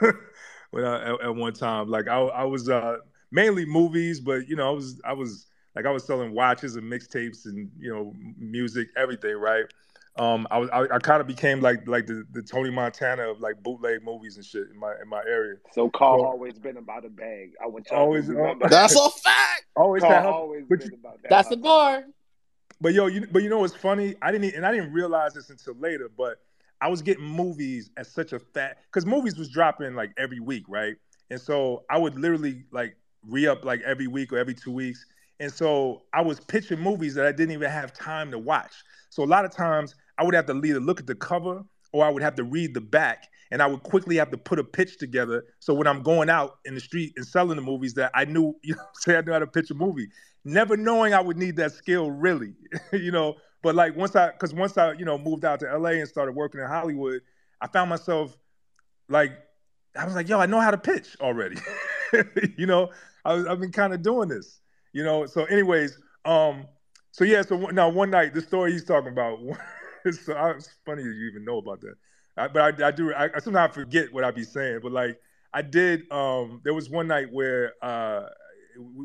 when 0.70 0.84
I, 0.84 1.10
at, 1.12 1.20
at 1.22 1.34
one 1.36 1.52
time. 1.52 1.88
Like 1.88 2.08
I 2.08 2.18
I 2.20 2.44
was 2.44 2.68
uh 2.68 2.98
mainly 3.30 3.64
movies, 3.64 4.20
but 4.20 4.48
you 4.48 4.56
know 4.56 4.68
I 4.68 4.72
was 4.72 5.00
I 5.04 5.12
was 5.12 5.46
like 5.76 5.86
I 5.86 5.90
was 5.90 6.04
selling 6.04 6.32
watches 6.34 6.76
and 6.76 6.90
mixtapes 6.90 7.46
and 7.46 7.70
you 7.78 7.92
know 7.92 8.14
music, 8.38 8.88
everything. 8.96 9.36
Right. 9.36 9.64
Um. 10.16 10.46
I 10.50 10.58
was 10.58 10.68
I, 10.70 10.82
I 10.94 10.98
kind 10.98 11.20
of 11.20 11.26
became 11.26 11.60
like 11.60 11.86
like 11.86 12.06
the, 12.06 12.26
the 12.32 12.42
Tony 12.42 12.70
Montana 12.70 13.30
of 13.30 13.40
like 13.40 13.62
bootleg 13.62 14.02
movies 14.02 14.36
and 14.36 14.44
shit 14.44 14.68
in 14.72 14.78
my 14.78 14.94
in 15.00 15.08
my 15.08 15.22
area. 15.28 15.56
So 15.72 15.88
Carl 15.90 16.20
So 16.20 16.26
always 16.26 16.58
been 16.58 16.76
about 16.76 17.04
a 17.04 17.08
bag. 17.10 17.52
I 17.62 17.66
want 17.68 17.88
y'all 17.90 18.00
always 18.00 18.26
to. 18.26 18.56
That's 18.68 18.96
a 18.96 19.10
fact. 19.10 19.64
always 19.76 20.02
Carl 20.02 20.32
always 20.32 20.64
been 20.66 20.80
you- 20.80 20.98
about 21.00 21.22
that. 21.22 21.28
That's 21.28 21.48
the 21.48 21.56
bar. 21.56 22.04
But 22.80 22.94
yo, 22.94 23.06
you 23.06 23.26
but 23.30 23.42
you 23.42 23.50
know 23.50 23.58
what's 23.58 23.74
funny? 23.74 24.16
I 24.22 24.32
didn't 24.32 24.54
and 24.54 24.64
I 24.64 24.72
didn't 24.72 24.92
realize 24.92 25.34
this 25.34 25.50
until 25.50 25.74
later, 25.74 26.10
but 26.16 26.38
I 26.80 26.88
was 26.88 27.02
getting 27.02 27.24
movies 27.24 27.90
at 27.96 28.06
such 28.06 28.32
a 28.32 28.38
fat 28.38 28.78
because 28.86 29.06
movies 29.06 29.36
was 29.36 29.48
dropping 29.48 29.94
like 29.94 30.12
every 30.18 30.40
week, 30.40 30.64
right? 30.68 30.96
And 31.30 31.40
so 31.40 31.84
I 31.90 31.98
would 31.98 32.18
literally 32.18 32.64
like 32.72 32.96
re-up 33.26 33.64
like 33.64 33.80
every 33.82 34.06
week 34.06 34.32
or 34.32 34.38
every 34.38 34.54
two 34.54 34.72
weeks. 34.72 35.04
And 35.38 35.52
so 35.52 36.02
I 36.12 36.22
was 36.22 36.40
pitching 36.40 36.80
movies 36.80 37.14
that 37.14 37.26
I 37.26 37.32
didn't 37.32 37.52
even 37.52 37.70
have 37.70 37.92
time 37.92 38.30
to 38.30 38.38
watch. 38.38 38.72
So 39.10 39.22
a 39.22 39.26
lot 39.26 39.44
of 39.44 39.50
times 39.50 39.94
I 40.18 40.24
would 40.24 40.34
have 40.34 40.46
to 40.46 40.54
either 40.64 40.80
look 40.80 41.00
at 41.00 41.06
the 41.06 41.14
cover 41.14 41.62
or 41.92 42.04
I 42.04 42.10
would 42.10 42.22
have 42.22 42.34
to 42.36 42.44
read 42.44 42.74
the 42.74 42.80
back. 42.80 43.26
And 43.52 43.60
I 43.60 43.66
would 43.66 43.82
quickly 43.82 44.16
have 44.16 44.30
to 44.30 44.38
put 44.38 44.58
a 44.60 44.64
pitch 44.64 44.98
together. 44.98 45.44
So 45.58 45.74
when 45.74 45.86
I'm 45.86 46.02
going 46.02 46.30
out 46.30 46.58
in 46.64 46.74
the 46.74 46.80
street 46.80 47.14
and 47.16 47.26
selling 47.26 47.56
the 47.56 47.62
movies 47.62 47.94
that 47.94 48.12
I 48.14 48.24
knew, 48.24 48.54
you 48.62 48.74
know, 48.74 48.82
say 48.94 49.16
I 49.16 49.22
knew 49.22 49.32
how 49.32 49.40
to 49.40 49.46
pitch 49.46 49.70
a 49.70 49.74
movie 49.74 50.08
never 50.44 50.76
knowing 50.76 51.14
I 51.14 51.20
would 51.20 51.36
need 51.36 51.56
that 51.56 51.72
skill 51.72 52.10
really, 52.10 52.54
you 52.92 53.12
know. 53.12 53.36
But 53.62 53.74
like 53.74 53.96
once 53.96 54.16
I, 54.16 54.30
because 54.32 54.54
once 54.54 54.76
I, 54.78 54.92
you 54.92 55.04
know, 55.04 55.18
moved 55.18 55.44
out 55.44 55.60
to 55.60 55.72
LA 55.72 55.90
and 55.90 56.08
started 56.08 56.32
working 56.34 56.60
in 56.60 56.66
Hollywood, 56.66 57.22
I 57.60 57.66
found 57.68 57.90
myself 57.90 58.36
like, 59.08 59.32
I 59.96 60.04
was 60.04 60.14
like, 60.14 60.28
yo, 60.28 60.38
I 60.38 60.46
know 60.46 60.60
how 60.60 60.70
to 60.70 60.78
pitch 60.78 61.16
already. 61.20 61.56
you 62.56 62.66
know, 62.66 62.90
I 63.24 63.34
I've 63.34 63.60
been 63.60 63.72
kind 63.72 63.92
of 63.92 64.02
doing 64.02 64.28
this, 64.28 64.60
you 64.92 65.02
know. 65.02 65.26
So, 65.26 65.44
anyways, 65.44 65.98
um, 66.24 66.66
so 67.10 67.24
yeah, 67.24 67.42
so 67.42 67.56
now 67.66 67.88
one 67.88 68.10
night, 68.10 68.34
the 68.34 68.40
story 68.40 68.72
he's 68.72 68.84
talking 68.84 69.12
about, 69.12 69.38
it's, 70.04 70.20
so, 70.26 70.34
I- 70.34 70.52
it's 70.52 70.70
funny 70.86 71.02
you 71.02 71.12
even 71.30 71.44
know 71.44 71.58
about 71.58 71.80
that. 71.80 71.94
I, 72.36 72.48
but 72.48 72.80
I, 72.80 72.88
I 72.88 72.90
do, 72.92 73.12
I, 73.12 73.30
I 73.34 73.40
sometimes 73.40 73.74
forget 73.74 74.12
what 74.12 74.24
I 74.24 74.30
be 74.30 74.44
saying. 74.44 74.80
But 74.82 74.92
like, 74.92 75.18
I 75.52 75.62
did. 75.62 76.10
Um, 76.12 76.60
there 76.64 76.72
was 76.74 76.88
one 76.88 77.08
night 77.08 77.32
where 77.32 77.72
uh, 77.82 78.28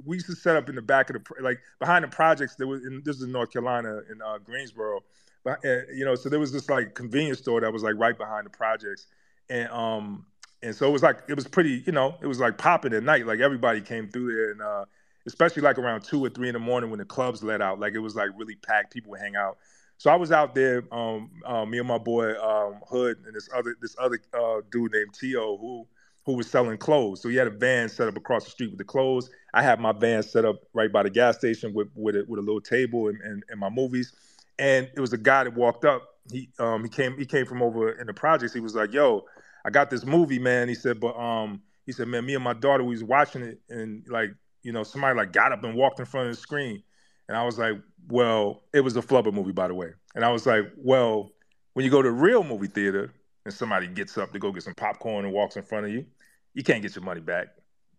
we 0.04 0.18
used 0.18 0.28
to 0.28 0.36
set 0.36 0.56
up 0.56 0.70
in 0.70 0.76
the 0.76 0.82
back 0.82 1.10
of 1.10 1.16
the 1.16 1.42
like 1.42 1.60
behind 1.80 2.04
the 2.04 2.10
projects. 2.10 2.56
There 2.56 2.68
was 2.68 2.86
in, 2.86 3.02
this 3.06 3.22
is 3.22 3.28
North 3.28 3.52
Carolina 3.52 4.02
in 4.12 4.22
uh, 4.22 4.38
Greensboro, 4.38 5.02
but 5.44 5.64
uh, 5.66 5.82
you 5.94 6.06
know, 6.06 6.16
so 6.16 6.30
there 6.30 6.40
was 6.40 6.52
this 6.52 6.70
like 6.70 6.96
convenience 6.96 7.40
store 7.40 7.62
that 7.62 7.72
was 7.72 7.84
like 7.84 7.96
right 7.98 8.18
behind 8.18 8.46
the 8.46 8.50
projects, 8.50 9.08
and 9.50 9.70
um, 9.70 10.26
and 10.62 10.76
so 10.76 10.88
it 10.88 10.92
was 10.92 11.04
like 11.04 11.20
it 11.28 11.36
was 11.36 11.48
pretty, 11.48 11.84
you 11.86 11.92
know, 11.92 12.16
it 12.22 12.28
was 12.28 12.40
like 12.40 12.58
popping 12.58 12.94
at 12.94 13.04
night. 13.04 13.26
Like 13.26 13.40
everybody 13.40 13.82
came 13.82 14.10
through 14.10 14.34
there, 14.34 14.52
and 14.52 14.62
uh, 14.62 14.86
especially 15.28 15.62
like 15.62 15.78
around 15.78 16.04
two 16.04 16.24
or 16.24 16.30
three 16.30 16.50
in 16.50 16.54
the 16.54 16.60
morning 16.60 16.90
when 16.90 17.00
the 17.00 17.06
clubs 17.06 17.44
let 17.44 17.62
out, 17.62 17.80
like 17.80 17.94
it 17.94 18.00
was 18.00 18.16
like 18.16 18.30
really 18.36 18.56
packed. 18.56 18.94
People 18.94 19.12
would 19.12 19.22
hang 19.22 19.36
out. 19.36 19.58
So 19.98 20.10
I 20.10 20.16
was 20.16 20.32
out 20.32 20.56
there, 20.56 20.84
um, 20.94 21.30
uh, 21.46 21.66
me 21.66 21.80
and 21.80 21.88
my 21.88 21.98
boy 21.98 22.34
um, 22.42 22.82
Hood 22.90 23.18
and 23.26 23.34
this 23.34 23.48
other 23.56 23.76
this 23.82 23.96
other 24.00 24.20
uh, 24.34 24.62
dude 24.72 24.92
named 24.92 25.14
Tio 25.14 25.58
who 25.58 25.88
who 26.26 26.34
was 26.34 26.50
selling 26.50 26.78
clothes. 26.78 27.22
So 27.22 27.30
he 27.30 27.36
had 27.36 27.48
a 27.48 27.52
van 27.52 27.88
set 27.88 28.08
up 28.08 28.18
across 28.18 28.46
the 28.46 28.52
street 28.52 28.72
with 28.72 28.80
the 28.80 28.86
clothes. 28.86 29.30
I 29.54 29.62
had 29.62 29.80
my 29.80 29.92
van 29.92 30.24
set 30.24 30.44
up 30.44 30.64
right 30.74 30.92
by 30.92 31.04
the 31.04 31.10
gas 31.10 31.38
station 31.38 31.74
with 31.74 31.88
with 31.96 32.16
a, 32.16 32.26
with 32.28 32.40
a 32.40 32.44
little 32.44 32.62
table 32.62 33.08
and, 33.08 33.22
and, 33.22 33.44
and 33.50 33.60
my 33.60 33.70
movies. 33.70 34.14
And 34.58 34.90
it 34.96 35.00
was 35.00 35.14
a 35.14 35.18
guy 35.18 35.44
that 35.44 35.54
walked 35.54 35.86
up. 35.86 36.02
He 36.32 36.50
um 36.60 36.84
he 36.84 36.90
came 36.90 37.18
he 37.18 37.26
came 37.26 37.46
from 37.46 37.62
over 37.62 37.92
in 37.92 38.08
the 38.08 38.14
projects. 38.14 38.54
He 38.54 38.60
was 38.60 38.74
like, 38.74 38.92
"Yo, 38.92 39.26
I 39.64 39.70
got 39.70 39.90
this 39.90 40.06
movie, 40.06 40.40
man." 40.40 40.68
He 40.68 40.76
said, 40.76 41.00
"But 41.00 41.16
um 41.16 41.62
he 41.86 41.92
said, 41.92 42.08
man, 42.08 42.26
me 42.26 42.34
and 42.34 42.44
my 42.44 42.54
daughter 42.54 42.84
we 42.84 42.96
was 42.96 43.04
watching 43.04 43.44
it, 43.44 43.60
and 43.70 44.04
like 44.10 44.32
you 44.64 44.72
know 44.72 44.82
somebody 44.82 45.16
like 45.16 45.32
got 45.32 45.52
up 45.52 45.64
and 45.64 45.76
walked 45.76 46.00
in 46.00 46.06
front 46.06 46.30
of 46.30 46.36
the 46.36 46.42
screen." 46.42 46.82
And 47.28 47.38
I 47.38 47.44
was 47.44 47.60
like, 47.60 47.76
"Well, 48.08 48.64
it 48.74 48.82
was 48.82 48.98
a 48.98 49.02
Flubber 49.02 49.32
movie, 49.32 49.52
by 49.52 49.68
the 49.68 49.76
way." 49.76 49.92
And 50.16 50.26
I 50.26 50.32
was 50.32 50.48
like, 50.48 50.72
"Well, 50.78 51.32
when 51.74 51.86
you 51.86 51.92
go 51.92 52.02
to 52.02 52.10
real 52.12 52.44
movie 52.44 52.68
theater." 52.68 53.14
And 53.46 53.54
somebody 53.54 53.88
gets 53.88 54.18
up 54.18 54.34
to 54.34 54.40
go 54.40 54.52
get 54.52 54.64
some 54.64 54.74
popcorn 54.74 55.26
and 55.26 55.34
walks 55.34 55.56
in 55.56 55.64
front 55.64 55.86
of 55.86 55.92
you, 55.92 56.06
you 56.54 56.64
can't 56.64 56.82
get 56.82 56.96
your 56.96 57.04
money 57.04 57.22
back. 57.22 57.48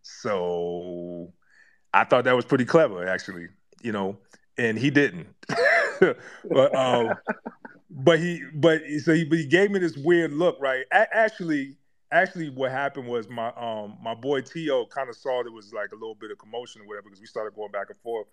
So 0.01 1.33
I 1.93 2.03
thought 2.03 2.25
that 2.25 2.35
was 2.35 2.45
pretty 2.45 2.65
clever, 2.65 3.07
actually, 3.07 3.47
you 3.81 3.91
know, 3.91 4.17
and 4.57 4.77
he 4.77 4.89
didn't. 4.89 5.27
but 5.99 6.75
um, 6.75 7.15
but 7.89 8.19
he 8.19 8.43
but 8.53 8.81
so 9.03 9.13
he 9.13 9.23
but 9.23 9.37
he 9.37 9.45
gave 9.45 9.71
me 9.71 9.79
this 9.79 9.97
weird 9.97 10.33
look, 10.33 10.57
right? 10.59 10.85
A- 10.91 11.15
actually, 11.15 11.77
actually, 12.11 12.49
what 12.49 12.71
happened 12.71 13.07
was 13.07 13.29
my 13.29 13.51
um 13.55 13.97
my 14.01 14.13
boy 14.13 14.41
Tio 14.41 14.85
kind 14.85 15.09
of 15.09 15.15
saw 15.15 15.43
there 15.43 15.51
was 15.51 15.73
like 15.73 15.91
a 15.91 15.95
little 15.95 16.15
bit 16.15 16.31
of 16.31 16.37
commotion 16.37 16.81
or 16.81 16.87
whatever 16.87 17.03
because 17.03 17.21
we 17.21 17.27
started 17.27 17.55
going 17.55 17.71
back 17.71 17.89
and 17.89 17.99
forth, 17.99 18.27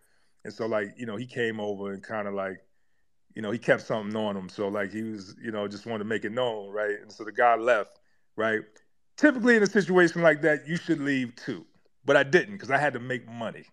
and 0.45 0.53
so 0.53 0.67
like 0.67 0.89
you 0.97 1.07
know 1.07 1.17
he 1.17 1.27
came 1.27 1.61
over 1.61 1.93
and 1.93 2.03
kind 2.03 2.29
of 2.29 2.35
like 2.35 2.59
you 3.35 3.43
know, 3.43 3.51
he 3.51 3.59
kept 3.59 3.83
something 3.83 4.17
on 4.17 4.37
him. 4.37 4.49
So 4.49 4.69
like 4.69 4.93
he 4.93 5.03
was, 5.03 5.35
you 5.43 5.51
know, 5.51 5.67
just 5.67 5.87
wanted 5.87 6.01
to 6.01 6.05
make 6.05 6.25
it 6.25 6.33
known, 6.33 6.71
right? 6.71 7.01
And 7.01 7.13
so 7.13 7.25
the 7.25 7.33
guy 7.33 7.57
left, 7.57 7.99
right? 8.37 8.61
Typically 9.17 9.57
in 9.57 9.63
a 9.63 9.67
situation 9.67 10.23
like 10.23 10.43
that, 10.43 10.67
you 10.67 10.77
should 10.77 11.01
leave 11.01 11.35
too. 11.37 11.65
But 12.05 12.17
I 12.17 12.23
didn't 12.23 12.55
because 12.55 12.71
I 12.71 12.79
had 12.79 12.93
to 12.95 13.01
make 13.01 13.29
money. 13.29 13.65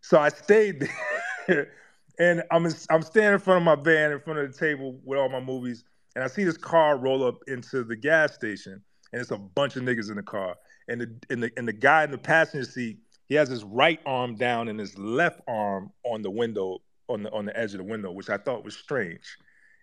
So 0.00 0.18
I 0.18 0.30
stayed 0.30 0.88
there. 1.46 1.70
and 2.18 2.42
I'm 2.50 2.66
I'm 2.90 3.02
standing 3.02 3.34
in 3.34 3.38
front 3.38 3.58
of 3.58 3.64
my 3.64 3.82
van 3.82 4.12
in 4.12 4.20
front 4.20 4.38
of 4.38 4.52
the 4.52 4.58
table 4.58 5.00
with 5.04 5.18
all 5.18 5.28
my 5.28 5.40
movies, 5.40 5.84
and 6.14 6.22
I 6.22 6.26
see 6.26 6.44
this 6.44 6.56
car 6.56 6.96
roll 6.96 7.24
up 7.24 7.38
into 7.48 7.82
the 7.82 7.96
gas 7.96 8.34
station, 8.34 8.82
and 9.12 9.20
it's 9.20 9.30
a 9.30 9.38
bunch 9.38 9.76
of 9.76 9.82
niggas 9.82 10.10
in 10.10 10.16
the 10.16 10.22
car, 10.22 10.54
and 10.88 11.00
the 11.00 11.14
and 11.30 11.42
the 11.42 11.50
and 11.56 11.66
the 11.66 11.72
guy 11.72 12.04
in 12.04 12.10
the 12.10 12.18
passenger 12.18 12.70
seat, 12.70 12.98
he 13.26 13.34
has 13.34 13.48
his 13.48 13.64
right 13.64 14.00
arm 14.04 14.36
down 14.36 14.68
and 14.68 14.78
his 14.78 14.96
left 14.98 15.40
arm 15.48 15.90
on 16.04 16.22
the 16.22 16.30
window 16.30 16.80
on 17.10 17.22
the 17.24 17.32
on 17.32 17.44
the 17.44 17.56
edge 17.58 17.72
of 17.72 17.78
the 17.78 17.84
window, 17.84 18.10
which 18.10 18.30
I 18.30 18.36
thought 18.36 18.64
was 18.64 18.76
strange, 18.76 19.36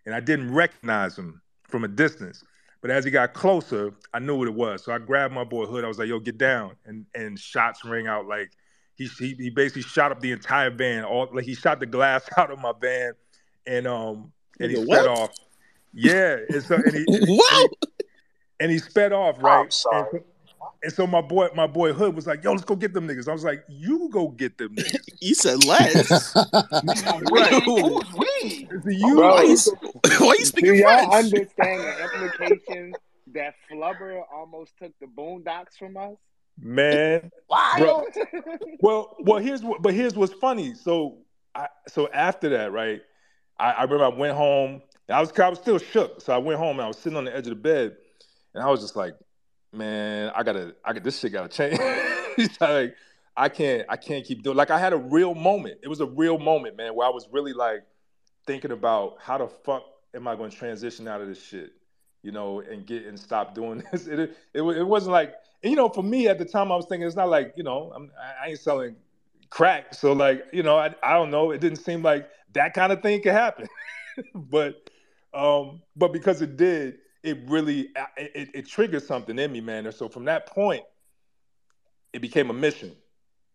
and 0.05 0.15
I 0.15 0.19
didn't 0.19 0.53
recognize 0.53 1.17
him 1.17 1.41
from 1.67 1.83
a 1.83 1.87
distance. 1.87 2.43
But 2.81 2.91
as 2.91 3.03
he 3.03 3.11
got 3.11 3.33
closer, 3.33 3.93
I 4.13 4.19
knew 4.19 4.37
what 4.37 4.47
it 4.47 4.53
was. 4.53 4.83
So 4.83 4.91
I 4.91 4.99
grabbed 4.99 5.33
my 5.33 5.43
boy 5.43 5.65
Hood. 5.65 5.83
I 5.83 5.87
was 5.87 5.97
like, 5.99 6.07
"Yo, 6.07 6.19
get 6.19 6.37
down!" 6.37 6.75
And 6.85 7.05
and 7.15 7.37
shots 7.39 7.83
ring 7.83 8.07
out 8.07 8.27
like 8.27 8.51
he 8.95 9.07
he, 9.19 9.33
he 9.33 9.49
basically 9.49 9.81
shot 9.81 10.11
up 10.11 10.19
the 10.21 10.31
entire 10.31 10.69
van. 10.69 11.03
All 11.03 11.27
like 11.33 11.45
he 11.45 11.55
shot 11.55 11.79
the 11.79 11.85
glass 11.85 12.27
out 12.37 12.51
of 12.51 12.59
my 12.59 12.73
van, 12.79 13.13
and 13.65 13.87
um 13.87 14.31
and 14.59 14.71
he 14.71 14.77
Nigga, 14.77 14.85
sped 14.85 15.07
off. 15.07 15.31
Yeah, 15.93 16.37
and 16.49 16.63
so 16.63 16.75
and 16.75 16.95
he, 16.95 17.05
and 17.07 17.27
he- 17.27 17.69
and 18.59 18.71
he 18.71 18.79
sped 18.79 19.13
off, 19.13 19.35
right? 19.41 19.63
And 19.63 19.73
sorry. 19.73 20.07
so, 20.11 20.23
and 20.83 20.91
so 20.93 21.07
my 21.07 21.21
boy, 21.21 21.47
my 21.55 21.67
boy 21.67 21.93
Hood 21.93 22.15
was 22.15 22.27
like, 22.27 22.43
"Yo, 22.43 22.51
let's 22.51 22.63
go 22.63 22.75
get 22.75 22.93
them 22.93 23.07
niggas." 23.07 23.27
I 23.27 23.33
was 23.33 23.43
like, 23.43 23.63
"You 23.67 24.09
go 24.09 24.29
get 24.29 24.57
them 24.57 24.75
niggas." 24.75 24.95
You 25.21 25.33
said 25.33 25.63
let's. 25.65 26.35
Right. 27.31 27.63
Who's 27.63 28.13
we? 28.13 28.67
It's 28.71 28.85
you. 28.85 29.15
Bro. 29.15 29.35
Why 29.35 29.43
you, 29.43 29.57
why 30.19 30.35
you 30.39 30.45
Do 30.45 30.73
y'all 30.75 31.09
French? 31.09 31.13
understand 31.13 31.81
the 31.81 32.03
implications 32.23 32.95
that 33.33 33.55
Flubber 33.69 34.21
almost 34.33 34.73
took 34.81 34.93
the 34.99 35.07
boondocks 35.07 35.77
from 35.77 35.97
us? 35.97 36.15
man. 36.59 37.31
Bro, 37.77 38.05
well, 38.81 39.15
well, 39.19 39.39
here's 39.39 39.63
what, 39.63 39.81
but 39.81 39.93
here's 39.93 40.15
what's 40.15 40.33
funny. 40.33 40.73
So, 40.73 41.19
I, 41.55 41.67
so 41.87 42.07
after 42.13 42.49
that, 42.49 42.71
right? 42.71 43.01
I, 43.59 43.71
I 43.71 43.83
remember 43.83 44.05
I 44.05 44.09
went 44.09 44.35
home. 44.35 44.81
And 45.07 45.15
I 45.15 45.21
was, 45.21 45.31
I 45.39 45.49
was 45.49 45.59
still 45.59 45.77
shook. 45.77 46.19
So 46.21 46.33
I 46.33 46.37
went 46.37 46.59
home 46.59 46.77
and 46.77 46.81
I 46.81 46.87
was 46.87 46.97
sitting 46.97 47.17
on 47.17 47.25
the 47.25 47.35
edge 47.35 47.45
of 47.47 47.51
the 47.51 47.55
bed, 47.55 47.95
and 48.53 48.63
I 48.63 48.67
was 48.69 48.81
just 48.81 48.95
like, 48.95 49.13
man, 49.77 50.31
I 50.35 50.43
gotta, 50.43 50.75
I 50.83 50.93
got 50.93 51.03
this 51.03 51.19
shit 51.19 51.31
gotta 51.31 51.49
change. 51.49 51.79
like, 52.59 52.95
I 53.35 53.49
can't, 53.49 53.85
I 53.87 53.97
can't 53.97 54.25
keep 54.25 54.43
doing. 54.43 54.57
Like, 54.57 54.71
I 54.71 54.79
had 54.79 54.93
a 54.93 54.97
real 54.97 55.35
moment. 55.35 55.79
It 55.83 55.87
was 55.87 56.01
a 56.01 56.05
real 56.05 56.39
moment, 56.39 56.75
man, 56.75 56.95
where 56.95 57.07
I 57.07 57.11
was 57.11 57.27
really 57.31 57.53
like 57.53 57.83
thinking 58.45 58.71
about 58.71 59.17
how 59.19 59.37
the 59.37 59.47
fuck 59.47 59.83
am 60.15 60.27
I 60.27 60.35
going 60.35 60.49
to 60.49 60.57
transition 60.57 61.07
out 61.07 61.21
of 61.21 61.27
this 61.27 61.41
shit, 61.41 61.73
you 62.23 62.31
know, 62.31 62.61
and 62.61 62.85
get 62.85 63.05
and 63.05 63.19
stop 63.19 63.53
doing 63.53 63.83
this. 63.91 64.07
It, 64.07 64.19
it, 64.19 64.31
it 64.53 64.87
wasn't 64.87 65.13
like, 65.13 65.35
you 65.61 65.75
know, 65.75 65.89
for 65.89 66.03
me 66.03 66.27
at 66.27 66.39
the 66.39 66.45
time, 66.45 66.71
I 66.71 66.75
was 66.75 66.85
thinking 66.85 67.05
it's 67.07 67.15
not 67.15 67.29
like, 67.29 67.53
you 67.55 67.63
know, 67.63 67.91
I'm, 67.95 68.11
I 68.19 68.45
I 68.45 68.49
ain't 68.49 68.59
selling 68.59 68.95
crack, 69.49 69.93
so 69.93 70.13
like, 70.13 70.45
you 70.51 70.63
know, 70.63 70.77
I, 70.77 70.93
I 71.03 71.13
don't 71.13 71.31
know. 71.31 71.51
It 71.51 71.61
didn't 71.61 71.79
seem 71.79 72.01
like 72.01 72.29
that 72.53 72.73
kind 72.73 72.91
of 72.91 73.01
thing 73.01 73.21
could 73.21 73.33
happen, 73.33 73.67
but, 74.35 74.89
um, 75.33 75.81
but 75.95 76.11
because 76.11 76.41
it 76.41 76.57
did, 76.57 76.97
it 77.23 77.39
really 77.47 77.89
it, 78.17 78.31
it, 78.35 78.49
it 78.53 78.67
triggered 78.67 79.03
something 79.03 79.37
in 79.37 79.51
me, 79.51 79.61
man. 79.61 79.85
And 79.85 79.95
so 79.95 80.07
from 80.09 80.25
that 80.25 80.47
point, 80.47 80.83
it 82.13 82.21
became 82.21 82.49
a 82.49 82.53
mission. 82.53 82.91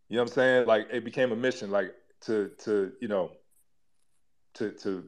You 0.08 0.16
know 0.16 0.22
what 0.24 0.30
I'm 0.30 0.34
saying? 0.34 0.66
Like 0.66 0.88
it 0.92 1.04
became 1.04 1.32
a 1.32 1.36
mission, 1.36 1.70
like 1.70 1.94
to 2.22 2.50
to 2.64 2.92
you 3.00 3.08
know 3.08 3.32
to 4.54 4.72
to 4.72 5.04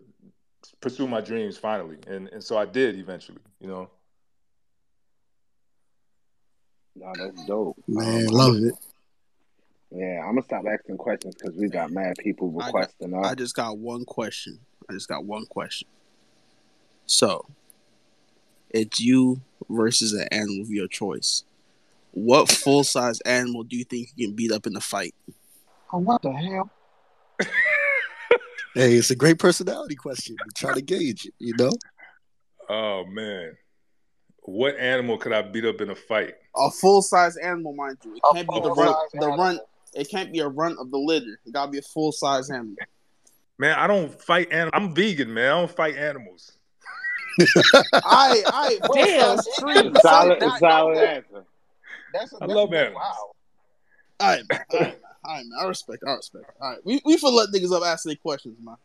pursue 0.81 1.07
my 1.07 1.21
dreams 1.21 1.59
finally, 1.59 1.99
and 2.07 2.29
and 2.29 2.43
so 2.43 2.57
I 2.57 2.65
did 2.65 2.99
eventually. 2.99 3.43
You 3.61 3.69
know. 3.69 3.91
No, 6.97 7.13
that's 7.17 7.45
dope. 7.47 7.77
Man, 7.89 8.29
Um, 8.29 8.35
love 8.35 8.55
it. 8.57 8.75
Yeah, 9.91 10.21
I'm 10.21 10.31
gonna 10.37 10.43
stop 10.43 10.65
asking 10.67 10.97
questions 10.97 11.35
because 11.35 11.57
we 11.57 11.69
got 11.69 11.91
mad 11.91 12.15
people 12.19 12.49
I 12.61 12.71
got- 12.71 12.75
requesting 12.75 13.15
us. 13.15 13.27
I 13.27 13.35
just 13.35 13.55
got 13.55 13.79
one 13.79 14.05
question. 14.05 14.59
I 14.89 14.93
just 14.93 15.09
got 15.09 15.25
one 15.25 15.47
question. 15.47 15.89
So, 17.07 17.45
it's 18.75 19.01
you 19.01 19.41
versus 19.71 20.13
an 20.13 20.29
animal 20.31 20.63
of 20.63 20.71
your 20.71 20.89
choice. 20.89 21.45
What 22.11 22.51
full 22.51 22.85
size 22.85 23.21
animal 23.23 23.63
do 23.63 23.77
you 23.77 23.85
think 23.85 24.09
you 24.15 24.27
can 24.27 24.37
beat 24.37 24.53
up 24.53 24.67
in 24.67 24.77
a 24.77 24.81
fight? 24.81 25.15
Oh, 25.93 25.99
what 25.99 26.21
the 26.23 26.33
hell? 26.33 26.71
Hey, 28.75 28.95
it's 28.95 29.11
a 29.11 29.15
great 29.15 29.39
personality 29.39 29.95
question. 29.95 30.35
We 30.45 30.51
try 30.53 30.75
to 30.75 30.83
gauge 30.83 31.27
it, 31.27 31.35
you 31.39 31.55
know? 31.57 31.71
Oh 32.69 33.05
man, 33.07 33.57
what 34.41 34.77
animal 34.79 35.17
could 35.17 35.33
I 35.33 35.43
beat 35.43 35.65
up 35.65 35.81
in 35.81 35.91
a 35.91 35.95
fight? 35.95 36.35
A 36.57 36.73
full 36.73 37.01
size 37.01 37.37
animal, 37.37 37.73
mind 37.73 37.99
you. 38.05 38.17
It 38.17 38.23
A 38.29 38.35
can't 38.35 38.49
be 38.49 38.61
the 38.61 38.73
run. 38.73 38.95
The 39.13 39.29
run. 39.29 39.61
It 39.95 40.11
can't 40.11 40.33
be 40.33 40.41
a 40.41 40.49
run 40.49 40.77
of 40.81 40.91
the 40.91 40.99
litter. 40.99 41.39
It 41.47 41.53
gotta 41.53 41.71
be 41.71 41.79
a 41.79 41.83
full 41.83 42.11
size 42.11 42.51
animal. 42.51 42.75
Man, 43.59 43.79
I 43.79 43.87
don't 43.87 44.21
fight 44.21 44.51
animals. 44.51 44.73
I'm 44.75 44.93
vegan, 44.93 45.33
man. 45.33 45.53
I 45.53 45.61
don't 45.61 45.71
fight 45.71 45.95
animals. 45.95 46.59
I, 47.95 48.45
I, 48.47 48.79
Damn. 48.95 49.39
It's 49.39 50.03
solid, 50.03 50.39
it's 50.41 50.59
solid 50.61 50.99
answer. 50.99 51.45
That's 52.13 52.33
a, 52.33 52.37
I 52.37 52.47
that's 52.47 52.53
love 52.53 52.73
a, 52.73 52.79
animals. 52.79 53.03
Wow. 53.03 53.31
All 54.21 54.29
right, 54.29 54.43
man. 54.49 54.61
all 54.71 54.81
right, 54.81 54.99
all 55.25 55.35
right, 55.35 55.47
man. 55.47 55.59
I 55.61 55.67
respect. 55.67 56.05
I 56.07 56.13
respect. 56.13 56.45
All 56.61 56.71
right, 56.71 56.79
we 56.85 57.01
we 57.05 57.17
for 57.17 57.31
let 57.31 57.51
niggas 57.51 57.75
up 57.75 57.83
asking 57.85 58.11
their 58.11 58.17
questions, 58.17 58.57
man. 58.63 58.77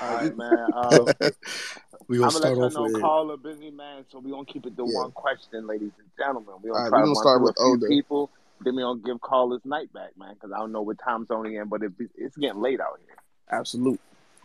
All 0.00 0.14
right, 0.14 0.36
man. 0.36 0.70
Um, 0.74 1.12
we 2.08 2.16
I'm 2.16 2.30
gonna 2.30 2.30
gonna 2.30 2.30
start 2.30 2.58
let 2.58 2.64
off 2.64 2.72
you 2.72 2.78
know, 2.78 2.82
with 2.84 3.00
caller, 3.00 3.36
busy 3.36 3.70
man. 3.70 4.04
So 4.10 4.18
we 4.18 4.30
gonna 4.30 4.46
keep 4.46 4.64
it 4.66 4.76
to 4.76 4.84
Yeah. 4.86 5.00
one 5.00 5.12
question, 5.12 5.66
ladies 5.66 5.92
and 5.98 6.08
gentlemen. 6.18 6.54
We 6.62 6.70
All 6.70 6.76
gonna 6.76 6.84
right, 6.84 6.90
try 6.90 7.00
we 7.00 7.04
gonna 7.04 7.16
start 7.16 7.42
with 7.42 7.54
a 7.58 7.62
few 7.62 7.74
Oda. 7.74 7.86
people. 7.88 8.30
Then 8.64 8.76
we 8.76 8.82
gonna 8.82 9.00
give 9.00 9.20
callers 9.20 9.60
night 9.64 9.92
back, 9.92 10.16
man, 10.16 10.34
because 10.34 10.52
I 10.52 10.58
don't 10.58 10.72
know 10.72 10.82
what 10.82 10.98
time 10.98 11.26
zone 11.26 11.50
he 11.50 11.56
in, 11.56 11.68
but 11.68 11.82
it, 11.82 11.92
it's 12.16 12.36
getting 12.36 12.60
late 12.60 12.80
out 12.80 12.98
here. 13.04 13.16
Absolute. 13.50 14.00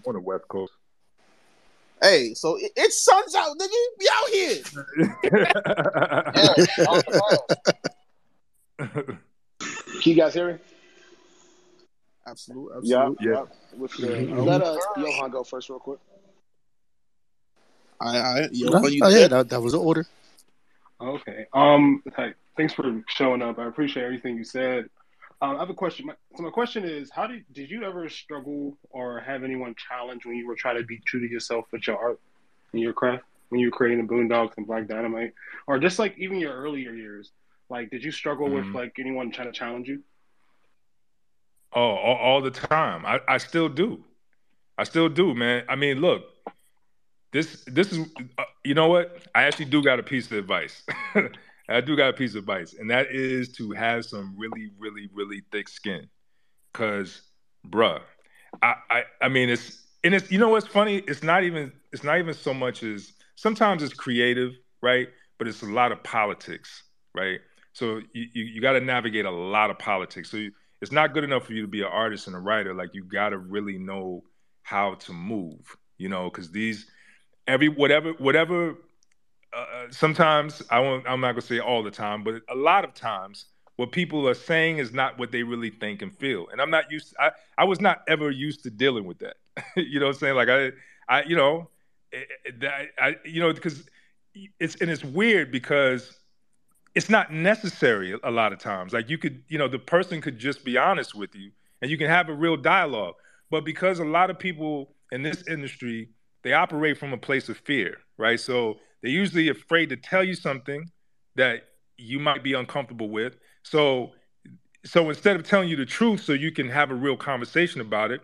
on 0.05 0.13
the 0.15 0.19
West 0.19 0.47
Coast. 0.47 0.73
Hey, 2.01 2.33
so 2.33 2.57
it, 2.57 2.71
it's 2.75 3.01
sun's 3.01 3.33
out, 3.35 3.57
nigga. 3.57 3.69
Be 3.99 4.07
out 4.13 4.29
here. 4.29 4.57
Yeah, 6.37 6.87
off 6.87 7.05
the 7.05 7.11
ball. 7.17 7.47
Can 10.01 10.11
you 10.11 10.15
guys 10.15 10.33
hear 10.33 10.53
me? 10.53 10.59
Absolute. 12.27 12.71
Yep, 12.83 12.97
Absolute. 12.97 13.17
Yeah. 13.21 13.31
yep. 13.31 13.47
What's 13.77 13.95
good? 13.95 14.29
Mhm. 14.29 14.45
Let 14.45 14.61
uh, 14.61 14.77
Johan 14.97 15.31
go 15.31 15.43
first, 15.43 15.69
real 15.69 15.79
quick. 15.79 15.99
All 17.99 18.13
right, 18.13 18.21
all 18.21 18.41
right. 18.41 18.53
Yo, 18.53 18.69
oh, 18.71 18.81
when 18.81 18.93
you 18.93 19.07
yeah, 19.07 19.27
that, 19.27 19.49
that 19.49 19.61
was 19.61 19.73
the 19.73 19.79
order. 19.79 20.05
Okay. 21.01 21.47
Um. 21.53 22.03
Hey, 22.15 22.33
thanks 22.55 22.73
for 22.73 23.01
showing 23.07 23.41
up. 23.41 23.57
I 23.57 23.67
appreciate 23.67 24.03
everything 24.03 24.37
you 24.37 24.43
said. 24.43 24.89
Um, 25.41 25.55
I 25.55 25.59
have 25.59 25.69
a 25.69 25.73
question. 25.73 26.07
My, 26.07 26.13
so 26.35 26.43
my 26.43 26.49
question 26.49 26.83
is, 26.83 27.09
how 27.13 27.27
did 27.27 27.43
did 27.53 27.69
you 27.69 27.83
ever 27.83 28.09
struggle 28.09 28.77
or 28.89 29.19
have 29.19 29.43
anyone 29.43 29.75
challenge 29.87 30.25
when 30.25 30.35
you 30.35 30.47
were 30.47 30.55
trying 30.55 30.77
to 30.77 30.83
be 30.83 30.99
true 31.05 31.19
to 31.19 31.31
yourself 31.31 31.65
with 31.71 31.85
your 31.85 31.97
art 31.97 32.19
and 32.73 32.81
your 32.81 32.93
craft 32.93 33.23
when 33.49 33.59
you 33.61 33.67
were 33.67 33.71
creating 33.71 34.05
the 34.05 34.11
Boondocks 34.11 34.53
and 34.57 34.65
Black 34.65 34.87
Dynamite, 34.87 35.33
or 35.67 35.77
just 35.79 35.99
like 35.99 36.15
even 36.17 36.39
your 36.39 36.53
earlier 36.55 36.91
years? 36.93 37.31
Like, 37.69 37.91
did 37.91 38.03
you 38.03 38.11
struggle 38.11 38.49
with 38.49 38.65
Mhm. 38.65 38.73
like 38.75 38.93
anyone 38.97 39.31
trying 39.31 39.51
to 39.51 39.57
challenge 39.57 39.87
you? 39.87 40.01
Oh, 41.73 41.81
all, 41.81 42.15
all 42.17 42.41
the 42.41 42.51
time. 42.51 43.05
I, 43.05 43.19
I 43.27 43.37
still 43.37 43.69
do. 43.69 44.03
I 44.77 44.85
still 44.85 45.09
do, 45.09 45.33
man. 45.35 45.65
I 45.69 45.75
mean, 45.75 45.99
look, 45.99 46.23
this 47.31 47.63
this 47.65 47.91
is 47.91 48.07
uh, 48.37 48.43
you 48.63 48.73
know 48.73 48.87
what? 48.87 49.21
I 49.35 49.43
actually 49.43 49.65
do 49.65 49.83
got 49.83 49.99
a 49.99 50.03
piece 50.03 50.27
of 50.31 50.37
advice. 50.37 50.83
I 51.69 51.81
do 51.81 51.97
got 51.97 52.09
a 52.09 52.13
piece 52.13 52.31
of 52.31 52.39
advice, 52.39 52.73
and 52.73 52.89
that 52.91 53.07
is 53.11 53.49
to 53.53 53.71
have 53.71 54.05
some 54.05 54.35
really, 54.37 54.71
really, 54.77 55.09
really 55.13 55.41
thick 55.51 55.67
skin. 55.67 56.07
Cause, 56.73 57.23
bruh, 57.67 58.01
I, 58.61 58.75
I 58.89 59.03
I 59.21 59.29
mean 59.29 59.49
it's 59.49 59.83
and 60.03 60.13
it's 60.13 60.31
you 60.31 60.37
know 60.39 60.49
what's 60.49 60.67
funny? 60.67 60.97
It's 61.07 61.23
not 61.23 61.43
even 61.43 61.71
it's 61.91 62.03
not 62.03 62.19
even 62.19 62.33
so 62.33 62.53
much 62.53 62.83
as 62.83 63.13
sometimes 63.35 63.83
it's 63.83 63.93
creative, 63.93 64.53
right? 64.81 65.07
But 65.37 65.47
it's 65.47 65.61
a 65.61 65.65
lot 65.67 65.91
of 65.91 66.03
politics, 66.03 66.83
right? 67.13 67.39
So 67.73 68.01
you, 68.13 68.25
you, 68.33 68.43
you 68.45 68.61
got 68.61 68.73
to 68.73 68.81
navigate 68.81 69.25
a 69.25 69.31
lot 69.31 69.69
of 69.69 69.77
politics. 69.77 70.31
So 70.31 70.37
you, 70.37 70.51
it's 70.81 70.91
not 70.91 71.13
good 71.13 71.23
enough 71.23 71.45
for 71.45 71.53
you 71.53 71.61
to 71.61 71.67
be 71.67 71.81
an 71.81 71.89
artist 71.91 72.27
and 72.27 72.35
a 72.35 72.39
writer. 72.39 72.73
Like 72.73 72.93
you 72.93 73.03
got 73.03 73.29
to 73.29 73.37
really 73.37 73.77
know 73.77 74.23
how 74.63 74.95
to 74.95 75.13
move, 75.13 75.77
you 75.97 76.09
know, 76.09 76.29
because 76.29 76.51
these 76.51 76.87
every 77.47 77.69
whatever 77.69 78.13
whatever. 78.13 78.75
Uh, 79.57 79.61
uh, 79.61 79.87
sometimes 79.91 80.63
I 80.71 80.81
won't. 80.81 81.07
I'm 81.09 81.21
not 81.21 81.33
gonna 81.33 81.41
say 81.41 81.59
all 81.59 81.83
the 81.83 81.91
time, 81.91 82.23
but 82.23 82.43
a 82.49 82.55
lot 82.55 82.85
of 82.85 82.95
times 82.95 83.47
what 83.77 83.91
people 83.93 84.29
are 84.29 84.35
saying 84.35 84.79
is 84.79 84.93
not 84.93 85.19
what 85.19 85.31
they 85.31 85.43
really 85.43 85.71
think 85.71 86.03
and 86.03 86.15
feel. 86.17 86.47
And 86.51 86.61
I'm 86.61 86.71
not 86.71 86.91
used. 86.91 87.15
I 87.19 87.31
I 87.57 87.65
was 87.65 87.81
not 87.81 88.03
ever 88.07 88.31
used 88.31 88.63
to 88.63 88.71
dealing 88.71 89.05
with 89.05 89.19
that. 89.19 89.37
you 89.77 89.99
know 89.99 90.07
what 90.07 90.15
I'm 90.15 90.19
saying? 90.19 90.35
Like 90.37 90.49
I 90.49 90.71
I 91.09 91.23
you 91.23 91.37
know 91.37 91.69
it, 92.13 92.29
it- 92.45 92.61
that 92.61 92.89
I 92.99 93.17
you 93.25 93.41
know 93.41 93.53
because 93.53 93.89
it's 94.59 94.75
and 94.81 94.91
it's 94.91 95.05
weird 95.05 95.51
because 95.51 96.19
it's 96.95 97.09
not 97.09 97.31
necessary 97.31 98.17
a 98.23 98.31
lot 98.31 98.53
of 98.53 98.59
times. 98.59 98.93
Like 98.93 99.09
you 99.09 99.17
could, 99.17 99.43
you 99.49 99.57
know, 99.57 99.67
the 99.67 99.79
person 99.79 100.21
could 100.21 100.39
just 100.39 100.65
be 100.65 100.77
honest 100.77 101.13
with 101.15 101.35
you 101.35 101.51
and 101.81 101.91
you 101.91 101.97
can 101.97 102.09
have 102.09 102.29
a 102.29 102.33
real 102.33 102.57
dialogue. 102.57 103.15
But 103.51 103.65
because 103.65 103.99
a 103.99 104.05
lot 104.05 104.29
of 104.29 104.39
people 104.39 104.95
in 105.11 105.21
this 105.21 105.43
industry, 105.47 106.09
they 106.43 106.53
operate 106.53 106.97
from 106.97 107.13
a 107.13 107.17
place 107.17 107.49
of 107.49 107.57
fear, 107.57 107.97
right? 108.17 108.39
So 108.39 108.79
they're 109.01 109.11
usually 109.11 109.49
afraid 109.49 109.89
to 109.89 109.97
tell 109.97 110.23
you 110.23 110.33
something 110.33 110.89
that 111.35 111.63
you 111.97 112.19
might 112.19 112.43
be 112.43 112.53
uncomfortable 112.53 113.09
with. 113.09 113.37
So 113.63 114.11
so 114.85 115.09
instead 115.09 115.35
of 115.35 115.43
telling 115.43 115.69
you 115.69 115.75
the 115.75 115.85
truth 115.85 116.21
so 116.21 116.33
you 116.33 116.51
can 116.51 116.69
have 116.69 116.91
a 116.91 116.95
real 116.95 117.17
conversation 117.17 117.81
about 117.81 118.11
it, 118.11 118.21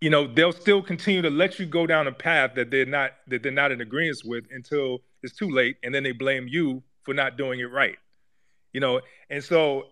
you 0.00 0.10
know, 0.10 0.26
they'll 0.26 0.52
still 0.52 0.82
continue 0.82 1.22
to 1.22 1.30
let 1.30 1.58
you 1.58 1.66
go 1.66 1.86
down 1.86 2.06
a 2.06 2.12
path 2.12 2.52
that 2.54 2.70
they're 2.70 2.86
not 2.86 3.12
that 3.28 3.42
they're 3.42 3.52
not 3.52 3.72
in 3.72 3.80
agreement 3.80 4.20
with 4.24 4.44
until 4.50 4.98
it's 5.22 5.36
too 5.36 5.50
late, 5.50 5.76
and 5.82 5.94
then 5.94 6.02
they 6.02 6.12
blame 6.12 6.46
you 6.48 6.82
for 7.02 7.14
not 7.14 7.36
doing 7.36 7.60
it 7.60 7.70
right. 7.72 7.96
You 8.72 8.80
know, 8.80 9.00
and 9.30 9.42
so 9.42 9.84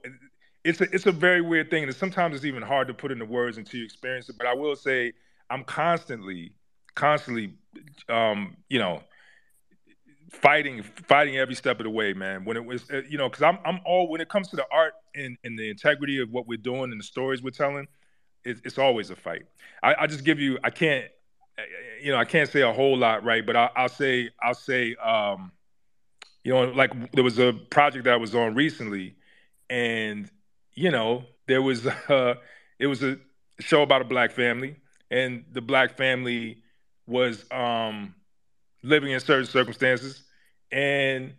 it's 0.64 0.80
a 0.80 0.94
it's 0.94 1.06
a 1.06 1.12
very 1.12 1.40
weird 1.40 1.70
thing, 1.70 1.84
and 1.84 1.94
sometimes 1.94 2.36
it's 2.36 2.44
even 2.44 2.62
hard 2.62 2.88
to 2.88 2.94
put 2.94 3.10
into 3.10 3.24
words 3.24 3.58
until 3.58 3.78
you 3.80 3.84
experience 3.84 4.28
it. 4.28 4.36
But 4.38 4.46
I 4.46 4.54
will 4.54 4.76
say, 4.76 5.12
I'm 5.50 5.64
constantly, 5.64 6.52
constantly, 6.94 7.54
um, 8.08 8.56
you 8.68 8.78
know, 8.78 9.02
fighting 10.30 10.82
fighting 10.82 11.36
every 11.36 11.54
step 11.54 11.78
of 11.78 11.84
the 11.84 11.90
way 11.90 12.12
man. 12.12 12.44
When 12.44 12.56
it 12.56 12.64
was 12.64 12.90
uh, 12.90 13.02
you 13.08 13.18
know 13.18 13.28
because 13.28 13.42
i'm 13.42 13.58
i'm 13.64 13.80
all 13.84 14.08
when 14.08 14.20
it 14.20 14.28
comes 14.28 14.48
to 14.48 14.56
the 14.56 14.66
art 14.72 14.94
and, 15.14 15.36
and 15.44 15.58
the 15.58 15.70
integrity 15.70 16.20
of 16.20 16.30
what 16.30 16.46
we're 16.46 16.58
doing 16.58 16.90
and 16.90 17.00
the 17.00 17.04
stories 17.04 17.42
we're 17.42 17.50
telling 17.50 17.86
it, 18.44 18.58
it's 18.64 18.78
always 18.78 19.10
a 19.10 19.16
fight. 19.16 19.42
I, 19.82 19.94
I 20.00 20.06
just 20.06 20.24
give 20.24 20.40
you 20.40 20.58
i 20.64 20.70
can't 20.70 21.06
uh, 21.58 21.62
you 22.02 22.12
know 22.12 22.18
i 22.18 22.24
can't 22.24 22.50
say 22.50 22.62
a 22.62 22.72
whole 22.72 22.96
lot 22.96 23.24
right? 23.24 23.44
But 23.44 23.56
I, 23.56 23.70
i'll 23.76 23.88
say 23.88 24.30
i'll 24.42 24.54
say 24.54 24.94
um 24.96 25.52
you 26.44 26.52
know 26.52 26.64
like 26.64 27.12
there 27.12 27.24
was 27.24 27.38
a 27.38 27.52
project 27.52 28.04
that 28.04 28.14
i 28.14 28.16
was 28.16 28.34
on 28.34 28.54
recently 28.54 29.16
and 29.70 30.30
you 30.74 30.90
know 30.90 31.24
there 31.46 31.62
was 31.62 31.86
uh 32.08 32.34
it 32.78 32.86
was 32.88 33.02
a 33.02 33.18
show 33.60 33.82
about 33.82 34.02
a 34.02 34.04
black 34.04 34.32
family 34.32 34.76
and 35.10 35.44
the 35.52 35.60
black 35.60 35.96
family 35.96 36.62
was 37.06 37.44
um 37.52 38.14
living 38.86 39.12
in 39.12 39.20
certain 39.20 39.46
circumstances. 39.46 40.22
And 40.72 41.34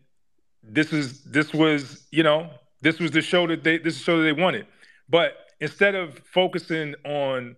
this 0.64 0.94
is 0.94 1.24
this 1.24 1.54
was 1.54 2.08
you 2.12 2.24
know 2.24 2.50
this 2.82 3.00
was 3.00 3.12
the 3.12 3.22
show 3.22 3.48
that 3.48 3.64
they 3.64 3.78
this 3.78 3.94
is 3.94 4.00
the 4.00 4.06
show 4.06 4.18
that 4.18 4.24
they 4.24 4.42
wanted. 4.42 4.68
But 5.10 5.34
instead 5.60 5.96
of 5.96 6.20
focusing 6.34 6.96
on 7.06 7.56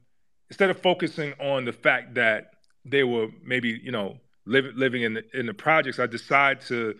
instead 0.49 0.69
of 0.69 0.81
focusing 0.81 1.33
on 1.39 1.65
the 1.65 1.73
fact 1.73 2.15
that 2.15 2.51
they 2.85 3.03
were 3.03 3.27
maybe 3.43 3.79
you 3.83 3.91
know 3.91 4.17
living 4.45 4.73
living 4.75 5.01
in 5.03 5.13
the, 5.15 5.23
in 5.33 5.45
the 5.45 5.53
projects 5.53 5.99
i 5.99 6.07
decided 6.07 6.61
to 6.65 6.95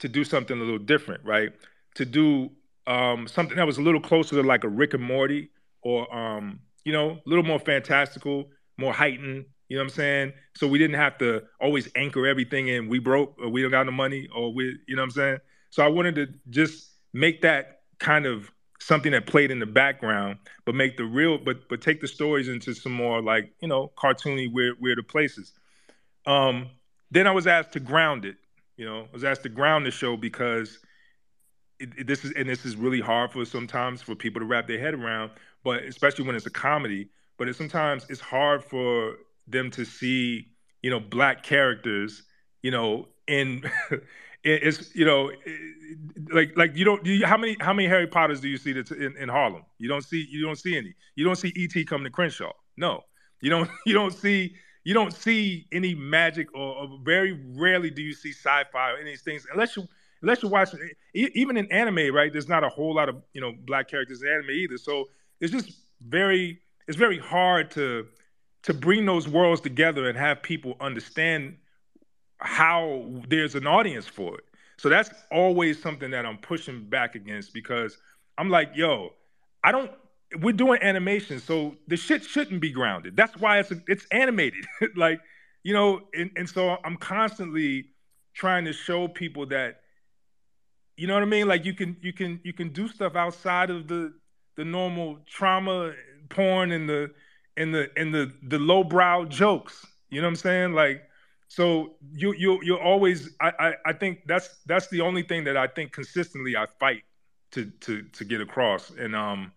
to 0.00 0.08
do 0.08 0.24
something 0.24 0.58
a 0.58 0.60
little 0.60 0.78
different 0.78 1.24
right? 1.24 1.52
To 1.96 2.04
do 2.04 2.50
um, 2.86 3.28
something 3.28 3.56
that 3.56 3.66
was 3.66 3.78
a 3.78 3.82
little 3.82 4.00
closer 4.00 4.36
to 4.36 4.42
like 4.42 4.64
a 4.64 4.68
rick 4.68 4.94
and 4.94 5.02
morty 5.02 5.50
or 5.82 6.12
um, 6.14 6.60
you 6.84 6.92
know 6.92 7.10
a 7.10 7.28
little 7.28 7.44
more 7.44 7.58
fantastical 7.58 8.48
more 8.78 8.92
heightened 8.92 9.44
you 9.70 9.76
know 9.76 9.84
what 9.84 9.92
I'm 9.92 9.96
saying? 9.96 10.32
So 10.56 10.66
we 10.66 10.78
didn't 10.78 10.96
have 10.96 11.16
to 11.18 11.44
always 11.60 11.88
anchor 11.94 12.26
everything 12.26 12.66
in 12.66 12.88
we 12.88 12.98
broke 12.98 13.36
or 13.40 13.48
we 13.48 13.62
don't 13.62 13.70
got 13.70 13.86
no 13.86 13.92
money 13.92 14.28
or 14.34 14.52
we, 14.52 14.76
you 14.88 14.96
know 14.96 15.02
what 15.02 15.06
I'm 15.06 15.10
saying? 15.12 15.38
So 15.70 15.84
I 15.84 15.88
wanted 15.88 16.16
to 16.16 16.26
just 16.50 16.90
make 17.12 17.40
that 17.42 17.82
kind 18.00 18.26
of 18.26 18.50
something 18.80 19.12
that 19.12 19.26
played 19.26 19.52
in 19.52 19.60
the 19.60 19.66
background, 19.66 20.38
but 20.64 20.74
make 20.74 20.96
the 20.96 21.04
real, 21.04 21.38
but 21.38 21.68
but 21.68 21.80
take 21.80 22.00
the 22.00 22.08
stories 22.08 22.48
into 22.48 22.74
some 22.74 22.92
more 22.92 23.22
like 23.22 23.52
you 23.62 23.68
know 23.68 23.92
cartoony 23.96 24.52
weird 24.52 24.76
weirder 24.80 25.04
places. 25.04 25.52
Um, 26.26 26.70
then 27.12 27.28
I 27.28 27.30
was 27.30 27.46
asked 27.46 27.72
to 27.72 27.80
ground 27.80 28.24
it. 28.24 28.36
You 28.76 28.86
know, 28.86 29.02
I 29.02 29.12
was 29.12 29.22
asked 29.22 29.44
to 29.44 29.48
ground 29.48 29.86
the 29.86 29.92
show 29.92 30.16
because 30.16 30.80
it, 31.78 31.90
it, 31.96 32.06
this 32.08 32.24
is 32.24 32.32
and 32.32 32.48
this 32.48 32.64
is 32.64 32.74
really 32.74 33.00
hard 33.00 33.30
for 33.30 33.44
sometimes 33.44 34.02
for 34.02 34.16
people 34.16 34.40
to 34.40 34.46
wrap 34.46 34.66
their 34.66 34.80
head 34.80 34.94
around, 34.94 35.30
but 35.62 35.84
especially 35.84 36.24
when 36.24 36.34
it's 36.34 36.46
a 36.46 36.50
comedy. 36.50 37.08
But 37.38 37.48
it, 37.48 37.54
sometimes 37.54 38.04
it's 38.08 38.20
hard 38.20 38.64
for 38.64 39.14
them 39.50 39.70
to 39.72 39.84
see 39.84 40.48
you 40.82 40.90
know 40.90 41.00
black 41.00 41.42
characters 41.42 42.22
you 42.62 42.70
know 42.70 43.08
in 43.26 43.62
it's 44.44 44.94
you 44.94 45.04
know 45.04 45.30
like 46.32 46.56
like 46.56 46.76
you 46.76 46.84
don't 46.84 47.04
you, 47.04 47.26
how 47.26 47.36
many 47.36 47.56
how 47.60 47.72
many 47.72 47.88
Harry 47.88 48.06
Potters 48.06 48.40
do 48.40 48.48
you 48.48 48.56
see 48.56 48.72
that's 48.72 48.90
in, 48.90 49.16
in 49.16 49.28
Harlem? 49.28 49.62
You 49.78 49.88
don't 49.88 50.04
see 50.04 50.26
you 50.30 50.44
don't 50.44 50.58
see 50.58 50.76
any. 50.76 50.94
You 51.14 51.24
don't 51.24 51.36
see 51.36 51.52
ET 51.56 51.86
come 51.86 52.04
to 52.04 52.10
Crenshaw. 52.10 52.52
No, 52.76 53.02
you 53.40 53.50
don't 53.50 53.70
you 53.86 53.94
don't 53.94 54.12
see 54.14 54.54
you 54.84 54.94
don't 54.94 55.12
see 55.12 55.66
any 55.72 55.94
magic 55.94 56.48
or, 56.54 56.76
or 56.76 56.98
very 57.04 57.38
rarely 57.56 57.90
do 57.90 58.02
you 58.02 58.14
see 58.14 58.30
sci-fi 58.32 58.90
or 58.90 58.94
any 58.94 59.00
of 59.00 59.06
these 59.06 59.22
things 59.22 59.46
unless 59.52 59.76
you 59.76 59.86
unless 60.22 60.42
you 60.42 60.48
watch 60.48 60.70
even 61.14 61.56
in 61.56 61.70
anime 61.70 62.14
right 62.14 62.32
there's 62.32 62.48
not 62.48 62.64
a 62.64 62.68
whole 62.68 62.94
lot 62.94 63.08
of 63.08 63.22
you 63.34 63.40
know 63.40 63.52
black 63.66 63.88
characters 63.88 64.22
in 64.22 64.28
anime 64.28 64.50
either 64.50 64.78
so 64.78 65.04
it's 65.40 65.52
just 65.52 65.70
very 66.06 66.58
it's 66.88 66.96
very 66.96 67.18
hard 67.18 67.70
to 67.70 68.06
to 68.62 68.74
bring 68.74 69.06
those 69.06 69.26
worlds 69.26 69.60
together 69.60 70.08
and 70.08 70.18
have 70.18 70.42
people 70.42 70.76
understand 70.80 71.56
how 72.38 73.06
there's 73.28 73.54
an 73.54 73.66
audience 73.66 74.06
for 74.06 74.36
it. 74.36 74.44
So 74.76 74.88
that's 74.88 75.10
always 75.30 75.80
something 75.80 76.10
that 76.12 76.24
I'm 76.24 76.38
pushing 76.38 76.88
back 76.88 77.14
against 77.14 77.52
because 77.52 77.98
I'm 78.38 78.48
like, 78.48 78.72
yo, 78.74 79.10
I 79.62 79.72
don't. 79.72 79.90
We're 80.40 80.52
doing 80.52 80.80
animation, 80.80 81.40
so 81.40 81.74
the 81.88 81.96
shit 81.96 82.24
shouldn't 82.24 82.60
be 82.60 82.70
grounded. 82.70 83.16
That's 83.16 83.36
why 83.36 83.58
it's 83.58 83.72
it's 83.88 84.06
animated. 84.10 84.64
like, 84.96 85.20
you 85.64 85.74
know, 85.74 86.02
and, 86.14 86.30
and 86.36 86.48
so 86.48 86.78
I'm 86.84 86.96
constantly 86.96 87.86
trying 88.32 88.64
to 88.66 88.72
show 88.72 89.08
people 89.08 89.46
that, 89.46 89.80
you 90.96 91.08
know 91.08 91.14
what 91.14 91.24
I 91.24 91.26
mean. 91.26 91.48
Like 91.48 91.64
you 91.64 91.74
can 91.74 91.96
you 92.00 92.12
can 92.12 92.40
you 92.42 92.52
can 92.52 92.70
do 92.70 92.88
stuff 92.88 93.16
outside 93.16 93.70
of 93.70 93.88
the 93.88 94.14
the 94.56 94.64
normal 94.64 95.18
trauma 95.26 95.92
porn 96.28 96.70
and 96.72 96.88
the 96.88 97.10
and 97.56 97.74
the 97.74 97.90
and 97.96 98.14
the 98.14 98.32
the 98.42 98.58
lowbrow 98.58 99.26
jokes. 99.26 99.86
You 100.08 100.20
know 100.20 100.26
what 100.26 100.30
I'm 100.30 100.36
saying? 100.36 100.72
Like, 100.72 101.02
so 101.48 101.94
you 102.12 102.34
you 102.34 102.60
you're 102.62 102.82
always 102.82 103.30
I, 103.40 103.52
I 103.58 103.74
I 103.86 103.92
think 103.92 104.20
that's 104.26 104.48
that's 104.66 104.88
the 104.88 105.00
only 105.00 105.22
thing 105.22 105.44
that 105.44 105.56
I 105.56 105.66
think 105.66 105.92
consistently 105.92 106.56
I 106.56 106.66
fight 106.78 107.02
to 107.52 107.66
to 107.80 108.02
to 108.02 108.24
get 108.24 108.40
across. 108.40 108.90
And 108.90 109.14
um, 109.14 109.52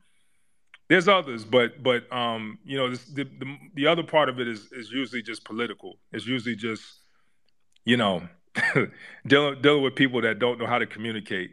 there's 0.89 1.07
others, 1.07 1.45
but 1.45 1.81
but 1.81 2.11
um, 2.11 2.59
you 2.63 2.77
know, 2.77 2.89
this, 2.89 3.05
the, 3.05 3.23
the 3.23 3.57
the 3.75 3.87
other 3.87 4.03
part 4.03 4.29
of 4.29 4.39
it 4.39 4.47
is 4.47 4.71
is 4.71 4.91
usually 4.91 5.21
just 5.21 5.45
political. 5.45 5.97
It's 6.11 6.27
usually 6.27 6.55
just 6.55 6.83
you 7.85 7.97
know 7.97 8.27
dealing 9.27 9.61
dealing 9.61 9.83
with 9.83 9.95
people 9.95 10.21
that 10.21 10.39
don't 10.39 10.59
know 10.59 10.67
how 10.67 10.79
to 10.79 10.85
communicate. 10.85 11.51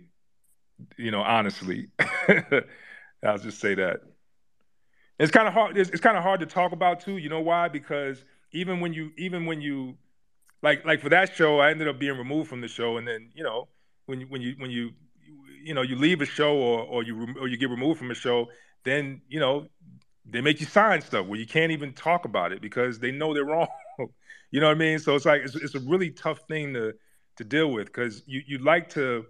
You 0.96 1.10
know, 1.10 1.20
honestly, 1.22 1.88
I'll 3.24 3.38
just 3.38 3.60
say 3.60 3.74
that. 3.74 4.00
It's 5.20 5.30
kind 5.30 5.46
of 5.46 5.54
hard. 5.54 5.76
It's, 5.76 5.90
it's 5.90 6.00
kind 6.00 6.16
of 6.16 6.22
hard 6.22 6.40
to 6.40 6.46
talk 6.46 6.72
about 6.72 7.00
too. 7.00 7.18
You 7.18 7.28
know 7.28 7.40
why? 7.40 7.68
Because 7.68 8.24
even 8.52 8.80
when 8.80 8.94
you, 8.94 9.12
even 9.18 9.44
when 9.46 9.60
you, 9.60 9.96
like, 10.62 10.84
like 10.86 11.00
for 11.02 11.10
that 11.10 11.34
show, 11.36 11.60
I 11.60 11.70
ended 11.70 11.88
up 11.88 11.98
being 12.00 12.16
removed 12.16 12.48
from 12.48 12.62
the 12.62 12.68
show, 12.68 12.96
and 12.96 13.06
then 13.06 13.30
you 13.34 13.44
know, 13.44 13.68
when 14.06 14.20
you, 14.22 14.26
when 14.28 14.42
you, 14.42 14.54
when 14.58 14.70
you, 14.70 14.92
you 15.62 15.74
know, 15.74 15.82
you 15.82 15.96
leave 15.96 16.22
a 16.22 16.26
show 16.26 16.56
or 16.56 16.80
or 16.84 17.04
you 17.04 17.34
or 17.38 17.48
you 17.48 17.58
get 17.58 17.70
removed 17.70 17.98
from 17.98 18.10
a 18.10 18.14
show, 18.14 18.48
then 18.84 19.20
you 19.28 19.40
know, 19.40 19.68
they 20.24 20.40
make 20.40 20.60
you 20.60 20.66
sign 20.66 21.02
stuff 21.02 21.26
where 21.26 21.38
you 21.38 21.46
can't 21.46 21.72
even 21.72 21.92
talk 21.92 22.24
about 22.24 22.52
it 22.52 22.62
because 22.62 22.98
they 22.98 23.12
know 23.12 23.34
they're 23.34 23.44
wrong. 23.54 23.68
you 24.50 24.60
know 24.60 24.68
what 24.68 24.76
I 24.76 24.80
mean? 24.80 24.98
So 24.98 25.16
it's 25.16 25.26
like 25.26 25.42
it's, 25.42 25.54
it's 25.54 25.74
a 25.74 25.80
really 25.80 26.10
tough 26.10 26.40
thing 26.48 26.74
to 26.74 26.94
to 27.36 27.44
deal 27.44 27.70
with 27.70 27.88
because 27.88 28.22
you 28.26 28.42
you 28.46 28.58
like 28.58 28.88
to 28.90 29.26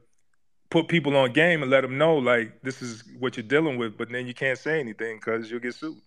put 0.70 0.88
people 0.88 1.16
on 1.16 1.32
game 1.32 1.62
and 1.62 1.70
let 1.70 1.82
them 1.82 1.98
know 1.98 2.16
like 2.16 2.62
this 2.62 2.80
is 2.80 3.05
what 3.18 3.36
you're 3.36 3.44
dealing 3.44 3.76
with, 3.76 3.98
but 3.98 4.09
then 4.10 4.26
you 4.26 4.34
can't 4.34 4.59
say 4.59 4.80
anything 4.80 5.16
because 5.16 5.51
you'll 5.51 5.60
get 5.60 5.74
sued. 5.74 6.01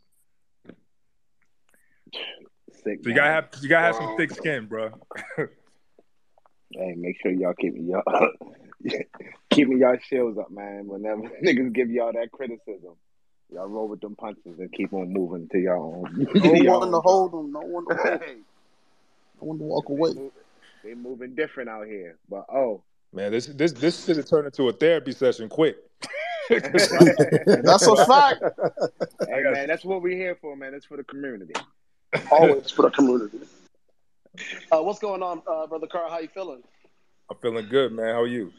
Sick, 2.84 3.00
so 3.04 3.10
you 3.10 3.16
gotta 3.16 3.32
have 3.32 3.50
you 3.62 3.70
gotta 3.70 3.86
have 3.86 3.96
some 3.96 4.18
thick 4.18 4.32
skin, 4.32 4.66
bro. 4.66 4.92
hey, 5.38 6.96
make 6.98 7.22
sure 7.22 7.32
y'all 7.32 7.54
keep 7.54 7.74
me 7.76 7.92
y'all 7.92 8.04
keep 9.50 9.68
me 9.68 9.78
y'all 9.80 9.98
shields 10.10 10.38
up, 10.38 10.52
man. 10.52 10.88
Whenever 10.88 11.22
niggas 11.44 11.74
give 11.74 11.90
y'all 11.90 12.12
that 12.14 12.32
criticism, 12.32 12.96
y'all 13.54 13.68
roll 13.68 13.88
with 13.88 14.02
them 14.02 14.16
punches 14.16 14.60
and 14.60 14.72
keep 14.72 14.94
on 14.94 15.12
moving 15.12 15.48
to 15.52 15.60
y'all 15.60 16.04
own. 16.06 16.28
No 16.64 16.80
one 16.80 16.92
to 16.92 17.00
hold 17.00 17.32
them. 17.34 17.52
No 17.52 17.60
one 17.62 17.86
to 17.88 17.96
hold. 17.96 18.22
no 18.22 19.48
one 19.48 19.58
to 19.58 19.64
walk 19.64 19.90
away. 19.90 20.14
They 20.84 20.94
moving 20.94 21.36
different 21.36 21.70
out 21.70 21.88
here, 21.88 22.18
but 22.30 22.46
oh, 22.54 22.84
Man, 23.14 23.32
this 23.32 23.46
this 23.46 23.74
this 23.74 24.06
should 24.06 24.18
have 24.18 24.28
turned 24.28 24.48
into 24.48 24.68
a 24.70 24.74
therapy 24.74 25.12
session 25.12 25.48
quick. 25.48 25.78
that's 26.50 27.88
a 27.88 28.06
fact. 28.06 28.44
Hey 29.28 29.44
man, 29.44 29.68
that's 29.68 29.86
what 29.86 30.02
we're 30.02 30.18
here 30.18 30.36
for, 30.42 30.56
man. 30.56 30.72
That's 30.72 30.86
for 30.86 30.98
the 30.98 31.04
community. 31.04 31.54
Always 32.32 32.72
for 32.72 32.82
the 32.82 32.90
community. 32.90 33.40
Uh, 34.72 34.82
what's 34.82 35.00
going 35.00 35.22
on, 35.22 35.42
uh, 35.48 35.68
brother 35.68 35.88
Carl? 35.88 36.10
How 36.10 36.20
you 36.20 36.28
feeling? 36.28 36.64
I'm 37.30 37.38
feeling 37.38 37.70
good, 37.70 37.94
man. 37.94 38.08
How 38.08 38.22
are 38.22 38.28
you? 38.28 38.52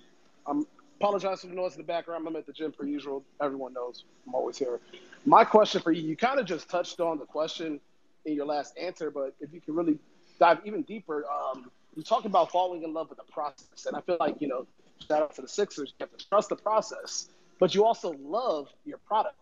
I'm 0.47 0.67
apologize 1.01 1.41
for 1.41 1.49
the 1.49 1.55
noise 1.55 1.73
in 1.73 1.79
the 1.79 1.87
background. 1.87 2.27
I'm 2.27 2.37
at 2.37 2.47
the 2.47 2.53
gym 2.53 2.73
per 2.73 2.87
usual. 2.87 3.25
Everyone 3.43 3.73
knows 3.75 4.05
I'm 4.27 4.35
always 4.35 4.57
here. 4.57 4.81
My 5.27 5.45
question 5.45 5.83
for 5.83 5.93
you, 5.93 6.03
you 6.03 6.17
kind 6.17 6.39
of 6.39 6.47
just 6.47 6.71
touched 6.71 7.01
on 7.01 7.19
the 7.19 7.27
question 7.27 7.81
in 8.25 8.35
your 8.35 8.47
last 8.47 8.75
answer, 8.79 9.11
but 9.11 9.35
if 9.41 9.53
you 9.53 9.61
can 9.61 9.75
really 9.75 9.99
dive 10.39 10.61
even 10.65 10.83
deeper, 10.83 11.25
um, 11.29 11.71
you 11.97 12.03
talk 12.03 12.25
about 12.25 12.51
falling 12.51 12.83
in 12.83 12.93
love 12.93 13.09
with 13.09 13.19
the 13.19 13.33
process, 13.33 13.87
and 13.87 13.97
I 13.97 14.01
feel 14.01 14.17
like 14.21 14.41
you 14.41 14.49
know, 14.49 14.67
shout 15.07 15.23
out 15.23 15.35
to 15.37 15.43
the 15.43 15.49
Sixers, 15.49 15.93
you 15.99 16.07
have 16.07 16.17
to 16.17 16.29
trust 16.29 16.49
the 16.49 16.57
process, 16.57 17.29
but 17.59 17.75
you 17.75 17.85
also 17.85 18.15
love 18.23 18.69
your 18.85 18.99
product 18.99 19.37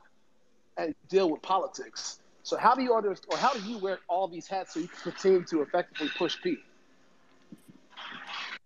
and 0.76 0.94
deal 1.08 1.30
with 1.30 1.42
politics. 1.42 2.20
So 2.42 2.56
how 2.56 2.74
do 2.74 2.82
you 2.82 2.94
understand, 2.94 3.32
or 3.32 3.38
how 3.38 3.52
do 3.52 3.60
you 3.60 3.78
wear 3.78 3.98
all 4.08 4.26
these 4.26 4.48
hats 4.48 4.74
so 4.74 4.80
you 4.80 4.88
can 4.88 5.12
continue 5.12 5.44
to 5.44 5.62
effectively 5.62 6.10
push 6.16 6.36
P? 6.42 6.56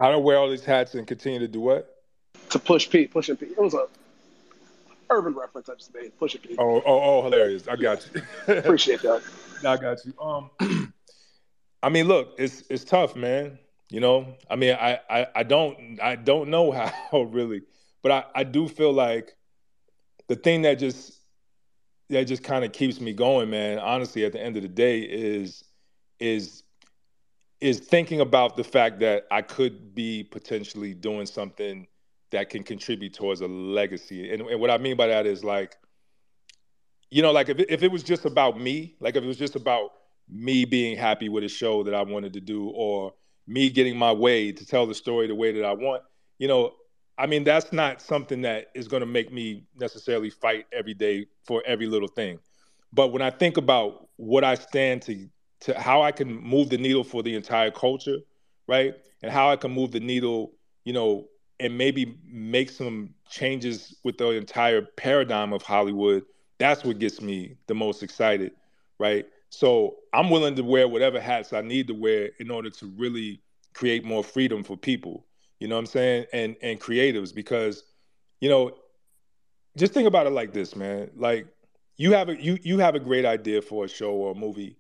How 0.01 0.11
don't 0.11 0.25
wear 0.25 0.39
all 0.39 0.51
these 0.51 0.65
hats 0.65 0.95
and 0.95 1.07
continue 1.07 1.39
to 1.41 1.49
do 1.49 1.61
what? 1.61 2.03
To 2.51 2.59
push 2.59 2.89
P, 2.89 3.07
pushing 3.07 3.37
P. 3.37 3.47
It 3.47 3.59
was 3.59 3.75
a 3.75 3.87
urban 5.11 5.35
reference 5.35 5.69
I 5.69 5.75
just 5.75 5.95
made. 5.95 6.17
Push 6.19 6.35
it, 6.35 6.43
P. 6.43 6.57
Oh, 6.59 6.77
oh, 6.79 6.83
oh, 6.87 7.23
hilarious! 7.23 7.67
I 7.69 7.77
got 7.77 8.09
you. 8.15 8.23
Appreciate 8.55 9.03
that. 9.03 9.23
I 9.65 9.77
got 9.77 10.05
you. 10.05 10.15
Um, 10.21 10.51
I 11.83 11.89
mean, 11.89 12.09
look, 12.09 12.35
it's 12.39 12.65
it's 12.69 12.85
tough, 12.85 13.17
man. 13.17 13.59
You 13.89 14.01
know, 14.01 14.35
I 14.51 14.57
mean, 14.57 14.75
I 14.75 15.01
I, 15.09 15.27
I 15.37 15.43
don't 15.43 15.99
I 16.03 16.17
don't 16.17 16.49
know 16.49 16.73
how 17.11 17.23
really, 17.23 17.63
but 18.03 18.13
I 18.13 18.25
I 18.35 18.45
do 18.45 18.69
feel 18.69 18.93
like 18.93 19.37
the 20.29 20.37
thing 20.37 20.63
that 20.63 20.79
just 20.79 21.21
that 22.09 22.25
just 22.27 22.43
kind 22.43 22.65
of 22.65 22.73
keeps 22.73 23.01
me 23.01 23.13
going, 23.13 23.51
man. 23.51 23.79
Honestly, 23.79 24.25
at 24.25 24.33
the 24.33 24.43
end 24.43 24.57
of 24.57 24.63
the 24.63 24.69
day, 24.69 25.01
is 25.01 25.65
is 26.19 26.63
is 27.61 27.81
thinking 27.81 28.21
about 28.21 28.57
the 28.57 28.65
fact 28.65 29.01
that 29.01 29.27
I 29.31 29.43
could 29.43 29.95
be 29.95 30.25
potentially 30.25 30.95
doing 30.95 31.27
something 31.27 31.87
that 32.31 32.51
can 32.51 32.63
contribute 32.63 33.15
towards 33.15 33.41
a 33.41 33.47
legacy. 33.47 34.33
And, 34.33 34.43
and 34.43 34.61
what 34.61 34.71
I 34.71 34.79
mean 34.79 34.97
by 34.97 35.07
that 35.07 35.27
is 35.27 35.43
like, 35.43 35.77
you 37.11 37.23
know, 37.23 37.33
like 37.33 37.49
if 37.49 37.59
it, 37.59 37.71
if 37.71 37.83
it 37.83 37.91
was 37.91 38.03
just 38.03 38.25
about 38.25 38.61
me, 38.61 38.97
like 39.01 39.17
if 39.17 39.25
it 39.25 39.27
was 39.27 39.39
just 39.39 39.57
about 39.57 39.93
me 40.29 40.65
being 40.65 40.97
happy 40.99 41.29
with 41.29 41.45
a 41.45 41.49
show 41.49 41.83
that 41.85 41.95
I 41.95 42.03
wanted 42.03 42.33
to 42.35 42.41
do, 42.41 42.69
or 42.69 43.15
me 43.47 43.71
getting 43.71 43.97
my 43.97 44.13
way 44.13 44.53
to 44.53 44.67
tell 44.67 44.87
the 44.87 44.95
story 44.95 45.27
the 45.27 45.35
way 45.35 45.53
that 45.53 45.65
I 45.65 45.73
want, 45.73 46.03
you 46.39 46.49
know, 46.49 46.73
I 47.19 47.27
mean, 47.27 47.45
that's 47.45 47.73
not 47.73 48.03
something 48.03 48.43
that 48.43 48.67
is 48.75 48.89
going 48.89 49.01
to 49.01 49.07
make 49.07 49.33
me 49.33 49.65
necessarily 49.79 50.31
fight 50.31 50.67
every 50.73 50.95
day 50.95 51.27
for 51.45 51.63
every 51.67 51.87
little 51.87 52.09
thing. 52.09 52.39
But 52.93 53.09
when 53.09 53.23
I 53.23 53.31
think 53.31 53.57
about 53.57 54.09
what 54.17 54.45
I 54.45 54.55
stand 54.55 55.03
to, 55.03 55.29
to 55.61 55.79
how 55.79 56.03
I 56.03 56.13
can 56.13 56.35
move 56.35 56.69
the 56.69 56.79
needle 56.79 57.05
for 57.05 57.23
the 57.23 57.35
entire 57.35 57.71
culture, 57.71 58.19
right, 58.67 58.95
and 59.23 59.33
how 59.33 59.51
I 59.51 59.57
can 59.57 59.73
move 59.73 59.93
the 59.93 60.01
needle, 60.01 60.53
you 60.85 60.93
know, 60.93 61.29
and 61.59 61.79
maybe 61.79 62.19
make 62.27 62.69
some 62.69 63.15
changes 63.31 63.97
with 64.05 64.19
the 64.19 64.31
entire 64.31 64.83
paradigm 64.83 65.55
of 65.55 65.63
Hollywood, 65.63 66.25
that's 66.59 66.85
what 66.85 66.99
gets 66.99 67.23
me 67.23 67.57
the 67.67 67.75
most 67.75 68.03
excited, 68.03 68.53
right? 68.99 69.27
So 69.57 69.97
I'm 70.13 70.31
willing 70.31 70.57
to 70.57 70.63
wear 70.63 70.89
whatever 70.89 71.21
hats 71.21 71.53
I 71.53 71.63
need 71.63 71.89
to 71.89 71.95
wear 71.95 72.31
in 72.39 72.51
order 72.51 72.71
to 72.71 72.87
really 72.97 73.41
create 73.75 74.05
more 74.05 74.25
freedom 74.25 74.63
for 74.63 74.77
people 74.77 75.27
you 75.59 75.69
know 75.69 75.77
what 75.77 75.81
I'm 75.81 75.87
saying? 75.87 76.27
And 76.33 76.57
and 76.63 76.81
creatives 76.81 77.35
because 77.35 77.83
you 78.41 78.49
know 78.49 78.77
just 79.77 79.93
think 79.93 80.07
about 80.09 80.27
it 80.27 80.31
like 80.31 80.53
this, 80.53 80.77
man. 80.77 81.11
Like 81.17 81.47
you 81.97 82.13
have 82.13 82.29
a 82.29 82.43
you 82.43 82.59
you 82.63 82.79
have 82.79 82.95
a 82.95 83.01
great 83.01 83.25
idea 83.25 83.63
for 83.63 83.85
a 83.85 83.89
show 83.89 84.13
or 84.13 84.33
a 84.33 84.35
movie 84.35 84.77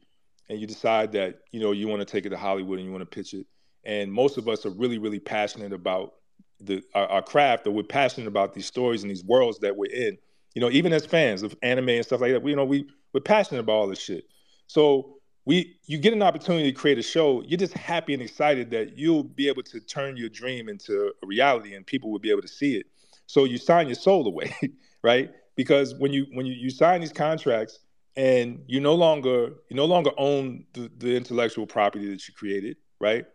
and 0.48 0.60
you 0.60 0.66
decide 0.66 1.12
that, 1.12 1.40
you 1.50 1.60
know, 1.60 1.72
you 1.72 1.88
want 1.88 2.00
to 2.00 2.04
take 2.04 2.24
it 2.24 2.30
to 2.30 2.36
Hollywood 2.36 2.78
and 2.78 2.86
you 2.86 2.92
want 2.92 3.02
to 3.02 3.06
pitch 3.06 3.34
it. 3.34 3.46
And 3.84 4.12
most 4.12 4.38
of 4.38 4.48
us 4.48 4.66
are 4.66 4.70
really 4.70 4.98
really 4.98 5.20
passionate 5.20 5.72
about 5.72 6.14
the 6.60 6.82
our, 6.94 7.06
our 7.06 7.22
craft 7.22 7.66
or 7.66 7.70
we're 7.70 7.82
passionate 7.82 8.28
about 8.28 8.54
these 8.54 8.66
stories 8.66 9.02
and 9.02 9.10
these 9.10 9.24
worlds 9.24 9.58
that 9.60 9.76
we're 9.76 9.92
in. 9.92 10.18
You 10.54 10.60
know, 10.60 10.70
even 10.70 10.92
as 10.92 11.04
fans 11.06 11.42
of 11.42 11.54
anime 11.62 11.90
and 11.90 12.04
stuff 12.04 12.20
like 12.20 12.32
that, 12.32 12.42
we 12.42 12.50
you 12.50 12.56
know 12.56 12.64
we 12.64 12.86
we're 13.14 13.20
passionate 13.20 13.60
about 13.60 13.72
all 13.72 13.86
this 13.86 14.00
shit. 14.00 14.24
So 14.66 15.16
we 15.46 15.78
you 15.86 15.98
get 15.98 16.12
an 16.12 16.22
opportunity 16.22 16.70
to 16.70 16.78
create 16.78 16.98
a 16.98 17.02
show 17.02 17.42
you're 17.46 17.56
just 17.56 17.72
happy 17.72 18.12
and 18.12 18.22
excited 18.22 18.70
that 18.70 18.98
you'll 18.98 19.22
be 19.22 19.48
able 19.48 19.62
to 19.62 19.80
turn 19.80 20.16
your 20.16 20.28
dream 20.28 20.68
into 20.68 21.12
a 21.22 21.26
reality 21.26 21.74
and 21.74 21.86
people 21.86 22.10
will 22.10 22.18
be 22.18 22.30
able 22.30 22.42
to 22.42 22.48
see 22.48 22.76
it. 22.76 22.86
So 23.26 23.44
you 23.44 23.56
sign 23.56 23.86
your 23.86 23.94
soul 23.94 24.26
away 24.26 24.54
right? 25.02 25.30
Because 25.54 25.94
when 25.94 26.12
you 26.12 26.26
when 26.32 26.44
you, 26.46 26.52
you 26.52 26.68
sign 26.68 27.00
these 27.00 27.12
contracts 27.12 27.78
and 28.16 28.60
you 28.66 28.80
no 28.80 28.94
longer 28.94 29.54
you 29.70 29.76
no 29.76 29.84
longer 29.84 30.10
own 30.18 30.64
the, 30.74 30.90
the 30.98 31.16
intellectual 31.16 31.66
property 31.66 32.10
that 32.10 32.26
you 32.28 32.34
created 32.34 32.76
right? 33.00 33.26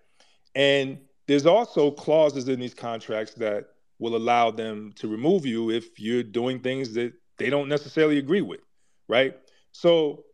And 0.53 0.99
there's 1.27 1.45
also 1.45 1.91
clauses 1.91 2.49
in 2.49 2.59
these 2.59 2.73
contracts 2.73 3.35
that 3.35 3.67
will 3.99 4.15
allow 4.15 4.51
them 4.51 4.91
to 4.95 5.07
remove 5.07 5.45
you 5.45 5.69
if 5.69 5.99
you're 5.99 6.23
doing 6.23 6.59
things 6.59 6.93
that 6.93 7.13
they 7.37 7.49
don't 7.49 7.69
necessarily 7.69 8.17
agree 8.17 8.41
with 8.41 8.59
right? 9.07 9.35
So 9.71 10.25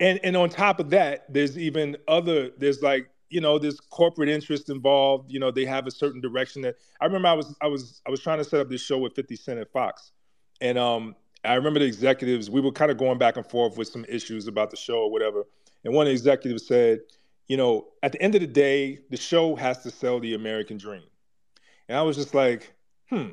and 0.00 0.20
and 0.22 0.36
on 0.36 0.48
top 0.48 0.80
of 0.80 0.90
that 0.90 1.32
there's 1.32 1.58
even 1.58 1.96
other 2.08 2.50
there's 2.58 2.82
like 2.82 3.08
you 3.28 3.40
know 3.40 3.58
there's 3.58 3.80
corporate 3.80 4.28
interest 4.28 4.70
involved 4.70 5.30
you 5.30 5.40
know 5.40 5.50
they 5.50 5.64
have 5.64 5.86
a 5.86 5.90
certain 5.90 6.20
direction 6.20 6.62
that 6.62 6.76
i 7.00 7.04
remember 7.04 7.28
i 7.28 7.32
was 7.32 7.54
i 7.60 7.66
was 7.66 8.00
i 8.06 8.10
was 8.10 8.20
trying 8.20 8.38
to 8.38 8.44
set 8.44 8.60
up 8.60 8.68
this 8.68 8.82
show 8.84 8.98
with 8.98 9.14
50 9.14 9.36
cent 9.36 9.58
at 9.58 9.70
fox. 9.72 10.12
And 10.60 10.78
um 10.78 11.16
i 11.44 11.54
remember 11.54 11.80
the 11.80 11.86
executives 11.86 12.50
we 12.50 12.60
were 12.60 12.72
kind 12.72 12.90
of 12.90 12.98
going 12.98 13.18
back 13.18 13.36
and 13.36 13.46
forth 13.46 13.76
with 13.76 13.88
some 13.88 14.04
issues 14.08 14.46
about 14.46 14.70
the 14.70 14.76
show 14.76 14.98
or 15.00 15.10
whatever. 15.10 15.44
And 15.84 15.94
one 15.94 16.06
executive 16.06 16.60
said 16.60 17.00
you 17.48 17.56
know 17.56 17.86
at 18.02 18.12
the 18.12 18.20
end 18.22 18.34
of 18.34 18.40
the 18.40 18.46
day 18.46 19.00
the 19.10 19.16
show 19.16 19.56
has 19.56 19.82
to 19.82 19.90
sell 19.90 20.20
the 20.20 20.34
american 20.34 20.76
dream. 20.76 21.04
And 21.88 21.96
i 21.98 22.02
was 22.02 22.16
just 22.16 22.34
like 22.34 22.74
hmm. 23.08 23.28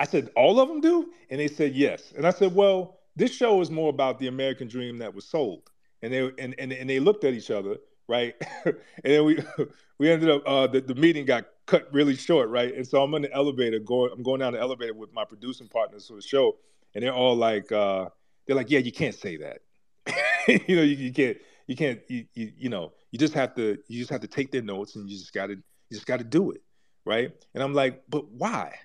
I 0.00 0.06
said 0.06 0.30
all 0.36 0.60
of 0.60 0.68
them 0.68 0.80
do? 0.80 1.10
And 1.28 1.40
they 1.40 1.48
said 1.48 1.74
yes. 1.74 2.12
And 2.16 2.26
i 2.26 2.30
said 2.30 2.54
well 2.54 2.97
this 3.18 3.34
show 3.34 3.60
is 3.60 3.70
more 3.70 3.90
about 3.90 4.18
the 4.18 4.28
American 4.28 4.68
dream 4.68 4.98
that 4.98 5.12
was 5.14 5.26
sold. 5.26 5.70
And 6.02 6.12
they 6.12 6.30
and, 6.38 6.54
and, 6.58 6.72
and 6.72 6.88
they 6.88 7.00
looked 7.00 7.24
at 7.24 7.34
each 7.34 7.50
other, 7.50 7.76
right? 8.06 8.34
and 8.64 8.76
then 9.02 9.24
we 9.24 9.38
we 9.98 10.10
ended 10.10 10.30
up 10.30 10.42
uh, 10.46 10.68
the, 10.68 10.80
the 10.80 10.94
meeting 10.94 11.26
got 11.26 11.46
cut 11.66 11.92
really 11.92 12.14
short, 12.14 12.48
right? 12.48 12.72
And 12.72 12.86
so 12.86 13.02
I'm 13.02 13.12
in 13.14 13.22
the 13.22 13.32
elevator 13.32 13.80
going 13.80 14.12
I'm 14.12 14.22
going 14.22 14.40
down 14.40 14.52
the 14.52 14.60
elevator 14.60 14.94
with 14.94 15.12
my 15.12 15.24
producing 15.24 15.68
partners 15.68 16.06
for 16.06 16.14
the 16.14 16.22
show, 16.22 16.56
and 16.94 17.02
they're 17.02 17.12
all 17.12 17.34
like 17.34 17.72
uh, 17.72 18.08
they're 18.46 18.56
like, 18.56 18.70
Yeah, 18.70 18.78
you 18.78 18.92
can't 18.92 19.14
say 19.14 19.36
that. 19.38 19.58
you 20.68 20.76
know, 20.76 20.82
you, 20.82 20.96
you 20.96 21.12
can't 21.12 21.36
you 21.66 21.74
can't 21.74 22.00
you, 22.08 22.24
you 22.34 22.52
you 22.56 22.68
know, 22.68 22.92
you 23.10 23.18
just 23.18 23.34
have 23.34 23.56
to 23.56 23.76
you 23.88 23.98
just 23.98 24.10
have 24.10 24.20
to 24.20 24.28
take 24.28 24.52
their 24.52 24.62
notes 24.62 24.94
and 24.94 25.10
you 25.10 25.18
just 25.18 25.32
gotta 25.32 25.54
you 25.54 25.94
just 25.94 26.06
gotta 26.06 26.24
do 26.24 26.52
it. 26.52 26.62
Right. 27.04 27.32
And 27.54 27.62
I'm 27.64 27.74
like, 27.74 28.04
but 28.08 28.30
why? 28.30 28.76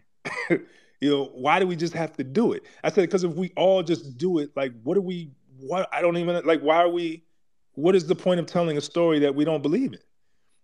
You 1.03 1.09
know, 1.09 1.25
why 1.34 1.59
do 1.59 1.67
we 1.67 1.75
just 1.75 1.93
have 1.95 2.15
to 2.15 2.23
do 2.23 2.53
it? 2.53 2.63
I 2.81 2.89
said, 2.89 3.01
because 3.01 3.25
if 3.25 3.34
we 3.34 3.51
all 3.57 3.84
just 3.84 4.17
do 4.17 4.39
it, 4.39 4.51
like, 4.55 4.71
what 4.84 4.93
do 4.93 5.01
we, 5.01 5.31
what, 5.59 5.89
I 5.91 6.01
don't 6.01 6.15
even, 6.15 6.45
like, 6.45 6.61
why 6.61 6.77
are 6.77 6.88
we, 6.88 7.25
what 7.73 7.93
is 7.93 8.07
the 8.07 8.15
point 8.15 8.39
of 8.39 8.45
telling 8.45 8.77
a 8.77 8.81
story 8.81 9.19
that 9.19 9.35
we 9.35 9.43
don't 9.43 9.61
believe 9.61 9.91
in? 9.91 9.99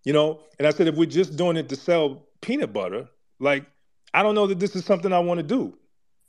You 0.06 0.14
know? 0.14 0.40
And 0.58 0.66
I 0.66 0.72
said, 0.72 0.88
if 0.88 0.96
we're 0.96 1.10
just 1.10 1.36
doing 1.36 1.58
it 1.58 1.68
to 1.68 1.76
sell 1.76 2.26
peanut 2.40 2.72
butter, 2.72 3.10
like, 3.40 3.66
I 4.14 4.24
don't 4.24 4.34
know 4.34 4.48
that 4.48 4.62
this 4.62 4.78
is 4.78 4.86
something 4.86 5.12
I 5.12 5.20
want 5.20 5.40
to 5.40 5.44
do. 5.46 5.78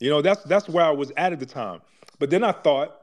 You 0.01 0.11
know, 0.11 0.23
that's 0.23 0.43
that's 0.43 0.69
where 0.69 0.85
I 0.85 0.91
was 0.91 1.13
at 1.17 1.33
at 1.33 1.39
the 1.39 1.47
time. 1.47 1.81
But 2.19 2.31
then 2.31 2.43
I 2.43 2.51
thought, 2.51 2.97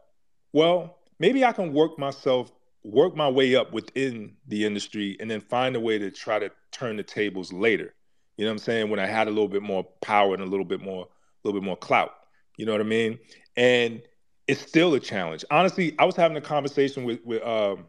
well, 0.51 0.97
maybe 1.19 1.45
I 1.45 1.53
can 1.53 1.71
work 1.71 1.97
myself, 1.97 2.51
work 2.83 3.15
my 3.15 3.29
way 3.29 3.55
up 3.55 3.71
within 3.71 4.35
the 4.47 4.65
industry 4.65 5.15
and 5.21 5.31
then 5.31 5.39
find 5.39 5.77
a 5.77 5.79
way 5.79 5.99
to 5.99 6.11
try 6.11 6.37
to 6.37 6.51
turn 6.71 6.97
the 6.97 7.03
tables 7.03 7.53
later. 7.53 7.93
You 8.37 8.45
know 8.45 8.51
what 8.51 8.53
I'm 8.53 8.59
saying? 8.59 8.89
When 8.89 8.99
I 8.99 9.07
had 9.07 9.27
a 9.27 9.31
little 9.31 9.47
bit 9.47 9.63
more 9.63 9.83
power 10.01 10.33
and 10.33 10.43
a 10.43 10.45
little 10.45 10.65
bit 10.65 10.81
more, 10.81 11.03
a 11.03 11.47
little 11.47 11.59
bit 11.59 11.65
more 11.65 11.77
clout. 11.77 12.11
You 12.57 12.65
know 12.65 12.71
what 12.71 12.81
I 12.81 12.85
mean? 12.85 13.19
And 13.55 14.01
it's 14.47 14.61
still 14.61 14.93
a 14.93 14.99
challenge. 14.99 15.43
Honestly, 15.51 15.95
I 15.99 16.05
was 16.05 16.15
having 16.15 16.37
a 16.37 16.41
conversation 16.41 17.03
with 17.03 17.19
with 17.25 17.43
um, 17.43 17.85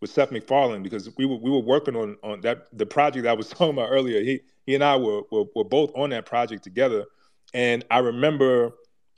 with 0.00 0.10
Seth 0.10 0.32
MacFarlane 0.32 0.82
because 0.82 1.08
we 1.16 1.26
were 1.26 1.36
we 1.36 1.50
were 1.50 1.60
working 1.60 1.96
on 1.96 2.16
on 2.22 2.40
that 2.40 2.66
the 2.72 2.86
project 2.86 3.26
I 3.26 3.32
was 3.32 3.48
talking 3.50 3.74
about 3.74 3.90
earlier. 3.90 4.22
He 4.22 4.40
he 4.66 4.74
and 4.74 4.82
I 4.82 4.96
were 4.96 5.22
were, 5.30 5.44
were 5.54 5.64
both 5.64 5.92
on 5.94 6.10
that 6.10 6.26
project 6.26 6.64
together, 6.64 7.04
and 7.54 7.84
I 7.90 7.98
remember 7.98 8.72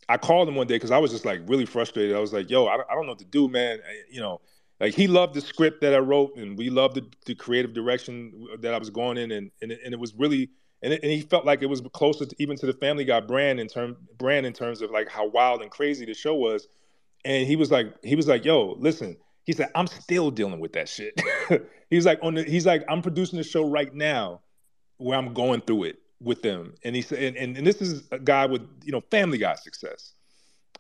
I 0.09 0.17
called 0.19 0.49
him 0.49 0.57
one 0.57 0.67
day 0.67 0.75
because 0.75 0.91
I 0.91 0.99
was 0.99 1.11
just 1.11 1.25
like 1.25 1.41
really 1.47 1.67
frustrated. 1.67 2.17
I 2.17 2.21
was 2.21 2.33
like, 2.33 2.51
"Yo, 2.51 2.67
I, 2.67 2.75
I 2.75 2.95
don't 2.95 3.07
know 3.07 3.13
what 3.13 3.21
to 3.21 3.25
do, 3.25 3.49
man. 3.49 3.79
I, 3.87 4.03
you 4.11 4.21
know, 4.21 4.41
like 4.81 4.95
he 4.95 5.07
loved 5.07 5.35
the 5.35 5.41
script 5.41 5.81
that 5.83 5.95
I 5.95 5.99
wrote, 5.99 6.37
and 6.37 6.59
we 6.59 6.69
loved 6.69 6.97
the, 6.97 7.07
the 7.25 7.35
creative 7.35 7.73
direction 7.73 8.47
that 8.61 8.75
I 8.75 8.79
was 8.79 8.91
going 8.91 9.17
in, 9.17 9.31
and 9.31 9.51
and, 9.63 9.73
and 9.73 9.95
it 9.95 10.01
was 10.01 10.15
really 10.15 10.51
and, 10.83 10.93
it, 10.93 11.03
and 11.03 11.13
he 11.13 11.21
felt 11.21 11.45
like 11.45 11.63
it 11.63 11.67
was 11.67 11.81
closer 11.93 12.27
to, 12.27 12.37
even 12.39 12.57
to 12.57 12.67
the 12.67 12.73
Family 12.73 13.05
Guy 13.05 13.21
brand 13.21 13.61
in 13.61 13.69
term 13.69 13.97
brand 14.19 14.47
in 14.47 14.53
terms 14.53 14.83
of 14.83 14.91
like 14.91 15.09
how 15.09 15.27
wild 15.29 15.63
and 15.63 15.71
crazy 15.71 16.05
the 16.05 16.15
show 16.15 16.35
was. 16.35 16.67
And 17.25 17.47
he 17.47 17.55
was 17.55 17.71
like, 17.71 17.95
he 18.03 18.17
was 18.17 18.27
like, 18.27 18.45
"Yo, 18.45 18.77
listen." 18.79 19.17
He 19.45 19.53
said, 19.53 19.71
"I'm 19.75 19.87
still 19.87 20.31
dealing 20.31 20.61
with 20.61 20.73
that 20.73 20.89
shit." 20.89 21.21
he's 21.91 22.07
like, 22.07 22.19
on 22.23 22.35
the, 22.35 22.45
he's 22.45 22.67
like, 22.67 22.85
"I'm 22.89 23.03
producing 23.03 23.39
a 23.39 23.45
show 23.45 23.69
right 23.69 23.93
now 23.95 24.41
where 24.99 25.17
I'm 25.17 25.33
going 25.33 25.61
through 25.61 25.85
it 25.85 25.99
with 26.21 26.43
them." 26.43 26.75
And 26.85 26.97
he 26.97 27.03
said, 27.03 27.23
and, 27.23 27.37
and, 27.37 27.57
and 27.59 27.67
this 27.67 27.81
is 27.81 28.03
a 28.11 28.19
guy 28.19 28.47
with 28.47 28.63
you 28.85 28.91
know 28.93 29.03
Family 29.11 29.39
Guy 29.39 29.55
success, 29.55 30.15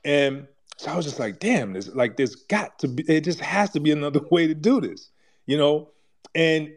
and 0.05 0.49
so 0.79 0.91
I 0.91 0.97
was 0.97 1.05
just 1.05 1.21
like, 1.21 1.39
"Damn, 1.39 1.75
there's 1.75 1.95
like 1.95 2.17
there's 2.17 2.35
got 2.35 2.79
to 2.81 2.89
be, 2.89 3.05
it 3.05 3.23
just 3.23 3.41
has 3.41 3.71
to 3.71 3.81
be 3.81 3.93
another 3.93 4.21
way 4.33 4.49
to 4.49 4.55
do 4.55 4.81
this," 4.81 5.11
you 5.47 5.57
know. 5.57 5.91
And 6.35 6.73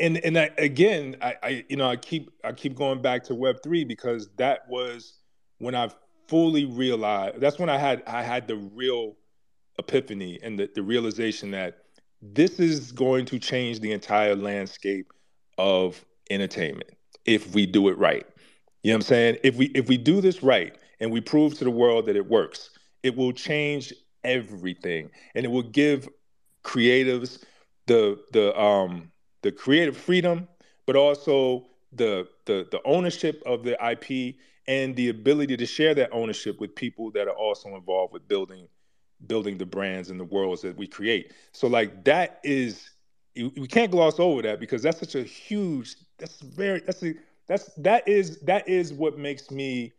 and 0.00 0.18
and 0.18 0.38
I, 0.38 0.50
again, 0.58 1.16
I, 1.20 1.34
I 1.42 1.64
you 1.68 1.76
know 1.76 1.88
I 1.88 1.96
keep 1.96 2.30
I 2.44 2.52
keep 2.52 2.74
going 2.74 3.02
back 3.02 3.24
to 3.24 3.34
Web 3.34 3.56
three 3.62 3.84
because 3.84 4.28
that 4.36 4.68
was 4.68 5.14
when 5.58 5.74
I 5.74 5.90
fully 6.28 6.64
realized. 6.64 7.40
That's 7.40 7.58
when 7.58 7.68
I 7.68 7.78
had 7.78 8.02
I 8.06 8.22
had 8.22 8.46
the 8.48 8.56
real 8.56 9.16
epiphany 9.78 10.38
and 10.42 10.58
the, 10.58 10.68
the 10.74 10.82
realization 10.82 11.50
that 11.52 11.78
this 12.20 12.58
is 12.58 12.92
going 12.92 13.24
to 13.26 13.38
change 13.38 13.80
the 13.80 13.92
entire 13.92 14.34
landscape 14.34 15.12
of 15.56 16.04
entertainment 16.30 16.90
if 17.24 17.54
we 17.54 17.66
do 17.66 17.88
it 17.88 17.98
right. 17.98 18.26
You 18.82 18.92
know 18.92 18.96
what 18.96 19.04
I'm 19.04 19.08
saying? 19.08 19.38
If 19.42 19.56
we 19.56 19.66
if 19.66 19.88
we 19.88 19.96
do 19.98 20.20
this 20.20 20.42
right 20.42 20.76
and 21.00 21.10
we 21.10 21.20
prove 21.20 21.54
to 21.58 21.64
the 21.64 21.70
world 21.70 22.06
that 22.06 22.16
it 22.16 22.28
works, 22.28 22.70
it 23.02 23.16
will 23.16 23.32
change 23.32 23.92
everything 24.24 25.10
and 25.34 25.44
it 25.44 25.48
will 25.48 25.62
give 25.62 26.08
creatives 26.64 27.42
the 27.86 28.18
the 28.32 28.58
um 28.58 29.10
the 29.42 29.52
creative 29.52 29.96
freedom, 29.96 30.48
but 30.86 30.96
also 30.96 31.66
the 31.92 32.28
the 32.44 32.66
the 32.70 32.80
ownership 32.84 33.42
of 33.46 33.62
the 33.62 33.76
IP 33.90 34.36
and 34.66 34.94
the 34.96 35.08
ability 35.08 35.56
to 35.56 35.66
share 35.66 35.94
that 35.94 36.10
ownership 36.12 36.60
with 36.60 36.74
people 36.74 37.10
that 37.12 37.26
are 37.26 37.36
also 37.36 37.74
involved 37.74 38.12
with 38.12 38.26
building 38.28 38.68
building 39.26 39.58
the 39.58 39.66
brands 39.66 40.10
and 40.10 40.20
the 40.20 40.24
worlds 40.24 40.62
that 40.62 40.76
we 40.76 40.86
create. 40.86 41.32
So 41.52 41.66
like 41.66 42.04
that 42.04 42.40
is 42.44 42.90
we 43.34 43.66
can't 43.66 43.90
gloss 43.90 44.18
over 44.18 44.42
that 44.42 44.60
because 44.60 44.82
that's 44.82 44.98
such 44.98 45.14
a 45.14 45.22
huge 45.22 45.96
that's 46.18 46.40
very 46.40 46.80
that's 46.80 47.02
a 47.02 47.14
that's 47.46 47.72
that 47.76 48.06
is 48.06 48.38
that 48.40 48.68
is 48.68 48.92
what 48.92 49.18
makes 49.18 49.50
me 49.50 49.92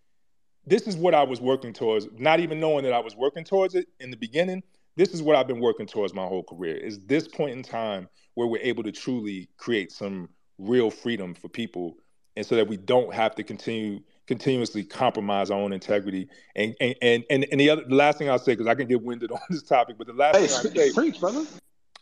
this 0.70 0.88
is 0.88 0.96
what 0.96 1.16
I 1.16 1.24
was 1.24 1.42
working 1.42 1.74
towards, 1.74 2.08
not 2.18 2.40
even 2.40 2.60
knowing 2.60 2.84
that 2.84 2.94
I 2.94 3.00
was 3.00 3.16
working 3.16 3.44
towards 3.44 3.74
it 3.76 3.88
in 4.00 4.12
the 4.12 4.18
beginning. 4.18 4.62
This 5.00 5.14
is 5.14 5.24
what 5.24 5.38
I've 5.38 5.48
been 5.48 5.62
working 5.62 5.86
towards 5.86 6.14
my 6.14 6.26
whole 6.26 6.44
career. 6.44 6.76
Is 6.76 7.00
this 7.06 7.26
point 7.26 7.52
in 7.52 7.64
time 7.64 8.10
where 8.36 8.48
we're 8.48 8.62
able 8.62 8.84
to 8.84 8.92
truly 8.92 9.48
create 9.56 9.94
some 9.94 10.28
real 10.58 10.92
freedom 10.92 11.34
for 11.34 11.48
people 11.48 11.96
and 12.36 12.46
so 12.46 12.58
that 12.58 12.68
we 12.68 12.76
don't 12.76 13.14
have 13.14 13.34
to 13.36 13.44
continue 13.44 14.02
continuously 14.28 14.84
compromise 14.84 15.52
our 15.52 15.58
own 15.58 15.72
integrity. 15.72 16.28
And 16.58 16.76
and 16.82 16.96
and 17.02 17.24
and, 17.30 17.46
and 17.50 17.62
the 17.62 17.70
other 17.70 17.86
the 17.88 17.96
last 17.96 18.18
thing 18.18 18.30
I'll 18.30 18.40
say 18.40 18.52
because 18.52 18.68
I 18.68 18.76
can 18.76 18.90
get 18.90 19.02
winded 19.02 19.32
on 19.38 19.40
this 19.50 19.64
topic, 19.64 19.98
but 19.98 20.06
the 20.06 20.14
last 20.14 20.36
Hey, 20.36 20.48
thing 20.48 20.56
I'll 20.58 20.76
say, 20.76 20.92
preach, 20.92 21.22
brother. 21.22 21.46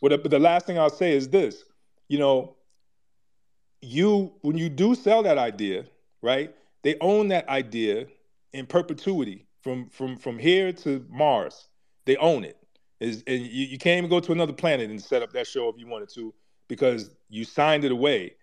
but, 0.02 0.20
but 0.20 0.30
the 0.32 0.38
last 0.40 0.66
thing 0.66 0.76
I'll 0.76 0.90
say 0.90 1.12
is 1.12 1.28
this: 1.28 1.62
you 2.08 2.18
know, 2.18 2.56
you 3.80 4.32
when 4.40 4.58
you 4.58 4.68
do 4.68 4.96
sell 4.96 5.22
that 5.22 5.38
idea, 5.38 5.84
right? 6.20 6.52
They 6.82 6.96
own 7.00 7.28
that 7.28 7.48
idea 7.48 8.06
in 8.52 8.66
perpetuity 8.66 9.46
from 9.62 9.88
from 9.88 10.16
from 10.16 10.36
here 10.36 10.72
to 10.72 11.06
Mars. 11.08 11.68
They 12.04 12.16
own 12.16 12.42
it. 12.42 12.57
Is 13.00 13.22
and 13.26 13.40
you, 13.40 13.66
you 13.66 13.78
can't 13.78 13.98
even 13.98 14.10
go 14.10 14.20
to 14.20 14.32
another 14.32 14.52
planet 14.52 14.90
and 14.90 15.00
set 15.00 15.22
up 15.22 15.32
that 15.32 15.46
show 15.46 15.68
if 15.68 15.76
you 15.78 15.86
wanted 15.86 16.08
to 16.14 16.34
because 16.68 17.10
you 17.28 17.44
signed 17.44 17.84
it 17.84 17.92
away. 17.92 18.34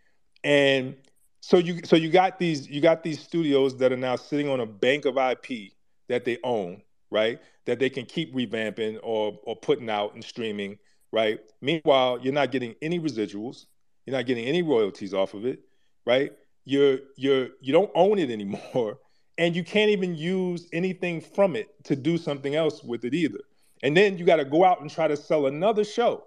And 0.43 0.95
so 1.41 1.57
you 1.57 1.81
so 1.83 1.95
you 1.95 2.09
got 2.09 2.39
these 2.39 2.67
you 2.67 2.81
got 2.81 3.03
these 3.03 3.19
studios 3.19 3.77
that 3.77 3.91
are 3.91 3.97
now 3.97 4.15
sitting 4.15 4.49
on 4.49 4.61
a 4.61 4.65
bank 4.65 5.05
of 5.05 5.17
IP 5.17 5.73
that 6.07 6.25
they 6.25 6.37
own, 6.43 6.81
right? 7.11 7.39
That 7.65 7.79
they 7.79 7.89
can 7.89 8.05
keep 8.05 8.33
revamping 8.33 8.99
or 9.03 9.39
or 9.43 9.55
putting 9.55 9.89
out 9.89 10.13
and 10.15 10.23
streaming, 10.23 10.77
right? 11.11 11.39
Meanwhile, 11.61 12.19
you're 12.21 12.33
not 12.33 12.51
getting 12.51 12.75
any 12.81 12.99
residuals, 12.99 13.65
you're 14.05 14.15
not 14.15 14.25
getting 14.25 14.45
any 14.45 14.63
royalties 14.63 15.13
off 15.13 15.33
of 15.33 15.45
it, 15.45 15.59
right? 16.05 16.31
You're 16.63 16.99
you're 17.15 17.49
you 17.61 17.73
don't 17.73 17.91
own 17.93 18.17
it 18.19 18.31
anymore, 18.31 18.97
and 19.37 19.55
you 19.55 19.63
can't 19.63 19.91
even 19.91 20.15
use 20.15 20.67
anything 20.73 21.21
from 21.21 21.55
it 21.55 21.67
to 21.85 21.95
do 21.95 22.17
something 22.17 22.55
else 22.55 22.83
with 22.83 23.05
it 23.05 23.13
either. 23.13 23.41
And 23.85 23.95
then 23.95 24.17
you 24.17 24.25
got 24.25 24.37
to 24.37 24.45
go 24.45 24.65
out 24.65 24.81
and 24.81 24.89
try 24.89 25.07
to 25.07 25.15
sell 25.15 25.45
another 25.45 25.85
show 25.85 26.25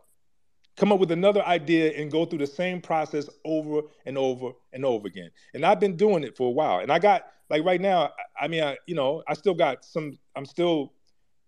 come 0.78 0.92
up 0.92 1.00
with 1.00 1.10
another 1.10 1.44
idea 1.44 1.90
and 2.00 2.10
go 2.10 2.24
through 2.24 2.38
the 2.38 2.46
same 2.46 2.80
process 2.80 3.28
over 3.44 3.82
and 4.06 4.16
over 4.16 4.52
and 4.72 4.84
over 4.84 5.08
again. 5.08 5.30
And 5.52 5.66
I've 5.66 5.80
been 5.80 5.96
doing 5.96 6.22
it 6.22 6.36
for 6.36 6.48
a 6.48 6.52
while. 6.52 6.78
And 6.78 6.92
I 6.92 6.98
got 6.98 7.26
like 7.50 7.64
right 7.64 7.80
now, 7.80 8.12
I, 8.40 8.48
mean, 8.48 8.62
I, 8.62 8.76
you 8.86 8.94
know, 8.94 9.22
I 9.26 9.34
still 9.34 9.54
got 9.54 9.84
some. 9.84 10.18
I'm 10.36 10.46
still, 10.46 10.92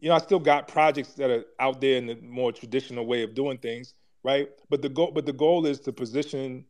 you 0.00 0.08
know, 0.08 0.16
I 0.16 0.18
still 0.18 0.40
got 0.40 0.66
projects 0.66 1.14
that 1.14 1.30
are 1.30 1.44
out 1.60 1.80
there 1.80 1.96
in 1.96 2.06
the 2.06 2.16
more 2.16 2.52
traditional 2.52 3.06
way 3.06 3.22
of 3.22 3.34
doing 3.34 3.58
things, 3.58 3.94
right? 4.24 4.48
But 4.68 4.82
the 4.82 4.88
goal, 4.88 5.12
but 5.14 5.26
the 5.26 5.32
goal 5.32 5.66
is 5.66 5.78
to 5.80 5.92
position, 5.92 6.64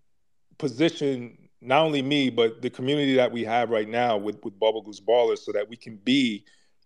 position 0.59 1.39
not 1.63 1.85
only 1.85 2.01
me 2.03 2.31
but 2.31 2.63
the 2.63 2.71
community 2.71 3.15
that 3.15 3.31
we 3.31 3.45
have 3.45 3.71
right 3.71 3.89
now 3.89 4.17
with 4.17 4.43
with 4.45 4.59
Bubble 4.59 4.83
Goose 4.83 5.01
Ballers, 5.01 5.39
so 5.39 5.53
that 5.53 5.69
we 5.69 5.77
can 5.77 5.97
be, 5.97 6.45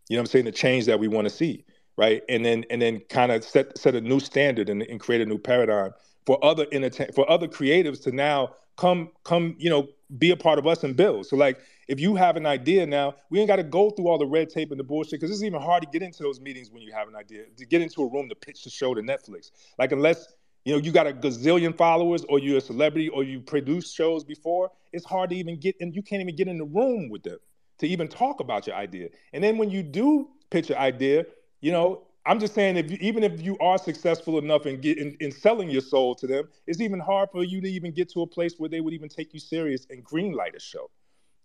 you 0.08 0.16
know, 0.16 0.20
what 0.20 0.28
I'm 0.28 0.32
saying 0.32 0.44
the 0.44 0.52
change 0.52 0.86
that 0.86 1.00
we 1.00 1.08
want 1.08 1.26
to 1.26 1.34
see 1.34 1.64
right? 1.96 2.22
And 2.28 2.44
then 2.44 2.64
and 2.70 2.80
then 2.80 3.00
kind 3.08 3.32
of 3.32 3.44
set 3.44 3.76
set 3.78 3.94
a 3.94 4.00
new 4.00 4.20
standard 4.20 4.68
and, 4.68 4.82
and 4.82 5.00
create 5.00 5.20
a 5.20 5.26
new 5.26 5.38
paradigm 5.38 5.92
for 6.26 6.42
other 6.44 6.66
entertain 6.72 7.12
for 7.12 7.28
other 7.30 7.48
creatives 7.48 8.02
to 8.04 8.12
now 8.12 8.54
come 8.76 9.10
come 9.24 9.54
you 9.58 9.70
know 9.70 9.88
be 10.18 10.30
a 10.30 10.36
part 10.36 10.58
of 10.58 10.66
us 10.66 10.84
and 10.84 10.96
build. 10.96 11.26
So 11.26 11.36
like 11.36 11.58
if 11.88 12.00
you 12.00 12.14
have 12.14 12.36
an 12.36 12.46
idea 12.46 12.86
now, 12.86 13.14
we 13.30 13.40
ain't 13.40 13.48
got 13.48 13.56
to 13.56 13.62
go 13.62 13.90
through 13.90 14.08
all 14.08 14.18
the 14.18 14.26
red 14.26 14.48
tape 14.48 14.70
and 14.70 14.80
the 14.80 14.84
bullshit 14.84 15.20
because 15.20 15.30
it's 15.30 15.42
even 15.42 15.60
hard 15.60 15.82
to 15.82 15.88
get 15.90 16.02
into 16.02 16.22
those 16.22 16.40
meetings 16.40 16.70
when 16.70 16.82
you 16.82 16.92
have 16.92 17.08
an 17.08 17.16
idea 17.16 17.44
to 17.56 17.66
get 17.66 17.82
into 17.82 18.02
a 18.02 18.10
room 18.10 18.28
to 18.28 18.34
pitch 18.34 18.64
the 18.64 18.70
show 18.70 18.94
to 18.94 19.02
Netflix. 19.02 19.50
Like 19.78 19.92
unless 19.92 20.34
you 20.64 20.72
know 20.72 20.78
you 20.78 20.92
got 20.92 21.06
a 21.06 21.12
gazillion 21.12 21.76
followers 21.76 22.24
or 22.28 22.38
you're 22.38 22.58
a 22.58 22.60
celebrity 22.60 23.08
or 23.08 23.22
you 23.22 23.40
produced 23.40 23.94
shows 23.94 24.24
before, 24.24 24.70
it's 24.92 25.04
hard 25.04 25.30
to 25.30 25.36
even 25.36 25.58
get 25.58 25.76
and 25.80 25.94
you 25.94 26.02
can't 26.02 26.22
even 26.22 26.36
get 26.36 26.48
in 26.48 26.58
the 26.58 26.64
room 26.64 27.08
with 27.10 27.22
them 27.22 27.38
to 27.78 27.88
even 27.88 28.08
talk 28.08 28.40
about 28.40 28.66
your 28.66 28.76
idea. 28.76 29.08
And 29.32 29.42
then 29.42 29.58
when 29.58 29.70
you 29.70 29.82
do 29.82 30.28
pitch 30.50 30.68
your 30.68 30.78
idea, 30.78 31.26
you 31.64 31.72
know, 31.72 32.02
I'm 32.26 32.40
just 32.40 32.52
saying, 32.52 32.76
if 32.76 32.90
you, 32.90 32.98
even 33.00 33.24
if 33.24 33.40
you 33.40 33.56
are 33.58 33.78
successful 33.78 34.38
enough 34.38 34.66
in, 34.66 34.82
get, 34.82 34.98
in 34.98 35.16
in 35.18 35.32
selling 35.32 35.70
your 35.70 35.80
soul 35.80 36.14
to 36.16 36.26
them, 36.26 36.46
it's 36.66 36.78
even 36.82 37.00
hard 37.00 37.30
for 37.32 37.42
you 37.42 37.62
to 37.62 37.68
even 37.68 37.90
get 37.90 38.10
to 38.10 38.20
a 38.20 38.26
place 38.26 38.56
where 38.58 38.68
they 38.68 38.82
would 38.82 38.92
even 38.92 39.08
take 39.08 39.32
you 39.32 39.40
serious 39.40 39.86
and 39.88 40.04
greenlight 40.04 40.54
a 40.54 40.60
show, 40.60 40.90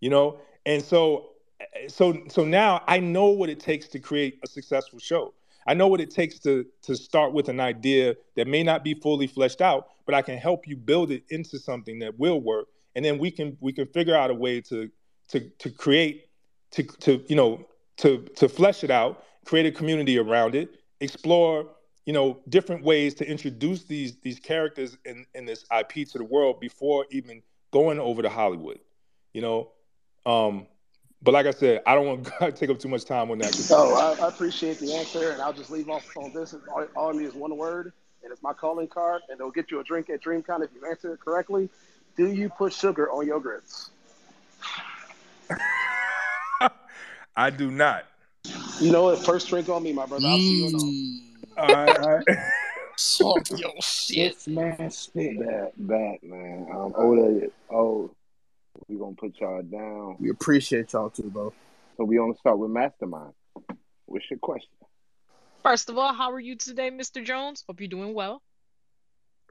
you 0.01 0.09
know. 0.09 0.41
And 0.65 0.83
so, 0.83 1.29
so 1.87 2.21
so 2.27 2.43
now 2.43 2.83
I 2.85 2.99
know 2.99 3.27
what 3.27 3.49
it 3.49 3.61
takes 3.61 3.87
to 3.89 3.99
create 3.99 4.39
a 4.43 4.47
successful 4.47 4.99
show. 4.99 5.33
I 5.65 5.73
know 5.73 5.87
what 5.87 6.01
it 6.01 6.11
takes 6.11 6.37
to 6.39 6.65
to 6.81 6.97
start 6.97 7.31
with 7.31 7.47
an 7.47 7.61
idea 7.61 8.15
that 8.35 8.45
may 8.45 8.61
not 8.61 8.83
be 8.83 8.95
fully 8.95 9.27
fleshed 9.27 9.61
out, 9.61 9.87
but 10.05 10.15
I 10.15 10.21
can 10.21 10.37
help 10.37 10.67
you 10.67 10.75
build 10.75 11.11
it 11.11 11.23
into 11.29 11.57
something 11.57 11.99
that 11.99 12.19
will 12.19 12.41
work, 12.41 12.67
and 12.93 13.05
then 13.05 13.19
we 13.19 13.31
can 13.31 13.55
we 13.61 13.71
can 13.71 13.87
figure 13.87 14.17
out 14.17 14.31
a 14.31 14.35
way 14.35 14.59
to 14.61 14.89
to 15.29 15.49
to 15.59 15.69
create 15.69 16.25
to 16.71 16.83
to 16.83 17.23
you 17.29 17.37
know 17.37 17.65
to 17.99 18.19
to 18.35 18.49
flesh 18.49 18.83
it 18.83 18.91
out 18.91 19.23
create 19.49 19.65
a 19.65 19.71
community 19.71 20.19
around 20.19 20.53
it, 20.53 20.75
explore, 20.99 21.65
you 22.05 22.13
know, 22.13 22.39
different 22.49 22.83
ways 22.83 23.15
to 23.15 23.27
introduce 23.27 23.83
these 23.85 24.15
these 24.17 24.39
characters 24.39 24.95
in, 25.05 25.25
in 25.33 25.43
this 25.43 25.65
IP 25.75 26.07
to 26.07 26.19
the 26.19 26.23
world 26.23 26.59
before 26.59 27.07
even 27.09 27.41
going 27.71 27.99
over 27.99 28.21
to 28.21 28.29
Hollywood. 28.29 28.79
You 29.33 29.41
know, 29.41 29.71
um, 30.27 30.67
but 31.23 31.33
like 31.33 31.47
I 31.47 31.51
said, 31.51 31.81
I 31.87 31.95
don't 31.95 32.05
want 32.05 32.25
to 32.39 32.51
take 32.51 32.69
up 32.69 32.77
too 32.77 32.89
much 32.89 33.05
time 33.05 33.31
on 33.31 33.39
that. 33.39 33.55
So 33.55 33.95
I, 33.95 34.13
I 34.23 34.27
appreciate 34.27 34.77
the 34.77 34.93
answer, 34.93 35.31
and 35.31 35.41
I'll 35.41 35.53
just 35.53 35.71
leave 35.71 35.89
off 35.89 36.05
on 36.15 36.31
this. 36.31 36.53
All, 36.71 36.85
all 36.95 37.09
I 37.09 37.13
need 37.13 37.25
is 37.25 37.33
one 37.33 37.57
word, 37.57 37.91
and 38.23 38.31
it's 38.31 38.43
my 38.43 38.53
calling 38.53 38.87
card, 38.87 39.23
and 39.29 39.39
they'll 39.39 39.49
get 39.49 39.71
you 39.71 39.79
a 39.79 39.83
drink 39.83 40.11
at 40.11 40.21
DreamCon 40.21 40.63
if 40.63 40.69
you 40.75 40.87
answer 40.87 41.11
it 41.11 41.21
correctly. 41.21 41.69
Do 42.15 42.31
you 42.31 42.49
put 42.49 42.71
sugar 42.71 43.09
on 43.11 43.25
your 43.25 43.39
grits? 43.39 43.89
I 47.35 47.49
do 47.49 47.71
not. 47.71 48.05
You 48.79 48.91
know 48.91 49.03
what? 49.03 49.19
First 49.19 49.49
drink 49.49 49.67
on 49.69 49.83
me, 49.83 49.93
my 49.93 50.05
brother. 50.05 50.27
I'll 50.27 50.37
see 50.37 50.69
you 50.69 50.77
on. 50.77 51.19
All 51.57 51.85
right, 51.85 51.99
all 51.99 52.15
right. 52.15 52.25
Salt 52.95 53.49
your 53.51 53.71
shit. 53.81 54.31
It's 54.31 54.47
nasty. 54.47 55.37
Bad, 55.37 55.71
bad, 55.77 56.17
man. 56.23 56.67
Um, 56.71 56.93
oh, 56.97 57.49
oh, 57.71 58.11
we 58.87 58.97
gonna 58.97 59.15
put 59.15 59.39
y'all 59.39 59.61
down. 59.61 60.17
We 60.19 60.29
appreciate 60.29 60.93
y'all 60.93 61.09
too, 61.09 61.29
bro. 61.29 61.53
So 61.97 62.03
we 62.05 62.17
gonna 62.17 62.35
start 62.39 62.57
with 62.57 62.71
Mastermind. 62.71 63.33
What's 64.05 64.25
your 64.29 64.39
question? 64.39 64.69
First 65.63 65.89
of 65.89 65.97
all, 65.97 66.13
how 66.13 66.31
are 66.31 66.39
you 66.39 66.55
today, 66.55 66.89
Mr. 66.89 67.23
Jones? 67.23 67.63
Hope 67.67 67.81
you're 67.81 67.89
doing 67.89 68.13
well. 68.13 68.41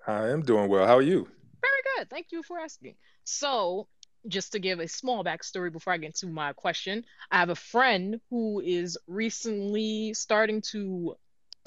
I 0.06 0.28
am 0.28 0.42
doing 0.42 0.68
well. 0.68 0.86
How 0.86 0.96
are 0.96 1.02
you? 1.02 1.28
Very 1.60 1.82
good. 1.96 2.10
Thank 2.10 2.28
you 2.30 2.42
for 2.42 2.58
asking. 2.58 2.94
So, 3.24 3.88
just 4.26 4.52
to 4.52 4.58
give 4.58 4.80
a 4.80 4.88
small 4.88 5.24
backstory 5.24 5.72
before 5.72 5.92
I 5.92 5.98
get 5.98 6.16
to 6.16 6.26
my 6.26 6.52
question, 6.52 7.04
I 7.30 7.38
have 7.38 7.50
a 7.50 7.54
friend 7.54 8.20
who 8.30 8.60
is 8.60 8.98
recently 9.06 10.14
starting 10.14 10.62
to 10.72 11.16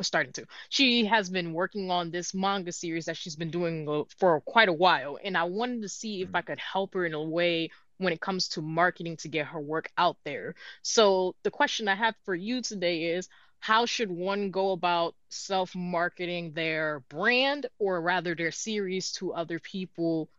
starting 0.01 0.33
to. 0.33 0.45
She 0.69 1.05
has 1.05 1.29
been 1.29 1.53
working 1.53 1.91
on 1.91 2.11
this 2.11 2.33
manga 2.33 2.71
series 2.71 3.05
that 3.05 3.17
she's 3.17 3.35
been 3.35 3.51
doing 3.51 3.87
uh, 3.87 4.03
for 4.17 4.41
quite 4.41 4.69
a 4.69 4.73
while, 4.73 5.17
and 5.23 5.37
I 5.37 5.43
wanted 5.43 5.83
to 5.83 5.89
see 5.89 6.21
if 6.21 6.29
I 6.33 6.41
could 6.41 6.59
help 6.59 6.93
her 6.95 7.05
in 7.05 7.13
a 7.13 7.21
way 7.21 7.69
when 7.97 8.13
it 8.13 8.19
comes 8.19 8.47
to 8.49 8.61
marketing 8.61 9.17
to 9.17 9.27
get 9.27 9.45
her 9.47 9.59
work 9.59 9.91
out 9.97 10.17
there. 10.23 10.55
So, 10.81 11.35
the 11.43 11.51
question 11.51 11.87
I 11.87 11.95
have 11.95 12.15
for 12.25 12.33
you 12.33 12.61
today 12.61 13.03
is 13.05 13.29
how 13.59 13.85
should 13.85 14.11
one 14.11 14.49
go 14.49 14.71
about 14.71 15.15
self 15.29 15.75
marketing 15.75 16.53
their 16.53 17.01
brand 17.09 17.67
or 17.77 18.01
rather 18.01 18.33
their 18.33 18.51
series 18.51 19.11
to 19.13 19.33
other 19.33 19.59
people 19.59 20.29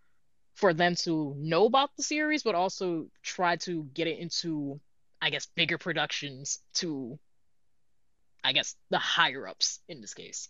for 0.54 0.74
them 0.74 0.94
to 0.94 1.34
know 1.38 1.66
about 1.66 1.90
the 1.96 2.02
series, 2.02 2.42
but 2.42 2.54
also 2.54 3.06
try 3.22 3.56
to 3.56 3.84
get 3.94 4.06
it 4.06 4.18
into, 4.18 4.80
I 5.20 5.30
guess, 5.30 5.46
bigger 5.46 5.78
productions 5.78 6.60
to, 6.74 7.18
I 8.44 8.52
guess, 8.52 8.76
the 8.90 8.98
higher 8.98 9.48
ups 9.48 9.80
in 9.88 10.00
this 10.00 10.14
case. 10.14 10.48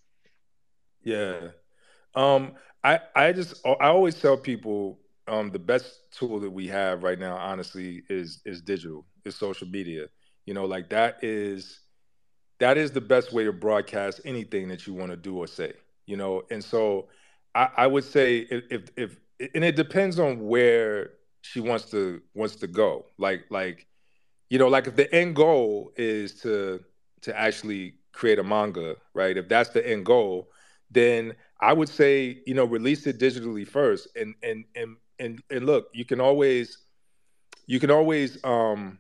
Yeah. 1.03 1.49
Um, 2.15 2.53
I 2.85 3.01
I 3.15 3.33
just 3.33 3.65
I 3.67 3.87
always 3.87 4.21
tell 4.21 4.37
people 4.37 4.99
um, 5.29 5.51
the 5.51 5.59
best 5.59 6.13
tool 6.13 6.41
that 6.41 6.51
we 6.51 6.67
have 6.69 7.03
right 7.03 7.19
now, 7.19 7.37
honestly, 7.37 8.03
is 8.09 8.41
is 8.45 8.61
digital, 8.61 9.07
is 9.25 9.37
social 9.37 9.69
media. 9.69 10.07
You 10.47 10.55
know, 10.55 10.65
like 10.65 10.91
that 10.91 11.23
is 11.23 11.81
that 12.59 12.77
is 12.77 12.91
the 12.91 13.01
best 13.01 13.33
way 13.33 13.45
to 13.45 13.53
broadcast 13.53 14.21
anything 14.25 14.69
that 14.69 14.87
you 14.87 14.95
want 14.95 15.11
to 15.11 15.17
do 15.17 15.39
or 15.39 15.47
say. 15.47 15.73
You 16.07 16.17
know, 16.17 16.43
and 16.51 16.63
so 16.63 17.09
I, 17.55 17.69
I 17.79 17.87
would 17.87 18.05
say 18.05 18.39
if, 18.39 18.65
if 18.71 18.91
if 18.97 19.17
and 19.55 19.65
it 19.65 19.77
depends 19.77 20.19
on 20.19 20.47
where 20.47 21.11
she 21.43 21.61
wants 21.61 21.91
to 21.91 22.23
wants 22.35 22.57
to 22.57 22.67
go. 22.67 23.07
Like 23.19 23.45
like 23.51 23.87
you 24.51 24.59
know, 24.59 24.69
like 24.69 24.87
if 24.87 24.97
the 24.97 25.13
end 25.15 25.37
goal 25.37 25.93
is 25.97 26.41
to 26.43 26.81
to 27.23 27.39
actually 27.39 27.95
create 28.13 28.39
a 28.39 28.45
manga, 28.45 28.97
right? 29.15 29.37
If 29.37 29.49
that's 29.49 29.71
the 29.71 29.87
end 29.89 30.05
goal, 30.05 30.51
then 30.91 31.35
I 31.61 31.73
would 31.73 31.89
say, 31.89 32.43
you 32.47 32.55
know, 32.55 32.65
release 32.65 33.07
it 33.07 33.19
digitally 33.19 33.67
first. 33.67 34.09
And 34.17 34.35
and 34.43 34.65
and 34.75 34.97
and 35.19 35.43
and 35.51 35.67
look, 35.67 35.89
you 35.93 36.05
can 36.05 36.21
always 36.21 36.79
you 37.67 37.81
can 37.81 37.91
always 37.91 38.43
um 38.45 38.99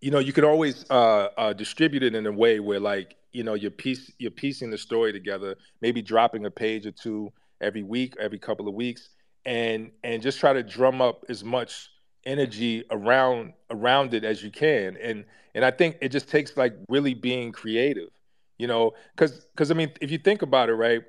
you 0.00 0.10
know, 0.10 0.18
you 0.18 0.34
could 0.34 0.44
always 0.44 0.84
uh, 0.90 1.28
uh, 1.38 1.54
distribute 1.54 2.02
it 2.02 2.14
in 2.14 2.26
a 2.26 2.30
way 2.30 2.60
where, 2.60 2.78
like, 2.78 3.16
you 3.32 3.42
know, 3.42 3.54
you're 3.54 3.70
piece 3.70 4.12
you're 4.18 4.30
piecing 4.30 4.70
the 4.70 4.76
story 4.76 5.14
together, 5.14 5.56
maybe 5.80 6.02
dropping 6.02 6.44
a 6.44 6.50
page 6.50 6.84
or 6.84 6.90
two 6.92 7.32
every 7.60 7.82
week, 7.82 8.14
every 8.20 8.38
couple 8.38 8.68
of 8.68 8.74
weeks, 8.74 9.10
and 9.44 9.90
and 10.02 10.22
just 10.22 10.38
try 10.40 10.52
to 10.52 10.62
drum 10.62 11.00
up 11.00 11.24
as 11.28 11.44
much 11.44 11.90
energy 12.26 12.84
around 12.90 13.52
around 13.70 14.14
it 14.14 14.24
as 14.24 14.42
you 14.42 14.50
can. 14.50 14.96
And 14.96 15.24
and 15.54 15.64
I 15.64 15.70
think 15.70 15.96
it 16.00 16.10
just 16.10 16.28
takes 16.28 16.56
like 16.56 16.74
really 16.88 17.14
being 17.14 17.52
creative, 17.52 18.10
you 18.58 18.66
know, 18.66 18.92
because 19.14 19.46
because 19.54 19.70
I 19.70 19.74
mean, 19.74 19.92
if 20.00 20.10
you 20.10 20.18
think 20.18 20.42
about 20.42 20.68
it, 20.68 20.74
right? 20.74 21.02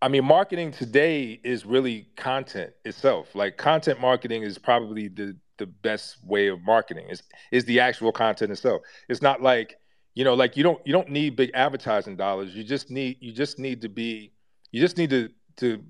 I 0.00 0.08
mean, 0.08 0.24
marketing 0.24 0.72
today 0.72 1.40
is 1.44 1.64
really 1.64 2.08
content 2.16 2.72
itself. 2.84 3.34
Like 3.36 3.56
content 3.56 4.00
marketing 4.00 4.42
is 4.42 4.58
probably 4.58 5.08
the 5.08 5.36
the 5.58 5.66
best 5.66 6.16
way 6.24 6.48
of 6.48 6.60
marketing 6.62 7.08
is 7.08 7.22
is 7.52 7.64
the 7.66 7.80
actual 7.80 8.12
content 8.12 8.50
itself. 8.50 8.82
It's 9.08 9.22
not 9.22 9.42
like 9.42 9.76
you 10.14 10.24
know, 10.24 10.34
like 10.34 10.56
you 10.56 10.62
don't 10.62 10.84
you 10.84 10.92
don't 10.92 11.08
need 11.08 11.36
big 11.36 11.50
advertising 11.54 12.16
dollars. 12.16 12.54
You 12.54 12.64
just 12.64 12.90
need 12.90 13.18
you 13.20 13.32
just 13.32 13.58
need 13.58 13.80
to 13.82 13.88
be 13.88 14.32
you 14.72 14.80
just 14.80 14.98
need 14.98 15.10
to 15.10 15.30
to 15.56 15.82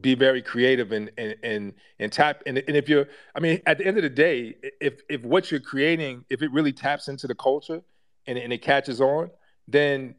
be 0.00 0.14
very 0.14 0.42
creative 0.42 0.92
and 0.92 1.10
and 1.16 1.34
and, 1.42 1.72
and 1.98 2.12
tap 2.12 2.42
and, 2.46 2.58
and 2.58 2.76
if 2.76 2.88
you're 2.88 3.06
I 3.34 3.40
mean 3.40 3.62
at 3.66 3.78
the 3.78 3.86
end 3.86 3.96
of 3.96 4.02
the 4.02 4.10
day, 4.10 4.56
if 4.80 5.00
if 5.08 5.22
what 5.22 5.50
you're 5.50 5.60
creating 5.60 6.24
if 6.28 6.42
it 6.42 6.52
really 6.52 6.72
taps 6.72 7.08
into 7.08 7.26
the 7.26 7.34
culture 7.34 7.82
and, 8.26 8.38
and 8.38 8.52
it 8.52 8.62
catches 8.62 9.00
on, 9.00 9.30
then 9.66 10.14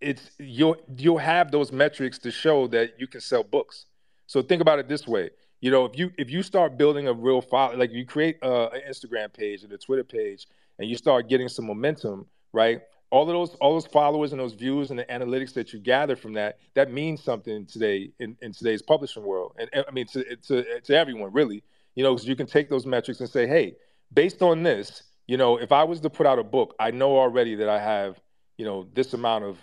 it's 0.00 0.30
you'll 0.38 0.76
you'll 0.96 1.18
have 1.18 1.50
those 1.50 1.72
metrics 1.72 2.18
to 2.20 2.30
show 2.30 2.66
that 2.68 2.98
you 2.98 3.06
can 3.06 3.20
sell 3.20 3.44
books. 3.44 3.86
So 4.26 4.42
think 4.42 4.62
about 4.62 4.78
it 4.78 4.88
this 4.88 5.06
way. 5.06 5.30
You 5.60 5.70
know, 5.70 5.84
if 5.84 5.96
you 5.98 6.10
if 6.18 6.30
you 6.30 6.42
start 6.42 6.76
building 6.76 7.06
a 7.06 7.12
real 7.12 7.40
file, 7.40 7.76
like 7.76 7.92
you 7.92 8.04
create 8.04 8.38
a, 8.42 8.70
an 8.70 8.80
Instagram 8.88 9.32
page 9.32 9.62
and 9.62 9.72
a 9.72 9.78
Twitter 9.78 10.04
page, 10.04 10.46
and 10.78 10.88
you 10.88 10.96
start 10.96 11.28
getting 11.28 11.48
some 11.48 11.66
momentum, 11.66 12.26
right? 12.52 12.80
All 13.12 13.22
of 13.22 13.28
those 13.28 13.54
all 13.60 13.74
those 13.74 13.86
followers 13.86 14.32
and 14.32 14.40
those 14.40 14.54
views 14.54 14.90
and 14.90 14.98
the 14.98 15.04
analytics 15.04 15.52
that 15.52 15.72
you 15.72 15.78
gather 15.78 16.16
from 16.16 16.32
that, 16.32 16.58
that 16.74 16.90
means 16.90 17.22
something 17.22 17.66
today 17.66 18.10
in, 18.18 18.36
in 18.40 18.52
today's 18.52 18.82
publishing 18.82 19.22
world, 19.22 19.54
and, 19.58 19.68
and 19.74 19.84
I 19.86 19.92
mean 19.92 20.06
to, 20.08 20.36
to 20.36 20.80
to 20.80 20.96
everyone 20.96 21.32
really. 21.32 21.62
You 21.94 22.02
know, 22.02 22.14
because 22.14 22.26
you 22.26 22.36
can 22.36 22.46
take 22.46 22.70
those 22.70 22.86
metrics 22.86 23.20
and 23.20 23.28
say, 23.28 23.46
hey, 23.46 23.76
based 24.14 24.40
on 24.40 24.62
this, 24.62 25.02
you 25.26 25.36
know, 25.36 25.58
if 25.58 25.72
I 25.72 25.84
was 25.84 26.00
to 26.00 26.08
put 26.08 26.26
out 26.26 26.38
a 26.38 26.42
book, 26.42 26.74
I 26.80 26.90
know 26.90 27.18
already 27.18 27.54
that 27.56 27.68
I 27.68 27.78
have, 27.78 28.18
you 28.56 28.64
know, 28.64 28.88
this 28.94 29.12
amount 29.12 29.44
of 29.44 29.58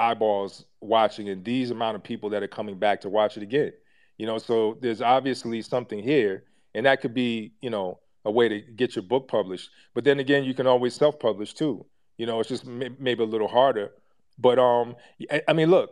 eyeballs 0.00 0.64
watching 0.80 1.28
and 1.28 1.44
these 1.44 1.70
amount 1.70 1.94
of 1.94 2.02
people 2.02 2.30
that 2.30 2.42
are 2.42 2.48
coming 2.48 2.78
back 2.78 3.02
to 3.02 3.08
watch 3.08 3.36
it 3.36 3.42
again. 3.44 3.72
You 4.18 4.26
know 4.26 4.38
so 4.38 4.78
there's 4.80 5.00
obviously 5.00 5.62
something 5.62 6.02
here 6.02 6.44
and 6.74 6.86
that 6.86 7.00
could 7.00 7.14
be 7.14 7.52
you 7.60 7.70
know 7.70 8.00
a 8.24 8.30
way 8.30 8.48
to 8.48 8.60
get 8.60 8.96
your 8.96 9.02
book 9.02 9.28
published. 9.28 9.70
But 9.94 10.04
then 10.04 10.18
again 10.18 10.44
you 10.44 10.54
can 10.54 10.66
always 10.66 10.94
self-publish 10.94 11.54
too 11.54 11.86
you 12.20 12.26
know 12.26 12.40
it's 12.40 12.48
just 12.48 12.66
may- 12.66 12.94
maybe 12.98 13.22
a 13.22 13.26
little 13.26 13.48
harder 13.48 13.90
but 14.38 14.58
um 14.58 14.94
I, 15.48 15.52
mean 15.52 15.70
look 15.70 15.90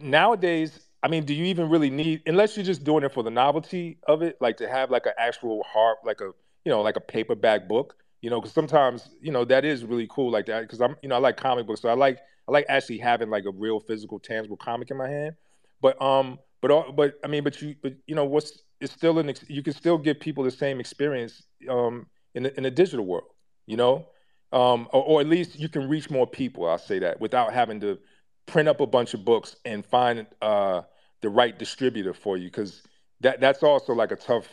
nowadays 0.00 0.70
i 1.02 1.08
mean 1.08 1.24
do 1.24 1.34
you 1.34 1.44
even 1.46 1.68
really 1.68 1.90
need 1.90 2.22
unless 2.26 2.56
you're 2.56 2.70
just 2.72 2.84
doing 2.84 3.04
it 3.04 3.12
for 3.12 3.22
the 3.22 3.30
novelty 3.30 3.98
of 4.06 4.22
it 4.22 4.36
like 4.40 4.56
to 4.58 4.68
have 4.68 4.90
like 4.90 5.06
an 5.06 5.12
actual 5.18 5.62
hard 5.64 5.96
like 6.04 6.20
a 6.20 6.30
you 6.64 6.70
know 6.72 6.82
like 6.82 6.96
a 6.96 7.00
paperback 7.00 7.68
book 7.68 7.96
you 8.22 8.30
know 8.30 8.40
because 8.40 8.52
sometimes 8.52 9.08
you 9.20 9.32
know 9.32 9.44
that 9.44 9.64
is 9.64 9.84
really 9.84 10.06
cool 10.10 10.30
like 10.30 10.46
that 10.46 10.62
because 10.62 10.80
i'm 10.80 10.96
you 11.02 11.08
know 11.08 11.16
i 11.16 11.18
like 11.18 11.36
comic 11.36 11.66
books 11.66 11.80
so 11.80 11.88
i 11.88 11.94
like 11.94 12.18
I 12.48 12.52
like 12.52 12.66
actually 12.68 12.98
having 12.98 13.30
like 13.30 13.44
a 13.44 13.50
real 13.50 13.80
physical, 13.80 14.18
tangible 14.18 14.56
comic 14.56 14.90
in 14.90 14.96
my 14.96 15.08
hand. 15.08 15.34
But 15.80 16.00
um, 16.00 16.38
but 16.62 16.70
all, 16.70 16.92
but 16.92 17.14
I 17.24 17.28
mean, 17.28 17.44
but 17.44 17.60
you, 17.60 17.74
but 17.82 17.94
you 18.06 18.14
know, 18.14 18.24
what's 18.24 18.62
it's 18.80 18.92
still 18.92 19.18
an 19.18 19.32
you 19.48 19.62
can 19.62 19.72
still 19.72 19.98
give 19.98 20.20
people 20.20 20.44
the 20.44 20.50
same 20.50 20.80
experience 20.80 21.42
um 21.68 22.06
in 22.34 22.44
the, 22.44 22.56
in 22.56 22.62
the 22.62 22.70
digital 22.70 23.04
world, 23.04 23.28
you 23.66 23.76
know, 23.76 24.06
um, 24.52 24.88
or, 24.92 25.02
or 25.02 25.20
at 25.20 25.26
least 25.26 25.58
you 25.58 25.68
can 25.68 25.88
reach 25.88 26.10
more 26.10 26.26
people. 26.26 26.68
I'll 26.68 26.78
say 26.78 26.98
that 27.00 27.20
without 27.20 27.52
having 27.52 27.80
to 27.80 27.98
print 28.46 28.68
up 28.68 28.80
a 28.80 28.86
bunch 28.86 29.14
of 29.14 29.24
books 29.24 29.56
and 29.64 29.84
find 29.84 30.26
uh 30.40 30.82
the 31.20 31.28
right 31.28 31.58
distributor 31.58 32.14
for 32.14 32.36
you 32.36 32.44
because 32.44 32.82
that 33.20 33.40
that's 33.40 33.62
also 33.62 33.92
like 33.92 34.12
a 34.12 34.16
tough 34.16 34.46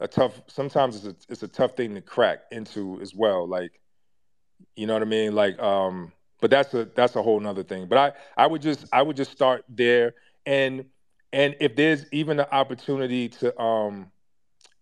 a 0.00 0.08
tough 0.08 0.42
sometimes 0.46 0.96
it's 0.96 1.06
a, 1.06 1.32
it's 1.32 1.42
a 1.42 1.48
tough 1.48 1.74
thing 1.74 1.94
to 1.94 2.02
crack 2.02 2.40
into 2.50 3.00
as 3.00 3.14
well 3.14 3.48
like 3.48 3.80
you 4.76 4.86
know 4.86 4.92
what 4.92 5.00
i 5.00 5.06
mean 5.06 5.34
like 5.34 5.58
um 5.62 6.12
but 6.44 6.50
that's 6.50 6.74
a 6.74 6.84
that's 6.94 7.16
a 7.16 7.22
whole 7.22 7.40
nother 7.40 7.62
thing. 7.62 7.86
But 7.86 7.96
I 7.96 8.42
I 8.44 8.46
would 8.46 8.60
just 8.60 8.84
I 8.92 9.00
would 9.00 9.16
just 9.16 9.32
start 9.32 9.64
there 9.66 10.14
and 10.44 10.84
and 11.32 11.56
if 11.58 11.74
there's 11.74 12.04
even 12.12 12.38
an 12.38 12.44
opportunity 12.52 13.30
to 13.30 13.58
um 13.58 14.10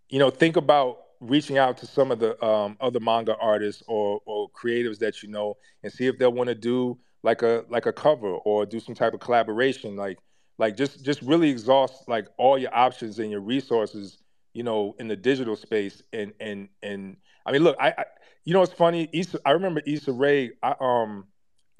you 0.09 0.19
know 0.19 0.29
think 0.29 0.57
about 0.57 0.99
reaching 1.23 1.57
out 1.57 1.79
to 1.79 1.87
some 1.87 2.11
of 2.11 2.19
the 2.19 2.43
um, 2.45 2.77
other 2.81 3.01
manga 3.01 3.37
artists 3.39 3.83
or 3.87 4.21
or 4.27 4.51
creatives 4.51 4.99
that 4.99 5.23
you 5.23 5.29
know 5.29 5.57
and 5.83 5.93
see 5.93 6.07
if 6.07 6.19
they'll 6.19 6.33
want 6.33 6.49
to 6.49 6.55
do 6.55 6.99
like 7.23 7.43
a 7.43 7.65
like 7.69 7.87
a 7.87 7.93
cover 7.93 8.29
or 8.29 8.67
do 8.67 8.81
some 8.81 8.95
type 8.95 9.15
of 9.15 9.21
collaboration 9.21 9.97
like 9.97 10.19
like 10.59 10.77
just 10.77 11.05
just 11.05 11.23
really 11.23 11.49
exhaust 11.49 12.09
like 12.09 12.27
all 12.37 12.59
your 12.59 12.75
options 12.75 13.19
and 13.19 13.31
your 13.31 13.41
resources 13.41 14.19
you 14.53 14.63
know 14.63 14.95
in 14.99 15.09
the 15.09 15.17
digital 15.17 15.57
space. 15.57 16.03
And 16.13 16.33
and 16.41 16.69
and 16.83 17.17
I 17.47 17.53
mean 17.53 17.63
look 17.63 17.77
I, 17.81 17.95
I 17.97 18.05
you 18.45 18.53
know 18.53 18.63
it's 18.63 18.73
funny? 18.73 19.09
Issa 19.13 19.39
I 19.47 19.53
remember 19.53 19.81
Issa 19.87 20.13
Rae 20.13 20.51
I 20.63 20.75
um 20.81 21.27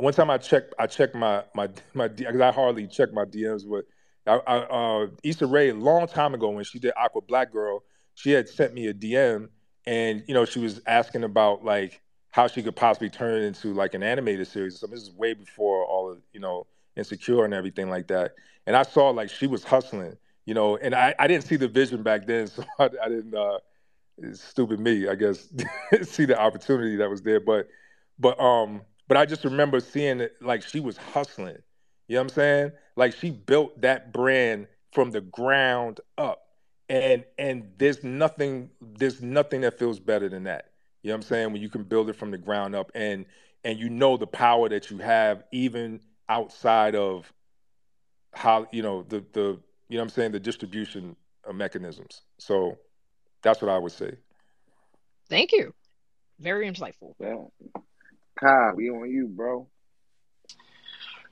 one 0.03 0.13
time 0.13 0.31
I 0.31 0.39
checked, 0.39 0.75
I 0.79 0.87
checked 0.87 1.15
my 1.15 1.45
my 1.55 1.69
my 1.95 2.09
because 2.09 2.41
I 2.41 2.51
hardly 2.51 2.87
check 2.87 3.13
my 3.13 3.25
DMs, 3.25 3.63
but 3.69 3.85
I, 4.27 4.41
I, 4.47 4.57
uh, 4.59 5.07
Issa 5.23 5.47
Rae 5.47 5.71
a 5.71 5.75
long 5.75 6.07
time 6.07 6.35
ago 6.35 6.51
when 6.51 6.65
she 6.65 6.79
did 6.79 6.93
Awkward 6.97 7.27
Black 7.27 7.53
Girl, 7.53 7.83
she 8.15 8.31
had 8.33 8.49
sent 8.49 8.75
me 8.75 8.87
a 8.89 8.95
DM, 8.95 9.49
and 9.87 10.23
you 10.27 10.35
know 10.35 10.45
she 10.45 10.61
was 10.61 10.81
asking 10.87 11.25
about 11.25 11.65
like 11.65 12.01
how 12.31 12.47
she 12.47 12.63
could 12.63 12.77
possibly 12.77 13.11
turn 13.11 13.43
it 13.43 13.45
into 13.45 13.75
like 13.75 13.95
an 13.95 14.03
animated 14.03 14.47
series. 14.47 14.79
So 14.81 14.87
this 14.87 15.01
is 15.03 15.11
way 15.13 15.35
before 15.35 15.85
all 15.85 16.11
of 16.11 16.19
you 16.33 16.41
know 16.41 16.67
Insecure 16.97 17.45
and 17.45 17.55
everything 17.55 17.89
like 17.91 18.09
that. 18.09 18.33
And 18.67 18.77
I 18.77 18.83
saw 18.83 19.11
like 19.11 19.31
she 19.31 19.47
was 19.47 19.65
hustling, 19.65 20.17
you 20.47 20.55
know, 20.55 20.77
and 20.77 20.95
I, 20.95 21.15
I 21.19 21.27
didn't 21.27 21.45
see 21.45 21.57
the 21.57 21.69
vision 21.69 22.03
back 22.03 22.27
then, 22.27 22.47
so 22.49 22.65
I, 22.79 22.91
I 23.03 23.09
didn't. 23.09 23.35
uh 23.35 23.59
Stupid 24.35 24.79
me, 24.79 25.09
I 25.09 25.15
guess, 25.15 25.49
see 26.03 26.27
the 26.27 26.39
opportunity 26.39 26.97
that 26.97 27.11
was 27.11 27.23
there, 27.23 27.41
but 27.41 27.69
but 28.19 28.39
um 28.39 28.83
but 29.09 29.17
I 29.17 29.27
just 29.27 29.45
remember 29.45 29.81
seeing 29.81 30.21
it 30.21 30.35
like 30.41 30.63
she 30.63 30.81
was 30.81 30.97
hustling. 30.97 31.57
You 32.09 32.17
know 32.17 32.21
what 32.21 32.25
I'm 32.25 32.29
saying? 32.31 32.73
Like 32.95 33.15
she 33.15 33.31
built 33.31 33.81
that 33.81 34.13
brand 34.13 34.69
from 34.93 35.11
the 35.11 35.23
ground 35.23 36.01
up. 36.19 36.42
And 36.93 37.25
and 37.39 37.73
there's 37.79 38.05
nothing 38.05 38.69
there's 38.83 39.23
nothing 39.23 39.63
that 39.63 39.79
feels 39.79 39.99
better 39.99 40.29
than 40.29 40.45
that. 40.45 40.73
You 41.03 41.09
know 41.09 41.15
what 41.15 41.25
I'm 41.25 41.29
saying? 41.29 41.53
When 41.53 41.63
you 41.63 41.71
can 41.71 41.85
build 41.85 42.11
it 42.11 42.17
from 42.17 42.31
the 42.31 42.37
ground 42.37 42.75
up 42.75 42.93
and 42.95 43.25
and 43.65 43.79
you 43.79 43.89
know 43.89 44.19
the 44.19 44.27
power 44.27 44.69
that 44.69 44.91
you 44.91 44.99
have 44.99 45.43
even 45.53 46.01
outside 46.29 46.95
of 46.95 47.33
how 48.35 48.67
you 48.73 48.83
know 48.83 49.05
the 49.09 49.25
the 49.33 49.59
you 49.89 49.97
know 49.97 50.01
what 50.01 50.03
I'm 50.03 50.09
saying 50.11 50.33
the 50.33 50.41
distribution 50.41 51.17
mechanisms. 51.51 52.21
So 52.39 52.77
that's 53.43 53.63
what 53.63 53.71
I 53.71 53.79
would 53.79 53.93
say. 53.93 54.13
Thank 55.31 55.53
you. 55.53 55.73
Very 56.41 56.71
insightful. 56.71 57.15
Yeah. 57.19 57.45
Kyle, 58.39 58.75
we 58.75 58.91
on 58.91 59.11
you, 59.11 59.29
bro. 59.29 59.67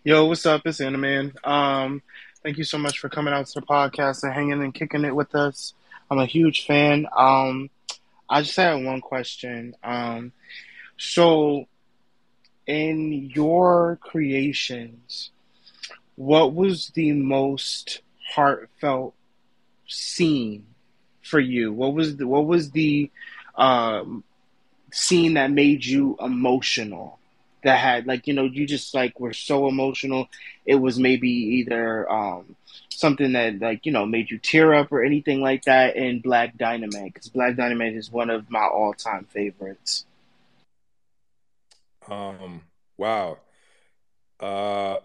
Yo, 0.05 0.25
what's 0.25 0.47
up? 0.47 0.63
It's 0.65 0.81
Animan. 0.81 1.35
Um, 1.47 2.01
thank 2.43 2.59
you 2.59 2.65
so 2.65 2.79
much 2.79 2.99
for 2.99 3.09
coming 3.09 3.35
out 3.35 3.47
to 3.47 3.61
the 3.61 3.67
podcast 3.67 4.23
and 4.23 4.33
hanging 4.33 4.63
and 4.63 4.75
kicking 4.75 5.05
it 5.05 5.15
with 5.15 5.35
us. 5.35 5.75
I'm 6.11 6.19
a 6.19 6.27
huge 6.27 6.67
fan. 6.67 7.07
Um, 7.17 7.71
I 8.29 8.43
just 8.43 8.57
had 8.57 8.85
one 8.85 9.01
question. 9.01 9.75
Um, 9.83 10.33
so, 10.97 11.67
in 12.67 13.31
your 13.35 13.99
creations, 14.01 15.31
what 16.17 16.55
was 16.55 16.89
the 16.95 17.13
most 17.13 18.03
heartfelt 18.35 19.15
scene 19.87 20.67
for 21.23 21.41
you? 21.41 21.73
What 21.73 21.95
was 21.95 22.17
the 22.17 22.27
what 22.27 22.47
was 22.47 22.71
the 22.71 23.11
um, 23.55 24.25
scene 24.93 25.35
that 25.35 25.51
made 25.51 25.85
you 25.85 26.17
emotional 26.21 27.20
that 27.63 27.79
had 27.79 28.07
like 28.07 28.27
you 28.27 28.35
know 28.35 28.45
you 28.45 28.67
just 28.67 28.95
like 28.95 29.19
were 29.21 29.33
so 29.33 29.69
emotional. 29.69 30.29
It 30.67 30.77
was 30.77 30.99
maybe 30.99 31.29
either 31.29 32.11
um 32.11 32.57
something 32.89 33.33
that 33.33 33.59
like 33.61 33.87
you 33.87 33.93
know 33.93 34.07
made 34.07 34.31
you 34.31 34.39
tear 34.39 34.75
up 34.75 34.93
or 34.93 35.03
anything 35.03 35.41
like 35.41 35.65
that 35.65 35.97
in 35.97 36.21
black 36.21 36.57
dynamite 36.57 37.15
because 37.15 37.29
black 37.29 37.57
dynamite 37.57 37.95
is 37.95 38.11
one 38.11 38.31
of 38.31 38.51
my 38.51 38.65
all-time 38.65 39.27
favorites. 39.31 40.05
Um 42.09 42.63
wow. 42.97 43.39
Uh 44.39 44.97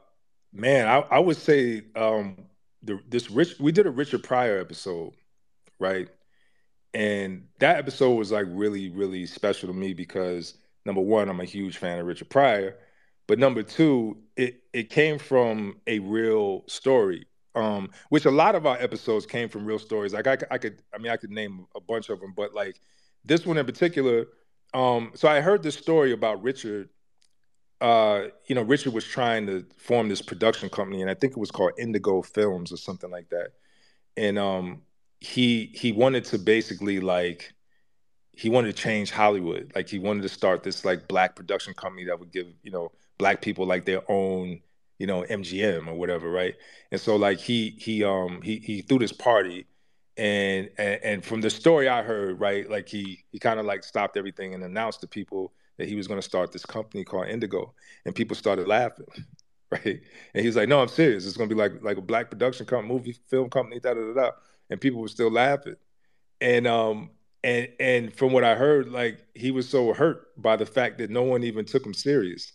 man 0.54 0.88
i, 0.88 1.00
I 1.12 1.20
would 1.20 1.36
say 1.36 1.84
um 1.98 2.38
the 2.82 2.98
this 3.10 3.30
rich 3.30 3.60
we 3.60 3.74
did 3.74 3.86
a 3.86 3.92
richard 3.92 4.24
pryor 4.24 4.58
episode 4.58 5.14
right? 5.80 6.08
And 6.94 7.48
that 7.60 7.78
episode 7.78 8.14
was 8.14 8.32
like 8.32 8.46
really, 8.50 8.90
really 8.90 9.26
special 9.26 9.68
to 9.68 9.74
me 9.74 9.94
because 9.94 10.56
number 10.86 11.02
one, 11.02 11.30
I'm 11.30 11.40
a 11.40 11.46
huge 11.46 11.78
fan 11.78 12.00
of 12.00 12.06
Richard 12.06 12.30
Pryor, 12.30 12.78
but 13.28 13.40
number 13.40 13.64
two, 13.64 14.18
it 14.36 14.62
it 14.74 14.90
came 14.90 15.18
from 15.18 15.78
a 15.88 16.00
real 16.00 16.64
story, 16.68 17.26
um, 17.56 17.90
which 18.10 18.26
a 18.26 18.32
lot 18.32 18.56
of 18.56 18.66
our 18.66 18.78
episodes 18.78 19.26
came 19.26 19.50
from 19.50 19.66
real 19.66 19.80
stories. 19.80 20.14
Like 20.14 20.28
I, 20.28 20.38
I 20.52 20.58
could, 20.58 20.82
I 20.94 20.98
mean, 21.00 21.12
I 21.12 21.18
could 21.18 21.32
name 21.32 21.66
a 21.76 21.82
bunch 21.82 22.10
of 22.10 22.20
them, 22.20 22.34
but 22.36 22.54
like 22.54 22.80
this 23.24 23.46
one 23.46 23.58
in 23.58 23.66
particular, 23.66 24.28
um, 24.74 25.12
so 25.16 25.28
I 25.28 25.42
heard 25.42 25.64
this 25.64 25.76
story 25.76 26.12
about 26.12 26.44
Richard. 26.44 26.90
Uh, 27.82 28.28
you 28.48 28.56
know, 28.56 28.62
Richard 28.62 28.94
was 28.94 29.06
trying 29.06 29.48
to 29.48 29.66
form 29.78 30.08
this 30.08 30.22
production 30.22 30.70
company, 30.70 31.02
and 31.02 31.10
I 31.10 31.14
think 31.14 31.34
it 31.34 31.40
was 31.40 31.52
called 31.52 31.72
Indigo 31.78 32.22
Films 32.22 32.72
or 32.72 32.78
something 32.78 33.10
like 33.10 33.30
that. 33.30 33.50
And 34.18 34.38
um, 34.38 34.82
he 35.20 35.72
he 35.74 35.92
wanted 35.92 36.26
to 36.26 36.38
basically 36.38 37.00
like 37.00 37.55
he 38.36 38.50
wanted 38.50 38.76
to 38.76 38.82
change 38.82 39.12
Hollywood. 39.12 39.72
Like 39.76 39.90
he 39.90 40.00
wanted 40.00 40.24
to 40.24 40.30
start 40.30 40.64
this 40.64 40.86
like 40.86 41.08
black 41.08 41.36
production 41.36 41.74
company 41.74 42.06
that 42.06 42.20
would 42.20 42.32
give 42.32 42.48
you 42.64 42.72
know 42.72 42.92
black 43.18 43.42
people 43.42 43.66
like 43.66 43.86
their 43.86 44.02
own 44.12 44.62
you 45.00 45.08
know 45.08 45.24
MGM 45.24 45.88
or 45.88 45.96
whatever, 45.96 46.30
right? 46.32 46.56
And 46.92 47.00
so 47.02 47.16
like 47.16 47.40
he 47.40 47.72
he 47.80 48.04
um 48.04 48.42
he 48.42 48.58
he 48.60 48.82
threw 48.82 49.00
this 49.00 49.12
party 49.14 49.68
and, 50.18 50.70
and 50.78 51.00
and 51.04 51.26
from 51.26 51.42
the 51.42 51.50
story 51.50 51.90
I 51.90 52.04
heard, 52.04 52.40
right, 52.40 52.70
like 52.70 52.88
he 52.88 53.24
he 53.32 53.40
kind 53.40 53.60
of 53.60 53.66
like 53.66 53.84
stopped 53.84 54.18
everything 54.18 54.54
and 54.54 54.64
announced 54.64 55.02
to 55.02 55.08
people 55.08 55.54
that 55.78 55.90
he 55.90 55.96
was 55.96 56.08
going 56.08 56.20
to 56.20 56.26
start 56.26 56.52
this 56.54 56.66
company 56.66 57.04
called 57.04 57.28
Indigo, 57.28 57.74
and 58.06 58.16
people 58.16 58.36
started 58.36 58.68
laughing, 58.68 59.08
right? 59.72 60.02
And 60.34 60.42
he 60.42 60.48
was 60.48 60.56
like, 60.56 60.70
"No, 60.70 60.82
I'm 60.82 60.88
serious. 60.88 61.26
It's 61.28 61.36
going 61.38 61.50
to 61.50 61.56
be 61.56 61.60
like 61.60 61.84
like 61.84 61.98
a 61.98 62.02
black 62.02 62.30
production 62.30 62.66
company, 62.66 62.94
movie 62.94 63.18
film 63.30 63.50
company, 63.50 63.80
da 63.82 63.94
da 63.94 64.02
da 64.02 64.14
da," 64.14 64.32
and 64.70 64.80
people 64.80 65.02
were 65.02 65.10
still 65.10 65.32
laughing, 65.32 65.76
and 66.42 66.68
um 66.68 67.10
and 67.46 67.68
and 67.80 68.14
from 68.14 68.34
what 68.34 68.44
I 68.44 68.56
heard, 68.56 68.92
like 68.92 69.20
he 69.36 69.52
was 69.52 69.70
so 69.70 69.94
hurt 69.94 70.42
by 70.42 70.56
the 70.56 70.66
fact 70.66 70.98
that 70.98 71.12
no 71.12 71.22
one 71.22 71.44
even 71.44 71.64
took 71.64 71.86
him 71.86 71.94
serious, 71.94 72.52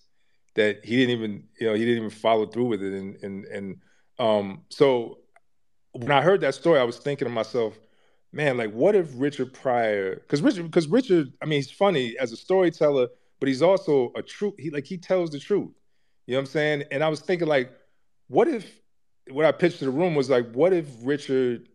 that 0.56 0.84
he 0.84 0.96
didn't 0.96 1.16
even 1.16 1.44
you 1.60 1.68
know 1.68 1.74
he 1.74 1.84
didn't 1.84 1.98
even 1.98 2.10
follow 2.10 2.46
through 2.46 2.66
with 2.66 2.82
it, 2.82 2.92
and 2.92 3.16
and 3.22 3.44
and 3.46 3.76
um 4.18 4.62
so 4.68 5.18
when 5.92 6.10
I 6.10 6.22
heard 6.22 6.40
that 6.40 6.56
story, 6.56 6.80
I 6.80 6.84
was 6.84 6.98
thinking 6.98 7.28
to 7.28 7.32
myself, 7.32 7.78
man, 8.32 8.56
like 8.56 8.72
what 8.72 8.96
if 8.96 9.08
Richard 9.14 9.54
Pryor? 9.54 10.16
Because 10.16 10.42
Richard, 10.42 10.64
because 10.64 10.88
Richard, 10.88 11.32
I 11.40 11.46
mean, 11.46 11.60
he's 11.60 11.70
funny 11.70 12.16
as 12.18 12.32
a 12.32 12.36
storyteller, 12.36 13.06
but 13.38 13.48
he's 13.48 13.62
also 13.62 14.10
a 14.16 14.22
true. 14.22 14.54
He 14.58 14.70
like 14.70 14.86
he 14.86 14.98
tells 14.98 15.30
the 15.30 15.38
truth. 15.38 15.70
You 16.26 16.34
know 16.34 16.38
what 16.38 16.42
I'm 16.42 16.46
saying? 16.46 16.84
And 16.90 17.04
I 17.04 17.08
was 17.08 17.20
thinking, 17.20 17.46
like, 17.46 17.72
what 18.26 18.48
if 18.48 18.68
what 19.30 19.44
I 19.44 19.52
pitched 19.52 19.78
to 19.78 19.84
the 19.84 19.90
room 19.92 20.16
was 20.16 20.28
like, 20.28 20.50
what 20.52 20.72
if 20.72 20.86
Richard 21.02 21.68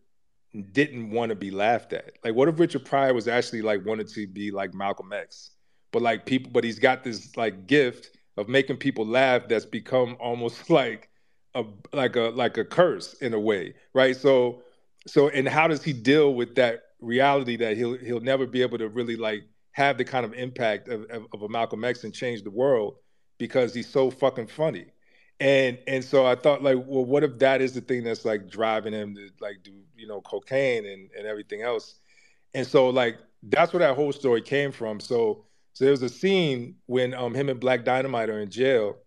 didn't 0.64 1.12
want 1.12 1.30
to 1.30 1.36
be 1.36 1.52
laughed 1.52 1.94
at? 1.94 2.14
Like, 2.24 2.36
what 2.36 2.48
if 2.48 2.60
Richard 2.60 2.86
Pryor 2.86 3.14
was 3.14 3.28
actually 3.28 3.62
like 3.62 3.86
wanted 3.86 4.08
to 4.10 4.28
be 4.28 4.52
like 4.52 4.74
Malcolm 4.74 5.14
X, 5.14 5.52
but 5.92 6.02
like 6.02 6.26
people, 6.26 6.52
but 6.52 6.64
he's 6.64 6.80
got 6.80 7.04
this 7.04 7.36
like 7.38 7.68
gift 7.68 8.12
of 8.38 8.50
making 8.50 8.78
people 8.78 9.06
laugh 9.06 9.48
that's 9.48 9.66
become 9.66 10.18
almost 10.20 10.70
like 10.70 11.10
a 11.54 11.64
like 11.94 12.16
a 12.16 12.32
like 12.36 12.58
a 12.58 12.66
curse 12.66 13.14
in 13.16 13.34
a 13.34 13.40
way, 13.40 13.74
right? 13.94 14.16
So 14.16 14.62
so 15.08 15.30
and 15.30 15.48
how 15.48 15.68
does 15.68 15.84
he 15.84 15.94
deal 15.94 16.34
with 16.34 16.56
that 16.56 16.84
reality 17.00 17.56
that 17.58 17.78
he'll 17.78 17.98
he'll 17.98 18.20
never 18.20 18.46
be 18.46 18.62
able 18.62 18.78
to 18.78 18.90
really 18.90 19.16
like 19.16 19.44
have 19.72 19.98
the 19.98 20.06
kind 20.06 20.26
of 20.26 20.34
impact 20.34 20.88
of, 20.88 21.04
of, 21.10 21.28
of 21.34 21.42
a 21.42 21.50
Malcolm 21.50 21.84
X 21.84 22.04
and 22.04 22.14
change 22.14 22.44
the 22.44 22.50
world 22.50 22.96
because 23.38 23.74
he's 23.74 23.90
so 23.90 24.10
fucking 24.10 24.48
funny. 24.48 24.86
And 25.40 25.78
and 25.88 26.04
so 26.04 26.26
I 26.26 26.36
thought 26.36 26.64
like, 26.64 26.78
well, 26.78 27.06
what 27.06 27.24
if 27.24 27.40
that 27.40 27.62
is 27.62 27.74
the 27.74 27.82
thing 27.82 28.04
that's 28.04 28.26
like 28.26 28.50
driving 28.50 28.94
him 28.94 29.16
to 29.16 29.30
like 29.42 29.64
do, 29.64 29.74
you 29.98 30.08
know, 30.08 30.22
cocaine 30.22 30.86
and, 30.86 31.10
and 31.18 31.28
everything 31.28 31.62
else. 31.62 31.96
And 32.54 32.66
so 32.66 32.90
like 32.90 33.18
that's 33.44 33.74
where 33.74 33.82
that 33.82 33.96
whole 33.96 34.14
story 34.14 34.42
came 34.42 34.72
from. 34.72 35.00
So 35.00 35.46
so 35.74 35.84
there 35.84 35.92
was 35.92 36.04
a 36.04 36.10
scene 36.10 36.76
when 36.86 37.14
um 37.14 37.34
him 37.34 37.50
and 37.50 37.60
Black 37.60 37.84
Dynamite 37.84 38.30
are 38.30 38.40
in 38.40 38.50
jail 38.50 38.98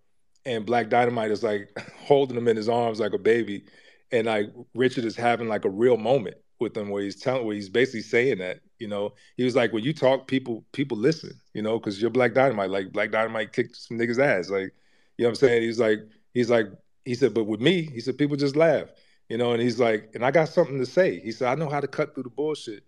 and 0.49 0.65
Black 0.65 0.89
Dynamite 0.89 1.31
is 1.31 1.43
like 1.43 1.71
holding 1.99 2.37
him 2.37 2.49
in 2.49 2.57
his 2.57 2.69
arms 2.69 3.01
like 3.01 3.13
a 3.13 3.19
baby, 3.19 3.65
and 4.11 4.27
like 4.27 4.51
Richard 4.75 5.05
is 5.05 5.17
having 5.17 5.49
like 5.49 5.65
a 5.65 5.71
real 5.71 5.97
moment 5.97 6.37
with 6.59 6.77
him 6.77 6.89
where 6.89 7.03
he's 7.03 7.21
telling, 7.21 7.47
where 7.47 7.55
he's 7.55 7.69
basically 7.69 8.03
saying 8.03 8.39
that, 8.39 8.61
you 8.79 8.89
know, 8.89 9.13
he 9.37 9.45
was 9.45 9.55
like, 9.55 9.73
when 9.73 9.85
you 9.85 9.93
talk, 9.93 10.27
people 10.27 10.65
people 10.73 10.97
listen, 10.97 11.39
you 11.55 11.63
know, 11.63 11.79
because 11.79 12.01
you're 12.01 12.11
Black 12.11 12.35
Dynamite, 12.35 12.71
like 12.71 12.93
Black 12.93 13.11
Dynamite 13.13 13.53
kicked 13.53 13.77
some 13.77 13.99
niggas 13.99 14.19
ass, 14.19 14.49
like, 14.51 14.73
you 15.19 15.25
know 15.25 15.29
what 15.29 15.31
I'm 15.31 15.35
saying? 15.37 15.63
He's 15.63 15.79
like, 15.79 16.01
he's 16.39 16.51
like, 16.51 16.67
he 17.05 17.15
said, 17.15 17.35
but 17.35 17.45
with 17.45 17.61
me, 17.61 17.83
he 17.83 18.01
said, 18.01 18.17
people 18.17 18.37
just 18.37 18.57
laugh, 18.57 18.89
you 19.29 19.37
know, 19.37 19.53
and 19.53 19.63
he's 19.63 19.79
like, 19.79 20.11
and 20.15 20.25
I 20.25 20.31
got 20.31 20.49
something 20.49 20.79
to 20.79 20.87
say. 20.87 21.21
He 21.21 21.33
said, 21.33 21.49
I 21.49 21.55
know 21.55 21.69
how 21.69 21.81
to 21.81 21.89
cut 21.89 22.15
through 22.15 22.25
the 22.25 22.31
bullshit, 22.31 22.85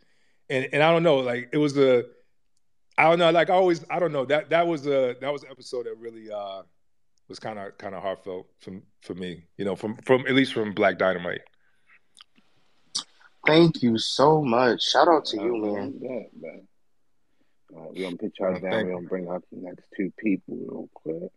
and 0.48 0.68
and 0.72 0.82
I 0.82 0.90
don't 0.90 1.02
know, 1.02 1.16
like 1.16 1.51
it 1.52 1.59
was 1.59 1.77
a, 1.77 2.05
I 2.97 3.05
don't 3.05 3.18
know, 3.18 3.31
like 3.31 3.51
I 3.51 3.55
always, 3.55 3.85
I 3.90 3.98
don't 3.98 4.12
know 4.12 4.24
that 4.27 4.51
that 4.51 4.66
was 4.66 4.86
a 4.86 5.16
that 5.20 5.32
was 5.32 5.43
an 5.43 5.51
episode 5.51 5.86
that 5.86 5.97
really. 5.98 6.31
uh 6.31 6.62
was 7.31 7.39
kind 7.39 7.60
of 7.60 7.78
kind 7.78 7.94
of 7.94 8.02
heartfelt 8.02 8.48
from 8.59 8.82
for 9.02 9.14
me, 9.14 9.44
you 9.56 9.64
know, 9.64 9.77
from 9.77 9.97
from 9.98 10.27
at 10.27 10.35
least 10.35 10.52
from 10.52 10.74
Black 10.74 10.98
Dynamite. 10.98 11.43
Thank 13.47 13.82
you 13.82 13.97
so 13.97 14.43
much. 14.43 14.82
Shout 14.82 15.09
out 15.09 15.24
to 15.27 15.40
you, 15.40 15.56
man. 15.56 15.94
Yeah, 16.02 16.22
man. 16.39 16.68
Uh, 17.74 17.86
we're 17.94 18.02
gonna 18.02 18.16
put 18.16 18.32
y'all 18.39 18.59
down. 18.59 18.86
We're 18.86 18.94
gonna 18.94 19.09
bring 19.09 19.28
out 19.28 19.44
the 19.52 19.60
next 19.60 19.85
two 19.97 20.12
people 20.18 20.56
real 20.56 20.89
quick. 20.93 21.31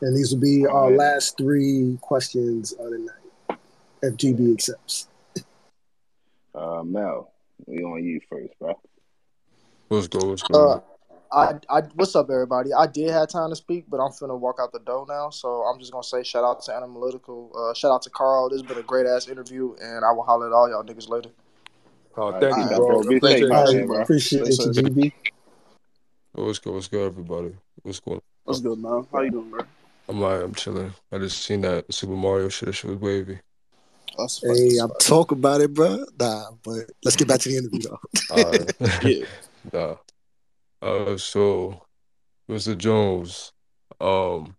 And 0.00 0.16
these 0.16 0.32
will 0.32 0.40
be 0.40 0.66
All 0.66 0.76
our 0.76 0.88
right. 0.90 0.98
last 0.98 1.36
three 1.36 1.98
questions 2.00 2.72
of 2.72 2.90
the 2.90 2.98
night. 2.98 3.58
If 4.02 4.16
GB 4.16 4.54
accepts. 4.54 5.08
Uh, 6.54 6.82
Mel, 6.82 7.30
we 7.66 7.82
on 7.84 8.02
you 8.02 8.20
first, 8.28 8.58
bro. 8.58 8.80
What's 9.88 10.08
good? 10.08 10.24
What's 10.24 10.42
Uh. 10.52 10.80
I, 11.32 11.54
I, 11.68 11.82
what's 11.94 12.16
up, 12.16 12.28
everybody? 12.28 12.72
I 12.72 12.88
did 12.88 13.08
have 13.10 13.28
time 13.28 13.50
to 13.50 13.56
speak, 13.56 13.84
but 13.88 13.98
I'm 13.98 14.10
finna 14.10 14.36
walk 14.36 14.58
out 14.60 14.72
the 14.72 14.80
door 14.80 15.06
now. 15.08 15.30
So 15.30 15.62
I'm 15.62 15.78
just 15.78 15.92
gonna 15.92 16.02
say 16.02 16.24
shout 16.24 16.42
out 16.42 16.60
to 16.62 16.74
Analytical, 16.74 17.52
uh, 17.56 17.72
shout 17.72 17.92
out 17.92 18.02
to 18.02 18.10
Carl. 18.10 18.48
This 18.48 18.60
has 18.60 18.68
been 18.68 18.78
a 18.78 18.82
great 18.82 19.06
ass 19.06 19.28
interview, 19.28 19.76
and 19.80 20.04
I 20.04 20.10
will 20.10 20.24
holler 20.24 20.48
at 20.48 20.52
all 20.52 20.68
y'all 20.68 20.82
niggas 20.82 21.08
later. 21.08 21.30
Oh, 22.16 22.32
thank 22.32 22.56
peace 22.56 22.64
you, 22.64 22.70
out, 22.72 22.76
bro. 22.78 22.86
bro. 22.88 23.00
Appreciate 23.02 23.30
safe 23.30 23.40
you, 23.42 23.52
out 23.52 23.66
All 23.66 23.72
there, 23.72 23.86
bro. 23.86 24.02
appreciate 24.02 24.52
Stay 24.52 24.64
you, 24.64 24.74
safe. 24.74 24.84
GB. 24.84 25.12
What's 26.32 26.58
good? 26.58 26.74
What's 26.74 26.88
good, 26.88 27.06
everybody? 27.06 27.54
What's 27.82 28.00
going 28.00 28.16
on? 28.16 28.22
What's 28.42 28.60
good, 28.60 28.78
man? 28.80 29.06
How 29.12 29.20
you 29.20 29.30
doing, 29.30 29.50
bro? 29.50 29.60
I'm 30.08 30.20
like, 30.20 30.42
I'm 30.42 30.54
chilling. 30.54 30.92
I 31.12 31.18
just 31.18 31.42
seen 31.42 31.60
that 31.62 31.92
Super 31.92 32.14
Mario 32.14 32.48
shit. 32.48 32.66
That 32.66 32.72
shit 32.72 32.90
was 32.90 33.00
wavy. 33.00 33.38
That's 34.18 34.42
Hey, 34.42 34.78
I'm 34.78 34.90
talking 35.00 35.38
about 35.38 35.60
it, 35.60 35.72
bro. 35.72 36.04
Nah, 36.18 36.50
but 36.62 36.90
let's 37.04 37.16
get 37.16 37.28
back 37.28 37.40
to 37.40 37.48
the 37.48 37.56
interview 37.56 37.80
though. 37.80 38.00
Alright. 38.30 38.72
Yeah. 39.04 39.24
nah. 39.72 39.96
Uh, 40.82 41.16
so, 41.16 41.82
Mr. 42.48 42.76
Jones, 42.76 43.52
um, 44.00 44.56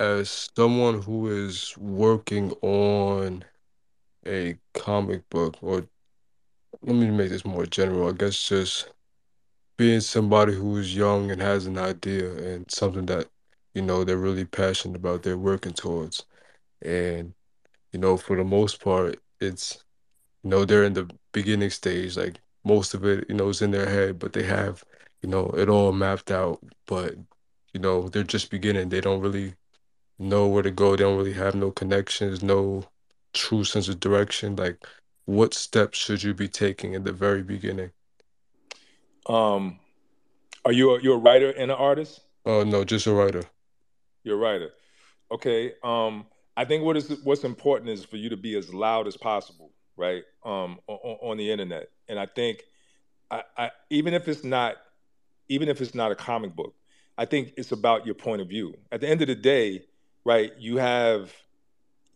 as 0.00 0.48
someone 0.56 1.02
who 1.02 1.28
is 1.46 1.76
working 1.76 2.52
on 2.62 3.44
a 4.26 4.56
comic 4.74 5.28
book, 5.30 5.56
or 5.60 5.86
let 6.82 6.96
me 6.96 7.10
make 7.10 7.30
this 7.30 7.44
more 7.44 7.66
general, 7.66 8.08
I 8.08 8.12
guess 8.12 8.48
just 8.48 8.90
being 9.76 10.00
somebody 10.00 10.54
who's 10.54 10.94
young 10.94 11.30
and 11.30 11.40
has 11.40 11.66
an 11.66 11.78
idea 11.78 12.32
and 12.36 12.70
something 12.70 13.06
that, 13.06 13.28
you 13.78 13.84
know, 13.84 14.02
they're 14.02 14.16
really 14.16 14.44
passionate 14.44 14.96
about, 14.96 15.22
they're 15.22 15.38
working 15.38 15.72
towards. 15.72 16.24
And, 16.82 17.32
you 17.92 18.00
know, 18.00 18.16
for 18.16 18.36
the 18.36 18.42
most 18.42 18.82
part, 18.82 19.20
it's, 19.40 19.84
you 20.42 20.50
know, 20.50 20.64
they're 20.64 20.82
in 20.82 20.94
the 20.94 21.08
beginning 21.30 21.70
stage, 21.70 22.16
like 22.16 22.40
most 22.64 22.92
of 22.92 23.04
it, 23.04 23.26
you 23.28 23.36
know, 23.36 23.48
is 23.48 23.62
in 23.62 23.70
their 23.70 23.88
head, 23.88 24.18
but 24.18 24.32
they 24.32 24.42
have, 24.42 24.82
you 25.22 25.28
know, 25.28 25.46
it 25.56 25.68
all 25.68 25.92
mapped 25.92 26.32
out. 26.32 26.58
But, 26.86 27.14
you 27.72 27.78
know, 27.78 28.08
they're 28.08 28.24
just 28.24 28.50
beginning. 28.50 28.88
They 28.88 29.00
don't 29.00 29.20
really 29.20 29.54
know 30.18 30.48
where 30.48 30.64
to 30.64 30.72
go. 30.72 30.96
They 30.96 31.04
don't 31.04 31.16
really 31.16 31.34
have 31.34 31.54
no 31.54 31.70
connections, 31.70 32.42
no 32.42 32.82
true 33.32 33.62
sense 33.62 33.86
of 33.86 34.00
direction. 34.00 34.56
Like, 34.56 34.84
what 35.26 35.54
steps 35.54 35.98
should 35.98 36.24
you 36.24 36.34
be 36.34 36.48
taking 36.48 36.94
in 36.94 37.04
the 37.04 37.12
very 37.12 37.44
beginning? 37.44 37.92
Um, 39.28 39.78
are 40.64 40.72
you 40.72 40.96
a, 40.96 41.00
you 41.00 41.12
a 41.12 41.16
writer 41.16 41.50
and 41.50 41.70
an 41.70 41.78
artist? 41.78 42.22
Oh, 42.44 42.64
no, 42.64 42.82
just 42.82 43.06
a 43.06 43.12
writer. 43.12 43.44
You're 44.28 44.36
writer. 44.36 44.70
Okay. 45.30 45.72
Um, 45.82 46.26
I 46.54 46.66
think 46.66 46.84
what 46.84 46.96
is 46.98 47.18
what's 47.24 47.44
important 47.44 47.88
is 47.90 48.04
for 48.04 48.18
you 48.18 48.28
to 48.28 48.36
be 48.36 48.56
as 48.58 48.72
loud 48.74 49.06
as 49.06 49.16
possible, 49.16 49.72
right? 49.96 50.22
Um, 50.44 50.78
on, 50.86 51.16
on 51.22 51.36
the 51.38 51.50
internet, 51.50 51.88
and 52.08 52.18
I 52.18 52.26
think, 52.26 52.64
I, 53.30 53.42
I 53.56 53.70
even 53.88 54.12
if 54.12 54.28
it's 54.28 54.44
not, 54.44 54.76
even 55.48 55.68
if 55.68 55.80
it's 55.80 55.94
not 55.94 56.12
a 56.12 56.14
comic 56.14 56.54
book, 56.54 56.74
I 57.16 57.24
think 57.24 57.54
it's 57.56 57.72
about 57.72 58.04
your 58.04 58.16
point 58.16 58.42
of 58.42 58.48
view. 58.48 58.74
At 58.92 59.00
the 59.00 59.08
end 59.08 59.22
of 59.22 59.28
the 59.28 59.34
day, 59.34 59.84
right? 60.24 60.52
You 60.58 60.76
have, 60.76 61.32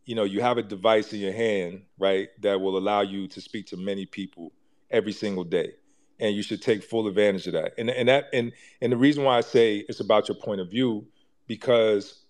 you 0.04 0.14
know, 0.14 0.24
you 0.24 0.42
have 0.42 0.58
a 0.58 0.62
device 0.62 1.14
in 1.14 1.20
your 1.20 1.32
hand, 1.32 1.82
right, 1.98 2.28
that 2.42 2.60
will 2.60 2.76
allow 2.76 3.00
you 3.00 3.26
to 3.28 3.40
speak 3.40 3.68
to 3.68 3.78
many 3.78 4.04
people 4.04 4.52
every 4.90 5.12
single 5.12 5.44
day, 5.44 5.72
and 6.20 6.34
you 6.36 6.42
should 6.42 6.60
take 6.60 6.82
full 6.82 7.06
advantage 7.06 7.46
of 7.46 7.54
that. 7.54 7.72
And 7.78 7.88
and 7.88 8.08
that 8.08 8.28
and 8.34 8.52
and 8.82 8.92
the 8.92 8.98
reason 8.98 9.24
why 9.24 9.38
I 9.38 9.40
say 9.40 9.76
it's 9.88 10.00
about 10.00 10.28
your 10.28 10.36
point 10.36 10.60
of 10.60 10.70
view 10.70 11.06
because 11.46 12.22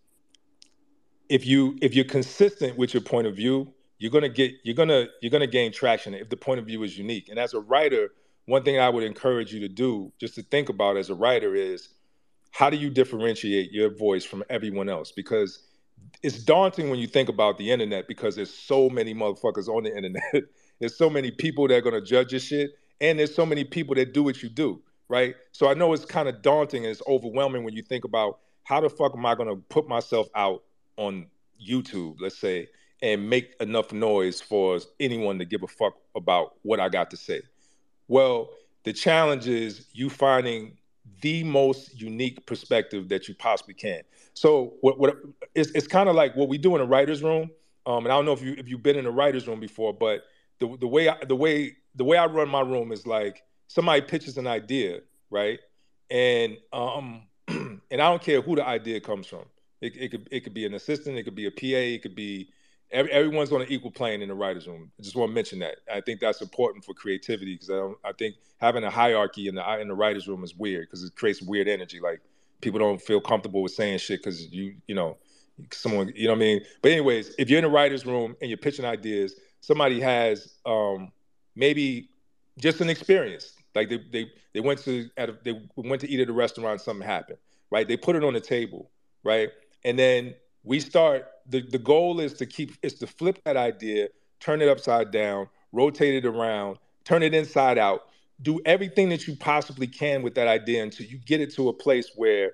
if 1.28 1.46
you 1.46 1.78
if 1.80 1.94
you're 1.94 2.04
consistent 2.04 2.76
with 2.76 2.92
your 2.92 3.02
point 3.02 3.26
of 3.26 3.36
view 3.36 3.72
you're 3.98 4.10
gonna 4.10 4.28
get 4.28 4.52
you're 4.64 4.74
gonna 4.74 5.06
you're 5.20 5.30
gonna 5.30 5.46
gain 5.46 5.72
traction 5.72 6.14
if 6.14 6.28
the 6.28 6.36
point 6.36 6.58
of 6.58 6.66
view 6.66 6.82
is 6.82 6.98
unique. 6.98 7.28
And 7.28 7.38
as 7.38 7.54
a 7.54 7.60
writer 7.60 8.10
one 8.46 8.64
thing 8.64 8.78
i 8.78 8.88
would 8.88 9.04
encourage 9.04 9.52
you 9.52 9.60
to 9.60 9.68
do 9.68 10.12
just 10.18 10.34
to 10.34 10.42
think 10.42 10.68
about 10.68 10.96
as 10.96 11.10
a 11.10 11.14
writer 11.14 11.54
is 11.54 11.88
how 12.50 12.68
do 12.68 12.76
you 12.76 12.90
differentiate 12.90 13.72
your 13.72 13.88
voice 13.88 14.24
from 14.24 14.44
everyone 14.50 14.88
else? 14.88 15.10
Because 15.10 15.60
it's 16.22 16.42
daunting 16.42 16.90
when 16.90 16.98
you 16.98 17.06
think 17.06 17.30
about 17.30 17.56
the 17.56 17.70
internet 17.70 18.06
because 18.08 18.36
there's 18.36 18.52
so 18.52 18.90
many 18.90 19.14
motherfuckers 19.14 19.68
on 19.68 19.84
the 19.84 19.96
internet. 19.96 20.22
There's 20.78 20.98
so 20.98 21.08
many 21.08 21.30
people 21.30 21.68
that 21.68 21.76
are 21.76 21.80
gonna 21.80 22.00
judge 22.00 22.32
your 22.32 22.40
shit 22.40 22.72
and 23.00 23.16
there's 23.16 23.32
so 23.32 23.46
many 23.46 23.62
people 23.62 23.94
that 23.94 24.12
do 24.12 24.24
what 24.24 24.42
you 24.42 24.48
do 24.48 24.82
right? 25.12 25.34
So 25.52 25.68
I 25.68 25.74
know 25.74 25.92
it's 25.92 26.06
kind 26.06 26.26
of 26.26 26.40
daunting 26.40 26.84
and 26.84 26.90
it's 26.90 27.02
overwhelming 27.06 27.64
when 27.64 27.74
you 27.74 27.82
think 27.82 28.04
about 28.04 28.38
how 28.64 28.80
the 28.80 28.90
fuck 28.90 29.14
am 29.16 29.26
I 29.26 29.34
going 29.34 29.48
to 29.48 29.56
put 29.56 29.88
myself 29.88 30.28
out 30.34 30.62
on 30.96 31.26
YouTube, 31.60 32.16
let's 32.20 32.38
say, 32.38 32.68
and 33.02 33.28
make 33.28 33.54
enough 33.60 33.92
noise 33.92 34.40
for 34.40 34.78
anyone 35.00 35.38
to 35.38 35.44
give 35.44 35.62
a 35.62 35.66
fuck 35.66 35.94
about 36.14 36.54
what 36.62 36.80
I 36.80 36.88
got 36.88 37.10
to 37.10 37.16
say. 37.16 37.42
Well, 38.08 38.50
the 38.84 38.92
challenge 38.92 39.48
is 39.48 39.86
you 39.92 40.10
finding 40.10 40.76
the 41.20 41.44
most 41.44 42.00
unique 42.00 42.44
perspective 42.46 43.08
that 43.08 43.28
you 43.28 43.34
possibly 43.34 43.74
can. 43.74 44.02
So 44.34 44.74
what 44.80 44.98
what 44.98 45.16
it's, 45.54 45.70
it's 45.70 45.86
kind 45.86 46.08
of 46.08 46.14
like 46.14 46.34
what 46.36 46.48
we 46.48 46.58
do 46.58 46.74
in 46.74 46.80
a 46.80 46.84
writer's 46.84 47.22
room. 47.22 47.50
Um, 47.86 48.04
and 48.04 48.12
I 48.12 48.16
don't 48.16 48.24
know 48.24 48.32
if 48.32 48.42
you 48.42 48.54
if 48.56 48.68
you've 48.68 48.82
been 48.82 48.96
in 48.96 49.06
a 49.06 49.10
writer's 49.10 49.46
room 49.48 49.60
before, 49.60 49.92
but 49.92 50.24
the 50.58 50.76
the 50.78 50.86
way 50.86 51.08
I, 51.08 51.16
the 51.26 51.36
way 51.36 51.76
the 51.94 52.04
way 52.04 52.16
I 52.16 52.26
run 52.26 52.48
my 52.48 52.60
room 52.60 52.92
is 52.92 53.06
like 53.06 53.42
somebody 53.68 54.02
pitches 54.02 54.38
an 54.38 54.46
idea, 54.46 55.00
right? 55.30 55.58
And 56.10 56.56
um 56.72 57.22
and 57.90 58.00
I 58.00 58.08
don't 58.08 58.22
care 58.22 58.40
who 58.40 58.56
the 58.56 58.66
idea 58.66 59.00
comes 59.00 59.26
from. 59.26 59.44
It, 59.80 59.96
it 59.96 60.10
could 60.10 60.28
it 60.30 60.40
could 60.40 60.54
be 60.54 60.64
an 60.64 60.74
assistant, 60.74 61.18
it 61.18 61.24
could 61.24 61.34
be 61.34 61.46
a 61.46 61.50
PA, 61.50 61.94
it 61.94 62.02
could 62.02 62.14
be 62.14 62.48
every, 62.92 63.10
everyone's 63.10 63.50
on 63.50 63.62
an 63.62 63.68
equal 63.70 63.90
plane 63.90 64.22
in 64.22 64.28
the 64.28 64.34
writers' 64.34 64.66
room. 64.68 64.90
I 64.98 65.02
just 65.02 65.16
want 65.16 65.30
to 65.30 65.34
mention 65.34 65.58
that. 65.60 65.76
I 65.92 66.00
think 66.00 66.20
that's 66.20 66.40
important 66.40 66.84
for 66.84 66.94
creativity 66.94 67.54
because 67.54 67.70
I 67.70 67.74
don't. 67.74 67.98
I 68.04 68.12
think 68.12 68.36
having 68.58 68.84
a 68.84 68.90
hierarchy 68.90 69.48
in 69.48 69.54
the 69.56 69.80
in 69.80 69.88
the 69.88 69.94
writers' 69.94 70.28
room 70.28 70.44
is 70.44 70.54
weird 70.54 70.88
because 70.88 71.02
it 71.02 71.14
creates 71.16 71.42
weird 71.42 71.68
energy. 71.68 72.00
Like 72.00 72.20
people 72.60 72.78
don't 72.78 73.00
feel 73.00 73.20
comfortable 73.20 73.62
with 73.62 73.72
saying 73.72 73.98
shit 73.98 74.20
because 74.20 74.52
you 74.52 74.76
you 74.86 74.94
know 74.94 75.16
someone 75.72 76.12
you 76.14 76.24
know 76.24 76.32
what 76.32 76.36
I 76.36 76.40
mean. 76.40 76.60
But 76.82 76.92
anyways, 76.92 77.34
if 77.38 77.50
you're 77.50 77.58
in 77.58 77.64
the 77.64 77.70
writers' 77.70 78.06
room 78.06 78.36
and 78.40 78.48
you're 78.50 78.58
pitching 78.58 78.84
ideas, 78.84 79.34
somebody 79.60 80.00
has 80.00 80.54
um, 80.64 81.10
maybe 81.56 82.08
just 82.58 82.80
an 82.80 82.90
experience. 82.90 83.54
Like 83.74 83.88
they 83.88 84.00
they 84.12 84.32
they 84.54 84.60
went 84.60 84.80
to 84.84 85.08
at 85.16 85.30
a, 85.30 85.38
they 85.44 85.60
went 85.76 86.00
to 86.02 86.10
eat 86.10 86.20
at 86.20 86.28
a 86.28 86.32
restaurant, 86.32 86.80
something 86.80 87.06
happened, 87.06 87.38
right? 87.70 87.86
They 87.86 87.96
put 87.96 88.16
it 88.16 88.24
on 88.24 88.34
the 88.34 88.40
table, 88.40 88.90
right? 89.24 89.50
And 89.84 89.98
then 89.98 90.34
we 90.64 90.80
start 90.80 91.26
the, 91.46 91.62
the 91.62 91.78
goal 91.78 92.20
is 92.20 92.34
to 92.34 92.46
keep 92.46 92.72
is 92.82 92.94
to 92.94 93.06
flip 93.06 93.40
that 93.44 93.56
idea, 93.56 94.08
turn 94.40 94.62
it 94.62 94.68
upside 94.68 95.10
down, 95.10 95.48
rotate 95.72 96.24
it 96.24 96.26
around, 96.26 96.78
turn 97.04 97.22
it 97.22 97.34
inside 97.34 97.78
out, 97.78 98.02
do 98.42 98.60
everything 98.66 99.08
that 99.10 99.26
you 99.26 99.36
possibly 99.36 99.86
can 99.86 100.22
with 100.22 100.34
that 100.34 100.48
idea 100.48 100.82
until 100.82 101.06
you 101.06 101.18
get 101.18 101.40
it 101.40 101.54
to 101.54 101.68
a 101.68 101.72
place 101.72 102.12
where 102.16 102.52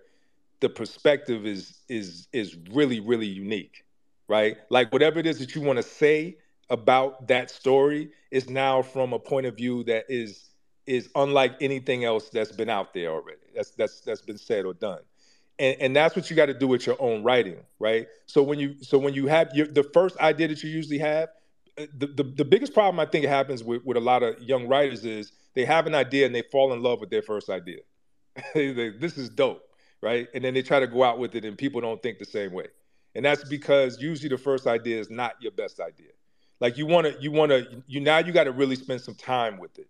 the 0.60 0.68
perspective 0.68 1.46
is 1.46 1.80
is 1.88 2.28
is 2.32 2.56
really 2.72 3.00
really 3.00 3.26
unique 3.26 3.84
right 4.28 4.58
like 4.70 4.92
whatever 4.92 5.18
it 5.18 5.26
is 5.26 5.38
that 5.38 5.54
you 5.54 5.60
want 5.60 5.76
to 5.76 5.82
say 5.82 6.36
about 6.70 7.28
that 7.28 7.50
story 7.50 8.10
is 8.30 8.48
now 8.50 8.82
from 8.82 9.12
a 9.12 9.18
point 9.18 9.46
of 9.46 9.56
view 9.56 9.84
that 9.84 10.04
is 10.08 10.47
is 10.89 11.09
unlike 11.15 11.55
anything 11.60 12.05
else 12.05 12.28
that's 12.31 12.52
been 12.52 12.70
out 12.70 12.94
there 12.94 13.10
already 13.10 13.39
that's 13.55 13.70
that's 13.73 14.01
that's 14.01 14.23
been 14.23 14.39
said 14.39 14.65
or 14.65 14.74
done. 14.74 15.01
And, 15.60 15.77
and 15.81 15.97
that's 15.97 16.15
what 16.15 16.31
you 16.31 16.36
got 16.36 16.47
to 16.47 16.55
do 16.55 16.69
with 16.69 16.86
your 16.86 16.97
own 17.01 17.23
writing 17.23 17.59
right? 17.78 18.06
So 18.27 18.43
when 18.43 18.59
you 18.59 18.77
so 18.82 18.98
when 18.98 19.15
you 19.15 19.27
have 19.27 19.51
your 19.55 19.66
the 19.66 19.82
first 19.82 20.16
idea 20.19 20.48
that 20.48 20.62
you 20.62 20.70
usually 20.70 20.98
have 20.98 21.28
uh, 21.78 21.86
the, 21.97 22.06
the, 22.06 22.23
the 22.24 22.44
biggest 22.44 22.74
problem 22.74 22.98
i 22.98 23.06
think 23.06 23.24
happens 23.24 23.62
with, 23.62 23.85
with 23.85 23.97
a 23.97 24.01
lot 24.01 24.23
of 24.23 24.40
young 24.43 24.66
writers 24.66 25.05
is 25.05 25.32
they 25.55 25.65
have 25.65 25.86
an 25.86 25.94
idea 25.94 26.27
and 26.27 26.35
they 26.35 26.43
fall 26.43 26.73
in 26.73 26.82
love 26.82 27.01
with 27.01 27.10
their 27.10 27.23
first 27.23 27.48
idea. 27.51 27.81
This 28.55 29.19
is 29.19 29.28
dope 29.28 29.62
right? 30.01 30.28
And 30.35 30.44
then 30.44 30.55
they 30.55 30.62
try 30.62 30.81
to 30.81 30.86
go 30.86 31.02
out 31.02 31.19
with 31.19 31.35
it 31.35 31.44
and 31.44 31.59
people 31.59 31.81
don't 31.81 32.02
think 32.02 32.19
the 32.19 32.24
same 32.24 32.52
way. 32.52 32.66
And 33.15 33.24
that's 33.24 33.44
because 33.44 34.01
usually 34.01 34.28
the 34.28 34.39
first 34.39 34.66
idea 34.66 34.98
is 35.01 35.10
not 35.10 35.35
your 35.40 35.52
best 35.52 35.81
idea. 35.81 36.10
Like 36.60 36.77
you 36.77 36.86
want 36.86 37.06
to 37.06 37.20
you 37.20 37.31
want 37.31 37.51
to 37.51 37.82
you 37.86 38.01
now 38.01 38.19
you 38.19 38.32
got 38.32 38.44
to 38.44 38.52
really 38.52 38.77
spend 38.77 39.01
some 39.01 39.15
time 39.15 39.59
with 39.59 39.78
it 39.78 39.89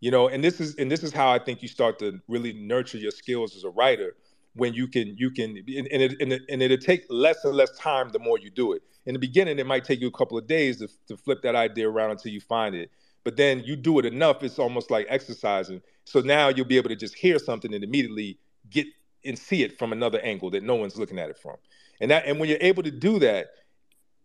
you 0.00 0.10
know 0.10 0.28
and 0.28 0.42
this 0.42 0.60
is 0.60 0.74
and 0.76 0.90
this 0.90 1.02
is 1.02 1.12
how 1.12 1.30
i 1.30 1.38
think 1.38 1.62
you 1.62 1.68
start 1.68 1.98
to 1.98 2.20
really 2.28 2.52
nurture 2.52 2.98
your 2.98 3.10
skills 3.10 3.56
as 3.56 3.64
a 3.64 3.70
writer 3.70 4.14
when 4.54 4.74
you 4.74 4.88
can 4.88 5.16
you 5.16 5.30
can 5.30 5.50
and 5.56 5.68
it, 5.68 6.20
and, 6.20 6.32
it, 6.32 6.42
and 6.48 6.62
it'll 6.62 6.76
take 6.76 7.04
less 7.08 7.44
and 7.44 7.54
less 7.54 7.76
time 7.78 8.08
the 8.10 8.18
more 8.18 8.38
you 8.38 8.50
do 8.50 8.72
it. 8.72 8.82
In 9.06 9.12
the 9.12 9.18
beginning 9.18 9.58
it 9.58 9.66
might 9.66 9.84
take 9.84 10.00
you 10.00 10.08
a 10.08 10.12
couple 10.12 10.36
of 10.36 10.46
days 10.46 10.78
to, 10.78 10.88
to 11.08 11.16
flip 11.16 11.42
that 11.42 11.54
idea 11.54 11.88
around 11.88 12.10
until 12.10 12.32
you 12.32 12.40
find 12.40 12.74
it 12.74 12.90
but 13.22 13.36
then 13.36 13.60
you 13.60 13.76
do 13.76 13.98
it 13.98 14.06
enough 14.06 14.42
it's 14.42 14.58
almost 14.58 14.90
like 14.90 15.06
exercising. 15.08 15.80
So 16.04 16.20
now 16.20 16.48
you'll 16.48 16.66
be 16.66 16.76
able 16.76 16.88
to 16.88 16.96
just 16.96 17.14
hear 17.14 17.38
something 17.38 17.72
and 17.72 17.84
immediately 17.84 18.38
get 18.70 18.86
and 19.24 19.38
see 19.38 19.62
it 19.62 19.78
from 19.78 19.92
another 19.92 20.18
angle 20.20 20.50
that 20.50 20.62
no 20.62 20.74
one's 20.74 20.96
looking 20.96 21.18
at 21.18 21.30
it 21.30 21.38
from. 21.38 21.56
And 22.00 22.10
that 22.10 22.26
and 22.26 22.40
when 22.40 22.48
you're 22.48 22.58
able 22.60 22.82
to 22.82 22.90
do 22.90 23.18
that 23.20 23.48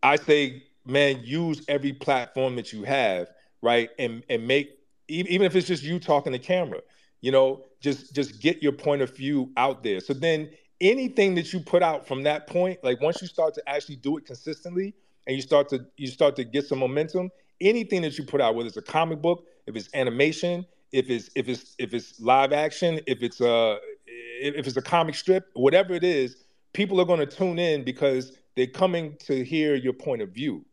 i 0.02 0.16
say 0.16 0.64
man 0.86 1.20
use 1.24 1.64
every 1.68 1.94
platform 1.94 2.56
that 2.56 2.74
you 2.74 2.84
have 2.84 3.28
right 3.62 3.90
and 4.00 4.24
and 4.30 4.48
make 4.48 4.80
even 5.08 5.46
if 5.46 5.56
it's 5.56 5.68
just 5.68 5.84
you 5.84 6.00
talking 6.00 6.34
to 6.34 6.40
camera 6.40 6.82
you 7.22 7.32
know 7.32 7.64
just 7.82 8.14
just 8.14 8.42
get 8.42 8.62
your 8.62 8.72
point 8.72 9.02
of 9.02 9.16
view 9.16 9.52
out 9.58 9.84
there. 9.84 10.00
So 10.00 10.14
then 10.14 10.50
anything 10.82 11.36
that 11.36 11.54
you 11.54 11.60
put 11.60 11.82
out 11.82 12.08
from 12.08 12.24
that 12.24 12.48
point 12.48 12.80
like 12.84 13.02
once 13.02 13.22
you 13.22 13.28
start 13.28 13.54
to 13.56 13.64
actually 13.68 13.96
do 13.96 14.18
it 14.18 14.26
consistently 14.26 14.94
and 15.26 15.36
you 15.36 15.42
start 15.42 15.70
to 15.70 15.86
you 15.98 16.08
start 16.08 16.36
to 16.36 16.44
get 16.44 16.66
some 16.66 16.80
momentum 16.80 17.30
anything 17.62 18.02
that 18.02 18.18
you 18.18 18.26
put 18.26 18.42
out 18.42 18.56
whether 18.56 18.68
it's 18.68 18.78
a 18.78 18.82
comic 18.82 19.22
book 19.22 19.46
if 19.68 19.76
it's 19.76 19.90
animation 19.94 20.66
if 20.92 21.10
it's 21.10 21.30
if 21.36 21.48
it's 21.48 21.76
if 21.80 21.94
it's 21.94 22.20
live 22.20 22.52
action 22.52 23.00
if 23.08 23.24
it's 23.24 23.40
a 23.40 23.78
if 24.08 24.68
it's 24.68 24.76
a 24.76 24.82
comic 24.82 25.16
strip 25.16 25.50
whatever 25.54 25.94
it 25.94 26.04
is 26.04 26.44
people 26.74 27.00
are 27.00 27.06
going 27.06 27.20
to 27.20 27.26
tune 27.26 27.58
in 27.58 27.84
because 27.84 28.38
they're 28.58 28.68
coming 28.68 29.16
to 29.20 29.46
hear 29.46 29.76
your 29.76 29.94
point 29.94 30.22
of 30.22 30.30
view 30.30 30.66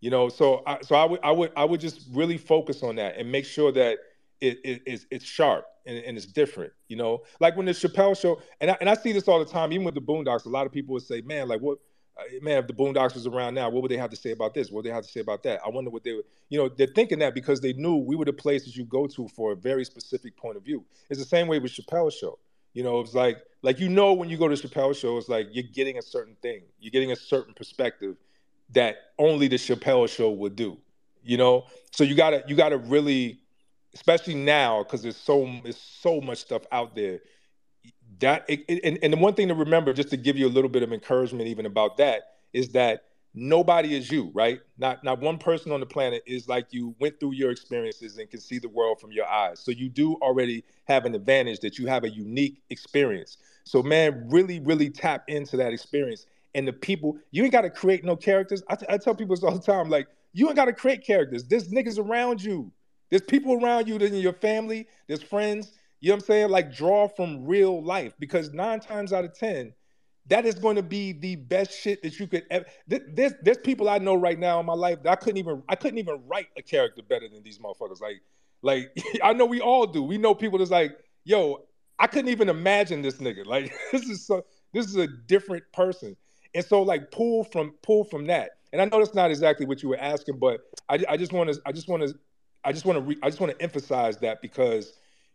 you 0.00 0.10
know 0.10 0.28
so 0.28 0.62
I, 0.66 0.80
so 0.82 0.94
I 0.94 1.04
would 1.04 1.20
I 1.22 1.30
would 1.30 1.52
I 1.56 1.64
would 1.64 1.80
just 1.80 2.06
really 2.12 2.38
focus 2.38 2.82
on 2.82 2.96
that 2.96 3.16
and 3.16 3.30
make 3.30 3.44
sure 3.44 3.72
that 3.72 3.98
it, 4.40 4.58
it, 4.64 4.82
it's, 4.86 5.06
it's 5.10 5.24
sharp 5.24 5.66
and, 5.86 5.98
and, 5.98 6.16
it's 6.16 6.26
different, 6.26 6.72
you 6.88 6.96
know. 6.96 7.22
Like 7.40 7.56
when 7.56 7.66
the 7.66 7.72
Chappelle 7.72 8.18
show, 8.18 8.40
and 8.60 8.70
I, 8.70 8.76
and 8.80 8.88
I 8.88 8.94
see 8.94 9.12
this 9.12 9.28
all 9.28 9.38
the 9.38 9.50
time, 9.50 9.72
even 9.72 9.84
with 9.84 9.94
the 9.94 10.00
Boondocks. 10.00 10.46
A 10.46 10.48
lot 10.48 10.66
of 10.66 10.72
people 10.72 10.94
would 10.94 11.02
say, 11.02 11.20
"Man, 11.20 11.48
like 11.48 11.60
what, 11.60 11.78
uh, 12.18 12.22
man, 12.42 12.58
if 12.58 12.66
the 12.66 12.72
Boondocks 12.72 13.14
was 13.14 13.26
around 13.26 13.54
now, 13.54 13.68
what 13.70 13.82
would 13.82 13.90
they 13.90 13.96
have 13.96 14.10
to 14.10 14.16
say 14.16 14.30
about 14.32 14.54
this? 14.54 14.70
What 14.70 14.76
would 14.76 14.86
they 14.86 14.94
have 14.94 15.04
to 15.04 15.10
say 15.10 15.20
about 15.20 15.42
that?" 15.44 15.60
I 15.64 15.68
wonder 15.68 15.90
what 15.90 16.04
they 16.04 16.14
would, 16.14 16.24
you 16.48 16.58
know, 16.58 16.68
they're 16.68 16.86
thinking 16.86 17.18
that 17.20 17.34
because 17.34 17.60
they 17.60 17.72
knew 17.74 17.96
we 17.96 18.16
were 18.16 18.24
the 18.24 18.32
places 18.32 18.76
you 18.76 18.84
go 18.84 19.06
to 19.06 19.28
for 19.28 19.52
a 19.52 19.56
very 19.56 19.84
specific 19.84 20.36
point 20.36 20.56
of 20.56 20.64
view. 20.64 20.84
It's 21.08 21.20
the 21.20 21.26
same 21.26 21.46
way 21.46 21.58
with 21.58 21.72
Chappelle 21.72 22.12
show. 22.12 22.38
You 22.72 22.82
know, 22.84 23.00
it's 23.00 23.14
like 23.14 23.38
like 23.62 23.78
you 23.78 23.88
know 23.88 24.12
when 24.12 24.30
you 24.30 24.38
go 24.38 24.48
to 24.48 24.54
Chappelle 24.54 24.96
show, 24.96 25.18
it's 25.18 25.28
like 25.28 25.48
you're 25.52 25.64
getting 25.64 25.98
a 25.98 26.02
certain 26.02 26.36
thing, 26.40 26.62
you're 26.78 26.92
getting 26.92 27.12
a 27.12 27.16
certain 27.16 27.52
perspective 27.52 28.16
that 28.72 28.96
only 29.18 29.48
the 29.48 29.56
Chappelle 29.56 30.08
show 30.08 30.30
would 30.30 30.56
do. 30.56 30.78
You 31.22 31.36
know, 31.36 31.66
so 31.90 32.04
you 32.04 32.14
gotta 32.14 32.42
you 32.46 32.56
gotta 32.56 32.78
really 32.78 33.40
especially 33.94 34.34
now 34.34 34.82
because 34.82 35.02
there's 35.02 35.16
so 35.16 35.50
there's 35.62 35.76
so 35.76 36.20
much 36.20 36.38
stuff 36.38 36.62
out 36.72 36.94
there. 36.94 37.20
That 38.18 38.44
it, 38.48 38.64
it, 38.68 38.80
and, 38.84 38.98
and 39.02 39.12
the 39.12 39.16
one 39.16 39.34
thing 39.34 39.48
to 39.48 39.54
remember, 39.54 39.92
just 39.92 40.10
to 40.10 40.16
give 40.16 40.36
you 40.36 40.46
a 40.46 40.50
little 40.50 40.70
bit 40.70 40.82
of 40.82 40.92
encouragement, 40.92 41.48
even 41.48 41.66
about 41.66 41.96
that, 41.98 42.22
is 42.52 42.70
that 42.70 43.04
nobody 43.34 43.96
is 43.96 44.10
you, 44.10 44.30
right? 44.34 44.60
Not 44.78 45.04
not 45.04 45.20
one 45.20 45.38
person 45.38 45.72
on 45.72 45.80
the 45.80 45.86
planet 45.86 46.22
is 46.26 46.48
like 46.48 46.66
you 46.70 46.94
went 46.98 47.20
through 47.20 47.32
your 47.32 47.50
experiences 47.50 48.18
and 48.18 48.30
can 48.30 48.40
see 48.40 48.58
the 48.58 48.68
world 48.68 49.00
from 49.00 49.12
your 49.12 49.26
eyes. 49.26 49.60
So 49.60 49.70
you 49.70 49.88
do 49.88 50.14
already 50.16 50.64
have 50.84 51.04
an 51.04 51.14
advantage 51.14 51.60
that 51.60 51.78
you 51.78 51.86
have 51.86 52.04
a 52.04 52.10
unique 52.10 52.62
experience. 52.70 53.38
So 53.64 53.82
man, 53.82 54.26
really, 54.28 54.60
really 54.60 54.90
tap 54.90 55.24
into 55.28 55.56
that 55.58 55.72
experience. 55.72 56.26
And 56.54 56.66
the 56.66 56.72
people, 56.72 57.16
you 57.30 57.44
ain't 57.44 57.52
got 57.52 57.62
to 57.62 57.70
create 57.70 58.04
no 58.04 58.16
characters. 58.16 58.62
I, 58.68 58.74
t- 58.74 58.86
I 58.88 58.98
tell 58.98 59.14
people 59.14 59.36
this 59.36 59.44
all 59.44 59.54
the 59.54 59.60
time, 59.60 59.88
like 59.88 60.08
you 60.32 60.46
ain't 60.46 60.56
got 60.56 60.64
to 60.66 60.72
create 60.72 61.04
characters. 61.04 61.44
There's 61.44 61.68
niggas 61.68 61.98
around 61.98 62.42
you. 62.42 62.72
There's 63.10 63.22
people 63.22 63.62
around 63.62 63.88
you 63.88 63.96
in 63.96 64.14
your 64.14 64.32
family, 64.32 64.86
there's 65.08 65.22
friends, 65.22 65.72
you 66.00 66.08
know 66.08 66.14
what 66.14 66.22
I'm 66.22 66.26
saying? 66.26 66.50
Like 66.50 66.72
draw 66.72 67.08
from 67.08 67.44
real 67.44 67.82
life 67.84 68.14
because 68.18 68.52
nine 68.52 68.80
times 68.80 69.12
out 69.12 69.24
of 69.24 69.34
10, 69.34 69.72
that 70.26 70.46
is 70.46 70.54
going 70.54 70.76
to 70.76 70.82
be 70.82 71.12
the 71.12 71.36
best 71.36 71.78
shit 71.78 72.02
that 72.02 72.18
you 72.18 72.26
could 72.26 72.44
ever. 72.50 72.64
There's, 72.86 73.34
there's 73.42 73.58
people 73.58 73.88
I 73.88 73.98
know 73.98 74.14
right 74.14 74.38
now 74.38 74.60
in 74.60 74.66
my 74.66 74.74
life 74.74 75.02
that 75.02 75.10
I 75.10 75.16
couldn't 75.16 75.38
even 75.38 75.62
I 75.68 75.74
couldn't 75.74 75.98
even 75.98 76.22
write 76.26 76.46
a 76.56 76.62
character 76.62 77.02
better 77.02 77.28
than 77.28 77.42
these 77.42 77.58
motherfuckers. 77.58 78.00
Like, 78.00 78.22
like 78.62 78.96
I 79.22 79.32
know 79.32 79.44
we 79.44 79.60
all 79.60 79.86
do. 79.86 80.02
We 80.02 80.18
know 80.18 80.34
people 80.34 80.58
that's 80.58 80.70
like, 80.70 80.96
yo, 81.24 81.64
I 81.98 82.06
couldn't 82.06 82.30
even 82.30 82.48
imagine 82.48 83.02
this 83.02 83.16
nigga. 83.16 83.44
Like, 83.44 83.74
this 83.92 84.02
is 84.02 84.24
so 84.24 84.44
this 84.72 84.86
is 84.86 84.96
a 84.96 85.06
different 85.06 85.64
person. 85.72 86.16
And 86.54 86.64
so 86.64 86.82
like 86.82 87.10
pull 87.10 87.44
from 87.44 87.74
pull 87.82 88.04
from 88.04 88.26
that. 88.26 88.50
And 88.72 88.80
I 88.80 88.84
know 88.84 88.98
that's 88.98 89.14
not 89.14 89.30
exactly 89.30 89.66
what 89.66 89.82
you 89.82 89.88
were 89.88 90.00
asking, 90.00 90.38
but 90.38 90.60
I, 90.88 91.04
I 91.08 91.16
just 91.16 91.32
want 91.32 91.52
to 91.52 91.60
I 91.66 91.72
just 91.72 91.88
want 91.88 92.02
to 92.02 92.14
I 92.64 92.72
just 92.72 92.84
want 92.84 92.98
to 92.98 93.02
re- 93.02 93.18
I 93.22 93.28
just 93.28 93.40
want 93.40 93.56
to 93.56 93.62
emphasize 93.62 94.18
that 94.18 94.42
because 94.42 94.94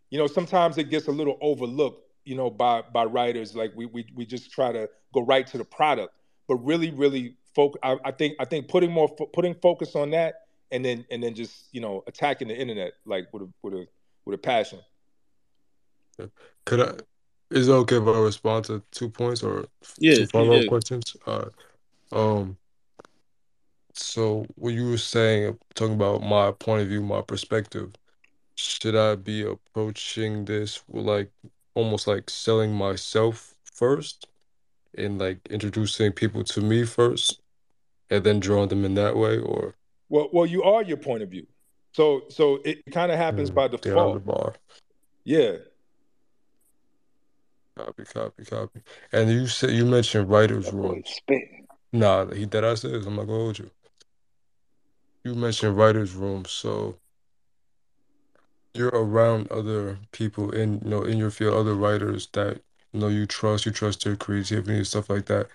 you 0.10 0.18
know 0.18 0.28
sometimes 0.28 0.78
it 0.78 0.90
gets 0.90 1.08
a 1.08 1.12
little 1.12 1.38
overlooked 1.42 2.02
you 2.24 2.36
know 2.36 2.50
by 2.50 2.82
by 2.94 3.06
writers 3.06 3.56
like 3.56 3.72
we 3.76 3.86
we 3.88 4.06
we 4.16 4.26
just 4.26 4.52
try 4.52 4.72
to 4.72 4.90
go 5.14 5.22
right 5.22 5.48
to 5.48 5.58
the 5.58 5.66
product 5.66 6.14
but 6.48 6.56
really 6.58 6.92
really 6.92 7.36
focus 7.54 7.80
I, 7.84 7.98
I 8.06 8.12
think 8.12 8.36
I 8.40 8.46
think 8.46 8.68
putting 8.68 8.92
more 8.92 9.08
fo- 9.08 9.28
putting 9.28 9.56
focus 9.56 9.96
on 9.96 10.12
that 10.12 10.36
and 10.72 10.84
then 10.84 11.06
and 11.10 11.24
then 11.24 11.34
just 11.34 11.68
you 11.72 11.82
know 11.82 12.04
attacking 12.08 12.48
the 12.48 12.58
internet 12.58 12.94
like 13.06 13.32
with 13.34 13.44
a 13.44 13.50
with 13.62 13.74
a 13.74 13.88
with 14.26 14.36
a 14.36 14.38
passion. 14.38 14.80
Could 16.66 16.80
I? 16.80 16.96
Is 17.56 17.70
it 17.70 17.72
okay 17.72 17.96
if 17.98 18.04
I 18.04 18.20
respond 18.20 18.66
to 18.66 18.84
two 18.92 19.10
points 19.10 19.42
or 19.42 19.66
Yeah, 19.98 20.16
two 20.16 20.26
follow 20.28 20.58
up 20.58 20.64
yeah. 20.64 20.68
questions? 20.68 21.16
Uh, 21.26 21.46
um, 22.12 22.58
so 23.94 24.46
what 24.56 24.74
you 24.74 24.90
were 24.90 24.98
saying, 24.98 25.58
talking 25.74 25.96
about 25.96 26.22
my 26.22 26.52
point 26.52 26.82
of 26.82 26.90
view, 26.90 27.02
my 27.02 27.22
perspective, 27.22 27.94
should 28.56 28.96
I 28.96 29.16
be 29.16 29.44
approaching 29.44 30.44
this 30.46 30.84
with 30.88 31.06
like 31.06 31.32
almost 31.76 32.08
like 32.08 32.30
selling 32.30 32.74
myself 32.74 33.56
first 33.64 34.28
and 34.98 35.18
like 35.18 35.40
introducing 35.50 36.12
people 36.12 36.44
to 36.44 36.62
me 36.62 36.84
first 36.84 37.42
and 38.10 38.24
then 38.24 38.40
drawing 38.42 38.68
them 38.70 38.84
in 38.84 38.96
that 38.96 39.16
way 39.16 39.40
or 39.40 39.76
Well, 40.10 40.30
well, 40.34 40.46
you 40.46 40.64
are 40.64 40.84
your 40.84 40.98
point 40.98 41.24
of 41.24 41.30
view. 41.30 41.48
So, 41.94 42.24
so 42.30 42.60
it 42.66 42.84
kind 42.92 43.12
of 43.14 43.18
happens 43.18 43.50
by 43.50 43.70
down 43.70 43.78
the 43.78 43.78
default. 43.78 44.26
bar? 44.26 44.54
Yeah. 45.24 45.54
Copy, 47.78 48.04
copy, 48.06 48.46
copy. 48.46 48.82
And 49.12 49.30
you 49.30 49.48
said 49.48 49.72
you 49.72 49.86
mentioned 49.86 50.30
writers' 50.30 50.68
spitting. 51.06 51.68
Nah, 51.92 52.28
he 52.34 52.46
that 52.46 52.64
I 52.64 52.76
said 52.76 52.94
I'm 53.06 53.16
not 53.16 53.28
gonna 53.28 53.40
hold 53.40 53.60
you. 53.60 53.70
You 55.24 55.36
mentioned 55.36 55.78
writers' 55.78 56.14
room, 56.14 56.46
so 56.46 56.98
you're 58.74 58.90
around 58.90 59.52
other 59.52 59.98
people 60.12 60.52
in 60.52 60.82
you 60.84 60.90
know 60.90 61.02
in 61.04 61.18
your 61.18 61.32
field, 61.32 61.56
other 61.56 61.74
writers 61.74 62.28
that 62.34 62.62
you 62.94 63.00
know 63.00 63.08
you 63.08 63.26
trust, 63.26 63.66
you 63.66 63.72
trust 63.72 64.04
their 64.04 64.16
creativity 64.16 64.78
and 64.78 64.88
stuff 64.88 65.10
like 65.10 65.26
that. 65.26 65.48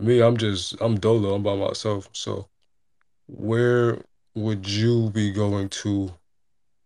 Me, 0.00 0.20
I'm 0.20 0.36
just 0.36 0.74
I'm 0.80 0.98
dolo, 0.98 1.34
I'm 1.34 1.42
by 1.42 1.56
myself. 1.56 2.08
So 2.12 2.48
where 3.26 3.98
would 4.34 4.68
you 4.68 5.10
be 5.10 5.30
going 5.32 5.68
to 5.68 6.14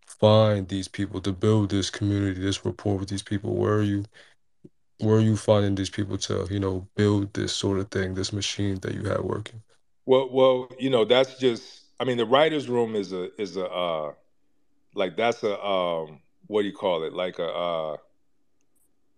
find 0.06 0.68
these 0.68 0.88
people 0.88 1.20
to 1.20 1.32
build 1.32 1.70
this 1.70 1.90
community, 1.90 2.40
this 2.40 2.64
rapport 2.64 2.98
with 2.98 3.08
these 3.08 3.22
people? 3.22 3.54
Where 3.54 3.74
are 3.74 3.82
you 3.82 4.04
where 5.02 5.16
are 5.16 5.20
you 5.20 5.36
finding 5.36 5.74
these 5.74 5.90
people 5.90 6.16
to, 6.16 6.46
you 6.50 6.60
know, 6.60 6.86
build 6.94 7.34
this 7.34 7.52
sort 7.52 7.78
of 7.78 7.90
thing, 7.90 8.14
this 8.14 8.32
machine 8.32 8.78
that 8.80 8.94
you 8.94 9.02
have 9.04 9.20
working? 9.20 9.62
Well, 10.06 10.28
well, 10.30 10.68
you 10.78 10.90
know, 10.90 11.04
that's 11.04 11.38
just. 11.38 11.80
I 12.00 12.04
mean, 12.04 12.16
the 12.16 12.26
writers' 12.26 12.68
room 12.68 12.96
is 12.96 13.12
a 13.12 13.30
is 13.40 13.56
a 13.56 13.66
uh, 13.66 14.12
like 14.94 15.16
that's 15.16 15.42
a 15.42 15.62
um, 15.64 16.20
what 16.46 16.62
do 16.62 16.68
you 16.68 16.74
call 16.74 17.04
it? 17.04 17.12
Like 17.12 17.38
a 17.38 17.46
uh, 17.46 17.96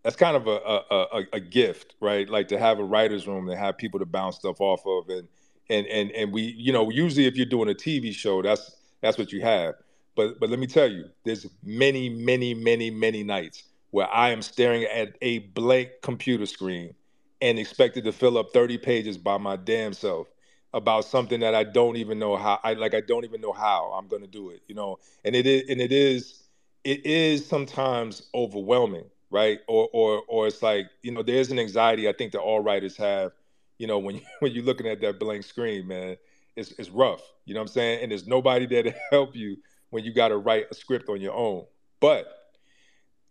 that's 0.02 0.16
kind 0.16 0.36
of 0.36 0.46
a, 0.46 0.56
a 0.56 0.84
a 0.90 1.22
a 1.34 1.40
gift, 1.40 1.94
right? 2.00 2.28
Like 2.28 2.48
to 2.48 2.58
have 2.58 2.78
a 2.78 2.84
writers' 2.84 3.26
room 3.26 3.46
to 3.48 3.56
have 3.56 3.78
people 3.78 4.00
to 4.00 4.06
bounce 4.06 4.36
stuff 4.36 4.60
off 4.60 4.86
of, 4.86 5.08
and 5.08 5.28
and 5.70 5.86
and 5.86 6.10
and 6.12 6.32
we, 6.32 6.42
you 6.42 6.72
know, 6.72 6.90
usually 6.90 7.26
if 7.26 7.36
you're 7.36 7.46
doing 7.46 7.70
a 7.70 7.74
TV 7.74 8.12
show, 8.12 8.42
that's 8.42 8.76
that's 9.00 9.16
what 9.16 9.32
you 9.32 9.40
have. 9.40 9.74
But 10.16 10.38
but 10.40 10.50
let 10.50 10.58
me 10.58 10.66
tell 10.66 10.90
you, 10.90 11.06
there's 11.24 11.46
many, 11.62 12.08
many, 12.08 12.52
many, 12.52 12.90
many 12.90 13.22
nights 13.22 13.64
where 13.94 14.12
I 14.12 14.30
am 14.30 14.42
staring 14.42 14.82
at 14.82 15.16
a 15.22 15.38
blank 15.38 15.88
computer 16.02 16.46
screen 16.46 16.96
and 17.40 17.60
expected 17.60 18.02
to 18.02 18.10
fill 18.10 18.36
up 18.36 18.52
30 18.52 18.76
pages 18.78 19.16
by 19.16 19.38
my 19.38 19.54
damn 19.54 19.92
self 19.92 20.26
about 20.72 21.04
something 21.04 21.38
that 21.38 21.54
I 21.54 21.62
don't 21.62 21.94
even 21.94 22.18
know 22.18 22.36
how 22.36 22.58
I 22.64 22.72
like 22.72 22.92
I 22.92 23.02
don't 23.02 23.24
even 23.24 23.40
know 23.40 23.52
how 23.52 23.92
I'm 23.96 24.08
going 24.08 24.22
to 24.22 24.28
do 24.28 24.50
it, 24.50 24.62
you 24.66 24.74
know. 24.74 24.98
And 25.24 25.36
it 25.36 25.46
is 25.46 25.70
and 25.70 25.80
it 25.80 25.92
is 25.92 26.42
it 26.82 27.06
is 27.06 27.46
sometimes 27.46 28.22
overwhelming, 28.34 29.04
right? 29.30 29.60
Or 29.68 29.88
or 29.92 30.22
or 30.26 30.48
it's 30.48 30.60
like, 30.60 30.90
you 31.02 31.12
know, 31.12 31.22
there's 31.22 31.52
an 31.52 31.60
anxiety 31.60 32.08
I 32.08 32.14
think 32.14 32.32
that 32.32 32.40
all 32.40 32.58
writers 32.58 32.96
have, 32.96 33.30
you 33.78 33.86
know, 33.86 34.00
when 34.00 34.16
you, 34.16 34.22
when 34.40 34.50
you're 34.50 34.64
looking 34.64 34.88
at 34.88 35.00
that 35.02 35.20
blank 35.20 35.44
screen, 35.44 35.86
man. 35.86 36.16
It's 36.56 36.72
it's 36.80 36.90
rough, 36.90 37.22
you 37.44 37.54
know 37.54 37.60
what 37.60 37.68
I'm 37.68 37.74
saying? 37.74 38.02
And 38.02 38.10
there's 38.10 38.26
nobody 38.26 38.66
there 38.66 38.82
to 38.82 38.94
help 39.12 39.36
you 39.36 39.56
when 39.90 40.02
you 40.02 40.12
got 40.12 40.28
to 40.28 40.38
write 40.38 40.66
a 40.72 40.74
script 40.74 41.08
on 41.08 41.20
your 41.20 41.34
own. 41.34 41.64
But 42.00 42.43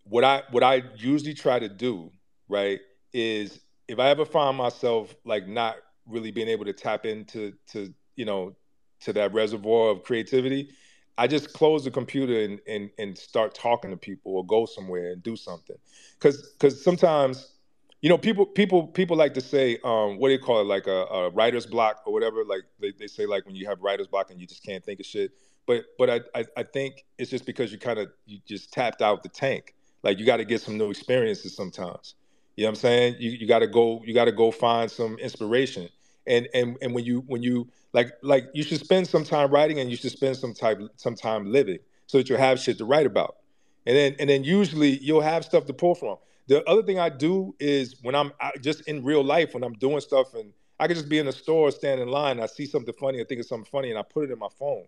what 0.06 0.24
I 0.24 0.44
what 0.52 0.64
I 0.64 0.84
usually 0.96 1.34
try 1.34 1.60
to 1.60 1.70
do, 1.70 2.12
right, 2.48 2.80
is 3.14 3.60
if 3.88 4.00
I 4.00 4.10
ever 4.10 4.26
find 4.26 4.58
myself 4.58 5.16
like 5.26 5.48
not 5.48 5.78
really 6.08 6.32
being 6.32 6.48
able 6.48 6.66
to 6.66 6.74
tap 6.74 7.06
into 7.06 7.54
to 7.72 7.94
you 8.16 8.26
know 8.26 8.56
to 9.02 9.14
that 9.14 9.34
reservoir 9.34 9.92
of 9.92 10.04
creativity, 10.04 10.70
I 11.18 11.28
just 11.28 11.54
close 11.54 11.84
the 11.86 11.92
computer 11.92 12.42
and 12.42 12.60
and, 12.68 12.90
and 12.98 13.18
start 13.18 13.56
talking 13.56 13.92
to 13.92 13.98
people 13.98 14.36
or 14.36 14.46
go 14.46 14.66
somewhere 14.66 15.12
and 15.12 15.24
do 15.24 15.36
something. 15.36 15.78
Cause 16.20 16.54
cause 16.60 16.84
sometimes 16.84 17.54
you 18.02 18.10
know 18.10 18.18
people 18.18 18.46
people 18.46 18.88
people 18.88 19.16
like 19.16 19.34
to 19.36 19.42
say 19.42 19.78
um 19.84 20.20
what 20.20 20.28
do 20.30 20.34
you 20.34 20.40
call 20.40 20.60
it 20.62 20.66
like 20.66 20.88
a, 20.88 21.06
a 21.06 21.30
writer's 21.32 21.66
block 21.66 22.02
or 22.06 22.12
whatever 22.14 22.44
like 22.46 22.64
they, 22.80 22.92
they 23.00 23.08
say 23.08 23.26
like 23.26 23.46
when 23.46 23.56
you 23.56 23.66
have 23.68 23.82
writer's 23.82 24.08
block 24.08 24.30
and 24.32 24.42
you 24.42 24.48
just 24.48 24.64
can't 24.64 24.84
think 24.84 25.00
of 25.00 25.06
shit 25.06 25.32
but 25.66 25.86
but 25.98 26.10
I, 26.10 26.22
I 26.36 26.46
I 26.58 26.64
think 26.64 27.06
it's 27.18 27.30
just 27.32 27.46
because 27.46 27.72
you 27.72 27.78
kind 27.78 28.00
of 28.00 28.10
you 28.26 28.40
just 28.46 28.72
tapped 28.74 29.02
out 29.02 29.24
the 29.24 29.30
tank. 29.30 29.74
Like 30.04 30.20
you 30.20 30.26
got 30.26 30.38
to 30.38 30.46
get 30.46 30.62
some 30.62 30.78
new 30.78 30.90
experiences 30.90 31.56
sometimes. 31.56 32.16
You 32.56 32.64
know 32.64 32.70
what 32.70 32.78
I'm 32.78 32.82
saying? 32.82 33.16
You 33.20 33.32
you 33.32 33.48
got 33.48 33.60
to 33.60 33.68
go 33.68 34.02
you 34.06 34.14
got 34.14 34.26
to 34.26 34.32
go 34.32 34.52
find 34.52 34.90
some 34.90 35.18
inspiration. 35.18 35.90
And 36.28 36.48
and 36.54 36.78
and 36.82 36.94
when 36.94 37.04
you 37.04 37.24
when 37.28 37.42
you 37.42 37.70
like 37.94 38.12
like 38.22 38.46
you 38.54 38.64
should 38.64 38.80
spend 38.80 39.08
some 39.08 39.24
time 39.24 39.52
writing 39.52 39.80
and 39.80 39.90
you 39.90 39.96
should 39.96 40.12
spend 40.12 40.38
some 40.38 40.54
time 40.54 40.90
some 40.96 41.16
time 41.16 41.52
living 41.52 41.80
so 42.08 42.18
that 42.18 42.30
you'll 42.30 42.40
have 42.40 42.60
shit 42.60 42.78
to 42.78 42.86
write 42.86 43.06
about. 43.06 43.38
And 43.86 43.96
then 43.96 44.16
and 44.20 44.30
then 44.30 44.44
usually 44.44 45.00
you'll 45.00 45.22
have 45.22 45.44
stuff 45.46 45.66
to 45.66 45.74
pull 45.74 45.96
from. 45.96 46.18
The 46.48 46.64
other 46.66 46.84
thing 46.84 47.00
I 47.00 47.10
do 47.10 47.56
is 47.60 47.96
when 48.02 48.16
I'm 48.16 48.32
I, 48.40 48.52
just 48.62 48.82
in 48.88 49.04
real 49.04 49.24
life 49.24 49.54
when 49.54 49.64
I'm 49.64 49.74
doing 49.74 50.02
stuff 50.02 50.34
and 50.34 50.54
I 50.80 50.88
could 50.88 50.98
just 50.98 51.10
be 51.10 51.20
in 51.20 51.26
the 51.26 51.32
store, 51.32 51.72
stand 51.72 52.02
in 52.02 52.10
line, 52.10 52.40
I 52.40 52.48
see 52.48 52.66
something 52.66 52.94
funny, 53.00 53.22
I 53.22 53.24
think 53.24 53.40
it's 53.40 53.48
something 53.48 53.70
funny, 53.72 53.90
and 53.90 53.98
I 53.98 54.02
put 54.02 54.26
it 54.26 54.32
in 54.32 54.40
my 54.40 54.50
phone 54.60 54.88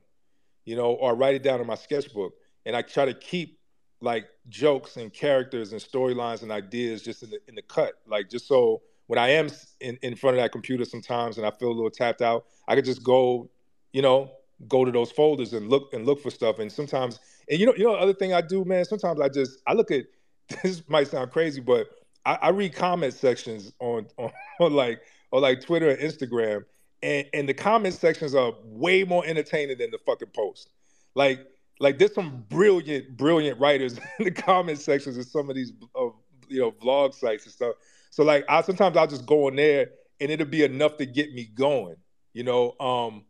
you 0.65 0.75
know, 0.75 0.93
or 0.93 1.15
write 1.15 1.35
it 1.35 1.43
down 1.43 1.61
in 1.61 1.67
my 1.67 1.75
sketchbook. 1.75 2.33
And 2.65 2.75
I 2.75 2.81
try 2.81 3.05
to 3.05 3.13
keep 3.13 3.59
like 4.01 4.27
jokes 4.49 4.97
and 4.97 5.13
characters 5.13 5.71
and 5.71 5.81
storylines 5.81 6.43
and 6.43 6.51
ideas 6.51 7.01
just 7.01 7.23
in 7.23 7.29
the 7.29 7.39
in 7.47 7.55
the 7.55 7.61
cut, 7.61 7.93
like 8.07 8.29
just 8.29 8.47
so 8.47 8.81
when 9.07 9.19
I 9.19 9.29
am 9.29 9.49
in, 9.79 9.97
in 10.01 10.15
front 10.15 10.37
of 10.37 10.43
that 10.43 10.51
computer 10.51 10.85
sometimes 10.85 11.37
and 11.37 11.45
I 11.45 11.51
feel 11.51 11.69
a 11.69 11.73
little 11.73 11.91
tapped 11.91 12.21
out, 12.21 12.45
I 12.67 12.75
could 12.75 12.85
just 12.85 13.03
go, 13.03 13.49
you 13.93 14.01
know, 14.01 14.31
go 14.67 14.85
to 14.85 14.91
those 14.91 15.11
folders 15.11 15.53
and 15.53 15.69
look 15.69 15.93
and 15.93 16.05
look 16.05 16.21
for 16.21 16.31
stuff. 16.31 16.59
And 16.59 16.71
sometimes, 16.71 17.19
and 17.49 17.59
you 17.59 17.65
know, 17.65 17.73
you 17.75 17.83
know, 17.83 17.93
the 17.93 17.99
other 17.99 18.13
thing 18.13 18.33
I 18.33 18.41
do, 18.41 18.65
man. 18.65 18.85
Sometimes 18.85 19.19
I 19.19 19.29
just 19.29 19.59
I 19.67 19.73
look 19.73 19.91
at 19.91 20.05
this 20.63 20.87
might 20.87 21.07
sound 21.07 21.31
crazy, 21.31 21.61
but 21.61 21.87
I, 22.25 22.37
I 22.41 22.49
read 22.49 22.73
comment 22.73 23.13
sections 23.13 23.73
on, 23.79 24.07
on 24.17 24.31
on 24.59 24.73
like 24.73 25.01
or 25.31 25.41
like 25.41 25.61
Twitter 25.61 25.89
and 25.89 25.99
Instagram, 25.99 26.65
and 27.03 27.27
and 27.33 27.49
the 27.49 27.53
comment 27.53 27.93
sections 27.93 28.33
are 28.33 28.53
way 28.63 29.03
more 29.03 29.25
entertaining 29.25 29.77
than 29.77 29.91
the 29.91 29.99
fucking 30.05 30.29
post. 30.33 30.69
Like 31.13 31.45
like 31.79 31.99
there's 31.99 32.13
some 32.13 32.45
brilliant 32.49 33.17
brilliant 33.17 33.59
writers 33.59 33.97
in 34.19 34.25
the 34.25 34.31
comment 34.31 34.79
sections 34.79 35.17
of 35.17 35.25
some 35.25 35.49
of 35.49 35.55
these 35.55 35.73
you 36.47 36.59
know 36.59 36.71
vlog 36.71 37.13
sites 37.13 37.45
and 37.45 37.53
stuff. 37.53 37.75
So 38.11 38.23
like 38.23 38.45
I 38.49 38.61
sometimes 38.61 38.97
I'll 38.97 39.07
just 39.07 39.25
go 39.25 39.47
in 39.49 39.55
there 39.55 39.89
and 40.19 40.31
it'll 40.31 40.47
be 40.47 40.63
enough 40.63 40.97
to 40.97 41.05
get 41.05 41.33
me 41.33 41.45
going, 41.53 41.95
you 42.33 42.43
know. 42.43 42.75
Um, 42.79 43.25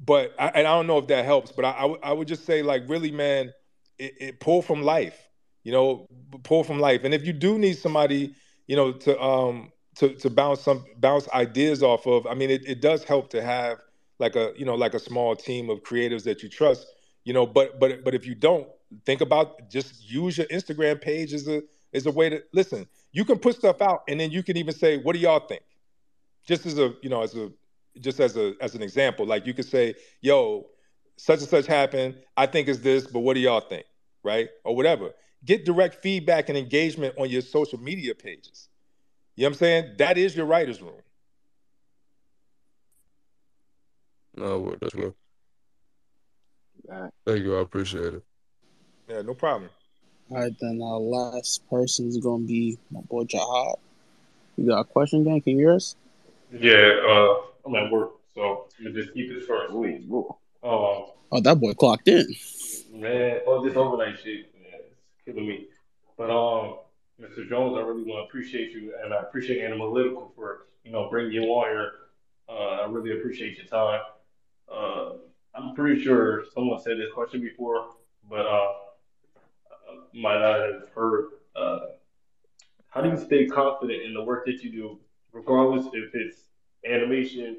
but 0.00 0.34
I, 0.38 0.48
and 0.48 0.66
I 0.66 0.72
don't 0.72 0.86
know 0.86 0.98
if 0.98 1.06
that 1.08 1.24
helps, 1.24 1.52
but 1.52 1.64
I, 1.64 1.70
I, 1.72 1.80
w- 1.82 2.00
I 2.02 2.12
would 2.12 2.28
just 2.28 2.44
say 2.44 2.62
like 2.62 2.82
really, 2.88 3.10
man, 3.10 3.52
it, 3.98 4.14
it 4.20 4.40
pull 4.40 4.62
from 4.62 4.82
life, 4.82 5.28
you 5.64 5.72
know, 5.72 6.06
pull 6.42 6.64
from 6.64 6.80
life. 6.80 7.04
And 7.04 7.14
if 7.14 7.24
you 7.26 7.32
do 7.32 7.58
need 7.58 7.78
somebody, 7.78 8.34
you 8.66 8.76
know, 8.76 8.92
to 8.92 9.20
um 9.20 9.72
to 9.96 10.14
to 10.16 10.30
bounce 10.30 10.60
some 10.60 10.84
bounce 10.98 11.28
ideas 11.30 11.82
off 11.82 12.06
of, 12.06 12.26
I 12.26 12.34
mean, 12.34 12.50
it, 12.50 12.66
it 12.66 12.80
does 12.80 13.04
help 13.04 13.30
to 13.30 13.42
have 13.42 13.78
like 14.18 14.36
a 14.36 14.52
you 14.56 14.64
know 14.64 14.74
like 14.74 14.94
a 14.94 14.98
small 14.98 15.36
team 15.36 15.70
of 15.70 15.82
creatives 15.82 16.24
that 16.24 16.42
you 16.42 16.48
trust, 16.48 16.86
you 17.26 17.34
know. 17.34 17.46
But 17.46 17.78
but 17.78 18.02
but 18.02 18.14
if 18.14 18.26
you 18.26 18.34
don't 18.34 18.66
think 19.04 19.20
about 19.20 19.68
just 19.68 20.08
use 20.08 20.38
your 20.38 20.46
Instagram 20.46 21.00
page 21.00 21.34
as 21.34 21.46
a 21.48 21.62
as 21.92 22.06
a 22.06 22.10
way 22.10 22.28
to 22.28 22.42
listen. 22.52 22.86
You 23.12 23.24
can 23.24 23.38
put 23.38 23.56
stuff 23.56 23.80
out, 23.80 24.02
and 24.08 24.20
then 24.20 24.30
you 24.30 24.42
can 24.42 24.56
even 24.56 24.74
say, 24.74 24.98
"What 24.98 25.14
do 25.14 25.18
y'all 25.18 25.40
think?" 25.40 25.62
Just 26.46 26.66
as 26.66 26.78
a 26.78 26.94
you 27.02 27.08
know 27.08 27.22
as 27.22 27.34
a 27.34 27.50
just 28.00 28.20
as 28.20 28.36
a 28.36 28.54
as 28.60 28.74
an 28.74 28.82
example, 28.82 29.26
like 29.26 29.46
you 29.46 29.54
could 29.54 29.66
say, 29.66 29.94
"Yo, 30.20 30.66
such 31.16 31.40
and 31.40 31.48
such 31.48 31.66
happened. 31.66 32.16
I 32.36 32.46
think 32.46 32.68
it's 32.68 32.80
this, 32.80 33.06
but 33.06 33.20
what 33.20 33.34
do 33.34 33.40
y'all 33.40 33.60
think?" 33.60 33.86
Right 34.22 34.48
or 34.64 34.74
whatever. 34.74 35.12
Get 35.44 35.64
direct 35.64 36.02
feedback 36.02 36.48
and 36.48 36.58
engagement 36.58 37.14
on 37.18 37.30
your 37.30 37.42
social 37.42 37.78
media 37.78 38.14
pages. 38.14 38.68
You 39.36 39.42
know 39.42 39.48
what 39.48 39.54
I'm 39.54 39.58
saying? 39.58 39.94
That 39.98 40.18
is 40.18 40.34
your 40.34 40.46
writer's 40.46 40.82
room. 40.82 41.00
No, 44.34 44.58
well, 44.58 44.76
that's 44.80 44.94
real. 44.94 45.14
Right. 46.88 47.10
Thank 47.26 47.40
you, 47.40 47.56
I 47.56 47.62
appreciate 47.62 48.14
it. 48.14 48.22
Yeah, 49.08 49.22
no 49.22 49.34
problem. 49.34 49.70
All 50.30 50.38
right, 50.38 50.52
then 50.60 50.80
our 50.82 50.98
last 50.98 51.68
person 51.70 52.08
is 52.08 52.18
gonna 52.18 52.44
be 52.44 52.78
my 52.90 53.00
boy 53.02 53.24
Jahad. 53.24 53.76
You 54.56 54.68
got 54.68 54.80
a 54.80 54.84
question, 54.84 55.24
gang? 55.24 55.40
Can 55.40 55.52
you 55.54 55.66
hear 55.66 55.74
us? 55.74 55.94
Yeah, 56.52 57.00
uh, 57.08 57.34
I'm 57.64 57.74
at 57.74 57.90
work, 57.90 58.12
so 58.34 58.66
I'm 58.78 58.84
gonna 58.86 59.02
just 59.02 59.14
keep 59.14 59.28
this 59.28 59.46
short 59.46 59.70
and 59.70 59.72
sweet. 59.72 60.08
Um, 60.62 61.06
Oh, 61.32 61.40
that 61.40 61.58
boy 61.60 61.74
clocked 61.74 62.06
in. 62.08 62.24
man, 62.92 63.40
all 63.46 63.60
this 63.62 63.76
overnight 63.76 64.16
shit, 64.22 64.54
man, 64.54 64.80
it's 64.80 65.24
killing 65.24 65.46
me. 65.46 65.66
But 66.16 66.30
um, 66.30 66.78
Mr. 67.20 67.48
Jones, 67.48 67.76
I 67.76 67.80
really 67.80 68.04
want 68.04 68.24
to 68.24 68.28
appreciate 68.28 68.70
you, 68.70 68.94
and 69.02 69.12
I 69.12 69.20
appreciate 69.22 69.64
Analytical 69.64 70.32
for 70.36 70.66
you 70.84 70.92
know 70.92 71.08
bringing 71.10 71.32
you 71.32 71.42
on 71.42 71.68
here. 71.68 71.92
Uh, 72.48 72.82
I 72.82 72.86
really 72.86 73.18
appreciate 73.18 73.56
your 73.58 73.66
time. 73.66 74.00
Uh, 74.72 75.12
I'm 75.56 75.74
pretty 75.74 76.02
sure 76.02 76.44
someone 76.54 76.80
said 76.80 76.98
this 76.98 77.12
question 77.14 77.40
before, 77.40 77.90
but 78.28 78.46
uh, 78.46 78.72
uh, 79.70 79.94
might 80.12 80.38
not 80.38 80.60
have 80.60 80.88
heard. 80.94 81.28
Uh, 81.54 81.78
how 82.88 83.00
do 83.00 83.10
you 83.10 83.16
stay 83.16 83.46
confident 83.46 84.02
in 84.02 84.12
the 84.12 84.22
work 84.22 84.44
that 84.46 84.62
you 84.62 84.70
do, 84.70 84.98
regardless 85.32 85.86
if 85.92 86.14
it's 86.14 86.44
animation 86.84 87.56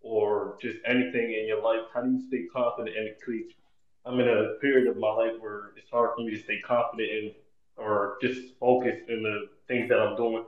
or 0.00 0.56
just 0.60 0.78
anything 0.86 1.32
in 1.32 1.46
your 1.46 1.62
life? 1.62 1.82
How 1.92 2.02
do 2.02 2.10
you 2.10 2.26
stay 2.26 2.44
confident 2.52 2.96
and 2.96 3.10
create, 3.22 3.54
I'm 4.06 4.18
in 4.20 4.28
a 4.28 4.58
period 4.60 4.88
of 4.88 4.96
my 4.96 5.10
life 5.10 5.32
where 5.38 5.72
it's 5.76 5.90
hard 5.90 6.10
for 6.16 6.24
me 6.24 6.30
to 6.30 6.42
stay 6.42 6.60
confident 6.60 7.10
in 7.10 7.32
or 7.76 8.16
just 8.22 8.56
focused 8.58 9.08
in 9.08 9.22
the 9.22 9.48
things 9.68 9.88
that 9.90 10.00
I'm 10.00 10.16
doing. 10.16 10.44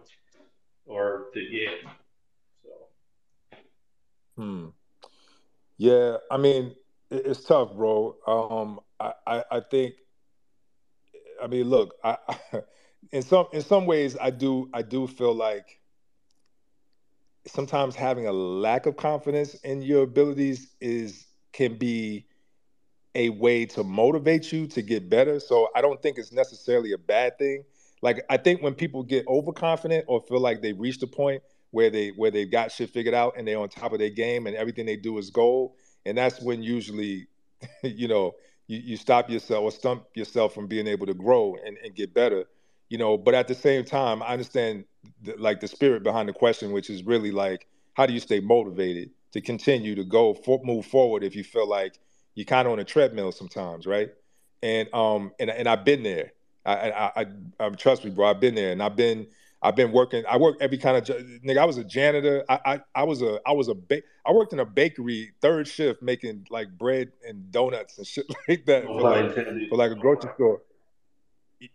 Or 0.87 1.27
the, 1.35 1.41
yeah. 1.41 1.91
So 2.63 2.71
Hmm. 4.37 4.69
Yeah, 5.79 6.17
I 6.31 6.37
mean, 6.37 6.75
it's 7.11 7.45
tough, 7.45 7.75
bro. 7.75 8.17
Um, 8.27 8.81
I, 9.01 9.13
I, 9.27 9.45
I 9.53 9.61
think, 9.61 9.95
I 11.43 11.47
mean, 11.47 11.69
look, 11.69 11.95
I, 12.05 12.17
in 13.13 13.23
some 13.23 13.47
in 13.53 13.63
some 13.63 13.87
ways, 13.87 14.17
I 14.21 14.31
do 14.31 14.69
I 14.75 14.83
do 14.83 15.07
feel 15.07 15.35
like 15.35 15.81
sometimes 17.47 17.95
having 17.95 18.27
a 18.27 18.33
lack 18.33 18.87
of 18.87 18.97
confidence 18.97 19.55
in 19.57 19.83
your 19.83 20.03
abilities 20.03 20.75
is 20.81 21.27
can 21.53 21.77
be 21.79 22.27
a 23.15 23.31
way 23.31 23.67
to 23.67 23.85
motivate 23.85 24.53
you 24.53 24.67
to 24.69 24.83
get 24.83 25.11
better. 25.11 25.41
So 25.41 25.69
I 25.75 25.83
don't 25.83 26.03
think 26.03 26.19
it's 26.19 26.33
necessarily 26.33 26.93
a 26.93 26.99
bad 26.99 27.39
thing. 27.39 27.65
Like 28.03 28.25
I 28.31 28.37
think 28.39 28.63
when 28.63 28.75
people 28.75 29.03
get 29.03 29.27
overconfident 29.29 30.07
or 30.09 30.23
feel 30.23 30.41
like 30.41 30.63
they 30.63 30.73
reached 30.73 31.03
a 31.03 31.09
point 31.09 31.43
where 31.71 31.91
they 31.91 32.09
where 32.11 32.31
they've 32.31 32.51
got 32.51 32.73
shit 32.73 32.91
figured 32.91 33.15
out 33.15 33.35
and 33.37 33.47
they're 33.47 33.59
on 33.59 33.69
top 33.69 33.93
of 33.93 33.99
their 33.99 34.11
game 34.11 34.47
and 34.47 34.57
everything 34.57 34.87
they 34.87 34.97
do 34.97 35.19
is 35.19 35.31
gold, 35.31 35.73
and 36.07 36.17
that's 36.17 36.41
when 36.41 36.63
usually, 36.63 37.27
you 37.83 38.09
know, 38.09 38.35
you, 38.67 38.79
you 38.79 38.97
stop 38.97 39.29
yourself 39.31 39.63
or 39.63 39.71
stump 39.71 40.05
yourself 40.15 40.55
from 40.55 40.67
being 40.67 40.87
able 40.87 41.07
to 41.07 41.15
grow 41.15 41.57
and, 41.65 41.77
and 41.85 41.95
get 41.95 42.15
better. 42.15 42.45
You 42.89 42.97
know, 42.97 43.19
but 43.19 43.35
at 43.35 43.49
the 43.49 43.55
same 43.55 43.85
time, 43.85 44.23
I 44.23 44.29
understand 44.29 44.85
the, 45.23 45.35
like 45.37 45.61
the 45.61 45.69
spirit 45.69 46.03
behind 46.03 46.29
the 46.29 46.33
question, 46.33 46.73
which 46.73 46.89
is 46.89 47.05
really 47.05 47.31
like, 47.31 47.67
how 47.95 48.07
do 48.07 48.15
you 48.15 48.21
stay 48.21 48.41
motivated 48.41 49.11
to 49.33 49.41
continue 49.41 49.95
to 49.95 50.05
go 50.05 50.33
for, 50.33 50.61
move 50.65 50.87
forward 50.87 51.23
if 51.23 51.37
you 51.37 51.45
feel 51.45 51.69
like 51.69 51.99
you're 52.35 52.47
kind 52.47 52.67
of 52.67 52.73
on 52.73 52.79
a 52.79 52.85
treadmill 52.85 53.33
sometimes, 53.33 53.87
right? 53.87 54.11
And 54.63 54.93
um 54.95 55.33
and 55.39 55.51
and 55.51 55.69
I've 55.69 55.85
been 55.85 56.03
there. 56.03 56.33
I 56.65 56.91
I, 56.91 57.13
I, 57.17 57.27
I 57.61 57.69
trust 57.71 58.05
me, 58.05 58.11
bro. 58.11 58.29
I've 58.29 58.41
been 58.41 58.55
there, 58.55 58.73
and 58.73 58.83
I've 58.83 58.97
been 58.97 59.27
I've 59.61 59.75
been 59.75 59.91
working. 59.91 60.25
I 60.29 60.37
work 60.37 60.57
every 60.61 60.79
kind 60.79 60.97
of 60.97 61.05
jo- 61.05 61.21
nigga. 61.45 61.59
I 61.59 61.65
was 61.65 61.79
a 61.79 61.85
janitor. 61.85 62.45
I 62.49 62.61
I, 62.65 62.81
I 62.95 63.03
was 63.05 63.23
a 63.23 63.41
I 63.47 63.53
was 63.53 63.69
a 63.69 63.75
ba- 63.75 64.03
I 64.25 64.33
worked 64.33 64.53
in 64.53 64.61
a 64.61 64.65
bakery 64.65 65.33
third 65.41 65.67
shift 65.67 66.01
making 66.03 66.47
like 66.51 66.69
bread 66.79 67.11
and 67.27 67.51
donuts 67.51 67.99
and 67.99 68.07
shit 68.07 68.27
like 68.49 68.65
that 68.67 68.85
for 68.85 69.03
like 69.03 69.69
for 69.69 69.77
like 69.77 69.91
a 69.91 69.97
grocery 69.97 70.31
store. 70.35 70.63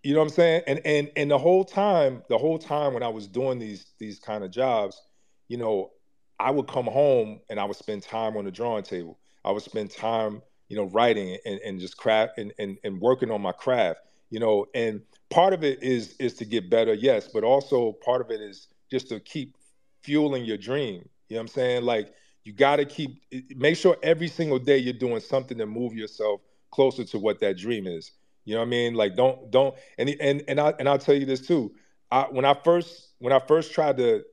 You 0.01 0.13
know 0.13 0.19
what 0.19 0.27
I'm 0.27 0.33
saying? 0.33 0.63
And 0.65 0.79
and 0.85 1.11
and 1.17 1.29
the 1.29 1.37
whole 1.37 1.65
time, 1.65 2.23
the 2.29 2.37
whole 2.37 2.57
time 2.57 2.93
when 2.93 3.03
I 3.03 3.09
was 3.09 3.27
doing 3.27 3.59
these 3.59 3.85
these 3.99 4.17
kind 4.17 4.45
of 4.45 4.51
jobs, 4.51 5.01
you 5.49 5.57
know, 5.57 5.91
I 6.39 6.51
would 6.51 6.67
come 6.67 6.85
home 6.85 7.41
and 7.49 7.59
I 7.59 7.65
would 7.65 7.75
spend 7.75 8.03
time 8.03 8.37
on 8.37 8.45
the 8.45 8.51
drawing 8.51 8.83
table. 8.83 9.19
I 9.43 9.51
would 9.51 9.63
spend 9.63 9.91
time, 9.91 10.41
you 10.69 10.77
know, 10.77 10.85
writing 10.85 11.37
and, 11.45 11.59
and 11.59 11.79
just 11.81 11.97
craft 11.97 12.37
and, 12.37 12.53
and 12.57 12.77
and 12.85 13.01
working 13.01 13.29
on 13.29 13.41
my 13.41 13.51
craft, 13.51 13.99
you 14.29 14.39
know, 14.39 14.67
and 14.73 15.01
part 15.33 15.53
of 15.53 15.63
it 15.63 15.81
is 15.81 16.15
is 16.19 16.35
to 16.35 16.45
get 16.45 16.69
better, 16.69 16.93
yes, 16.93 17.27
but 17.27 17.43
also 17.43 17.93
part 18.05 18.21
of 18.21 18.29
it 18.29 18.39
is 18.39 18.67
just 18.91 19.09
to 19.09 19.19
keep 19.19 19.57
fueling 20.03 20.45
your 20.45 20.57
dream. 20.57 21.09
You 21.27 21.35
know 21.35 21.39
what 21.39 21.41
I'm 21.41 21.47
saying? 21.47 21.83
Like 21.83 22.13
you 22.43 22.53
got 22.53 22.75
to 22.75 22.85
keep 22.85 23.21
make 23.55 23.75
sure 23.75 23.97
every 24.03 24.27
single 24.27 24.59
day 24.59 24.77
you're 24.77 24.93
doing 24.93 25.19
something 25.19 25.57
to 25.57 25.65
move 25.65 25.95
yourself 25.95 26.41
closer 26.71 27.03
to 27.05 27.17
what 27.17 27.39
that 27.39 27.57
dream 27.57 27.87
is. 27.87 28.11
You 28.45 28.53
know 28.53 28.59
what 28.59 28.67
I 28.67 28.69
mean? 28.69 28.93
Like 28.93 29.15
don't 29.15 29.49
don't 29.49 29.75
and 29.97 30.09
and 30.21 30.43
and 30.47 30.59
I 30.59 30.73
and 30.77 30.87
I'll 30.87 30.99
tell 30.99 31.15
you 31.15 31.25
this 31.25 31.45
too. 31.47 31.73
I 32.11 32.23
when 32.29 32.45
I 32.45 32.53
first 32.53 33.09
when 33.17 33.33
I 33.33 33.39
first 33.39 33.73
tried 33.73 33.97
to 33.97 34.23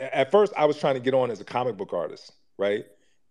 at 0.00 0.32
first 0.32 0.52
I 0.56 0.64
was 0.64 0.76
trying 0.76 0.94
to 0.94 1.00
get 1.00 1.14
on 1.14 1.30
as 1.30 1.40
a 1.40 1.44
comic 1.44 1.76
book 1.76 1.92
artist, 1.92 2.32
right? 2.58 2.84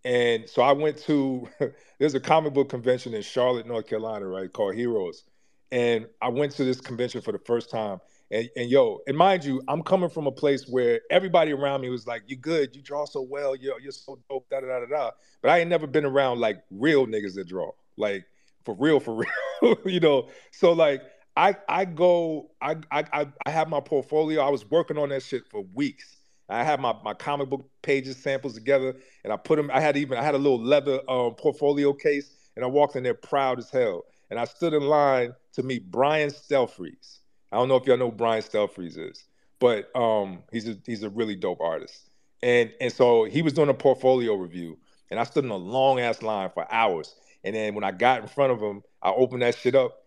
And 0.04 0.48
so 0.48 0.62
I 0.62 0.72
went 0.72 0.96
to 1.00 1.46
there's 1.98 2.14
a 2.14 2.20
comic 2.20 2.54
book 2.54 2.70
convention 2.70 3.12
in 3.12 3.20
Charlotte, 3.20 3.66
North 3.66 3.86
Carolina, 3.86 4.26
right, 4.26 4.50
called 4.50 4.74
Heroes. 4.74 5.24
And 5.72 6.06
I 6.20 6.28
went 6.28 6.52
to 6.52 6.64
this 6.64 6.80
convention 6.80 7.22
for 7.22 7.32
the 7.32 7.38
first 7.38 7.70
time. 7.70 7.98
And, 8.30 8.48
and 8.56 8.70
yo, 8.70 9.00
and 9.06 9.16
mind 9.16 9.42
you, 9.44 9.62
I'm 9.68 9.82
coming 9.82 10.10
from 10.10 10.26
a 10.26 10.32
place 10.32 10.68
where 10.68 11.00
everybody 11.10 11.52
around 11.52 11.80
me 11.80 11.88
was 11.88 12.06
like, 12.06 12.22
"You 12.26 12.36
good? 12.36 12.76
You 12.76 12.82
draw 12.82 13.06
so 13.06 13.22
well. 13.22 13.56
You're 13.56 13.80
you're 13.80 13.92
so 13.92 14.18
dope." 14.30 14.48
Da 14.50 14.60
da 14.60 14.66
da 14.66 14.86
da. 14.86 15.10
But 15.40 15.50
I 15.50 15.58
ain't 15.58 15.70
never 15.70 15.86
been 15.86 16.04
around 16.04 16.40
like 16.40 16.62
real 16.70 17.06
niggas 17.06 17.34
that 17.34 17.48
draw, 17.48 17.72
like 17.96 18.24
for 18.64 18.76
real, 18.78 19.00
for 19.00 19.24
real. 19.62 19.76
you 19.84 20.00
know. 20.00 20.28
So 20.50 20.72
like, 20.72 21.02
I 21.36 21.56
I 21.68 21.86
go, 21.86 22.50
I 22.60 22.76
I 22.90 23.04
I 23.12 23.26
I 23.46 23.50
have 23.50 23.68
my 23.68 23.80
portfolio. 23.80 24.42
I 24.42 24.50
was 24.50 24.70
working 24.70 24.98
on 24.98 25.08
that 25.08 25.22
shit 25.22 25.46
for 25.50 25.64
weeks. 25.74 26.18
I 26.48 26.64
had 26.64 26.80
my, 26.80 26.94
my 27.02 27.14
comic 27.14 27.48
book 27.48 27.68
pages 27.80 28.16
samples 28.16 28.54
together, 28.54 28.94
and 29.24 29.32
I 29.32 29.36
put 29.36 29.56
them. 29.56 29.70
I 29.72 29.80
had 29.80 29.96
even 29.96 30.18
I 30.18 30.22
had 30.22 30.34
a 30.34 30.38
little 30.38 30.62
leather 30.62 31.00
um, 31.08 31.34
portfolio 31.34 31.94
case, 31.94 32.30
and 32.56 32.64
I 32.64 32.68
walked 32.68 32.96
in 32.96 33.02
there 33.02 33.14
proud 33.14 33.58
as 33.58 33.70
hell. 33.70 34.04
And 34.32 34.40
I 34.40 34.44
stood 34.44 34.72
in 34.72 34.84
line 34.84 35.34
to 35.52 35.62
meet 35.62 35.90
Brian 35.90 36.30
Stelfreeze. 36.30 37.18
I 37.52 37.56
don't 37.56 37.68
know 37.68 37.76
if 37.76 37.86
y'all 37.86 37.98
know 37.98 38.10
Brian 38.10 38.42
Stelfreeze 38.42 38.96
is, 38.96 39.26
but 39.58 39.94
um, 39.94 40.38
he's 40.50 40.66
a 40.66 40.78
he's 40.86 41.02
a 41.02 41.10
really 41.10 41.36
dope 41.36 41.60
artist. 41.60 42.08
And 42.42 42.72
and 42.80 42.90
so 42.90 43.24
he 43.24 43.42
was 43.42 43.52
doing 43.52 43.68
a 43.68 43.74
portfolio 43.74 44.34
review, 44.34 44.78
and 45.10 45.20
I 45.20 45.24
stood 45.24 45.44
in 45.44 45.50
a 45.50 45.56
long 45.56 46.00
ass 46.00 46.22
line 46.22 46.48
for 46.48 46.66
hours. 46.72 47.14
And 47.44 47.54
then 47.54 47.74
when 47.74 47.84
I 47.84 47.90
got 47.90 48.22
in 48.22 48.26
front 48.26 48.52
of 48.52 48.58
him, 48.58 48.82
I 49.02 49.10
opened 49.10 49.42
that 49.42 49.54
shit 49.54 49.74
up, 49.74 50.02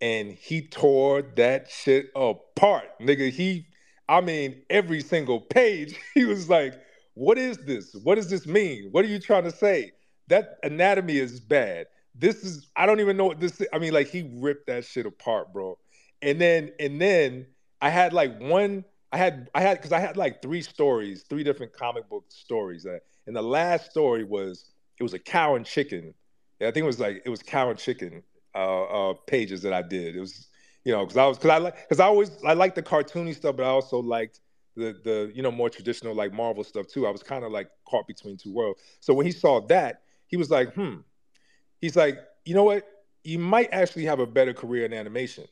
and 0.00 0.32
he 0.32 0.62
tore 0.62 1.22
that 1.36 1.70
shit 1.70 2.10
apart, 2.16 2.98
nigga. 3.00 3.30
He, 3.30 3.68
I 4.08 4.22
mean, 4.22 4.60
every 4.68 5.02
single 5.02 5.40
page, 5.40 5.94
he 6.14 6.24
was 6.24 6.50
like, 6.50 6.74
"What 7.14 7.38
is 7.38 7.58
this? 7.58 7.94
What 8.02 8.16
does 8.16 8.28
this 8.28 8.44
mean? 8.44 8.88
What 8.90 9.04
are 9.04 9.08
you 9.08 9.20
trying 9.20 9.44
to 9.44 9.52
say? 9.52 9.92
That 10.26 10.58
anatomy 10.64 11.18
is 11.18 11.38
bad. 11.38 11.86
This 12.18 12.44
is, 12.44 12.68
I 12.76 12.86
don't 12.86 13.00
even 13.00 13.16
know 13.16 13.26
what 13.26 13.40
this. 13.40 13.60
Is. 13.60 13.68
I 13.72 13.78
mean, 13.78 13.92
like 13.92 14.08
he 14.08 14.30
ripped 14.34 14.66
that 14.66 14.84
shit 14.84 15.06
apart, 15.06 15.52
bro. 15.52 15.78
And 16.20 16.40
then, 16.40 16.72
and 16.80 17.00
then 17.00 17.46
I 17.80 17.90
had 17.90 18.12
like 18.12 18.40
one. 18.40 18.84
I 19.12 19.16
had, 19.16 19.48
I 19.54 19.62
had, 19.62 19.78
because 19.78 19.92
I 19.92 20.00
had 20.00 20.16
like 20.16 20.42
three 20.42 20.60
stories, 20.60 21.24
three 21.28 21.42
different 21.42 21.72
comic 21.72 22.08
book 22.10 22.24
stories. 22.28 22.84
Uh, 22.84 22.98
and 23.26 23.34
the 23.34 23.42
last 23.42 23.90
story 23.90 24.24
was, 24.24 24.66
it 24.98 25.02
was 25.02 25.14
a 25.14 25.18
cow 25.18 25.54
and 25.54 25.64
chicken. 25.64 26.12
Yeah, 26.60 26.68
I 26.68 26.70
think 26.72 26.84
it 26.84 26.86
was 26.86 26.98
like 26.98 27.22
it 27.24 27.30
was 27.30 27.42
cow 27.42 27.70
and 27.70 27.78
chicken 27.78 28.22
uh, 28.54 29.10
uh, 29.10 29.14
pages 29.26 29.62
that 29.62 29.72
I 29.72 29.82
did. 29.82 30.16
It 30.16 30.20
was, 30.20 30.48
you 30.84 30.92
know, 30.92 31.04
because 31.04 31.16
I 31.16 31.26
was 31.26 31.38
because 31.38 31.50
I 31.50 31.58
like 31.58 31.76
because 31.88 32.00
I 32.00 32.06
always 32.06 32.30
I 32.44 32.54
liked 32.54 32.74
the 32.74 32.82
cartoony 32.82 33.34
stuff, 33.34 33.56
but 33.56 33.64
I 33.64 33.68
also 33.68 33.98
liked 33.98 34.40
the 34.76 34.96
the 35.04 35.30
you 35.34 35.42
know 35.42 35.52
more 35.52 35.70
traditional 35.70 36.14
like 36.14 36.32
Marvel 36.32 36.64
stuff 36.64 36.88
too. 36.88 37.06
I 37.06 37.10
was 37.10 37.22
kind 37.22 37.44
of 37.44 37.52
like 37.52 37.70
caught 37.84 38.06
between 38.06 38.36
two 38.36 38.52
worlds. 38.52 38.80
So 39.00 39.14
when 39.14 39.24
he 39.26 39.32
saw 39.32 39.60
that, 39.68 40.02
he 40.26 40.36
was 40.36 40.50
like, 40.50 40.74
hmm. 40.74 40.96
He's 41.80 41.96
like, 41.96 42.18
you 42.44 42.54
know 42.54 42.64
what? 42.64 42.86
You 43.24 43.38
might 43.38 43.68
actually 43.72 44.04
have 44.06 44.20
a 44.20 44.26
better 44.26 44.52
career 44.52 44.84
in 44.84 44.92
animation. 44.92 45.44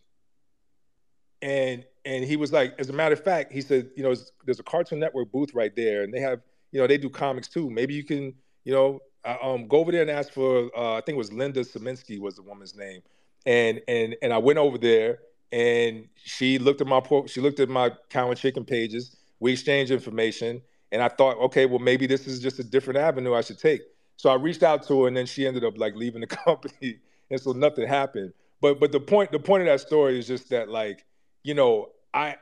And 1.43 1.85
and 2.05 2.24
he 2.24 2.36
was 2.36 2.53
like, 2.53 2.74
as 2.78 2.89
a 2.89 2.93
matter 2.93 3.15
of 3.15 3.23
fact, 3.23 3.53
he 3.53 3.61
said, 3.61 3.90
you 3.97 4.03
know, 4.03 4.15
there's, 4.44 4.61
a 4.61 4.62
Cartoon 4.62 5.01
Network 5.01 5.31
booth 5.32 5.55
right 5.55 5.74
there, 5.74 6.03
and 6.05 6.15
they 6.15 6.20
have, 6.20 6.40
you 6.70 6.81
know, 6.81 6.86
they 6.86 6.98
do 6.98 7.11
comics 7.11 7.48
too. 7.48 7.69
Maybe 7.69 7.94
you 7.94 8.05
can, 8.05 8.32
you 8.65 8.73
know, 8.73 9.01
uh, 9.24 9.36
um, 9.43 9.66
go 9.66 9.78
over 9.78 9.93
there 9.93 10.03
and 10.03 10.11
ask 10.11 10.32
for. 10.32 10.70
Uh, 10.77 10.94
I 10.94 11.01
think 11.01 11.16
it 11.16 11.19
was 11.19 11.32
Linda 11.32 11.61
Simensky 11.61 12.20
was 12.20 12.36
the 12.36 12.43
woman's 12.43 12.77
name, 12.77 13.03
and 13.44 13.81
and 13.89 14.16
and 14.23 14.32
I 14.32 14.39
went 14.39 14.59
over 14.59 14.78
there, 14.78 15.19
and 15.53 16.09
she 16.15 16.59
looked 16.59 16.81
at 16.81 16.86
my 16.86 17.01
por- 17.01 17.28
she 17.28 17.40
looked 17.40 17.61
at 17.61 17.69
my 17.69 17.90
cow 18.09 18.31
and 18.31 18.39
chicken 18.39 18.65
pages. 18.65 19.16
We 19.40 19.53
exchanged 19.53 19.90
information, 19.93 20.62
and 20.93 21.03
I 21.03 21.09
thought, 21.09 21.36
okay, 21.47 21.66
well 21.66 21.81
maybe 21.81 22.07
this 22.07 22.27
is 22.27 22.40
just 22.40 22.59
a 22.61 22.65
different 22.65 22.98
avenue 22.98 23.35
I 23.35 23.40
should 23.40 23.59
take. 23.59 23.82
So 24.16 24.30
I 24.30 24.34
reached 24.34 24.62
out 24.62 24.86
to 24.88 25.02
her, 25.02 25.09
and 25.09 25.16
then 25.16 25.26
she 25.26 25.47
ended 25.47 25.64
up 25.64 25.78
like 25.78 25.94
leaving 25.94 26.20
the 26.22 26.26
company, 26.44 26.98
and 27.30 27.40
so 27.40 27.52
nothing 27.52 27.86
happened. 27.86 28.32
But 28.60 28.80
but 28.80 28.93
the 28.93 29.01
point 29.01 29.32
the 29.32 29.38
point 29.38 29.62
of 29.62 29.66
that 29.66 29.80
story 29.80 30.18
is 30.18 30.26
just 30.26 30.48
that 30.51 30.68
like 30.68 31.05
you 31.44 31.55
know 31.55 31.90
I 32.14 32.36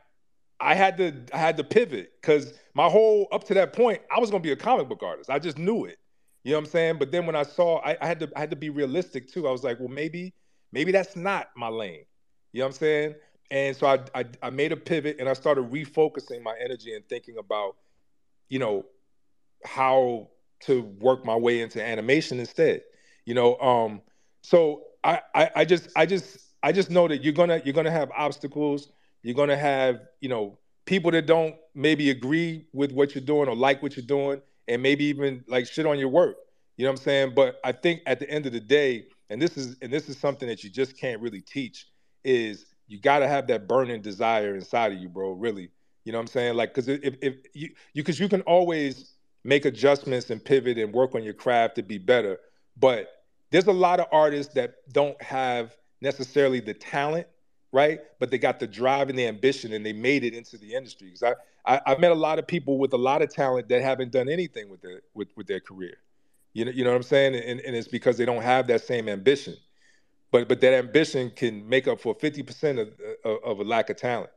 I 0.60 0.74
had 0.74 0.96
to 0.98 1.14
I 1.32 1.38
had 1.38 1.56
to 1.56 1.64
pivot 1.64 2.12
because 2.20 2.55
my 2.74 2.88
whole 2.88 3.28
up 3.32 3.44
to 3.44 3.55
that 3.55 3.72
point 3.72 4.02
I 4.14 4.20
was 4.20 4.30
gonna 4.30 4.42
be 4.42 4.52
a 4.52 4.56
comic 4.56 4.88
book 4.88 5.02
artist. 5.02 5.30
I 5.30 5.38
just 5.38 5.59
knew 5.59 5.84
it. 5.84 5.98
You 6.44 6.52
know 6.52 6.59
what 6.59 6.66
I'm 6.66 6.70
saying? 6.70 6.98
But 6.98 7.10
then 7.10 7.26
when 7.26 7.36
I 7.36 7.42
saw 7.42 7.80
I, 7.84 7.96
I 8.01 8.06
had 8.06 8.20
to 8.20 8.30
I 8.36 8.40
had 8.40 8.51
to 8.51 8.56
be 8.56 8.70
realistic 8.70 9.28
too. 9.28 9.48
I 9.48 9.51
was 9.52 9.64
like, 9.64 9.78
well 9.80 9.88
maybe 9.88 10.34
maybe 10.72 10.92
that's 10.92 11.16
not 11.16 11.48
my 11.56 11.68
lane. 11.68 12.05
You 12.52 12.60
know 12.60 12.66
what 12.66 12.74
I'm 12.74 12.78
saying? 12.78 13.14
And 13.51 13.76
so 13.76 13.86
I 13.86 13.98
I, 14.14 14.24
I 14.42 14.51
made 14.51 14.72
a 14.72 14.76
pivot 14.76 15.16
and 15.18 15.28
I 15.28 15.32
started 15.32 15.70
refocusing 15.70 16.42
my 16.42 16.55
energy 16.62 16.94
and 16.94 17.06
thinking 17.09 17.38
about 17.38 17.76
you 18.48 18.59
know 18.59 18.86
how 19.64 20.28
to 20.60 20.82
work 20.82 21.24
my 21.24 21.36
way 21.36 21.60
into 21.60 21.82
animation 21.82 22.40
instead. 22.40 22.82
You 23.26 23.35
know, 23.35 23.59
um, 23.59 24.02
so 24.43 24.82
I, 25.02 25.20
I 25.35 25.51
I 25.56 25.64
just 25.64 25.89
I 25.97 26.06
just 26.06 26.39
I 26.62 26.72
just 26.72 26.90
know 26.90 27.09
that 27.09 27.22
you're 27.22 27.32
gonna 27.32 27.60
you're 27.64 27.74
gonna 27.74 27.90
have 27.90 28.10
obstacles. 28.16 28.90
You're 29.22 29.35
gonna 29.35 29.56
have 29.56 30.01
you 30.20 30.28
know 30.28 30.59
people 30.86 31.10
that 31.12 31.26
don't 31.26 31.55
maybe 31.74 32.10
agree 32.10 32.66
with 32.72 32.93
what 32.93 33.14
you're 33.14 33.24
doing 33.24 33.48
or 33.48 33.56
like 33.56 33.82
what 33.82 33.97
you're 33.97 34.06
doing, 34.06 34.40
and 34.68 34.82
maybe 34.82 35.05
even 35.05 35.44
like 35.48 35.66
shit 35.66 35.86
on 35.86 35.98
your 35.98 36.09
work. 36.09 36.36
You 36.76 36.85
know 36.85 36.90
what 36.90 37.01
I'm 37.01 37.05
saying? 37.05 37.32
But 37.35 37.60
I 37.64 37.72
think 37.72 38.01
at 38.06 38.18
the 38.18 38.28
end 38.28 38.47
of 38.47 38.52
the 38.52 38.60
day, 38.60 39.06
and 39.31 39.40
this 39.40 39.56
is 39.56 39.76
and 39.81 39.93
this 39.93 40.09
is 40.09 40.18
something 40.18 40.48
that 40.48 40.64
you 40.64 40.70
just 40.70 40.98
can't 40.98 41.20
really 41.20 41.40
teach, 41.40 41.86
is 42.24 42.66
you 42.86 43.01
got 43.01 43.20
to 43.20 43.28
have 43.28 43.47
that 43.47 43.68
burning 43.68 44.02
desire 44.02 44.55
inside 44.55 44.93
of 44.93 44.98
you, 44.98 45.09
bro. 45.09 45.32
Really, 45.32 45.70
you 46.05 46.12
know 46.12 46.18
what 46.18 46.22
I'm 46.22 46.28
saying? 46.28 46.55
Like, 46.56 46.74
because 46.74 46.89
if 46.89 47.14
if 47.22 47.35
you 47.55 47.68
you 47.93 48.02
because 48.02 48.18
you 48.18 48.28
can 48.28 48.43
always 48.43 49.14
make 49.45 49.65
adjustments 49.65 50.31
and 50.31 50.45
pivot 50.45 50.79
and 50.79 50.93
work 50.93 51.15
on 51.15 51.23
your 51.23 51.35
craft 51.35 51.77
to 51.77 51.83
be 51.83 51.99
better, 51.99 52.39
but 52.77 53.09
there's 53.51 53.66
a 53.66 53.73
lot 53.73 54.01
of 54.01 54.07
artists 54.11 54.55
that 54.55 54.77
don't 54.93 55.21
have 55.23 55.77
necessarily 56.01 56.61
the 56.61 56.75
talent, 56.75 57.27
right? 57.73 58.01
But 58.19 58.31
they 58.31 58.39
got 58.39 58.59
the 58.59 58.66
drive 58.66 59.11
and 59.11 59.19
the 59.19 59.27
ambition, 59.27 59.73
and 59.73 59.87
they 59.87 59.93
made 59.93 60.25
it 60.25 60.35
into 60.35 60.59
the 60.59 60.75
industry. 60.75 61.09
Because 61.09 61.23
I, 61.23 61.75
I 61.77 61.81
I've 61.87 62.01
met 62.01 62.11
a 62.11 62.16
lot 62.16 62.39
of 62.39 62.47
people 62.47 62.79
with 62.79 62.93
a 62.93 62.99
lot 62.99 63.23
of 63.23 63.33
talent 63.33 63.69
that 63.69 63.83
haven't 63.83 64.12
done 64.12 64.29
anything 64.29 64.69
with 64.69 64.81
their 64.81 65.03
with, 65.15 65.29
with 65.37 65.47
their 65.47 65.61
career. 65.61 65.99
You 66.53 66.65
know, 66.65 66.71
you 66.71 66.85
know 66.85 66.91
what 66.91 66.97
I'm 66.97 67.03
saying? 67.03 67.35
And, 67.35 67.61
and 67.61 67.77
it's 67.77 67.89
because 67.89 68.16
they 68.16 68.25
don't 68.25 68.43
have 68.43 68.66
that 68.69 68.81
same 68.83 69.09
ambition. 69.09 69.57
But 70.31 70.49
but 70.49 70.61
that 70.61 70.73
ambition 70.73 71.31
can 71.31 71.69
make 71.69 71.87
up 71.87 72.01
for 72.01 72.15
50% 72.15 72.81
of, 72.81 72.89
of, 73.25 73.39
of 73.45 73.61
a 73.61 73.65
lack 73.65 73.91
of 73.91 73.97
talent. 73.97 74.31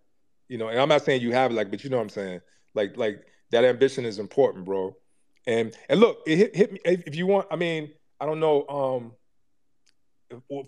You 0.47 0.57
know, 0.57 0.67
and 0.67 0.79
I'm 0.79 0.89
not 0.89 1.03
saying 1.03 1.21
you 1.21 1.31
have 1.31 1.51
like, 1.51 1.71
but 1.71 1.83
you 1.83 1.89
know 1.89 1.97
what 1.97 2.03
I'm 2.03 2.09
saying? 2.09 2.41
Like 2.75 2.97
like 2.97 3.25
that 3.51 3.63
ambition 3.63 4.05
is 4.05 4.19
important, 4.19 4.65
bro. 4.65 4.95
And 5.45 5.75
and 5.89 5.99
look, 5.99 6.19
it 6.25 6.37
hit, 6.37 6.55
hit 6.55 6.71
me 6.73 6.79
if 6.83 7.15
you 7.15 7.27
want. 7.27 7.47
I 7.49 7.55
mean, 7.55 7.91
I 8.19 8.25
don't 8.25 8.39
know. 8.39 8.67
Um, 8.67 9.13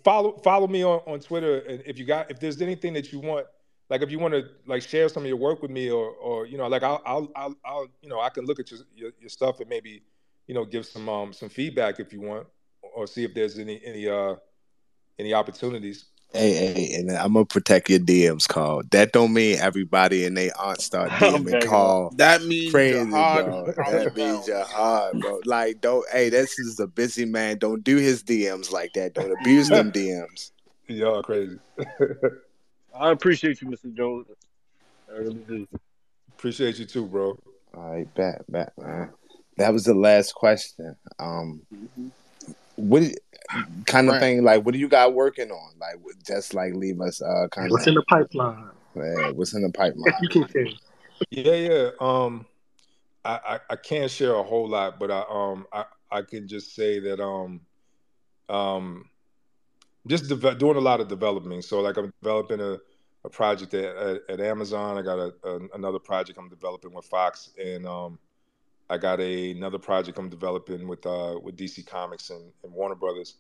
follow 0.04 0.38
follow 0.44 0.68
me 0.68 0.84
on, 0.84 1.02
on 1.06 1.20
Twitter, 1.20 1.60
and 1.60 1.84
if 1.86 1.98
you 1.98 2.06
got 2.06 2.32
if 2.32 2.40
there's 2.40 2.62
anything 2.62 2.94
that 2.94 3.12
you 3.12 3.20
want, 3.20 3.46
like 3.90 4.02
if 4.02 4.12
you 4.12 4.20
want 4.20 4.34
to 4.34 4.46
like 4.66 4.82
share 4.82 5.10
some 5.10 5.24
of 5.24 5.28
your 5.28 5.38
work 5.38 5.62
with 5.62 5.72
me, 5.72 5.90
or 5.90 6.10
or 6.12 6.46
you 6.46 6.58
know, 6.58 6.68
like 6.68 6.84
I'll 6.84 7.02
I'll 7.06 7.30
I'll, 7.36 7.56
I'll 7.66 7.88
you 8.02 8.10
know 8.10 8.20
I 8.20 8.30
can 8.30 8.46
look 8.46 8.60
at 8.60 8.72
your, 8.72 8.80
your 8.96 9.12
your 9.20 9.30
stuff 9.30 9.60
and 9.60 9.70
maybe 9.70 10.04
you 10.48 10.56
know 10.56 10.66
give 10.66 10.86
some 10.86 11.10
um 11.10 11.34
some 11.34 11.50
feedback 11.50 12.00
if 12.00 12.14
you 12.14 12.22
want, 12.22 12.48
or 12.82 13.08
see 13.08 13.24
if 13.24 13.34
there's 13.34 13.60
any 13.60 13.82
any 13.84 14.08
uh 14.08 14.36
any 15.18 15.34
opportunities. 15.34 16.06
Hey, 16.32 16.54
hey, 16.54 16.94
and 16.94 17.10
I'm 17.12 17.34
gonna 17.34 17.46
protect 17.46 17.90
your 17.90 18.00
DMs, 18.00 18.48
Carl. 18.48 18.84
That 18.92 19.14
don't 19.14 19.34
mean 19.34 19.58
everybody 19.58 20.26
and 20.26 20.38
they 20.38 20.52
aunt 20.52 20.80
start 20.80 21.12
I'm 21.22 21.44
DMing 21.44 21.52
begging. 21.52 21.70
Carl. 21.70 22.14
That 22.18 22.44
means 22.44 22.72
crazy, 22.72 22.94
you're 22.94 23.08
hard 23.08 23.46
bro. 23.46 23.66
That 23.78 24.16
means 24.16 24.16
belt. 24.16 24.48
you're 24.48 24.64
hard, 24.64 25.20
bro. 25.22 25.42
Like, 25.46 25.82
don't. 25.82 26.06
Hey, 26.12 26.30
this 26.30 26.60
is 26.60 26.80
a 26.80 26.86
busy 26.86 27.26
man. 27.26 27.58
Don't 27.58 27.84
do 27.84 27.96
his 27.98 28.24
DMs 28.24 28.72
like 28.72 28.94
that. 28.94 29.16
Don't 29.16 29.32
abuse 29.32 29.70
them 29.70 29.92
DMs. 29.96 30.52
Y'all 30.88 31.24
crazy. 31.24 31.58
I 32.94 33.10
appreciate 33.10 33.62
you, 33.62 33.68
Mr. 33.68 33.92
Jones. 33.96 34.28
I 35.10 35.18
really 35.18 35.44
do. 35.48 35.68
Appreciate 36.38 36.78
you 36.78 36.86
too, 36.86 37.06
bro. 37.08 37.40
All 37.74 37.92
right, 37.92 38.14
bet, 38.14 38.44
bet, 38.50 38.74
man. 38.78 39.12
That 39.58 39.74
was 39.74 39.84
the 39.84 39.94
last 39.96 40.36
question. 40.36 40.96
Um, 41.18 41.62
what 42.80 43.04
kind 43.86 44.08
of 44.08 44.14
Right. 44.14 44.20
thing? 44.20 44.44
Like, 44.44 44.66
what 44.66 44.74
do 44.74 44.80
you 44.80 44.88
got 44.88 45.14
working 45.14 45.52
on? 45.52 45.72
Like, 45.80 45.96
just 46.26 46.54
like 46.54 46.74
leave 46.74 47.00
us 47.02 47.22
uh 47.22 47.48
kind 47.52 47.72
What's 47.72 47.84
of 47.84 47.90
in 47.90 47.96
the 47.96 48.04
pipeline? 48.04 48.70
what's 48.94 49.54
in 49.54 49.62
the 49.62 49.72
pipeline. 49.72 50.14
You 50.22 50.30
can 50.30 50.50
say. 50.50 50.78
Yeah, 51.30 51.54
yeah. 51.54 51.90
Um, 52.00 52.46
I, 53.26 53.40
I 53.46 53.60
I 53.72 53.76
can't 53.76 54.10
share 54.10 54.34
a 54.36 54.44
whole 54.44 54.68
lot, 54.70 55.00
but 55.00 55.12
I 55.12 55.24
um 55.30 55.66
I 55.74 55.86
I 56.12 56.22
can 56.22 56.48
just 56.48 56.74
say 56.76 57.00
that 57.00 57.20
um 57.22 57.62
um 58.48 59.10
just 60.08 60.28
deve- 60.30 60.58
doing 60.58 60.78
a 60.78 60.82
lot 60.82 61.02
of 61.02 61.08
developing. 61.08 61.62
So 61.62 61.82
like 61.82 61.98
I'm 61.98 62.12
developing 62.22 62.62
a, 62.62 62.78
a 63.26 63.30
project 63.30 63.74
at, 63.74 63.96
at, 63.96 64.22
at 64.30 64.40
Amazon. 64.40 64.98
I 64.98 65.02
got 65.02 65.20
a, 65.20 65.34
a, 65.44 65.60
another 65.76 66.00
project 66.00 66.40
I'm 66.40 66.50
developing 66.50 66.94
with 66.94 67.06
Fox, 67.06 67.52
and 67.64 67.86
um 67.86 68.18
I 68.90 68.98
got 68.98 69.20
a, 69.20 69.52
another 69.52 69.78
project 69.78 70.18
I'm 70.18 70.30
developing 70.30 70.88
with 70.88 71.06
uh 71.06 71.40
with 71.42 71.58
DC 71.58 71.86
Comics 71.86 72.30
and, 72.30 72.52
and 72.64 72.74
Warner 72.74 72.96
Brothers. 72.96 73.36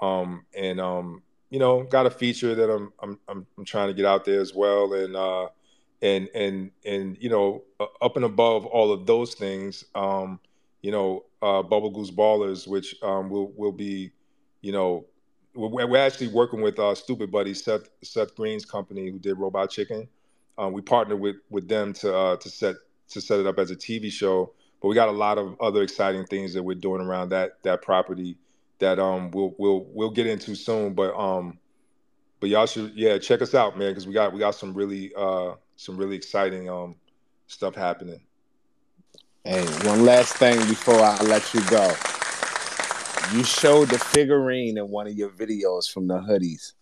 Um 0.00 0.44
and 0.54 0.80
um 0.80 1.22
you 1.50 1.58
know 1.58 1.84
got 1.84 2.06
a 2.06 2.10
feature 2.10 2.54
that 2.54 2.70
I'm 2.70 2.92
I'm 3.00 3.18
I'm, 3.28 3.46
I'm 3.56 3.64
trying 3.64 3.88
to 3.88 3.94
get 3.94 4.04
out 4.06 4.24
there 4.24 4.40
as 4.40 4.54
well, 4.54 4.92
and 4.94 5.16
uh 5.16 5.48
and 6.02 6.28
and 6.34 6.70
and 6.84 7.16
you 7.20 7.28
know 7.28 7.62
uh, 7.80 7.86
up 8.00 8.16
and 8.16 8.24
above 8.24 8.66
all 8.66 8.92
of 8.92 9.06
those 9.06 9.34
things 9.34 9.84
um 9.94 10.38
you 10.82 10.92
know 10.92 11.24
uh 11.42 11.62
bubble 11.62 11.90
goose 11.90 12.10
ballers 12.10 12.68
which 12.68 12.94
um 13.02 13.28
will 13.30 13.52
will 13.56 13.72
be 13.72 14.12
you 14.60 14.72
know 14.72 15.04
we're, 15.54 15.86
we're 15.86 15.96
actually 16.06 16.28
working 16.28 16.60
with 16.60 16.78
uh 16.78 16.94
Stoopid 16.94 17.30
Buddy 17.30 17.54
seth 17.54 17.88
seth 18.02 18.34
green's 18.36 18.64
company 18.64 19.10
who 19.10 19.18
did 19.18 19.38
robot 19.38 19.70
chicken. 19.70 20.08
Um 20.56 20.72
we 20.72 20.82
partnered 20.82 21.20
with 21.20 21.36
with 21.50 21.68
them 21.68 21.92
to 21.94 22.16
uh 22.16 22.36
to 22.36 22.48
set 22.48 22.76
to 23.08 23.20
set 23.20 23.40
it 23.40 23.46
up 23.46 23.58
as 23.58 23.70
a 23.70 23.76
tv 23.76 24.12
show 24.12 24.52
but 24.80 24.88
we 24.88 24.94
got 24.94 25.08
a 25.08 25.12
lot 25.12 25.38
of 25.38 25.56
other 25.60 25.82
exciting 25.82 26.24
things 26.26 26.54
that 26.54 26.62
we're 26.62 26.74
doing 26.74 27.00
around 27.00 27.30
that 27.30 27.62
that 27.62 27.82
property 27.82 28.36
that 28.78 28.98
um 28.98 29.30
we'll 29.30 29.54
we'll 29.58 29.86
we'll 29.92 30.10
get 30.10 30.26
into 30.26 30.54
soon 30.54 30.94
but 30.94 31.14
um 31.18 31.58
but 32.40 32.48
y'all 32.48 32.66
should 32.66 32.92
yeah 32.94 33.18
check 33.18 33.42
us 33.42 33.54
out 33.54 33.78
man 33.78 33.90
because 33.90 34.06
we 34.06 34.12
got 34.12 34.32
we 34.32 34.38
got 34.38 34.54
some 34.54 34.74
really 34.74 35.12
uh 35.16 35.52
some 35.76 35.96
really 35.96 36.16
exciting 36.16 36.68
um 36.68 36.94
stuff 37.46 37.74
happening 37.74 38.20
Hey, 39.48 39.64
one 39.86 40.04
last 40.04 40.34
thing 40.34 40.58
before 40.68 41.00
I 41.00 41.16
let 41.22 41.54
you 41.54 41.62
go. 41.70 41.86
You 43.32 43.42
showed 43.42 43.88
the 43.88 43.98
figurine 43.98 44.76
in 44.76 44.90
one 44.90 45.06
of 45.06 45.14
your 45.14 45.30
videos 45.30 45.90
from 45.90 46.06
the 46.06 46.18
hoodies. 46.18 46.72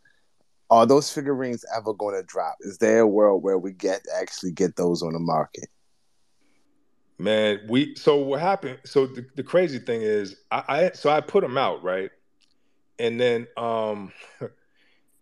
Are 0.69 0.85
those 0.85 1.09
figurines 1.09 1.65
ever 1.77 1.93
going 1.93 2.17
to 2.17 2.25
drop? 2.27 2.57
Is 2.63 2.79
there 2.79 3.01
a 3.01 3.07
world 3.07 3.45
where 3.45 3.57
we 3.57 3.73
get 3.73 4.01
actually 4.21 4.51
get 4.51 4.75
those 4.75 5.01
on 5.01 5.13
the 5.13 5.21
market? 5.21 5.69
Man 7.19 7.61
we 7.69 7.95
so 7.95 8.17
what 8.17 8.41
happened 8.41 8.79
so 8.85 9.07
the, 9.07 9.27
the 9.37 9.43
crazy 9.43 9.79
thing 9.79 10.03
is 10.03 10.37
I, 10.51 10.65
I 10.69 10.91
so 10.93 11.09
i 11.09 11.21
put 11.21 11.41
them 11.43 11.57
out 11.57 11.83
right? 11.83 12.11
And 12.99 13.19
then 13.19 13.47
um 13.57 14.13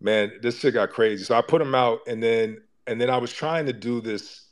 man 0.00 0.32
this 0.42 0.58
shit 0.58 0.74
got 0.74 0.90
crazy. 0.90 1.24
So 1.24 1.36
i 1.36 1.40
put 1.40 1.60
them 1.60 1.74
out 1.74 2.00
and 2.08 2.22
then 2.22 2.60
and 2.86 3.00
then 3.00 3.10
i 3.10 3.16
was 3.16 3.32
trying 3.32 3.66
to 3.66 3.72
do 3.72 4.00
this 4.00 4.48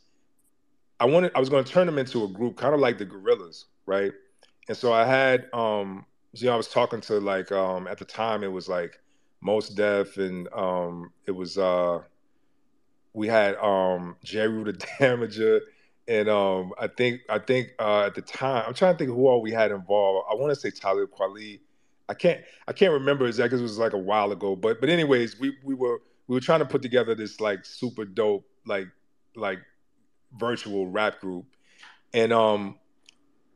i 1.01 1.05
wanted 1.05 1.32
i 1.35 1.40
was 1.40 1.48
going 1.48 1.64
to 1.64 1.73
turn 1.73 1.86
them 1.86 1.98
into 1.98 2.24
a 2.24 2.28
group 2.28 2.56
kind 2.56 2.74
of 2.74 2.81
like 2.81 2.98
the 2.98 3.06
Gorillaz 3.06 3.64
right? 3.86 4.12
And 4.69 4.77
so 4.77 4.93
i 4.93 5.05
had 5.05 5.48
um 5.52 6.06
you 6.35 6.47
know 6.47 6.55
i 6.55 6.56
was 6.56 6.69
talking 6.69 7.01
to 7.02 7.19
like 7.19 7.51
um 7.51 7.89
at 7.89 7.98
the 7.98 8.05
time 8.05 8.44
it 8.44 8.52
was 8.52 8.69
like 8.69 9.01
Mos 9.40 9.69
Def 9.69 10.16
and 10.16 10.48
um 10.52 11.12
it 11.27 11.32
was 11.32 11.59
uh 11.59 11.98
we 13.12 13.27
had 13.27 13.56
um 13.56 14.16
Jeru 14.23 14.64
the 14.64 14.73
Damaja 15.01 15.60
and 16.08 16.28
um 16.28 16.72
i 16.78 16.86
think 16.86 17.20
i 17.28 17.38
think 17.38 17.70
uh 17.78 18.02
at 18.02 18.14
the 18.14 18.22
time 18.22 18.64
i'm 18.66 18.74
trying 18.74 18.94
to 18.94 18.98
think 18.98 19.10
who 19.10 19.26
all 19.26 19.40
we 19.40 19.52
had 19.52 19.70
involved 19.70 20.26
i 20.30 20.34
want 20.34 20.52
to 20.52 20.58
say 20.58 20.70
Talib 20.70 21.10
Kweli. 21.10 21.60
i 22.08 22.14
can't 22.14 22.40
i 22.66 22.72
can't 22.72 22.92
remember 22.92 23.26
exactly. 23.26 23.48
Because 23.50 23.60
it 23.60 23.64
was 23.64 23.78
like 23.78 23.92
a 23.92 23.98
while 23.98 24.32
ago 24.32 24.56
but 24.56 24.80
but 24.80 24.88
anyways 24.88 25.38
we 25.38 25.56
we 25.64 25.74
were 25.74 26.00
we 26.26 26.34
were 26.34 26.40
trying 26.40 26.60
to 26.60 26.66
put 26.66 26.82
together 26.82 27.14
this 27.14 27.40
like 27.40 27.64
super 27.64 28.04
dope 28.04 28.44
like 28.66 28.88
like 29.36 29.60
virtual 30.38 30.88
rap 30.88 31.20
group 31.20 31.46
and 32.14 32.32
um 32.32 32.78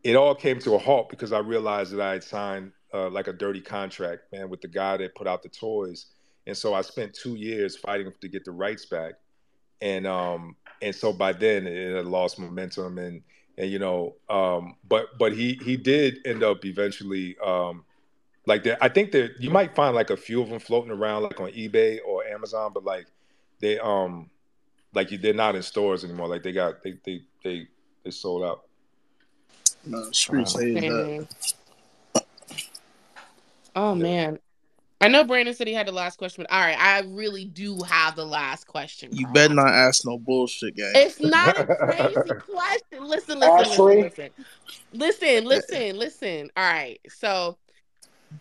it 0.05 0.15
all 0.15 0.35
came 0.35 0.59
to 0.61 0.75
a 0.75 0.79
halt 0.79 1.09
because 1.09 1.33
i 1.33 1.39
realized 1.39 1.93
that 1.93 2.01
i 2.01 2.13
had 2.13 2.23
signed 2.25 2.73
uh, 2.95 3.11
like 3.11 3.27
a 3.27 3.33
dirty 3.33 3.61
contract 3.61 4.23
man 4.33 4.49
with 4.49 4.61
the 4.61 4.69
guy 4.69 4.97
that 4.97 5.15
put 5.15 5.27
out 5.27 5.43
the 5.43 5.49
toys 5.49 6.07
and 6.47 6.57
so 6.57 6.75
i 6.75 6.81
spent 6.81 7.13
two 7.13 7.35
years 7.35 7.77
fighting 7.77 8.13
to 8.21 8.29
get 8.29 8.45
the 8.45 8.53
rights 8.53 8.87
back 8.87 9.15
and 9.81 10.07
um 10.07 10.55
and 10.83 10.95
so 10.95 11.13
by 11.13 11.33
then 11.33 11.67
it 11.67 11.97
had 11.97 12.07
lost 12.07 12.39
momentum 12.39 12.99
and 12.99 13.23
and 13.59 13.71
you 13.71 13.79
know 13.79 14.15
um 14.29 14.77
but 14.89 15.19
but 15.19 15.33
he 15.33 15.59
he 15.65 15.77
did 15.77 16.19
end 16.27 16.43
up 16.43 16.65
eventually 16.65 17.37
um 17.45 17.85
like 18.47 18.63
there 18.63 18.77
i 18.81 18.89
think 18.89 19.13
that 19.13 19.33
you 19.41 19.51
might 19.51 19.75
find 19.75 19.95
like 19.95 20.11
a 20.11 20.17
few 20.17 20.43
of 20.43 20.49
them 20.49 20.59
floating 20.59 20.91
around 20.91 21.23
like 21.23 21.41
on 21.41 21.51
ebay 21.53 21.99
or 22.07 22.25
amazon 22.25 22.71
but 22.73 22.85
like 22.85 23.07
they 23.61 23.79
um 23.79 24.29
like 24.95 25.09
they're 25.21 25.35
not 25.35 25.55
in 25.55 25.63
stores 25.63 26.05
anymore 26.05 26.29
like 26.29 26.43
they 26.43 26.53
got 26.53 26.83
they 26.83 26.99
they 27.05 27.21
they, 27.43 27.67
they 28.05 28.11
sold 28.11 28.45
out 28.45 28.65
No, 29.85 30.11
street 30.11 30.49
say 30.49 30.73
is 30.73 30.75
that. 30.75 30.91
Okay. 30.93 31.29
Oh 33.77 33.95
man. 33.95 34.39
I 35.01 35.09
know 35.09 35.25
Brandon 35.25 35.55
said 35.55 35.67
he 35.67 35.75
had 35.75 35.87
the 35.87 35.93
last 35.93 36.17
question, 36.17 36.45
but 36.49 36.55
all 36.55 36.61
right, 36.61 36.79
I 36.79 37.01
really 37.01 37.45
do 37.45 37.79
have 37.83 38.17
the 38.17 38.25
last 38.25 38.67
question. 38.67 39.11
You 39.13 39.27
better 39.29 39.53
not 39.53 39.69
ask 39.69 40.07
no 40.07 40.19
bullshit, 40.19 40.75
gang. 40.75 40.93
It's 40.95 41.21
not 41.21 41.59
a 41.59 41.67
crazy 41.77 42.41
question. 42.51 43.05
Listen, 43.07 43.39
listen, 43.39 43.43
Ashley? 43.43 44.03
listen, 44.03 44.31
listen, 44.93 45.45
listen, 45.45 45.45
listen, 45.45 45.99
listen. 45.99 46.51
All 46.57 46.65
right, 46.65 46.99
so 47.11 47.59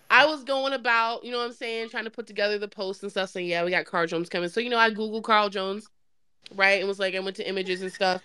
I 0.10 0.26
was 0.26 0.46
going 0.46 0.72
about, 0.72 1.26
you 1.26 1.32
know 1.32 1.40
what 1.40 1.48
I'm 1.48 1.54
saying, 1.54 1.90
trying 1.90 2.06
to 2.06 2.10
put 2.10 2.26
together 2.26 2.58
the 2.58 2.70
posts 2.70 3.04
and 3.04 3.12
stuff. 3.12 3.32
Saying, 3.32 3.50
yeah, 3.50 3.66
we 3.66 3.72
got 3.72 3.86
Carl 3.86 4.08
Jones 4.08 4.30
coming. 4.30 4.48
So 4.48 4.62
you 4.62 4.70
know, 4.70 4.80
I 4.80 4.92
googled 4.92 5.24
Carl 5.24 5.50
Jones, 5.50 5.90
right, 6.56 6.80
and 6.80 6.88
was 6.88 7.00
like, 7.00 7.16
I 7.16 7.20
went 7.20 7.36
to 7.36 7.48
images 7.48 7.82
and 7.82 7.92
stuff. 7.92 8.22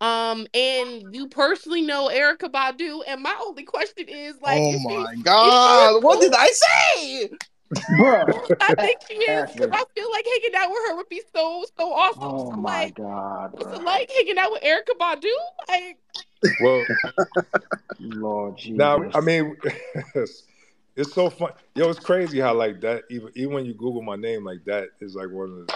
Um, 0.00 0.46
and 0.54 1.14
you 1.14 1.28
personally 1.28 1.82
know 1.82 2.08
Erykah 2.08 2.50
Badu, 2.50 3.02
and 3.06 3.22
my 3.22 3.36
only 3.42 3.62
question 3.64 4.08
is 4.08 4.40
like, 4.40 4.58
oh 4.58 4.78
my 4.78 5.14
god, 5.22 6.02
what 6.02 6.22
did? 6.22 6.32
I 6.34 6.46
say? 6.46 7.30
Bruh. 7.72 8.56
I 8.60 8.74
think 8.74 9.00
she 9.08 9.14
is 9.14 9.52
because 9.52 9.70
I 9.72 9.84
feel 9.94 10.10
like 10.10 10.26
hanging 10.26 10.56
out 10.56 10.70
with 10.70 10.78
her 10.88 10.96
would 10.96 11.08
be 11.08 11.22
so 11.34 11.64
so 11.76 11.92
awesome. 11.92 12.22
Oh 12.22 12.38
So 12.46 12.50
I'm 12.52 12.62
my 12.62 12.84
like, 12.84 12.94
God, 12.94 13.52
what's 13.52 13.78
it 13.78 13.82
like 13.82 14.10
hanging 14.10 14.38
out 14.38 14.52
with 14.52 14.62
Erykah 14.62 14.98
Badu? 14.98 15.30
Like, 15.68 15.98
well 16.60 16.86
Lord 18.00 18.58
Jesus. 18.58 18.76
now 18.76 19.10
i 19.14 19.20
mean 19.20 19.56
it's 20.96 21.12
so 21.12 21.30
fun 21.30 21.52
yo 21.74 21.88
it's 21.88 21.98
crazy 21.98 22.38
how 22.38 22.52
like 22.52 22.80
that 22.80 23.04
even 23.08 23.30
even 23.34 23.54
when 23.54 23.64
you 23.64 23.72
google 23.72 24.02
my 24.02 24.16
name 24.16 24.44
like 24.44 24.62
that 24.66 24.88
is 25.00 25.14
like 25.14 25.30
one 25.30 25.48
of 25.48 25.66
the 25.66 25.74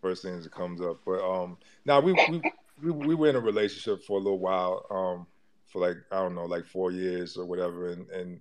first 0.00 0.22
things 0.22 0.44
that 0.44 0.52
comes 0.52 0.80
up 0.80 0.98
but 1.04 1.20
um 1.22 1.58
now 1.84 2.00
we 2.00 2.14
we 2.28 2.42
we, 2.82 2.90
we 2.90 3.14
were 3.14 3.28
in 3.28 3.36
a 3.36 3.40
relationship 3.40 4.02
for 4.04 4.18
a 4.18 4.22
little 4.22 4.38
while 4.38 4.86
um 4.90 5.26
for 5.66 5.80
like 5.86 5.96
i 6.12 6.16
don't 6.16 6.34
know 6.34 6.46
like 6.46 6.64
four 6.64 6.90
years 6.92 7.36
or 7.36 7.44
whatever 7.44 7.90
and 7.90 8.08
and 8.10 8.40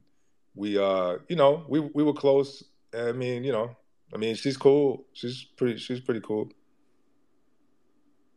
we 0.55 0.77
uh 0.77 1.17
you 1.27 1.35
know 1.35 1.65
we 1.67 1.80
we 1.80 2.03
were 2.03 2.13
close. 2.13 2.63
I 2.97 3.11
mean 3.11 3.43
you 3.43 3.51
know 3.51 3.76
I 4.13 4.17
mean 4.17 4.35
she's 4.35 4.57
cool. 4.57 5.05
She's 5.13 5.43
pretty 5.57 5.77
she's 5.77 5.99
pretty 5.99 6.22
cool. 6.22 6.49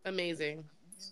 Amazing. 0.05 0.65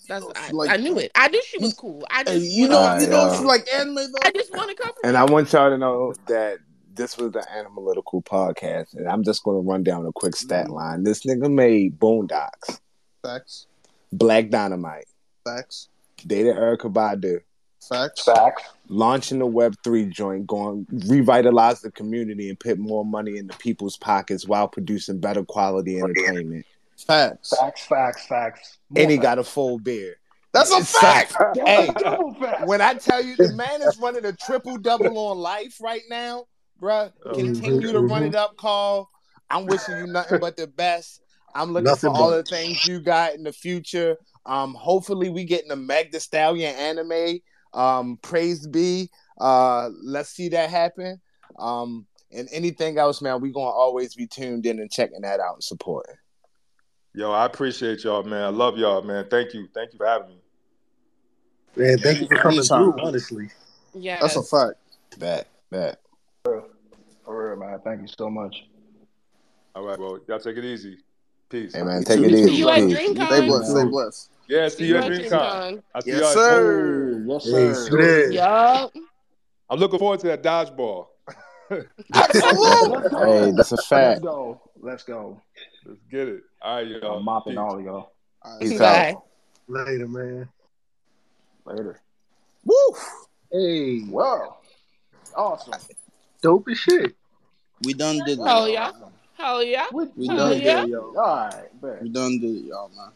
That's 0.08 0.24
I, 0.34 0.50
like- 0.50 0.70
I 0.70 0.76
knew 0.76 0.98
it. 0.98 1.12
I 1.14 1.28
knew 1.28 1.42
she 1.44 1.58
was 1.58 1.74
cool. 1.74 2.04
I 2.10 2.18
Hey, 2.18 2.38
just 2.40 2.50
you 2.50 2.68
know, 2.68 2.80
wanna- 2.80 3.02
you 3.02 3.08
know, 3.08 3.18
Alright, 3.18 3.36
she's 3.36 3.46
like 3.46 3.68
anime 3.72 3.94
though. 3.94 4.18
I 4.22 4.30
just 4.32 4.54
want 4.56 4.70
to 4.70 4.82
cover. 4.82 4.98
And 5.04 5.16
I 5.16 5.24
want 5.24 5.52
y'all 5.52 5.70
to 5.70 5.78
know 5.78 6.14
that 6.26 6.58
this 6.96 7.16
was 7.16 7.32
the 7.32 7.46
analytical 7.50 8.22
podcast, 8.22 8.94
and 8.94 9.06
I'm 9.06 9.22
just 9.22 9.44
going 9.44 9.62
to 9.62 9.68
run 9.68 9.82
down 9.82 10.06
a 10.06 10.12
quick 10.12 10.34
stat 10.34 10.66
mm-hmm. 10.66 10.74
line. 10.74 11.02
This 11.04 11.24
nigga 11.24 11.52
made 11.52 11.98
Boondocks, 11.98 12.80
Facts, 13.22 13.66
Black 14.12 14.48
Dynamite, 14.50 15.06
facts, 15.44 15.88
dated 16.26 16.56
Erykah 16.56 16.92
Badu, 16.92 17.40
facts. 17.88 18.24
Facts. 18.24 18.62
launching 18.88 19.38
the 19.38 19.46
Web 19.46 19.74
three 19.84 20.06
joint, 20.06 20.46
going 20.46 20.86
revitalize 21.06 21.80
the 21.80 21.90
community 21.90 22.48
and 22.48 22.58
put 22.58 22.78
more 22.78 23.04
money 23.04 23.36
into 23.38 23.56
people's 23.58 23.96
pockets 23.96 24.46
while 24.46 24.68
producing 24.68 25.18
better 25.18 25.44
quality 25.44 25.98
entertainment. 26.00 26.64
Facts. 27.06 27.52
Facts. 27.60 27.84
Facts. 27.86 28.26
Facts. 28.26 28.78
More 28.90 29.02
And 29.02 29.10
he 29.10 29.16
facts. 29.18 29.22
got 29.24 29.38
a 29.38 29.44
full 29.44 29.78
beard. 29.78 30.16
That's 30.52 30.70
a 30.72 30.84
fact. 30.84 31.36
Hey, 31.66 31.90
Double 31.98 32.34
facts. 32.34 32.62
when 32.66 32.80
I 32.80 32.94
tell 32.94 33.22
you 33.22 33.36
the 33.36 33.52
man 33.52 33.82
is 33.82 33.98
running 33.98 34.24
a 34.24 34.32
triple 34.32 34.78
double 34.78 35.18
on 35.18 35.36
life 35.38 35.76
right 35.82 36.00
now, 36.08 36.46
bruh, 36.80 37.12
continue 37.34 37.92
to 37.92 38.00
run 38.00 38.22
it 38.22 38.34
up, 38.34 38.56
Carl. 38.56 39.10
I'm 39.50 39.66
wishing 39.66 39.96
you 39.98 40.06
nothing 40.06 40.40
but 40.40 40.56
the 40.56 40.66
best. 40.66 41.20
I'm 41.54 41.72
looking 41.72 41.84
Nothing 41.84 42.10
for 42.10 42.16
all 42.16 42.30
but. 42.30 42.44
the 42.46 42.56
things 42.56 42.86
you 42.86 43.00
got 43.00 43.34
in 43.34 43.42
the 43.42 43.52
future. 43.52 44.16
Um, 44.46 44.74
hopefully 44.74 45.28
we 45.30 45.44
get 45.44 45.62
in 45.62 45.68
the 45.68 45.76
Meg 45.76 46.12
the 46.12 46.20
Stallion 46.20 46.74
anime. 46.74 47.38
Um, 47.76 48.18
praise 48.22 48.66
be. 48.66 49.10
Uh, 49.38 49.90
let's 50.02 50.30
see 50.30 50.48
that 50.48 50.70
happen. 50.70 51.20
Um, 51.58 52.06
and 52.32 52.48
anything 52.52 52.98
else, 52.98 53.22
man, 53.22 53.40
we 53.40 53.52
gonna 53.52 53.66
always 53.66 54.14
be 54.14 54.26
tuned 54.26 54.66
in 54.66 54.80
and 54.80 54.90
checking 54.90 55.20
that 55.20 55.38
out 55.38 55.54
and 55.54 55.62
supporting. 55.64 56.16
Yo, 57.14 57.30
I 57.30 57.46
appreciate 57.46 58.04
y'all, 58.04 58.22
man. 58.24 58.42
I 58.42 58.48
love 58.48 58.76
y'all, 58.76 59.02
man. 59.02 59.26
Thank 59.30 59.54
you. 59.54 59.68
Thank 59.72 59.92
you 59.92 59.98
for 59.98 60.06
having 60.06 60.28
me. 60.28 60.36
Man, 61.76 61.98
thank 61.98 62.20
you 62.20 62.26
for 62.26 62.36
coming 62.36 62.58
Anytime. 62.58 62.92
through, 62.92 63.00
honestly. 63.02 63.50
Yeah. 63.94 64.18
That's 64.20 64.36
a 64.36 64.42
fact. 64.42 64.74
Bet, 65.18 65.46
bet. 65.70 66.00
For 66.44 66.64
real, 67.26 67.56
man. 67.56 67.80
Thank 67.84 68.02
you 68.02 68.08
so 68.08 68.28
much. 68.28 68.66
All 69.74 69.86
right, 69.86 69.98
well, 69.98 70.18
Y'all 70.26 70.38
take 70.38 70.56
it 70.56 70.64
easy. 70.64 70.98
Peace. 71.48 71.74
Hey 71.74 71.82
man, 71.82 72.02
take 72.02 72.18
too, 72.18 72.24
it 72.24 72.30
you 72.30 72.36
too, 72.36 72.42
easy. 72.44 72.54
You 72.54 72.68
at 72.70 72.76
Peace. 72.80 72.98
DreamCon? 72.98 73.26
Stay 73.26 73.46
blessed. 73.46 73.70
Stay 73.70 73.84
blessed. 73.84 74.30
Yeah, 74.48 74.68
see 74.68 74.76
See 74.76 74.84
you 74.86 74.94
you 74.94 74.98
at 75.00 75.04
at 75.04 75.12
DreamCon. 75.12 75.30
DreamCon. 75.30 75.82
I 75.94 76.00
see 76.00 76.10
Yes, 76.10 76.20
y'all. 76.20 76.32
sir. 76.32 77.24
Yes, 77.26 77.44
Hey, 77.44 77.72
sir. 77.72 77.88
sure. 77.88 78.30
Yup. 78.32 78.92
I'm 79.68 79.78
looking 79.80 79.98
forward 79.98 80.20
to 80.20 80.26
that 80.28 80.42
dodgeball. 80.42 81.06
Absolutely. 82.14 83.08
Hey, 83.18 83.50
that's 83.56 83.72
a 83.72 83.76
fact. 83.76 83.90
Let's 83.90 84.20
go. 84.20 84.60
Let's 84.80 85.02
go. 85.02 85.42
Let's 85.84 86.00
get 86.10 86.28
it. 86.28 86.42
All 86.62 86.76
right, 86.76 86.86
y'all. 86.86 87.16
I'm 87.18 87.24
mopping 87.24 87.54
Peace. 87.54 87.58
all 87.58 87.78
of 87.78 87.84
y'all. 87.84 88.12
All 88.42 88.52
right. 88.52 88.60
Peace 88.60 88.78
Bye. 88.78 89.10
out. 89.12 89.22
Later, 89.66 90.06
man. 90.06 90.48
Later. 91.64 92.00
Woo. 92.64 92.74
Hey, 93.50 94.04
Well, 94.08 94.60
awesome. 95.34 95.74
dope 96.42 96.68
as 96.70 96.78
shit. 96.78 97.14
We 97.82 97.94
done 97.94 98.20
did 98.24 98.38
it. 98.38 98.46
Hell 98.46 98.68
yeah. 98.68 98.92
Hell 99.36 99.62
yeah. 99.62 99.86
We, 99.92 100.04
We 100.16 100.28
Hell 100.28 100.36
done 100.36 100.58
did 100.60 100.66
it, 100.66 100.88
y'all. 100.88 101.18
All 101.18 101.36
right, 101.36 101.80
bet. 101.82 102.02
We 102.02 102.08
done 102.10 102.38
did 102.38 102.56
it, 102.56 102.64
y'all, 102.66 102.90
man. 102.96 103.10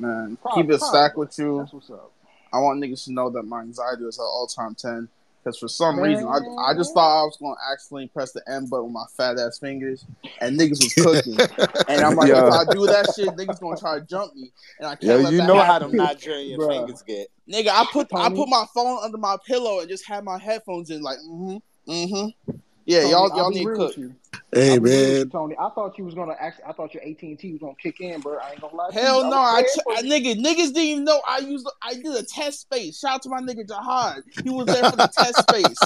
Man, 0.00 0.36
Proud- 0.40 0.54
keep 0.54 0.70
it 0.70 0.78
proud 0.78 0.88
stacked 0.88 1.16
with 1.16 1.38
you. 1.38 1.58
That's 1.58 1.72
what's 1.72 1.90
up. 1.90 2.12
I 2.52 2.58
want 2.58 2.82
niggas 2.82 3.04
to 3.04 3.12
know 3.12 3.30
that 3.30 3.42
my 3.42 3.60
anxiety 3.60 4.04
is 4.04 4.18
at 4.18 4.22
all 4.22 4.46
time 4.46 4.74
ten. 4.74 5.08
Because 5.46 5.60
for 5.60 5.68
some 5.68 6.00
reason, 6.00 6.26
I, 6.26 6.40
I 6.58 6.74
just 6.74 6.92
thought 6.92 7.20
I 7.20 7.22
was 7.22 7.36
going 7.36 7.54
to 7.54 7.72
accidentally 7.72 8.08
press 8.08 8.32
the 8.32 8.42
M 8.48 8.66
button 8.66 8.86
with 8.86 8.94
my 8.94 9.04
fat 9.16 9.38
ass 9.38 9.60
fingers, 9.60 10.04
and 10.40 10.58
niggas 10.58 10.82
was 10.82 10.92
cooking. 10.94 11.38
and 11.88 12.00
I'm 12.00 12.16
like, 12.16 12.30
Yo. 12.30 12.48
if 12.48 12.52
I 12.52 12.64
do 12.72 12.84
that 12.86 13.12
shit, 13.14 13.28
niggas 13.28 13.60
going 13.60 13.76
to 13.76 13.80
try 13.80 13.96
to 14.00 14.04
jump 14.04 14.34
me, 14.34 14.50
and 14.80 14.88
I 14.88 14.96
can't 14.96 15.04
Yo, 15.04 15.16
let 15.18 15.32
you 15.32 15.38
that 15.38 15.46
know 15.46 15.54
how 15.54 15.74
happen. 15.74 15.90
them 15.90 15.98
Nigerian 15.98 16.58
Bruh. 16.58 16.68
fingers 16.68 17.02
get. 17.02 17.28
Nigga, 17.48 17.68
I 17.68 17.86
put 17.92 18.08
I 18.12 18.28
put 18.28 18.48
my 18.48 18.64
phone 18.74 18.98
under 19.04 19.18
my 19.18 19.36
pillow 19.46 19.78
and 19.78 19.88
just 19.88 20.04
had 20.04 20.24
my 20.24 20.36
headphones 20.36 20.90
in, 20.90 21.00
like, 21.00 21.18
mm-hmm, 21.18 21.92
mm-hmm. 21.92 22.56
Yeah, 22.86 23.00
Tony, 23.00 23.10
y'all 23.10 23.32
I'll 23.32 23.38
y'all 23.38 23.50
need 23.50 23.64
to 23.64 23.74
cook. 23.74 23.88
with 23.88 23.98
you. 23.98 24.14
Hey, 24.52 24.70
I'll 24.70 24.80
be 24.80 24.90
real 24.90 24.98
with 25.00 25.08
you, 25.08 25.14
man. 25.24 25.30
Tony. 25.30 25.56
I 25.58 25.68
thought 25.70 25.98
you 25.98 26.04
was 26.04 26.14
gonna 26.14 26.36
actually. 26.38 26.64
I 26.64 26.72
thought 26.72 26.94
your 26.94 27.02
AT 27.02 27.20
and 27.22 27.38
T 27.38 27.52
was 27.52 27.60
gonna 27.60 27.74
kick 27.82 28.00
in, 28.00 28.20
bro. 28.20 28.38
I 28.38 28.52
ain't 28.52 28.60
gonna 28.60 28.76
lie. 28.76 28.90
to 28.90 28.94
Hell 28.94 29.24
you. 29.24 29.30
no, 29.30 29.36
I, 29.36 29.62
was 29.62 29.74
ch- 29.74 29.98
I 29.98 30.02
nigga 30.02 30.36
niggas 30.36 30.68
didn't 30.68 30.76
even 30.78 31.04
know 31.04 31.20
I 31.28 31.38
used 31.38 31.68
I 31.82 31.94
did 31.94 32.06
a 32.06 32.22
test 32.22 32.60
space. 32.60 33.00
Shout 33.00 33.14
out 33.14 33.22
to 33.22 33.28
my 33.28 33.40
nigga 33.40 33.66
Jahad. 33.66 34.22
He 34.44 34.50
was 34.50 34.66
there 34.66 34.88
for 34.88 34.96
the 34.96 35.08
test 35.08 35.42
space. 35.42 35.80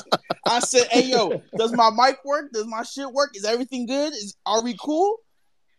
I 0.47 0.61
said, 0.61 0.89
"Hey 0.91 1.07
yo, 1.07 1.43
does 1.57 1.73
my 1.73 1.91
mic 1.91 2.19
work? 2.25 2.53
Does 2.53 2.67
my 2.67 2.83
shit 2.83 3.11
work? 3.11 3.31
Is 3.35 3.45
everything 3.45 3.87
good? 3.87 4.13
Is 4.13 4.37
are 4.45 4.63
we 4.63 4.77
cool?" 4.79 5.17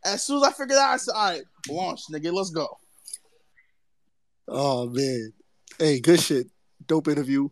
As 0.03 0.26
soon 0.26 0.38
as 0.38 0.43
I 0.43 0.52
figured 0.52 0.80
out, 0.80 0.93
I 0.93 0.98
said, 0.98 1.14
"All 1.14 1.30
right, 1.30 1.43
launch, 1.69 2.02
nigga, 2.11 2.34
let's 2.34 2.49
go." 2.49 2.68
Oh 4.48 4.89
man. 4.89 5.34
Hey, 5.77 5.99
good 5.99 6.19
shit. 6.19 6.48
Dope 6.88 7.07
interview. 7.07 7.48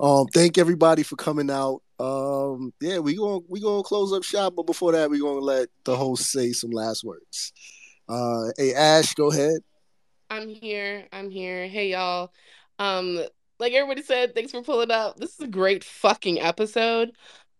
Um, 0.00 0.26
thank 0.34 0.58
everybody 0.58 1.02
for 1.04 1.16
coming 1.16 1.50
out. 1.50 1.82
Um, 2.02 2.72
yeah, 2.80 2.98
we 2.98 3.14
gonna 3.14 3.40
we 3.48 3.60
gonna 3.60 3.84
close 3.84 4.12
up 4.12 4.24
shop, 4.24 4.54
but 4.56 4.66
before 4.66 4.90
that, 4.90 5.08
we 5.08 5.20
gonna 5.20 5.38
let 5.38 5.68
the 5.84 5.96
host 5.96 6.32
say 6.32 6.50
some 6.50 6.70
last 6.70 7.04
words. 7.04 7.52
Uh, 8.08 8.46
hey 8.56 8.74
Ash, 8.74 9.14
go 9.14 9.30
ahead. 9.30 9.60
I'm 10.28 10.48
here. 10.48 11.06
I'm 11.12 11.30
here. 11.30 11.68
Hey 11.68 11.92
y'all. 11.92 12.32
Um, 12.80 13.20
like 13.60 13.72
everybody 13.72 14.02
said, 14.02 14.34
thanks 14.34 14.50
for 14.50 14.62
pulling 14.62 14.90
up. 14.90 15.16
This 15.16 15.34
is 15.34 15.40
a 15.40 15.46
great 15.46 15.84
fucking 15.84 16.40
episode. 16.40 17.12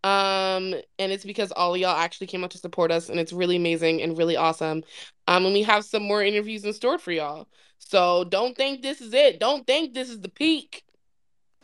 Um, 0.03 0.75
and 0.99 1.13
it's 1.13 1.25
because 1.25 1.53
all 1.53 1.77
y'all 1.77 1.97
actually 1.97 2.27
came 2.27 2.43
out 2.43 2.51
to 2.51 2.59
support 2.59 2.91
us, 2.91 3.09
and 3.11 3.21
it's 3.21 3.33
really 3.33 3.55
amazing 3.55 4.03
and 4.03 4.19
really 4.19 4.37
awesome. 4.37 4.83
Um, 5.29 5.45
and 5.45 5.55
we 5.55 5.63
have 5.63 5.85
some 5.85 6.03
more 6.03 6.25
interviews 6.25 6.65
in 6.65 6.73
store 6.73 6.99
for 6.99 7.13
y'all. 7.13 7.47
So 7.79 8.25
don't 8.25 8.57
think 8.57 8.83
this 8.83 9.01
is 9.01 9.15
it. 9.15 9.39
Don't 9.39 9.65
think 9.69 9.95
this 9.95 10.11
is 10.11 10.21
the 10.21 10.29
peak. 10.29 10.83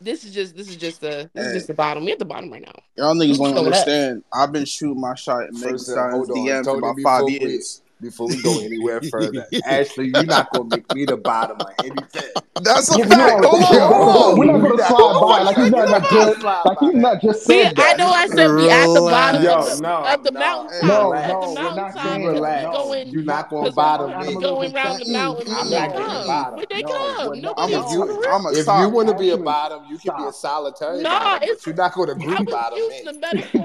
This 0.01 0.23
is 0.23 0.33
just 0.33 0.55
this 0.55 0.69
is 0.69 0.77
just 0.77 1.01
the 1.01 1.29
this 1.33 1.47
is 1.47 1.53
just 1.53 1.67
the 1.67 1.73
bottom. 1.73 2.05
We're 2.05 2.13
at 2.13 2.19
the 2.19 2.25
bottom 2.25 2.51
right 2.51 2.61
now. 2.61 2.71
Y'all 2.95 3.13
niggas 3.15 3.27
Let's 3.27 3.39
don't 3.39 3.53
go 3.53 3.63
with 3.63 3.73
understand. 3.73 4.23
I've 4.33 4.51
been 4.51 4.65
shooting 4.65 4.99
my 5.01 5.15
shot 5.15 5.43
in 5.49 5.55
Megan 5.55 5.69
First, 5.71 5.89
Stallion's 5.89 6.27
hold 6.27 6.31
on, 6.31 6.37
DMs 6.37 6.63
for 6.65 6.77
about 6.77 6.95
before 6.95 7.11
five 7.19 7.25
we- 7.25 7.39
years. 7.39 7.81
Before 8.01 8.29
we 8.29 8.37
go 8.41 8.59
anywhere 8.59 9.01
further, 9.01 9.47
Ashley, 9.63 10.07
you're 10.07 10.27
not 10.27 10.51
gonna 10.51 10.69
make 10.69 10.91
me 10.91 11.05
the 11.05 11.17
bottom 11.17 11.61
of 11.63 11.71
anything. 11.81 12.29
That's 12.57 12.89
a 12.91 12.99
Yeah, 12.99 13.05
fact. 13.05 13.41
know. 13.41 13.49
Hold 13.49 13.81
on, 13.81 13.93
hold 13.95 14.17
on. 14.17 14.37
we're 14.37 14.45
not 14.45 14.61
gonna 14.61 14.77
You're 14.77 14.77
slide 14.77 15.19
by 15.19 15.39
like 15.39 15.57
he's 15.57 15.73
not, 15.75 15.89
not 15.89 16.09
just 16.09 16.39
like 16.63 16.79
he's 16.79 16.95
not 16.95 17.21
just 17.21 17.45
We, 17.45 17.63
said 17.63 17.73
I 17.77 17.93
know 17.93 18.09
I 18.11 18.27
said 18.27 18.53
we 18.53 18.69
at 18.69 18.93
the 18.93 19.01
bottom 19.01 19.41
Yo, 19.43 19.55
of 19.55 19.65
the, 19.65 19.75
no, 19.75 20.03
of 20.13 20.23
the 20.23 20.31
no, 20.31 20.39
mountaintop. 20.39 20.81
No, 20.81 21.13
at 21.13 21.27
no, 21.27 21.41
the 21.41 21.47
we're 21.61 21.71
not 21.71 21.93
mountaintop 21.93 22.03
saying 22.03 22.21
because 22.21 22.41
that. 22.41 22.61
we 22.61 22.61
No, 22.61 22.71
going 22.71 23.11
You're 23.11 23.23
not 23.23 23.49
gonna 23.49 23.71
bottom 23.71 24.17
me. 24.17 24.35
going 24.41 24.75
around 24.75 24.99
the 24.99 25.05
mountain 25.05 25.47
when 25.55 25.55
I'm 25.55 25.69
they 25.69 25.77
not 25.77 25.93
gonna 25.93 26.05
come. 26.05 26.27
bottom. 26.27 26.59
When 26.59 26.67
they 26.69 26.83
come. 26.83 27.41
not- 27.41 27.41
Nobody 27.41 27.73
If 27.73 27.91
you 27.91 28.01
real. 28.05 28.47
If 28.51 28.67
you 28.67 28.89
want 28.89 29.07
to 29.09 29.13
be 29.15 29.31
a 29.31 29.37
bottom, 29.37 29.83
you 29.89 29.97
can 29.97 30.15
be 30.15 30.25
a 30.25 30.31
solitary 30.33 31.03
Nah, 31.03 31.39
it's 31.41 31.65
you're 31.65 31.75
not 31.75 31.93
gonna 31.93 32.15
group 32.15 32.49
bottom 32.49 32.79
using 32.79 32.87
me. 32.89 33.03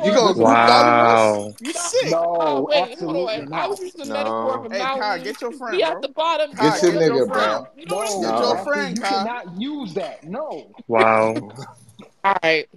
You 0.02 0.12
gonna 0.14 0.34
group 0.34 0.64
bottom? 0.66 0.94
Wow. 0.94 1.54
You 1.60 1.72
No, 1.72 1.80
sick? 1.80 2.18
oh 2.38 2.60
No, 2.60 2.66
wait, 2.68 2.98
hold 3.00 3.16
absolutely 3.16 3.30
on. 3.30 3.48
I 3.52 3.66
was 3.66 3.80
not. 4.04 4.23
Using 4.24 4.34
the 4.42 4.48
metaphor 4.48 4.56
of 4.56 4.64
No, 4.64 4.66
a 4.66 4.68
Hey, 4.70 4.78
Kai, 4.78 5.18
mountain. 5.18 5.24
get 5.24 5.40
your 5.40 5.52
We 5.52 5.58
friend, 5.58 5.82
at 5.82 5.92
bro. 5.92 6.02
the 6.02 6.08
bottom. 6.08 6.54
Kai, 6.54 6.70
get 6.70 6.82
your 6.82 6.92
get 6.92 7.06
your 7.06 7.26
nigga, 7.26 7.26
friend. 7.28 7.66
bro. 7.66 7.66
You 7.76 7.86
know 7.86 7.96
what 7.96 8.06
I'm 8.14 8.20
No, 8.22 8.30
Get 8.30 8.40
your 8.40 8.64
friend, 8.64 8.96
you 8.96 9.02
Kai. 9.02 9.18
cannot 9.18 9.60
use 9.60 9.94
that. 9.94 10.24
No. 10.24 10.74
Wow. 10.88 11.34
All 12.24 12.36
right. 12.42 12.68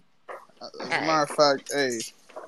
As 0.62 0.70
All 0.82 0.88
a 0.90 0.92
right. 0.92 1.08
matter 1.08 1.24
of 1.24 1.30
fact, 1.30 1.72
hey, 1.74 2.00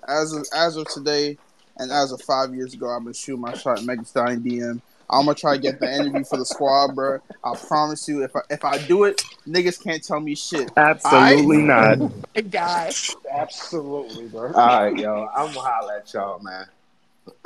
as 0.08 0.34
of, 0.34 0.46
as 0.54 0.76
of 0.78 0.88
today, 0.88 1.38
and 1.78 1.92
as 1.92 2.12
of 2.12 2.22
five 2.22 2.54
years 2.54 2.74
ago, 2.74 2.90
I've 2.90 3.04
been 3.04 3.14
shooting 3.14 3.42
my 3.42 3.54
shot 3.54 3.78
at 3.78 3.86
Megan 3.86 4.06
Stallion 4.06 4.42
DM. 4.42 4.82
I'm 5.10 5.26
gonna 5.26 5.36
try 5.36 5.56
to 5.56 5.62
get 5.62 5.80
the 5.80 5.92
interview 5.92 6.24
for 6.24 6.38
the 6.38 6.46
squad, 6.46 6.94
bro. 6.94 7.20
I 7.44 7.54
promise 7.68 8.08
you, 8.08 8.24
if 8.24 8.36
I 8.36 8.42
if 8.50 8.64
I 8.66 8.78
do 8.86 9.06
it, 9.06 9.24
niggas 9.48 9.82
can't 9.82 10.04
tell 10.04 10.20
me 10.20 10.36
shit. 10.36 10.72
Absolutely 10.78 11.58
not. 11.58 11.98
My 12.36 12.42
God. 12.42 12.96
Absolutely, 13.32 14.28
bro. 14.28 14.54
All 14.54 14.82
right, 14.82 14.96
yo, 14.98 15.28
I'm 15.36 15.48
gonna 15.54 15.62
holler 15.62 15.94
at 15.98 16.14
y'all, 16.14 16.40
man. 16.40 16.66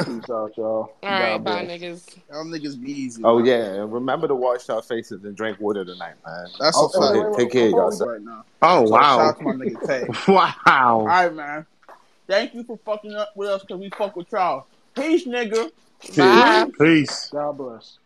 Peace 0.05 0.30
out, 0.30 0.51
y'all. 0.57 0.65
All 1.03 1.10
right, 1.10 1.19
God 1.19 1.43
bye, 1.43 1.65
bless. 1.65 1.81
niggas. 1.81 2.18
Y'all 2.31 2.45
niggas 2.45 2.81
be 2.81 2.91
easy. 2.91 3.22
Oh 3.23 3.38
man. 3.38 3.45
yeah, 3.45 3.64
and 3.81 3.93
remember 3.93 4.27
to 4.27 4.35
wash 4.35 4.68
your 4.68 4.81
faces 4.81 5.23
and 5.23 5.35
drink 5.35 5.60
water 5.60 5.85
tonight, 5.85 6.15
man. 6.26 6.47
That's 6.60 6.77
Oh, 6.77 6.85
a 6.85 6.89
hey, 6.93 6.99
wait, 6.99 7.07
fact. 7.07 7.15
wait, 7.15 7.31
wait. 7.31 7.38
Take 7.38 7.51
care 7.51 7.65
of 7.65 7.72
Before 7.72 7.85
we 7.85 7.91
yourself. 7.91 8.10
Right 8.10 8.22
now. 8.22 8.45
Oh 8.61 8.85
So 8.88 8.95
shout 8.95 9.19
wow. 9.19 9.19
out 9.19 9.38
to 9.38 9.43
my 9.43 9.51
nigga 9.53 9.81
Tay. 9.88 10.07
Wow. 10.31 10.53
All 10.65 11.05
right, 11.05 11.34
man. 11.34 11.65
Thank 12.27 12.53
you 12.53 12.64
for 12.64 12.77
fucking 12.85 13.14
up 13.14 13.30
with 13.35 13.49
us 13.49 13.61
because 13.61 13.80
we 13.80 13.89
fuck 13.91 14.15
with 14.15 14.31
y'all. 14.31 14.68
Peace, 14.95 15.27
nigga. 15.27 15.69
Bye. 16.18 16.68
Peace. 16.80 17.30
God 17.31 17.57
bless. 17.57 17.97